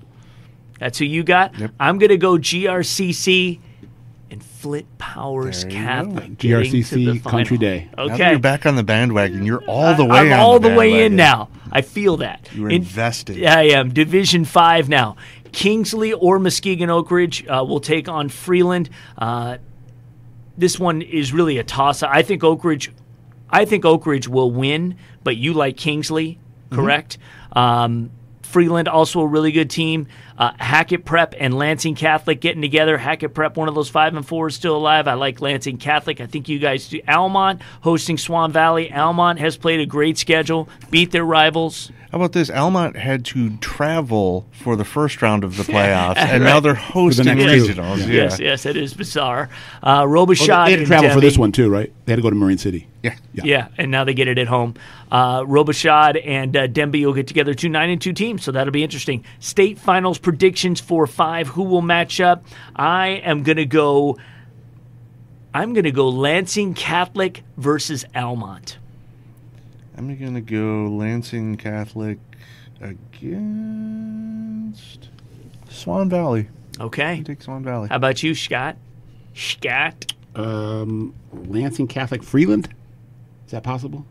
that's 0.78 0.98
who 0.98 1.06
you 1.06 1.24
got. 1.24 1.54
I'm 1.80 2.00
gonna 2.00 2.18
go 2.18 2.38
GRCC 2.38 3.60
Flint 4.62 4.98
Powers 5.00 5.64
There 5.64 5.72
Catholic. 5.72 6.16
go. 6.16 6.22
getting 6.22 6.36
to 6.36 6.48
GRCC 6.48 7.24
Country 7.24 7.58
final. 7.58 7.58
Day. 7.58 7.90
Now 7.98 8.04
Okay. 8.14 8.30
you're 8.32 8.40
back 8.40 8.66
on 8.68 8.76
the 8.76 8.84
bandwagon. 8.84 9.44
You're 9.46 9.64
all 9.66 9.96
the 9.96 10.06
way 10.06 10.20
I'm 10.20 10.34
on 10.34 10.40
all 10.40 10.60
the 10.60 10.70
the, 10.70 10.76
way 10.76 11.04
in 11.06 11.16
now. 11.16 11.50
I 11.72 11.82
feel 11.82 12.18
that. 12.18 12.48
You're 12.54 12.70
In- 12.70 12.76
invested. 12.76 13.38
Yeah, 13.38 13.58
I 13.58 13.64
am. 13.64 13.90
Division 13.92 14.46
five 14.46 14.88
now. 14.88 15.16
Kingsley 15.52 16.14
or 16.14 16.38
Muskegon 16.40 16.90
Oak 16.90 17.10
Ridge 17.12 17.46
uh, 17.48 17.66
will 17.68 17.80
take 17.80 18.08
on 18.08 18.30
Freeland. 18.30 18.90
Uh, 19.18 19.58
this 20.58 20.80
one 20.80 21.02
is 21.02 21.34
really 21.34 21.58
a 21.58 21.64
toss. 21.64 22.04
I 22.04 22.22
think 22.22 22.44
Oak 22.44 22.64
Ridge. 22.64 22.92
I 23.50 23.66
think 23.66 23.84
Oak 23.84 24.06
Ridge 24.06 24.28
will 24.28 24.52
win, 24.52 24.96
but 25.24 25.38
you 25.38 25.54
like 25.54 25.76
Kingsley, 25.76 26.40
correct? 26.72 27.18
Um, 27.54 28.12
Freeland 28.44 28.88
also 28.88 29.22
a 29.22 29.28
really 29.28 29.52
good 29.52 29.70
team. 29.70 30.08
Uh, 30.42 30.52
Hackett 30.58 31.06
Prep 31.06 31.36
and 31.38 31.54
Lansing 31.54 31.94
Catholic 31.94 32.42
getting 32.42 32.64
together. 32.64 32.98
Hackett 32.98 33.36
Prep, 33.36 33.58
one 33.58 33.68
of 33.68 33.76
those 33.76 33.90
five 33.90 34.16
and 34.16 34.26
four, 34.26 34.48
is 34.48 34.56
still 34.56 34.76
alive. 34.76 35.08
I 35.08 35.14
like 35.14 35.40
Lansing 35.40 35.78
Catholic. 35.78 36.20
I 36.20 36.26
think 36.26 36.50
you 36.50 36.58
guys 36.58 36.90
do. 36.90 37.00
Almont 37.08 37.62
hosting 37.82 38.18
Swan 38.18 38.52
Valley. 38.52 38.92
Almont 38.92 39.38
has 39.38 39.56
played 39.56 39.82
a 39.82 39.86
great 39.86 40.18
schedule, 40.18 40.68
beat 40.90 41.12
their 41.12 41.26
rivals. 41.26 41.92
How 42.12 42.18
about 42.18 42.32
this? 42.34 42.50
Almont 42.50 42.98
had 42.98 43.24
to 43.26 43.56
travel 43.58 44.46
for 44.52 44.76
the 44.76 44.84
first 44.84 45.22
round 45.22 45.44
of 45.44 45.58
the 45.58 45.64
playoffs, 45.72 46.18
and 46.18 46.44
now 46.44 46.60
they're 46.60 46.74
hosting 46.74 47.26
next 47.26 47.44
two. 47.44 47.74
regionals. 47.74 48.00
Yeah. 48.00 48.06
Yes, 48.08 48.40
yes, 48.40 48.66
it 48.66 48.76
is 48.76 48.96
bizarre. 48.96 49.48
Uh, 49.84 50.02
Oh, 50.02 50.26
they- 50.26 50.34
Robichaud 50.34 50.66
they 50.66 50.72
had 50.72 50.76
to 50.76 50.78
and 50.80 50.88
travel 50.88 51.10
for 51.12 51.22
this 51.22 51.38
one 51.38 51.52
too, 51.52 51.70
right? 51.70 51.94
They 52.06 52.14
had 52.14 52.18
to 52.18 52.22
go 52.24 52.30
to 52.32 52.36
Marine 52.36 52.58
City. 52.58 52.88
Yeah. 53.04 53.16
Yeah. 53.34 53.44
yeah 53.46 53.68
and 53.78 53.90
now 53.90 54.04
they 54.04 54.14
get 54.14 54.28
it 54.28 54.38
at 54.38 54.48
home. 54.48 54.76
Uh, 55.12 55.42
Robichaud 55.42 56.22
and 56.26 56.56
uh, 56.56 56.68
Denby 56.68 57.04
will 57.06 57.14
get 57.14 57.28
together 57.28 57.54
two 57.54 57.70
nine 57.70 57.90
and 57.90 58.02
two 58.02 58.14
teams, 58.14 58.44
so 58.44 58.52
that'll 58.52 58.72
be 58.74 58.84
interesting. 58.84 59.24
State 59.40 59.80
finals 59.80 60.18
predictions 60.32 60.80
for 60.80 61.06
five. 61.08 61.50
Who 61.50 61.64
will 61.64 61.82
match 61.82 62.22
up? 62.22 62.46
I 62.74 63.22
am 63.26 63.44
gonna 63.44 63.66
go. 63.66 64.18
I'm 65.54 65.74
gonna 65.74 65.92
go 65.92 66.08
Lansing 66.08 66.74
Catholic 66.74 67.44
versus 67.58 68.06
Almont. 68.16 68.78
I'm 69.98 70.16
going 70.18 70.34
to 70.34 70.42
go 70.42 70.88
Lansing 70.88 71.58
Catholic 71.58 72.18
against 72.80 73.90
Swan 75.70 76.10
Valley. 76.10 76.48
Okay. 76.80 77.22
Take 77.24 77.42
Swan 77.42 77.62
Valley. 77.64 77.90
How 77.90 77.98
about 77.98 78.24
you, 78.24 78.34
Scott? 78.34 78.78
Scott. 79.36 80.14
Um, 80.34 81.14
Lansing 81.34 81.88
Catholic 81.88 82.24
Freeland. 82.24 82.74
Is 83.46 83.52
that 83.52 83.64
possible? 83.64 84.06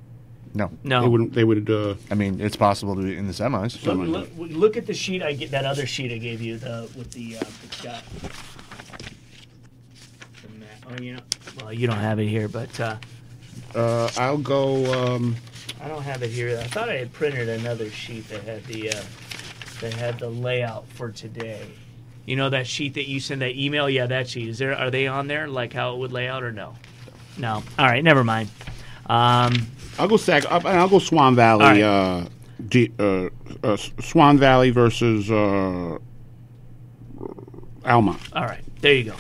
No. 0.55 0.71
No. 0.83 1.03
They 1.03 1.09
wouldn't. 1.09 1.33
They 1.33 1.45
would. 1.45 1.71
Uh, 1.71 1.95
I 2.11 2.15
mean, 2.15 2.41
it's 2.41 2.57
possible 2.57 2.97
to 2.97 3.03
be 3.03 3.17
in 3.17 3.27
the 3.27 3.33
semis. 3.33 3.85
Look, 3.85 4.09
look, 4.09 4.29
look 4.37 4.77
at 4.77 4.87
the 4.87 4.95
sheet 4.95 5.23
I 5.23 5.33
get. 5.33 5.51
That 5.53 5.65
other 5.65 5.87
sheet 5.87 6.13
I 6.13 6.19
gave 6.19 6.43
you, 6.43 6.57
the 6.59 6.91
with 6.97 7.13
the 7.13 7.37
uh, 7.37 7.45
it's 7.65 7.81
got. 7.83 8.03
the 10.43 10.49
map. 10.59 10.69
Oh, 10.89 11.03
you 11.03 11.15
know, 11.15 11.21
well, 11.61 11.73
you 11.73 11.87
don't 11.87 11.99
have 11.99 12.19
it 12.19 12.27
here, 12.27 12.49
but 12.49 12.81
uh, 12.81 12.97
uh, 13.75 14.11
I'll 14.17 14.39
go. 14.39 15.15
Um, 15.15 15.37
I 15.81 15.89
don't 15.89 16.03
have 16.03 16.23
it 16.23 16.31
here. 16.31 16.59
I 16.59 16.65
thought 16.65 16.89
I 16.89 16.97
had 16.97 17.13
printed 17.13 17.49
another 17.49 17.89
sheet 17.89 18.29
that 18.29 18.43
had 18.43 18.65
the 18.65 18.91
uh, 18.91 19.03
that 19.81 19.95
had 19.95 20.19
the 20.19 20.29
layout 20.29 20.87
for 20.89 21.11
today. 21.11 21.65
You 22.27 22.37
know 22.37 22.51
that 22.51 22.67
sheet 22.67 22.95
that 22.95 23.09
you 23.09 23.21
send 23.21 23.43
that 23.43 23.55
email? 23.55 23.89
Yeah, 23.89 24.07
that 24.07 24.29
sheet. 24.29 24.49
Is 24.49 24.59
there? 24.59 24.77
Are 24.77 24.91
they 24.91 25.07
on 25.07 25.29
there? 25.29 25.47
Like 25.47 25.73
how 25.73 25.95
it 25.95 25.99
would 25.99 26.13
lay 26.13 26.27
out 26.29 26.43
or 26.43 26.51
no? 26.53 26.75
No. 27.39 27.63
All 27.79 27.87
right, 27.87 28.03
never 28.03 28.25
mind. 28.25 28.51
Um, 29.07 29.55
I'll 29.99 30.09
go 30.09 30.17
Sag. 30.17 30.47
I'll, 30.47 30.67
I'll 30.67 30.89
go 30.89 30.99
Swan 30.99 31.35
Valley. 31.37 31.83
Uh, 31.83 32.27
G, 32.69 32.93
uh, 32.99 33.29
uh, 33.63 33.77
Swan 33.77 34.39
Valley 34.39 34.71
versus 34.71 35.31
uh, 35.31 35.99
Alma. 37.85 38.19
All 38.33 38.45
right, 38.45 38.63
there 38.81 38.95
you 38.95 39.05
go. 39.05 39.17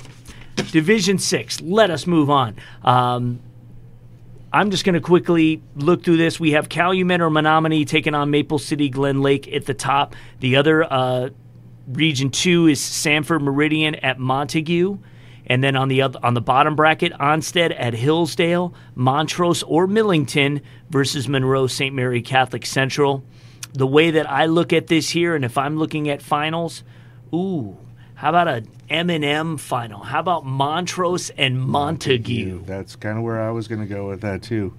Division 0.70 1.18
six. 1.18 1.60
Let 1.60 1.90
us 1.90 2.06
move 2.06 2.28
on. 2.28 2.56
Um, 2.84 3.40
I'm 4.52 4.70
just 4.70 4.84
going 4.84 4.94
to 4.94 5.00
quickly 5.00 5.62
look 5.76 6.04
through 6.04 6.18
this. 6.18 6.38
We 6.38 6.50
have 6.52 6.68
Calumet 6.68 7.20
or 7.20 7.30
Menominee 7.30 7.84
taking 7.84 8.14
on 8.14 8.30
Maple 8.30 8.58
City 8.58 8.88
Glen 8.88 9.22
Lake 9.22 9.48
at 9.48 9.64
the 9.64 9.74
top. 9.74 10.14
The 10.40 10.56
other 10.56 10.84
uh, 10.92 11.30
region 11.86 12.30
two 12.30 12.66
is 12.66 12.80
Sanford 12.80 13.42
Meridian 13.42 13.94
at 13.94 14.18
Montague. 14.18 14.98
And 15.50 15.64
then 15.64 15.74
on 15.74 15.88
the 15.88 16.02
other, 16.02 16.20
on 16.22 16.34
the 16.34 16.40
bottom 16.40 16.76
bracket, 16.76 17.12
Onsted 17.14 17.74
at 17.76 17.92
Hillsdale, 17.92 18.72
Montrose 18.94 19.64
or 19.64 19.88
Millington 19.88 20.60
versus 20.90 21.26
Monroe 21.26 21.66
St. 21.66 21.92
Mary 21.92 22.22
Catholic 22.22 22.64
Central. 22.64 23.24
The 23.72 23.86
way 23.86 24.12
that 24.12 24.30
I 24.30 24.46
look 24.46 24.72
at 24.72 24.86
this 24.86 25.10
here, 25.10 25.34
and 25.34 25.44
if 25.44 25.58
I'm 25.58 25.76
looking 25.76 26.08
at 26.08 26.22
finals, 26.22 26.84
ooh, 27.34 27.76
how 28.14 28.28
about 28.28 28.46
a 28.46 28.62
M&M 28.90 29.56
final? 29.56 30.04
How 30.04 30.20
about 30.20 30.46
Montrose 30.46 31.30
and 31.30 31.60
Montague? 31.60 32.62
That's 32.64 32.94
kind 32.94 33.18
of 33.18 33.24
where 33.24 33.42
I 33.42 33.50
was 33.50 33.66
going 33.66 33.80
to 33.80 33.92
go 33.92 34.06
with 34.06 34.20
that 34.20 34.44
too. 34.44 34.72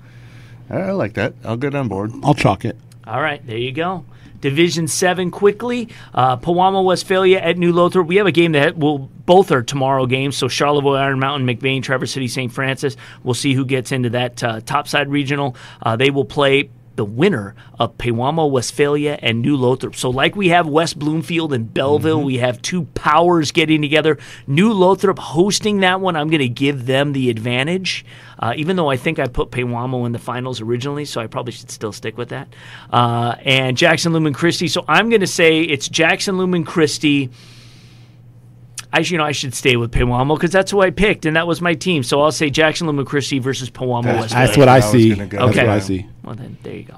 I 0.70 0.92
like 0.92 1.16
that. 1.16 1.34
I'll 1.44 1.58
get 1.58 1.76
on 1.76 1.90
board. 1.90 2.14
I'll 2.24 2.34
chalk 2.34 2.64
it. 2.64 2.78
All 3.06 3.22
right, 3.22 3.46
there 3.46 3.58
you 3.58 3.74
go. 3.74 4.06
Division 4.42 4.88
seven 4.88 5.32
quickly. 5.32 5.90
Uh, 6.14 6.36
Westphalia 6.84 7.40
at 7.40 7.58
New 7.58 7.72
Lothrop. 7.72 8.08
We 8.08 8.18
have 8.18 8.28
a 8.28 8.32
game 8.32 8.52
that 8.54 8.78
will 8.78 8.98
both 8.98 9.52
are 9.52 9.64
tomorrow 9.64 10.06
games. 10.06 10.36
So 10.36 10.48
Charlevoix, 10.48 10.96
Iron 10.96 11.20
Mountain, 11.20 11.48
McBain, 11.48 11.82
Traverse 11.82 12.12
City, 12.12 12.28
St. 12.28 12.52
Francis. 12.52 12.98
We'll 13.24 13.34
see 13.34 13.54
who 13.54 13.66
gets 13.66 13.92
into 13.92 14.10
that 14.10 14.44
uh, 14.44 14.62
topside 14.62 15.10
regional. 15.10 15.56
Uh, 15.82 15.96
they 15.96 16.10
will 16.10 16.26
play 16.26 16.70
the 17.02 17.06
winner 17.06 17.56
of 17.80 17.98
Pewamo, 17.98 18.48
Westphalia, 18.52 19.18
and 19.24 19.42
New 19.42 19.56
Lothrop. 19.56 19.96
So, 19.96 20.12
like 20.12 20.36
we 20.36 20.50
have 20.50 20.68
West 20.68 21.00
Bloomfield 21.00 21.52
and 21.52 21.74
Belleville, 21.74 22.22
we 22.22 22.38
have 22.38 22.62
two 22.62 22.84
powers 22.94 23.52
getting 23.52 23.82
together. 23.82 24.20
New 24.46 24.72
Lothrop 24.72 25.18
hosting 25.18 25.80
that 25.80 26.00
one. 26.00 26.16
I'm 26.16 26.28
going 26.28 26.42
to 26.42 26.48
give 26.48 26.86
them 26.86 27.14
the 27.14 27.32
advantage, 27.32 28.06
uh, 28.38 28.54
even 28.56 28.76
though 28.76 28.92
I 28.92 28.98
think 28.98 29.18
I 29.18 29.26
put 29.26 29.50
Pewamo 29.50 30.06
in 30.06 30.12
the 30.12 30.20
finals 30.20 30.62
originally, 30.62 31.06
so 31.06 31.20
I 31.20 31.26
probably 31.26 31.54
should 31.54 31.72
still 31.72 31.92
stick 31.92 32.20
with 32.20 32.30
that. 32.30 32.54
Uh, 32.94 33.34
and 33.42 33.76
Jackson 33.76 34.14
Lumen 34.14 34.34
Christi. 34.34 34.68
So, 34.68 34.86
I'm 34.88 35.10
going 35.10 35.22
to 35.22 35.28
say 35.28 35.62
it's 35.62 35.90
Jackson 35.90 36.38
Lumen 36.38 36.64
Christi. 36.64 37.32
I 38.94 39.02
should, 39.02 39.12
you 39.14 39.18
know, 39.20 39.24
I 39.24 39.32
should 39.32 39.54
stay 39.54 39.78
with 39.78 39.92
Pewamo 39.92 40.36
because 40.36 40.52
that's 40.52 40.70
who 40.72 40.82
I 40.82 40.90
picked, 40.90 41.26
and 41.26 41.36
that 41.38 41.48
was 41.48 41.62
my 41.62 41.74
team. 41.74 42.04
So 42.04 42.22
I'll 42.22 42.32
say 42.32 42.50
Jackson 42.50 42.88
Lumen 42.88 43.06
Christi 43.06 43.40
versus 43.40 43.70
Pewamo. 43.70 44.04
That's- 44.04 44.22
Westphalia. 44.24 44.48
that's 44.48 44.58
what 44.58 44.68
I 44.70 44.76
I 44.76 44.80
see. 44.82 45.10
gonna 45.12 45.26
go 45.28 45.38
That's 45.46 45.58
Okay. 45.58 45.68
what 45.68 45.76
I 45.76 45.80
see. 45.80 46.06
Well, 46.24 46.36
then 46.36 46.58
there 46.64 46.76
you 46.76 46.84
go. 46.84 46.96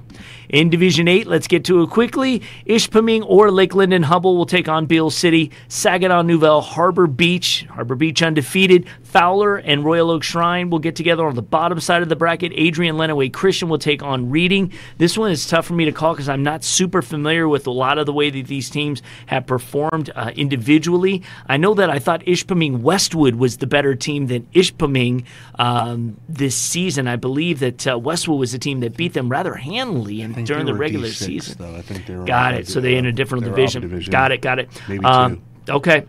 In 0.54 0.70
Division 0.70 1.08
Eight, 1.08 1.26
let's 1.26 1.48
get 1.48 1.66
to 1.66 1.82
it 1.82 1.90
quickly. 1.90 2.44
Ishpeming 2.68 3.26
or 3.26 3.50
Lakeland 3.50 3.92
and 3.92 4.06
Hubbell 4.06 4.38
will 4.38 4.46
take 4.46 4.68
on 4.68 4.86
Beale 4.86 5.10
City. 5.10 5.50
Saginaw, 5.68 6.22
Nouvel, 6.22 6.62
Harbor 6.62 7.08
Beach. 7.08 7.66
Harbor 7.72 7.96
Beach 7.96 8.22
undefeated. 8.22 8.88
Fowler 9.02 9.58
and 9.58 9.84
Royal 9.84 10.12
Oak 10.12 10.22
Shrine 10.22 10.70
will 10.70 10.78
get 10.78 10.96
together 10.96 11.26
on 11.26 11.34
the 11.34 11.42
bottom 11.42 11.80
side 11.80 12.04
of 12.04 12.10
the 12.10 12.16
bracket. 12.16 12.52
Adrian 12.54 12.98
Lenawee 12.98 13.34
Christian 13.34 13.68
will 13.68 13.80
take 13.80 14.04
on 14.04 14.30
Reading. 14.30 14.72
This 15.00 15.18
one 15.18 15.32
is 15.32 15.48
tough 15.48 15.66
for 15.66 15.74
me 15.74 15.86
to 15.86 15.92
call 15.92 16.14
because 16.14 16.30
I'm 16.30 16.44
not 16.44 16.64
super 16.64 17.02
familiar 17.02 17.48
with 17.48 17.66
a 17.66 17.72
lot 17.72 17.98
of 17.98 18.06
the 18.06 18.14
way 18.14 18.30
that 18.30 18.46
these 18.46 18.70
teams 18.70 19.02
have 19.26 19.48
performed 19.48 20.12
uh, 20.14 20.34
individually. 20.36 21.24
I 21.48 21.58
know 21.58 21.74
that 21.74 21.90
I 21.90 21.98
thought 21.98 22.22
Ishpeming 22.26 22.82
Westwood 22.82 23.34
was 23.34 23.58
the 23.58 23.66
better 23.66 23.96
team 23.96 24.28
than 24.28 24.44
Ishpeming 24.54 25.26
um, 25.56 26.18
this 26.30 26.56
season. 26.56 27.08
I 27.08 27.16
believe 27.16 27.58
that 27.58 27.88
uh, 27.88 27.98
Westwood 27.98 28.38
was 28.38 28.52
the 28.52 28.60
team 28.60 28.82
that 28.82 28.96
beat 28.96 29.14
them 29.14 29.30
rather 29.30 29.56
handily 29.56 30.22
and 30.22 30.43
think 30.46 30.48
during 30.48 30.66
the 30.66 30.74
regular 30.74 31.08
D6, 31.08 31.14
season. 31.14 31.56
though. 31.60 31.76
I 31.76 31.82
think 31.82 32.06
they 32.06 32.16
were 32.16 32.24
Got 32.26 32.54
it. 32.56 32.68
So 32.68 32.82
they 32.82 32.96
in 32.96 33.06
a 33.06 33.12
different 33.12 33.44
they 33.44 33.50
were 33.50 33.54
up 33.56 33.60
a 33.60 33.62
division. 33.62 33.82
division. 33.82 34.12
Got 34.12 34.32
it. 34.32 34.42
Got 34.42 34.60
it. 34.60 34.70
Maybe 34.88 35.04
Um, 35.06 35.42
okay. 35.70 36.06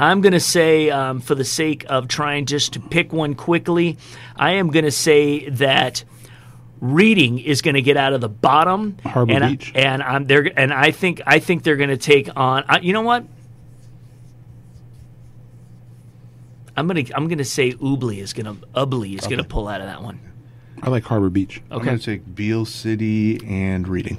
I'm 0.00 0.20
going 0.20 0.32
to 0.32 0.40
say, 0.40 0.90
um, 0.90 1.20
for 1.20 1.34
the 1.34 1.44
sake 1.44 1.84
of 1.88 2.06
trying 2.06 2.46
just 2.46 2.74
to 2.74 2.80
pick 2.80 3.12
one 3.12 3.34
quickly, 3.34 3.98
I 4.36 4.52
am 4.52 4.70
going 4.70 4.84
to 4.84 4.92
say 4.92 5.48
that 5.50 6.04
Reading 6.80 7.40
is 7.40 7.60
going 7.62 7.74
to 7.74 7.82
get 7.82 7.96
out 7.96 8.12
of 8.12 8.20
the 8.20 8.28
bottom, 8.28 8.96
Harbor 9.04 9.32
and 9.32 9.44
I- 9.44 9.58
and 9.74 10.00
I'm 10.00 10.26
there, 10.26 10.48
and 10.56 10.72
I 10.72 10.92
think 10.92 11.20
I 11.26 11.40
think 11.40 11.64
they're 11.64 11.74
going 11.76 11.88
to 11.90 11.96
take 11.96 12.28
on. 12.36 12.62
Uh, 12.68 12.78
you 12.80 12.92
know 12.92 13.00
what? 13.02 13.24
I'm 16.76 16.86
gonna 16.86 17.02
I'm 17.14 17.26
gonna 17.26 17.44
say 17.44 17.72
Ubly 17.72 18.18
is 18.18 18.32
gonna 18.32 18.54
Ubly 18.76 19.18
is 19.18 19.26
gonna 19.26 19.42
pull 19.42 19.66
out 19.66 19.80
of 19.80 19.88
that 19.88 20.02
one. 20.02 20.20
I 20.82 20.90
like 20.90 21.04
Harbor 21.04 21.30
Beach. 21.30 21.60
I'm 21.70 21.78
Okay. 21.78 21.86
going 21.86 21.98
to 21.98 22.04
take 22.04 22.34
Beale 22.34 22.64
City 22.64 23.40
and 23.46 23.86
Reading. 23.88 24.18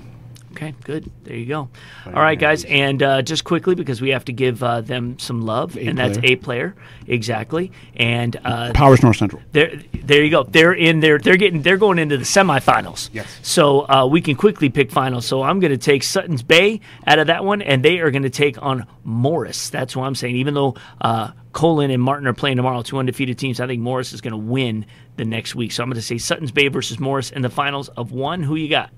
Okay, 0.52 0.74
good. 0.84 1.10
There 1.24 1.36
you 1.36 1.46
go. 1.46 1.70
All 2.06 2.14
right, 2.14 2.40
guys, 2.40 2.66
and 2.66 3.02
uh, 3.04 3.22
just 3.22 3.44
quickly 3.44 3.76
because 3.76 4.02
we 4.02 4.10
have 4.10 4.26
to 4.26 4.34
give 4.34 4.64
uh, 4.64 4.82
them 4.82 5.20
some 5.20 5.42
love, 5.42 5.78
and 5.78 5.98
that's 5.98 6.18
player. 6.18 6.34
a 6.34 6.36
player 6.36 6.76
exactly. 7.08 7.72
And 7.96 8.36
uh, 8.44 8.72
Powers 8.74 9.04
North 9.04 9.18
Central. 9.18 9.42
there, 9.52 9.72
there 9.94 10.24
you 10.24 10.32
go. 10.32 10.44
They're 10.44 10.74
in 10.74 11.02
there. 11.02 11.20
They're 11.20 11.38
getting. 11.38 11.62
They're 11.62 11.78
going 11.78 12.00
into 12.00 12.18
the 12.18 12.24
semifinals. 12.24 13.10
Yes. 13.14 13.28
So 13.44 13.88
uh, 13.90 14.08
we 14.08 14.22
can 14.22 14.36
quickly 14.36 14.70
pick 14.70 14.92
finals. 14.92 15.26
So 15.26 15.44
I'm 15.44 15.60
going 15.60 15.72
to 15.72 15.78
take 15.78 16.04
Sutton's 16.04 16.42
Bay 16.42 16.82
out 17.06 17.20
of 17.20 17.28
that 17.28 17.46
one, 17.46 17.62
and 17.62 17.84
they 17.84 18.00
are 18.00 18.10
going 18.10 18.24
to 18.24 18.30
take 18.30 18.62
on 18.62 18.88
Morris. 19.04 19.70
That's 19.70 19.96
what 19.96 20.06
I'm 20.06 20.16
saying. 20.16 20.36
Even 20.36 20.56
though 20.56 20.76
uh, 21.02 21.32
Colon 21.54 21.92
and 21.92 22.02
Martin 22.02 22.28
are 22.28 22.34
playing 22.34 22.58
tomorrow, 22.58 22.82
two 22.82 22.98
undefeated 22.98 23.38
teams, 23.38 23.60
I 23.60 23.68
think 23.68 23.82
Morris 23.82 24.14
is 24.14 24.22
going 24.22 24.32
to 24.32 24.38
win 24.38 24.88
the 25.18 25.26
next 25.26 25.54
week. 25.54 25.72
So 25.72 25.84
I'm 25.84 25.90
going 25.90 25.96
to 25.96 26.02
say 26.02 26.18
Sutton's 26.18 26.52
Bay 26.52 26.70
versus 26.70 27.00
Morris 27.00 27.30
in 27.30 27.44
the 27.44 27.50
finals 27.50 27.90
of 27.90 28.12
one. 28.12 28.42
Who 28.42 28.56
you 28.56 28.70
got? 28.70 28.90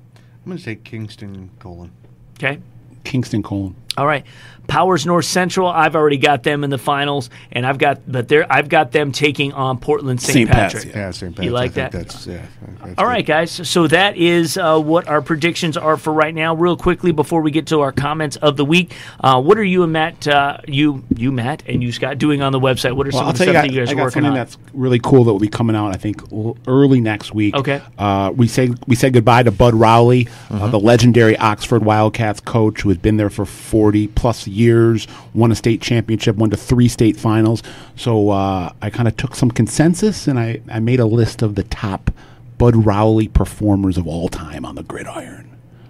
I'm 0.44 0.52
going 0.52 0.58
to 0.58 0.64
say 0.64 0.76
Kingston 0.76 1.52
Colon. 1.60 1.92
Okay. 2.38 2.60
Kingston 3.04 3.44
Colon. 3.44 3.76
All 3.98 4.06
right, 4.08 4.24
Powers 4.68 5.06
North 5.06 5.26
Central. 5.26 5.68
I've 5.68 5.98
already 5.98 6.18
got 6.18 6.44
them 6.44 6.64
in 6.64 6.70
the 6.70 6.78
finals, 6.78 7.30
and 7.52 7.66
I've 7.68 7.78
got 7.78 8.10
but 8.10 8.30
they're 8.30 8.50
I've 8.52 8.70
got 8.70 8.94
them 8.94 9.12
taking 9.12 9.52
on 9.52 9.80
Portland 9.80 10.22
St. 10.22 10.50
Pat's, 10.50 10.74
Patrick. 10.76 10.96
Yeah, 10.96 11.12
St. 11.12 11.36
Pat's. 11.36 11.46
You 11.46 11.52
like 11.52 11.72
I 11.72 11.74
think 11.74 11.92
that? 11.92 11.98
That's, 12.08 12.28
yeah. 12.28 12.46
that's 12.82 12.98
All 12.98 13.06
right, 13.06 13.26
guys. 13.26 13.52
So 13.68 13.88
that 13.88 14.16
is 14.16 14.58
uh, 14.58 14.80
what 14.80 15.10
our 15.10 15.22
predictions 15.22 15.76
are 15.76 15.98
for 15.98 16.14
right 16.14 16.34
now. 16.34 16.56
Real 16.56 16.78
quickly 16.78 17.12
before 17.12 17.42
we 17.42 17.52
get 17.52 17.68
to 17.68 17.82
our 17.82 17.92
comments 17.92 18.38
of 18.38 18.56
the 18.56 18.64
week, 18.64 18.94
uh, 19.20 19.42
what 19.42 19.58
are 19.58 19.64
you 19.64 19.84
and 19.84 19.92
Matt, 19.92 20.26
uh, 20.26 20.60
you 20.70 21.04
you 21.18 21.34
Matt 21.34 21.64
and 21.68 21.84
you 21.84 21.92
Scott 21.92 22.18
doing 22.18 22.42
on 22.42 22.54
the 22.54 22.60
website? 22.60 22.96
What 22.96 23.08
are 23.08 23.12
Well, 23.12 23.20
some 23.20 23.24
I'll 23.26 23.30
of 23.32 23.38
the 23.40 23.46
tell 23.46 23.54
you, 23.54 23.60
stuff 23.60 23.64
I, 23.66 23.68
that 23.68 23.74
you 23.74 23.80
guys 23.82 23.90
I 23.90 23.92
are 23.92 23.96
got 23.96 24.04
working 24.04 24.14
something 24.24 24.30
on? 24.30 24.36
that's 24.36 24.58
really 24.74 25.00
cool 25.00 25.26
that 25.26 25.34
will 25.34 25.40
be 25.40 25.50
coming 25.50 25.76
out. 25.76 25.90
I 25.94 25.98
think 25.98 26.22
early 26.66 27.02
next 27.02 27.34
week. 27.34 27.56
Okay. 27.56 27.82
Uh, 27.98 28.32
we 28.34 28.48
say 28.48 28.70
we 28.88 28.96
said 28.96 29.12
goodbye 29.12 29.44
to 29.44 29.52
Bud 29.52 29.74
Rowley, 29.74 30.28
uh, 30.50 30.54
Mm-hmm. 30.62 30.72
the 30.72 30.80
legendary 30.80 31.36
Oxford 31.38 31.84
Wildcats 31.84 32.40
coach 32.40 32.82
who 32.82 32.90
has 32.90 32.98
been 32.98 33.18
there 33.18 33.30
for 33.30 33.46
forty 33.82 34.08
plus 34.08 34.46
years, 34.48 35.08
won 35.34 35.52
a 35.52 35.56
state 35.56 35.82
championship, 35.82 36.36
won 36.36 36.52
to 36.52 36.56
three 36.58 36.88
state 36.88 37.18
finals. 37.18 37.64
So 37.96 38.30
uh, 38.30 38.72
I 38.80 38.90
kind 38.92 39.08
of 39.08 39.18
took 39.18 39.34
some 39.36 39.50
consensus 39.50 40.28
and 40.28 40.38
I, 40.40 40.62
I 40.72 40.80
made 40.80 41.00
a 41.00 41.06
list 41.06 41.42
of 41.42 41.56
the 41.56 41.64
top 41.64 42.12
Bud 42.60 42.86
Rowley 42.86 43.28
performers 43.28 43.98
of 43.98 44.06
all 44.06 44.30
time 44.30 44.66
on 44.66 44.76
the 44.76 44.84
gridiron, 44.84 45.50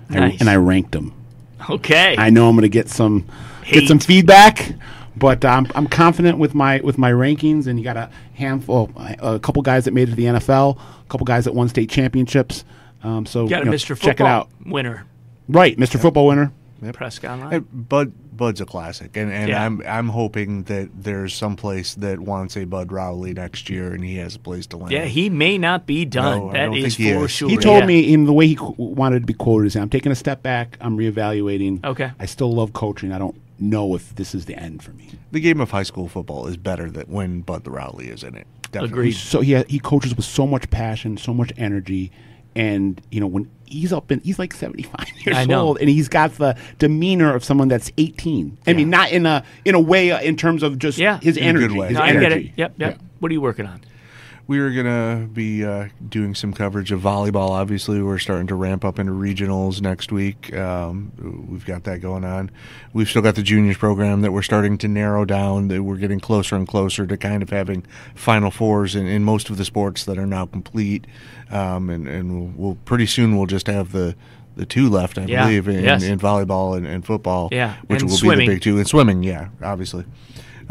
I- 0.09 0.37
and 0.39 0.49
I 0.49 0.55
ranked 0.55 0.93
them. 0.93 1.11
Okay. 1.69 2.15
I 2.17 2.29
know 2.29 2.47
I'm 2.47 2.55
going 2.55 2.61
to 2.63 2.69
get 2.69 2.87
some 2.87 3.25
Hate. 3.65 3.81
get 3.81 3.87
some 3.89 3.99
feedback, 3.99 4.73
but 5.17 5.43
I'm 5.43 5.67
I'm 5.75 5.87
confident 5.87 6.37
with 6.37 6.55
my 6.55 6.79
with 6.79 6.97
my 6.97 7.11
rankings. 7.11 7.67
And 7.67 7.77
you 7.77 7.83
got 7.83 7.97
a 7.97 8.09
handful, 8.35 8.89
a 8.97 9.37
couple 9.37 9.61
guys 9.63 9.83
that 9.85 9.93
made 9.93 10.07
it 10.07 10.11
to 10.11 10.15
the 10.15 10.25
NFL, 10.25 10.77
a 10.79 11.09
couple 11.09 11.25
guys 11.25 11.43
that 11.43 11.53
won 11.53 11.67
state 11.67 11.89
championships. 11.89 12.63
Um, 13.03 13.25
so 13.25 13.47
got 13.49 13.63
a 13.63 13.65
you 13.65 13.71
know, 13.71 13.75
Mr. 13.75 13.87
Football 13.89 14.07
check 14.09 14.19
it 14.21 14.25
out. 14.25 14.49
winner, 14.65 15.05
Right, 15.49 15.75
Mr. 15.77 15.99
Football 15.99 16.27
winner. 16.27 16.51
Prescott 16.93 17.31
Online. 17.31 17.51
Hey, 17.51 17.59
Bud 17.59 18.13
Bud's 18.35 18.59
a 18.59 18.65
classic, 18.65 19.15
and, 19.15 19.31
and 19.31 19.49
Yeah. 19.49 19.63
I'm 19.63 19.81
I'm 19.85 20.09
hoping 20.09 20.63
that 20.63 20.89
there's 21.03 21.33
some 21.33 21.55
place 21.55 21.93
that 21.95 22.19
wants 22.19 22.57
a 22.57 22.65
Bud 22.65 22.91
Rowley 22.91 23.33
next 23.33 23.69
year, 23.69 23.93
and 23.93 24.03
he 24.03 24.17
has 24.17 24.35
a 24.35 24.39
place 24.39 24.65
to 24.67 24.77
land. 24.77 24.91
Yeah, 24.91 25.05
he 25.05 25.29
may 25.29 25.57
not 25.59 25.85
be 25.85 26.05
done. 26.05 26.39
No, 26.39 26.49
I 26.49 26.65
don't 26.65 26.73
is 26.77 26.95
think 26.95 27.09
he 27.09 27.13
for 27.13 27.25
is. 27.25 27.31
sure. 27.31 27.49
He 27.49 27.57
told 27.57 27.81
Yeah. 27.81 27.85
me 27.85 28.11
in 28.13 28.25
the 28.25 28.33
way 28.33 28.47
he 28.47 28.55
qu- 28.55 28.73
wanted 28.77 29.19
to 29.21 29.25
be 29.27 29.33
quoted 29.33 29.67
is, 29.67 29.75
"I'm 29.75 29.89
taking 29.89 30.11
a 30.11 30.15
step 30.15 30.41
back. 30.41 30.77
I'm 30.81 30.97
reevaluating. 30.97 31.85
Okay. 31.85 32.11
I 32.19 32.25
still 32.25 32.51
love 32.53 32.73
coaching. 32.73 33.11
I 33.11 33.19
don't 33.19 33.35
know 33.59 33.93
if 33.95 34.15
this 34.15 34.33
is 34.33 34.45
the 34.45 34.55
end 34.57 34.81
for 34.81 34.91
me." 34.93 35.09
the 35.31 35.39
game 35.39 35.61
of 35.61 35.71
high 35.71 35.83
school 35.83 36.09
football 36.09 36.45
is 36.47 36.57
better 36.57 36.89
that 36.91 37.07
when 37.07 37.39
Bud 37.41 37.63
the 37.63 37.71
Rowley 37.71 38.07
is 38.07 38.21
in 38.23 38.35
it. 38.35 38.45
Definitely. 38.71 38.89
Agreed. 38.89 39.11
So 39.13 39.41
he 39.41 39.61
he 39.67 39.79
coaches 39.79 40.15
with 40.15 40.25
so 40.25 40.45
much 40.47 40.69
passion, 40.71 41.15
so 41.17 41.33
much 41.33 41.53
energy, 41.57 42.11
and 42.55 43.01
you 43.11 43.19
know 43.19 43.27
when 43.27 43.49
he's 43.65 43.93
up 43.93 44.11
in 44.11 44.19
he's 44.21 44.37
like 44.39 44.53
seventy 44.53 44.83
five 44.83 45.07
years 45.25 45.37
I 45.37 45.45
know. 45.45 45.61
old, 45.67 45.77
and 45.79 45.89
he's 45.89 46.09
got 46.09 46.33
the 46.35 46.57
demeanor 46.79 47.33
of 47.33 47.43
someone 47.43 47.67
that's 47.67 47.91
eighteen. 47.97 48.57
I 48.67 48.73
mean, 48.73 48.89
not 48.89 49.11
in 49.11 49.25
a 49.25 49.43
in 49.65 49.75
a 49.75 49.79
way 49.79 50.11
uh, 50.11 50.19
in 50.21 50.35
terms 50.37 50.63
of 50.63 50.77
just 50.79 50.97
Yeah. 50.97 51.19
his 51.21 51.37
In 51.37 51.43
a 51.43 51.53
good 51.53 51.63
energy. 51.63 51.79
way. 51.79 51.87
His 51.89 51.97
No, 51.97 52.03
I 52.03 52.09
energy. 52.09 52.27
get 52.27 52.37
it. 52.37 52.51
Yep, 52.57 52.73
yep. 52.77 52.99
What 53.19 53.29
are 53.31 53.33
you 53.33 53.41
working 53.41 53.65
on? 53.65 53.81
We 54.47 54.59
are 54.59 54.71
gonna 54.71 55.27
be 55.31 55.63
uh, 55.63 55.87
doing 56.09 56.35
some 56.35 56.51
coverage 56.51 56.91
of 56.91 56.99
volleyball. 57.01 57.51
Obviously, 57.51 58.01
we're 58.01 58.17
starting 58.17 58.47
to 58.47 58.55
ramp 58.55 58.83
up 58.83 58.99
into 58.99 59.13
regionals 59.13 59.81
next 59.81 60.11
week. 60.11 60.53
Um, 60.53 61.47
we've 61.49 61.65
got 61.65 61.85
that 61.85 62.01
going 62.01 62.25
on. 62.25 62.51
We've 62.91 63.07
still 63.07 63.21
got 63.21 63.35
the 63.35 63.43
juniors 63.43 63.77
program 63.77 64.21
that 64.21 64.33
we're 64.33 64.41
starting 64.41 64.77
to 64.79 64.87
narrow 64.89 65.23
down. 65.23 65.69
That 65.69 65.83
we're 65.83 65.95
getting 65.97 66.19
closer 66.19 66.55
and 66.57 66.67
closer 66.67 67.05
to 67.07 67.15
kind 67.17 67.41
of 67.41 67.49
having 67.49 67.85
final 68.13 68.51
fours 68.51 68.93
in, 68.95 69.07
in 69.07 69.23
most 69.23 69.49
of 69.49 69.57
the 69.57 69.63
sports 69.65 70.03
that 70.05 70.17
are 70.17 70.27
now 70.27 70.47
complete. 70.47 71.07
Um, 71.49 71.89
and 71.89 72.07
and 72.07 72.57
we'll 72.57 72.75
pretty 72.83 73.05
soon 73.05 73.37
we'll 73.37 73.45
just 73.47 73.67
have 73.67 73.93
the 73.93 74.15
the 74.57 74.65
two 74.65 74.89
left, 74.89 75.17
I 75.17 75.25
Yeah. 75.25 75.45
believe, 75.45 75.69
in, 75.69 75.81
Yes. 75.81 76.03
in 76.03 76.19
volleyball 76.19 76.75
and, 76.75 76.85
and 76.85 77.05
football. 77.05 77.47
Yeah. 77.53 77.75
which 77.87 78.01
And 78.01 78.09
will 78.09 78.17
swimming. 78.17 78.39
be 78.39 78.45
the 78.47 78.53
big 78.55 78.61
two. 78.63 78.77
And 78.79 78.87
swimming, 78.87 79.23
yeah, 79.23 79.47
obviously. 79.63 80.03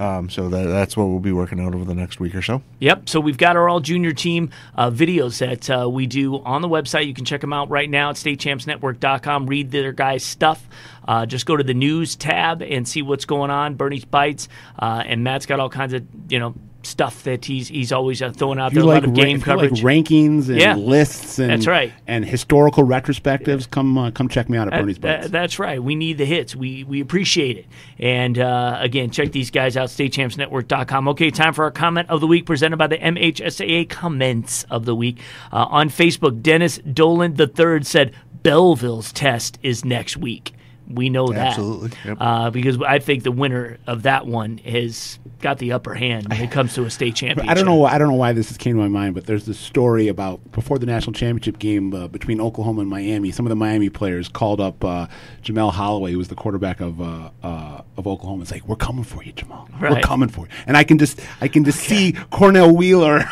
Um, 0.00 0.30
so 0.30 0.48
that, 0.48 0.64
that's 0.64 0.96
what 0.96 1.08
we'll 1.08 1.20
be 1.20 1.30
working 1.30 1.60
out 1.60 1.74
over 1.74 1.84
the 1.84 1.94
next 1.94 2.20
week 2.20 2.34
or 2.34 2.40
so. 2.40 2.62
Yep. 2.78 3.10
So 3.10 3.20
we've 3.20 3.36
got 3.36 3.56
our 3.56 3.68
all 3.68 3.80
junior 3.80 4.12
team 4.12 4.48
uh, 4.74 4.90
videos 4.90 5.38
that 5.40 5.68
uh, 5.68 5.90
we 5.90 6.06
do 6.06 6.42
on 6.42 6.62
the 6.62 6.68
website. 6.68 7.06
You 7.06 7.12
can 7.12 7.26
check 7.26 7.42
them 7.42 7.52
out 7.52 7.68
right 7.68 7.88
now 7.88 8.08
at 8.08 8.16
statechampsnetwork.com. 8.16 9.46
Read 9.46 9.70
their 9.70 9.92
guys' 9.92 10.24
stuff. 10.24 10.66
Uh, 11.06 11.26
just 11.26 11.44
go 11.44 11.54
to 11.54 11.62
the 11.62 11.74
news 11.74 12.16
tab 12.16 12.62
and 12.62 12.88
see 12.88 13.02
what's 13.02 13.26
going 13.26 13.50
on. 13.50 13.74
Bernie's 13.74 14.06
bites, 14.06 14.48
uh, 14.78 15.02
and 15.04 15.22
Matt's 15.22 15.44
got 15.44 15.60
all 15.60 15.68
kinds 15.68 15.92
of 15.92 16.06
you 16.30 16.38
know 16.38 16.54
stuff 16.82 17.22
that 17.24 17.44
he's 17.44 17.68
he's 17.68 17.92
always 17.92 18.22
uh, 18.22 18.30
throwing 18.32 18.58
out 18.58 18.72
there. 18.72 18.82
you 18.82 18.88
a 18.88 18.92
lot 18.92 19.04
of 19.04 19.10
ra- 19.10 19.14
game 19.16 19.36
if 19.36 19.46
you 19.46 19.54
like 19.56 19.68
coverage. 19.70 19.82
rankings 19.82 20.48
and 20.48 20.58
Yeah. 20.58 20.74
lists 20.76 21.38
and 21.38 21.50
That's 21.50 21.66
right. 21.66 21.92
and 22.06 22.24
historical 22.24 22.84
retrospectives, 22.84 23.68
come 23.70 23.98
uh, 23.98 24.10
come 24.10 24.28
check 24.28 24.48
me 24.48 24.56
out 24.58 24.66
at 24.68 24.70
That- 24.72 24.80
Bernie's 24.80 24.98
that- 25.00 25.20
Bites. 25.20 25.30
that's 25.32 25.58
right. 25.58 25.82
We 25.82 25.94
need 25.94 26.18
the 26.18 26.24
hits. 26.24 26.56
We 26.56 26.84
we 26.84 27.00
appreciate 27.00 27.58
it. 27.58 27.66
And 27.98 28.38
uh, 28.38 28.78
again, 28.80 29.10
check 29.10 29.32
these 29.32 29.50
guys 29.50 29.76
out, 29.76 29.88
statechampsnetwork.com. 29.88 31.08
Okay, 31.08 31.30
time 31.30 31.52
for 31.52 31.64
our 31.64 31.70
comment 31.70 32.08
of 32.08 32.20
the 32.20 32.26
week 32.26 32.46
presented 32.46 32.76
by 32.76 32.86
the 32.86 32.98
MHSAA 32.98 33.88
comments 33.88 34.64
of 34.70 34.84
the 34.84 34.94
week. 34.94 35.18
Uh, 35.52 35.66
on 35.68 35.90
Facebook, 35.90 36.42
Dennis 36.42 36.78
Dolan 36.78 37.36
III 37.38 37.82
said 37.82 38.12
Belleville's 38.42 39.12
test 39.12 39.58
is 39.62 39.84
next 39.84 40.16
week. 40.16 40.52
We 40.90 41.08
know 41.08 41.28
that. 41.28 41.48
Absolutely. 41.48 41.90
Yep. 42.04 42.16
Uh, 42.20 42.50
because 42.50 42.80
I 42.82 42.98
think 42.98 43.22
the 43.22 43.32
winner 43.32 43.78
of 43.86 44.02
that 44.02 44.26
one 44.26 44.58
has 44.58 45.18
got 45.40 45.58
the 45.58 45.72
upper 45.72 45.94
hand 45.94 46.28
when 46.28 46.40
it 46.40 46.50
comes 46.50 46.74
to 46.74 46.84
a 46.84 46.90
state 46.90 47.14
championship. 47.16 47.50
I 47.50 47.54
don't 47.54 47.66
know. 47.66 47.84
I 47.84 47.98
don't 47.98 48.08
know 48.08 48.14
why 48.14 48.32
this 48.32 48.48
just 48.48 48.60
came 48.60 48.74
to 48.74 48.80
my 48.80 48.88
mind, 48.88 49.14
but 49.14 49.26
there's 49.26 49.46
this 49.46 49.58
story 49.58 50.08
about 50.08 50.52
before 50.52 50.78
the 50.78 50.86
national 50.86 51.12
championship 51.12 51.58
game 51.58 51.94
uh, 51.94 52.08
between 52.08 52.40
Oklahoma 52.40 52.82
and 52.82 52.90
Miami. 52.90 53.30
Some 53.30 53.46
of 53.46 53.50
the 53.50 53.56
Miami 53.56 53.88
players 53.90 54.28
called 54.28 54.60
up 54.60 54.84
uh, 54.84 55.06
Jamelle 55.42 55.72
Holieway, 55.72 56.12
who 56.12 56.18
was 56.18 56.28
the 56.28 56.34
quarterback 56.34 56.80
of 56.80 57.00
uh, 57.00 57.30
uh, 57.42 57.82
of 57.96 58.06
Oklahoma. 58.06 58.42
It's 58.42 58.50
like 58.50 58.66
we're 58.66 58.76
coming 58.76 59.04
for 59.04 59.22
you, 59.22 59.32
Jamal. 59.32 59.68
We're 59.80 60.00
coming 60.00 60.28
for 60.28 60.46
you. 60.46 60.52
And 60.66 60.76
I 60.76 60.84
can 60.84 60.98
just 60.98 61.20
I 61.40 61.48
can 61.48 61.64
just 61.64 61.80
see 61.80 62.12
Cornell 62.30 62.74
Wheeler 62.74 63.18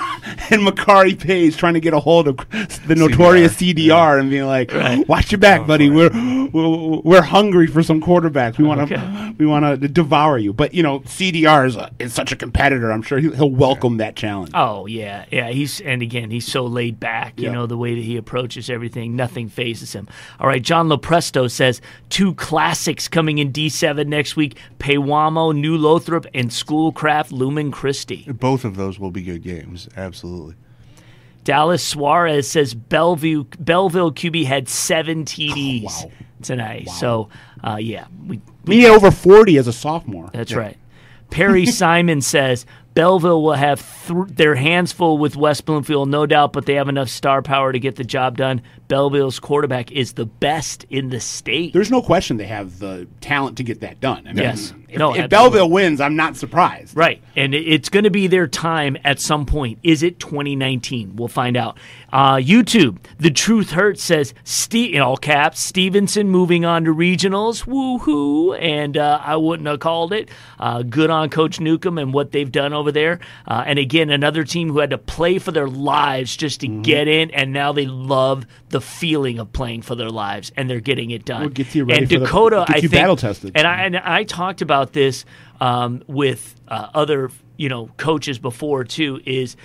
and 0.50 0.62
Makari 0.66 1.18
Paige 1.18 1.56
trying 1.56 1.74
to 1.74 1.80
get 1.80 1.92
a 1.92 2.00
hold 2.00 2.28
of 2.28 2.36
the 2.86 2.94
notorious 2.94 3.56
CDR, 3.56 4.20
and 4.20 4.30
being 4.30 4.46
like, 4.46 4.72
"Watch 5.08 5.32
your 5.32 5.38
back, 5.38 5.66
buddy. 5.66 5.90
We're 5.90 6.10
we're, 6.52 7.00
we're 7.00 7.22
hung 7.22 7.47
hungry 7.48 7.66
for 7.66 7.82
some 7.82 8.00
quarterbacks. 8.00 8.58
We 8.58 8.64
want 8.64 8.86
to 8.88 8.94
Okay. 8.94 9.34
we 9.38 9.46
want 9.46 9.64
to 9.80 9.88
devour 9.88 10.38
you. 10.38 10.52
But 10.52 10.74
you 10.74 10.82
know, 10.82 11.00
CDR 11.00 11.66
is, 11.66 11.76
a, 11.76 11.90
is 11.98 12.12
such 12.12 12.30
a 12.32 12.36
competitor. 12.36 12.90
I'm 12.92 13.02
sure 13.02 13.18
he'll, 13.18 13.34
he'll 13.34 13.50
welcome 13.50 13.96
that 13.98 14.16
challenge. 14.16 14.50
Oh 14.54 14.86
yeah, 14.86 15.24
yeah. 15.30 15.48
He's 15.50 15.80
and 15.80 16.02
again 16.02 16.30
he's 16.30 16.46
so 16.46 16.64
laid 16.66 17.00
back. 17.00 17.38
You 17.38 17.46
Yeah. 17.46 17.52
know 17.52 17.66
the 17.66 17.76
way 17.78 17.94
that 17.94 18.04
he 18.04 18.16
approaches 18.16 18.68
everything, 18.68 19.16
nothing 19.16 19.48
phases 19.48 19.92
him. 19.94 20.08
All 20.38 20.46
right, 20.46 20.62
John 20.62 20.88
Lopresto 20.88 21.50
says 21.50 21.80
two 22.10 22.34
classics 22.34 23.08
coming 23.08 23.38
in 23.38 23.52
D7 23.52 24.06
next 24.06 24.36
week: 24.36 24.58
Pewamo, 24.78 25.54
New 25.56 25.76
Lothrop, 25.76 26.26
and 26.34 26.52
Schoolcraft, 26.52 27.32
Lumen 27.32 27.70
Christi. 27.70 28.26
Both 28.30 28.64
of 28.64 28.76
those 28.76 28.98
will 28.98 29.10
be 29.10 29.22
good 29.22 29.42
games. 29.42 29.88
Absolutely. 29.96 30.54
Dallas 31.44 31.82
Suarez 31.82 32.46
says 32.50 32.74
Bellevue 32.74 33.44
Belleville 33.58 34.12
QB 34.12 34.44
had 34.44 34.68
seven 34.68 35.24
TDs 35.24 35.86
oh, 36.04 36.10
tonight. 36.42 36.88
So 36.88 37.28
uh, 37.64 37.76
yeah, 37.80 38.06
we 38.26 38.40
Me 38.66 38.88
over 38.88 39.10
40 39.10 39.58
as 39.58 39.66
a 39.66 39.72
sophomore. 39.72 40.30
That's 40.32 40.54
right. 40.54 40.76
Perry 41.30 41.66
Simon 41.80 42.20
says 42.20 42.66
Belleville 42.94 43.42
will 43.42 43.52
have 43.52 43.80
th- 44.06 44.28
their 44.28 44.54
hands 44.54 44.92
full 44.92 45.18
with 45.18 45.36
West 45.36 45.64
Bloomfield, 45.66 46.08
no 46.08 46.26
doubt, 46.26 46.52
but 46.52 46.66
they 46.66 46.74
have 46.74 46.88
enough 46.88 47.08
star 47.08 47.42
power 47.42 47.72
to 47.72 47.78
get 47.78 47.96
the 47.96 48.04
job 48.04 48.36
done. 48.36 48.62
Belleville's 48.88 49.38
quarterback 49.38 49.92
is 49.92 50.14
the 50.14 50.26
best 50.26 50.84
in 50.90 51.10
the 51.10 51.20
state. 51.20 51.72
There's 51.72 51.90
no 51.90 52.02
question 52.02 52.36
they 52.38 52.46
have 52.46 52.78
the 52.78 53.06
talent 53.20 53.58
to 53.58 53.62
get 53.62 53.80
that 53.80 54.00
done. 54.00 54.26
I 54.26 54.32
mean, 54.32 54.42
Yes. 54.44 54.72
If, 54.88 54.98
No, 54.98 55.14
if. 55.14 55.28
Belleville 55.28 55.68
wins, 55.68 56.00
I'm 56.00 56.16
not 56.16 56.36
surprised. 56.36 56.96
Right. 56.96 57.22
And 57.36 57.54
it's 57.54 57.90
going 57.90 58.04
to 58.04 58.10
be 58.10 58.26
their 58.26 58.46
time 58.46 58.96
at 59.04 59.20
some 59.20 59.44
point. 59.44 59.78
Is 59.82 60.02
it 60.02 60.18
2019? 60.18 61.16
We'll 61.16 61.28
find 61.28 61.58
out. 61.58 61.76
Uh, 62.10 62.36
YouTube, 62.36 62.96
The 63.18 63.30
Truth 63.30 63.72
Hurts 63.72 64.02
says, 64.02 64.32
Ste- 64.44 64.94
in 64.94 65.00
all 65.02 65.18
caps, 65.18 65.60
Stevenson 65.60 66.30
moving 66.30 66.64
on 66.64 66.84
to 66.86 66.94
regionals. 66.94 67.66
Woohoo. 67.66 68.58
And 68.58 68.96
uh, 68.96 69.20
I 69.22 69.36
wouldn't 69.36 69.68
have 69.68 69.80
called 69.80 70.14
it. 70.14 70.30
Uh, 70.58 70.82
good 70.82 71.10
on 71.10 71.28
Coach 71.28 71.60
Newcomb 71.60 71.98
and 71.98 72.14
what 72.14 72.32
they've 72.32 72.50
done 72.50 72.72
over 72.72 72.90
there. 72.90 73.20
Uh, 73.46 73.64
and 73.66 73.78
again, 73.78 74.08
another 74.08 74.42
team 74.44 74.70
who 74.70 74.78
had 74.78 74.90
to 74.90 74.98
play 74.98 75.38
for 75.38 75.52
their 75.52 75.68
lives 75.68 76.34
just 76.36 76.60
to 76.60 76.68
Mm-hmm. 76.68 76.82
get 76.82 77.08
in. 77.08 77.30
And 77.30 77.52
now 77.52 77.72
they 77.72 77.86
love 77.86 78.46
the 78.70 78.77
feeling 78.80 79.38
of 79.38 79.52
playing 79.52 79.82
for 79.82 79.94
their 79.94 80.10
lives. 80.10 80.52
And 80.56 80.68
they're 80.68 80.80
getting 80.80 81.10
it 81.10 81.24
done. 81.24 81.40
Well, 81.40 81.48
gets 81.50 81.74
you 81.74 81.84
ready 81.84 82.00
and 82.02 82.10
for 82.10 82.18
the- 82.18 82.24
Dakota, 82.26 82.64
gets 82.68 82.70
I 82.70 82.74
you 82.82 82.88
think, 82.88 82.92
battle-tested. 83.02 83.52
And 83.54 83.66
I, 83.66 83.82
and 83.84 83.96
I 83.96 84.24
talked 84.24 84.62
about 84.62 84.92
this 84.92 85.24
um, 85.60 86.02
with 86.06 86.54
uh, 86.68 86.88
other 86.94 87.30
you 87.56 87.68
know 87.68 87.88
coaches 87.96 88.38
before 88.38 88.84
too. 88.84 89.20
Is 89.26 89.56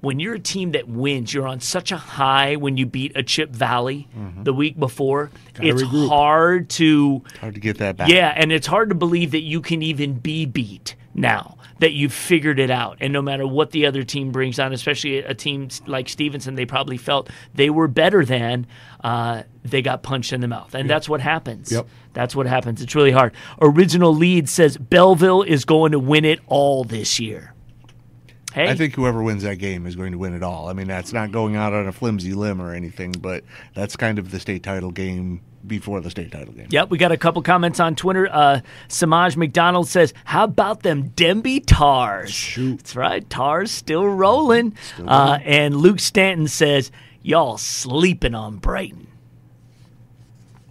when 0.00 0.20
you're 0.20 0.34
a 0.34 0.38
team 0.40 0.72
that 0.72 0.86
wins, 0.88 1.32
you're 1.32 1.46
on 1.48 1.60
such 1.60 1.90
a 1.92 1.96
high 1.96 2.56
when 2.56 2.76
you 2.76 2.86
beat 2.86 3.16
a 3.16 3.22
Chip 3.22 3.50
Valley 3.50 4.08
the 4.42 4.52
week 4.52 4.78
before. 4.78 5.30
Gotta 5.54 5.68
it's 5.68 5.82
regroup. 5.82 6.08
hard 6.08 6.68
to 6.70 7.22
Hard 7.40 7.54
to 7.54 7.60
get 7.60 7.78
that 7.78 7.96
back. 7.96 8.08
yeah, 8.08 8.32
and 8.36 8.52
it's 8.52 8.66
hard 8.66 8.88
to 8.90 8.94
believe 8.94 9.30
that 9.32 9.40
you 9.42 9.60
can 9.60 9.82
even 9.82 10.14
be 10.14 10.44
beat 10.46 10.94
now 11.14 11.55
that 11.78 11.92
you've 11.92 12.12
figured 12.12 12.58
it 12.58 12.70
out. 12.70 12.98
And 13.00 13.12
no 13.12 13.22
matter 13.22 13.46
what 13.46 13.70
the 13.70 13.86
other 13.86 14.02
team 14.02 14.32
brings 14.32 14.58
on, 14.58 14.72
especially 14.72 15.18
a 15.18 15.34
team 15.34 15.68
like 15.86 16.08
Stevenson, 16.08 16.54
they 16.54 16.66
probably 16.66 16.96
felt 16.96 17.28
they 17.54 17.70
were 17.70 17.88
better 17.88 18.24
than. 18.24 18.66
Uh, 19.02 19.42
they 19.62 19.82
got 19.82 20.02
punched 20.02 20.32
in 20.32 20.40
the 20.40 20.48
mouth, 20.48 20.74
and 20.74 20.88
that's 20.88 21.08
what 21.08 21.20
happens. 21.20 21.70
Yep. 21.72 21.86
That's 22.12 22.34
what 22.34 22.46
happens. 22.46 22.80
It's 22.80 22.94
really 22.94 23.10
hard. 23.10 23.34
Original 23.60 24.14
lead 24.14 24.48
says 24.48 24.76
Belleville 24.76 25.42
is 25.42 25.64
going 25.64 25.92
to 25.92 25.98
win 25.98 26.24
it 26.24 26.40
all 26.46 26.84
this 26.84 27.20
year. 27.20 27.52
Hey, 28.54 28.70
I 28.70 28.74
think 28.74 28.94
whoever 28.94 29.22
wins 29.22 29.42
that 29.42 29.56
game 29.56 29.86
is 29.86 29.96
going 29.96 30.12
to 30.12 30.18
win 30.18 30.32
it 30.32 30.42
all. 30.42 30.70
I 30.70 30.72
mean, 30.72 30.88
that's 30.88 31.12
not 31.12 31.30
going 31.30 31.56
out 31.56 31.74
on 31.74 31.86
a 31.86 31.92
flimsy 31.92 32.32
limb 32.32 32.62
or 32.62 32.72
anything, 32.72 33.12
but 33.12 33.44
that's 33.74 33.96
kind 33.96 34.18
of 34.18 34.30
the 34.30 34.40
state 34.40 34.62
title 34.62 34.90
game 34.92 35.42
before 35.66 36.00
the 36.00 36.10
state 36.10 36.32
title 36.32 36.52
game. 36.52 36.66
Yep, 36.70 36.90
we 36.90 36.98
got 36.98 37.12
a 37.12 37.16
couple 37.16 37.42
comments 37.42 37.80
on 37.80 37.94
Twitter. 37.96 38.28
Uh, 38.30 38.60
Samaj 38.88 39.36
McDonald 39.36 39.88
says, 39.88 40.14
"How 40.24 40.44
about 40.44 40.82
them 40.82 41.08
Denby 41.08 41.60
Tars?" 41.60 42.30
Shoot, 42.32 42.78
that's 42.78 42.96
right, 42.96 43.28
Tars 43.28 43.70
still 43.70 44.06
rolling. 44.06 44.74
uh, 45.06 45.38
and 45.44 45.76
Luke 45.76 46.00
Stanton 46.00 46.48
says, 46.48 46.90
"Y'all 47.22 47.58
sleeping 47.58 48.34
on 48.34 48.56
Brighton." 48.56 49.06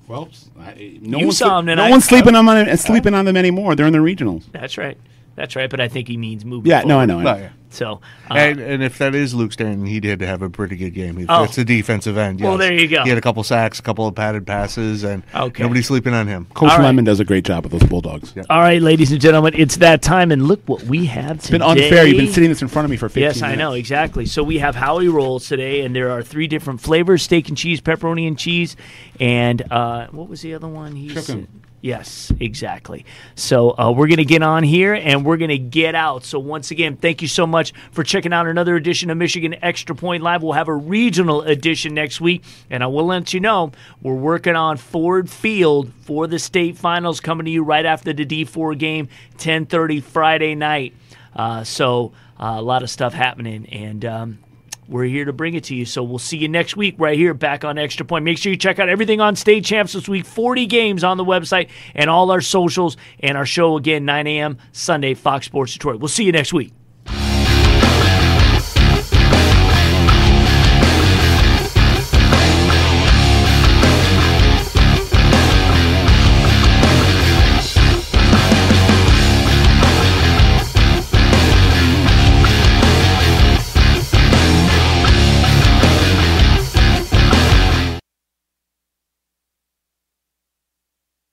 Well, 0.07 0.29
I, 0.59 0.99
no 1.01 1.17
You 1.17 1.25
one's, 1.25 1.37
saw 1.39 1.59
him 1.59 1.65
no 1.65 1.71
tonight. 1.73 1.89
one's 1.89 2.05
sleeping 2.05 2.35
on 2.35 2.45
them, 2.45 2.77
sleeping 2.77 3.13
on 3.15 3.25
them 3.25 3.35
anymore. 3.35 3.75
They're 3.75 3.87
in 3.87 3.93
the 3.93 3.99
regionals. 3.99 4.43
That's 4.51 4.77
right, 4.77 4.97
that's 5.35 5.55
right. 5.55 5.69
But 5.69 5.79
I 5.81 5.87
think 5.87 6.07
he 6.07 6.17
means 6.17 6.45
moving. 6.45 6.69
Yeah, 6.69 6.83
no, 6.83 6.99
I 6.99 7.05
know, 7.05 7.19
I 7.19 7.23
know. 7.23 7.31
Oh, 7.33 7.37
yeah. 7.37 7.49
So, 7.71 7.99
uh, 8.31 8.35
and, 8.35 8.59
and 8.61 8.81
if 8.83 8.97
that 8.99 9.13
is 9.13 9.33
Luke 9.33 9.51
Stanton, 9.51 9.85
he 9.85 9.99
did 9.99 10.21
have 10.21 10.41
a 10.41 10.49
pretty 10.49 10.77
good 10.77 10.91
game. 10.93 11.17
He- 11.17 11.25
Oh. 11.27 11.41
That's 11.41 11.57
the 11.57 11.65
defensive 11.65 12.17
end. 12.17 12.39
Well, 12.39 12.57
there 12.57 12.71
you 12.71 12.87
go. 12.87 13.03
He 13.03 13.09
had 13.09 13.17
a 13.17 13.21
couple 13.21 13.43
sacks, 13.43 13.79
a 13.79 13.81
couple 13.81 14.07
of 14.07 14.15
padded 14.15 14.47
passes, 14.47 15.03
and 15.03 15.23
Okay. 15.35 15.61
nobody's 15.61 15.87
sleeping 15.87 16.13
on 16.13 16.25
him. 16.27 16.45
Coach 16.53 16.71
All 16.71 16.77
right. 16.77 16.85
Lemon 16.85 17.03
does 17.03 17.19
a 17.19 17.25
great 17.25 17.43
job 17.43 17.63
with 17.65 17.73
those 17.73 17.83
Bulldogs. 17.89 18.33
all 18.49 18.59
right, 18.61 18.81
ladies 18.81 19.11
and 19.11 19.19
gentlemen, 19.19 19.53
it's 19.57 19.75
that 19.77 20.01
time, 20.01 20.31
and 20.31 20.47
look 20.47 20.61
what 20.67 20.83
we 20.83 21.05
have 21.07 21.37
It's 21.37 21.49
been 21.49 21.61
unfair. 21.61 22.05
You've 22.05 22.15
been 22.17 22.31
sitting 22.31 22.49
this 22.49 22.61
in 22.61 22.69
front 22.69 22.85
of 22.85 22.91
me 22.91 22.95
for 22.97 23.09
15 23.09 23.21
Yes, 23.23 23.41
I 23.41 23.47
minutes. 23.47 23.59
know 23.59 23.73
exactly. 23.73 24.25
So 24.25 24.41
we 24.41 24.59
have 24.59 24.75
Howie 24.75 25.09
rolls 25.09 25.45
today, 25.49 25.81
and 25.81 25.93
there 25.93 26.11
are 26.11 26.23
three 26.23 26.47
different 26.47 26.79
flavors: 26.79 27.23
steak 27.23 27.49
and 27.49 27.57
cheese, 27.57 27.81
pepperoni 27.81 28.25
and 28.25 28.37
cheese, 28.37 28.77
and 29.19 29.61
uh, 29.69 30.07
what 30.11 30.29
was 30.29 30.41
the 30.41 30.53
other 30.53 30.67
one? 30.69 30.95
He 30.95 31.09
Chicken. 31.09 31.47
Yes, 31.85 32.33
exactly. 32.39 33.05
So 33.35 33.77
uh, 33.77 33.91
we're 33.91 34.07
going 34.07 34.17
to 34.17 34.25
get 34.25 34.41
on 34.41 34.63
here 34.63 34.95
and 34.95 35.23
we're 35.23 35.37
going 35.37 35.51
to 35.51 35.59
get 35.59 35.93
out. 35.93 36.23
So 36.23 36.39
once 36.39 36.71
again, 36.71 36.97
thank 36.97 37.21
you 37.21 37.27
so 37.27 37.45
much 37.45 37.73
for 37.91 38.03
checking 38.03 38.33
out 38.33 38.47
another 38.47 38.75
edition 38.75 39.11
of 39.11 39.19
Michigan 39.19 39.55
Extra 39.61 39.95
Point 39.95 40.23
Live. 40.23 40.41
We'll 40.41 40.53
have 40.53 40.67
a 40.67 40.73
regional 40.73 41.43
edition 41.43 41.93
next 41.93 42.19
week, 42.19 42.43
and 42.71 42.83
I 42.83 42.87
will 42.87 43.05
let 43.05 43.35
you 43.35 43.39
know 43.39 43.71
we're 44.01 44.15
working 44.15 44.55
on 44.55 44.77
Ford 44.77 45.29
Field 45.29 45.93
for 46.01 46.25
the 46.25 46.39
state 46.39 46.75
finals 46.75 47.19
coming 47.19 47.45
to 47.45 47.51
you 47.51 47.63
right 47.63 47.85
after 47.85 48.13
the 48.13 48.25
D4 48.25 48.75
game, 48.79 49.07
10:30 49.37 50.01
Friday 50.01 50.55
night. 50.55 50.95
Uh, 51.35 51.63
so 51.63 52.13
uh, 52.39 52.55
a 52.57 52.63
lot 52.63 52.81
of 52.81 52.89
stuff 52.89 53.13
happening, 53.13 53.67
and 53.67 54.03
um, 54.05 54.39
we're 54.87 55.05
here 55.05 55.25
to 55.25 55.33
bring 55.33 55.55
it 55.55 55.63
to 55.65 55.75
you. 55.75 55.85
So 55.85 56.03
we'll 56.03 56.19
see 56.19 56.37
you 56.37 56.47
next 56.47 56.75
week 56.75 56.95
right 56.97 57.17
here 57.17 57.33
back 57.33 57.63
on 57.63 57.77
Extra 57.77 58.05
Point. 58.05 58.25
Make 58.25 58.37
sure 58.37 58.51
you 58.51 58.57
check 58.57 58.79
out 58.79 58.89
everything 58.89 59.21
on 59.21 59.35
State 59.35 59.65
Champs 59.65 59.93
this 59.93 60.07
week. 60.07 60.25
40 60.25 60.65
games 60.65 61.03
on 61.03 61.17
the 61.17 61.25
website 61.25 61.69
and 61.93 62.09
all 62.09 62.31
our 62.31 62.41
socials 62.41 62.97
and 63.19 63.37
our 63.37 63.45
show 63.45 63.77
again 63.77 64.05
9 64.05 64.27
a.m. 64.27 64.57
Sunday 64.71 65.13
Fox 65.13 65.45
Sports 65.45 65.73
Detroit. 65.73 65.99
We'll 65.99 66.07
see 66.07 66.23
you 66.23 66.31
next 66.31 66.53
week. 66.53 66.73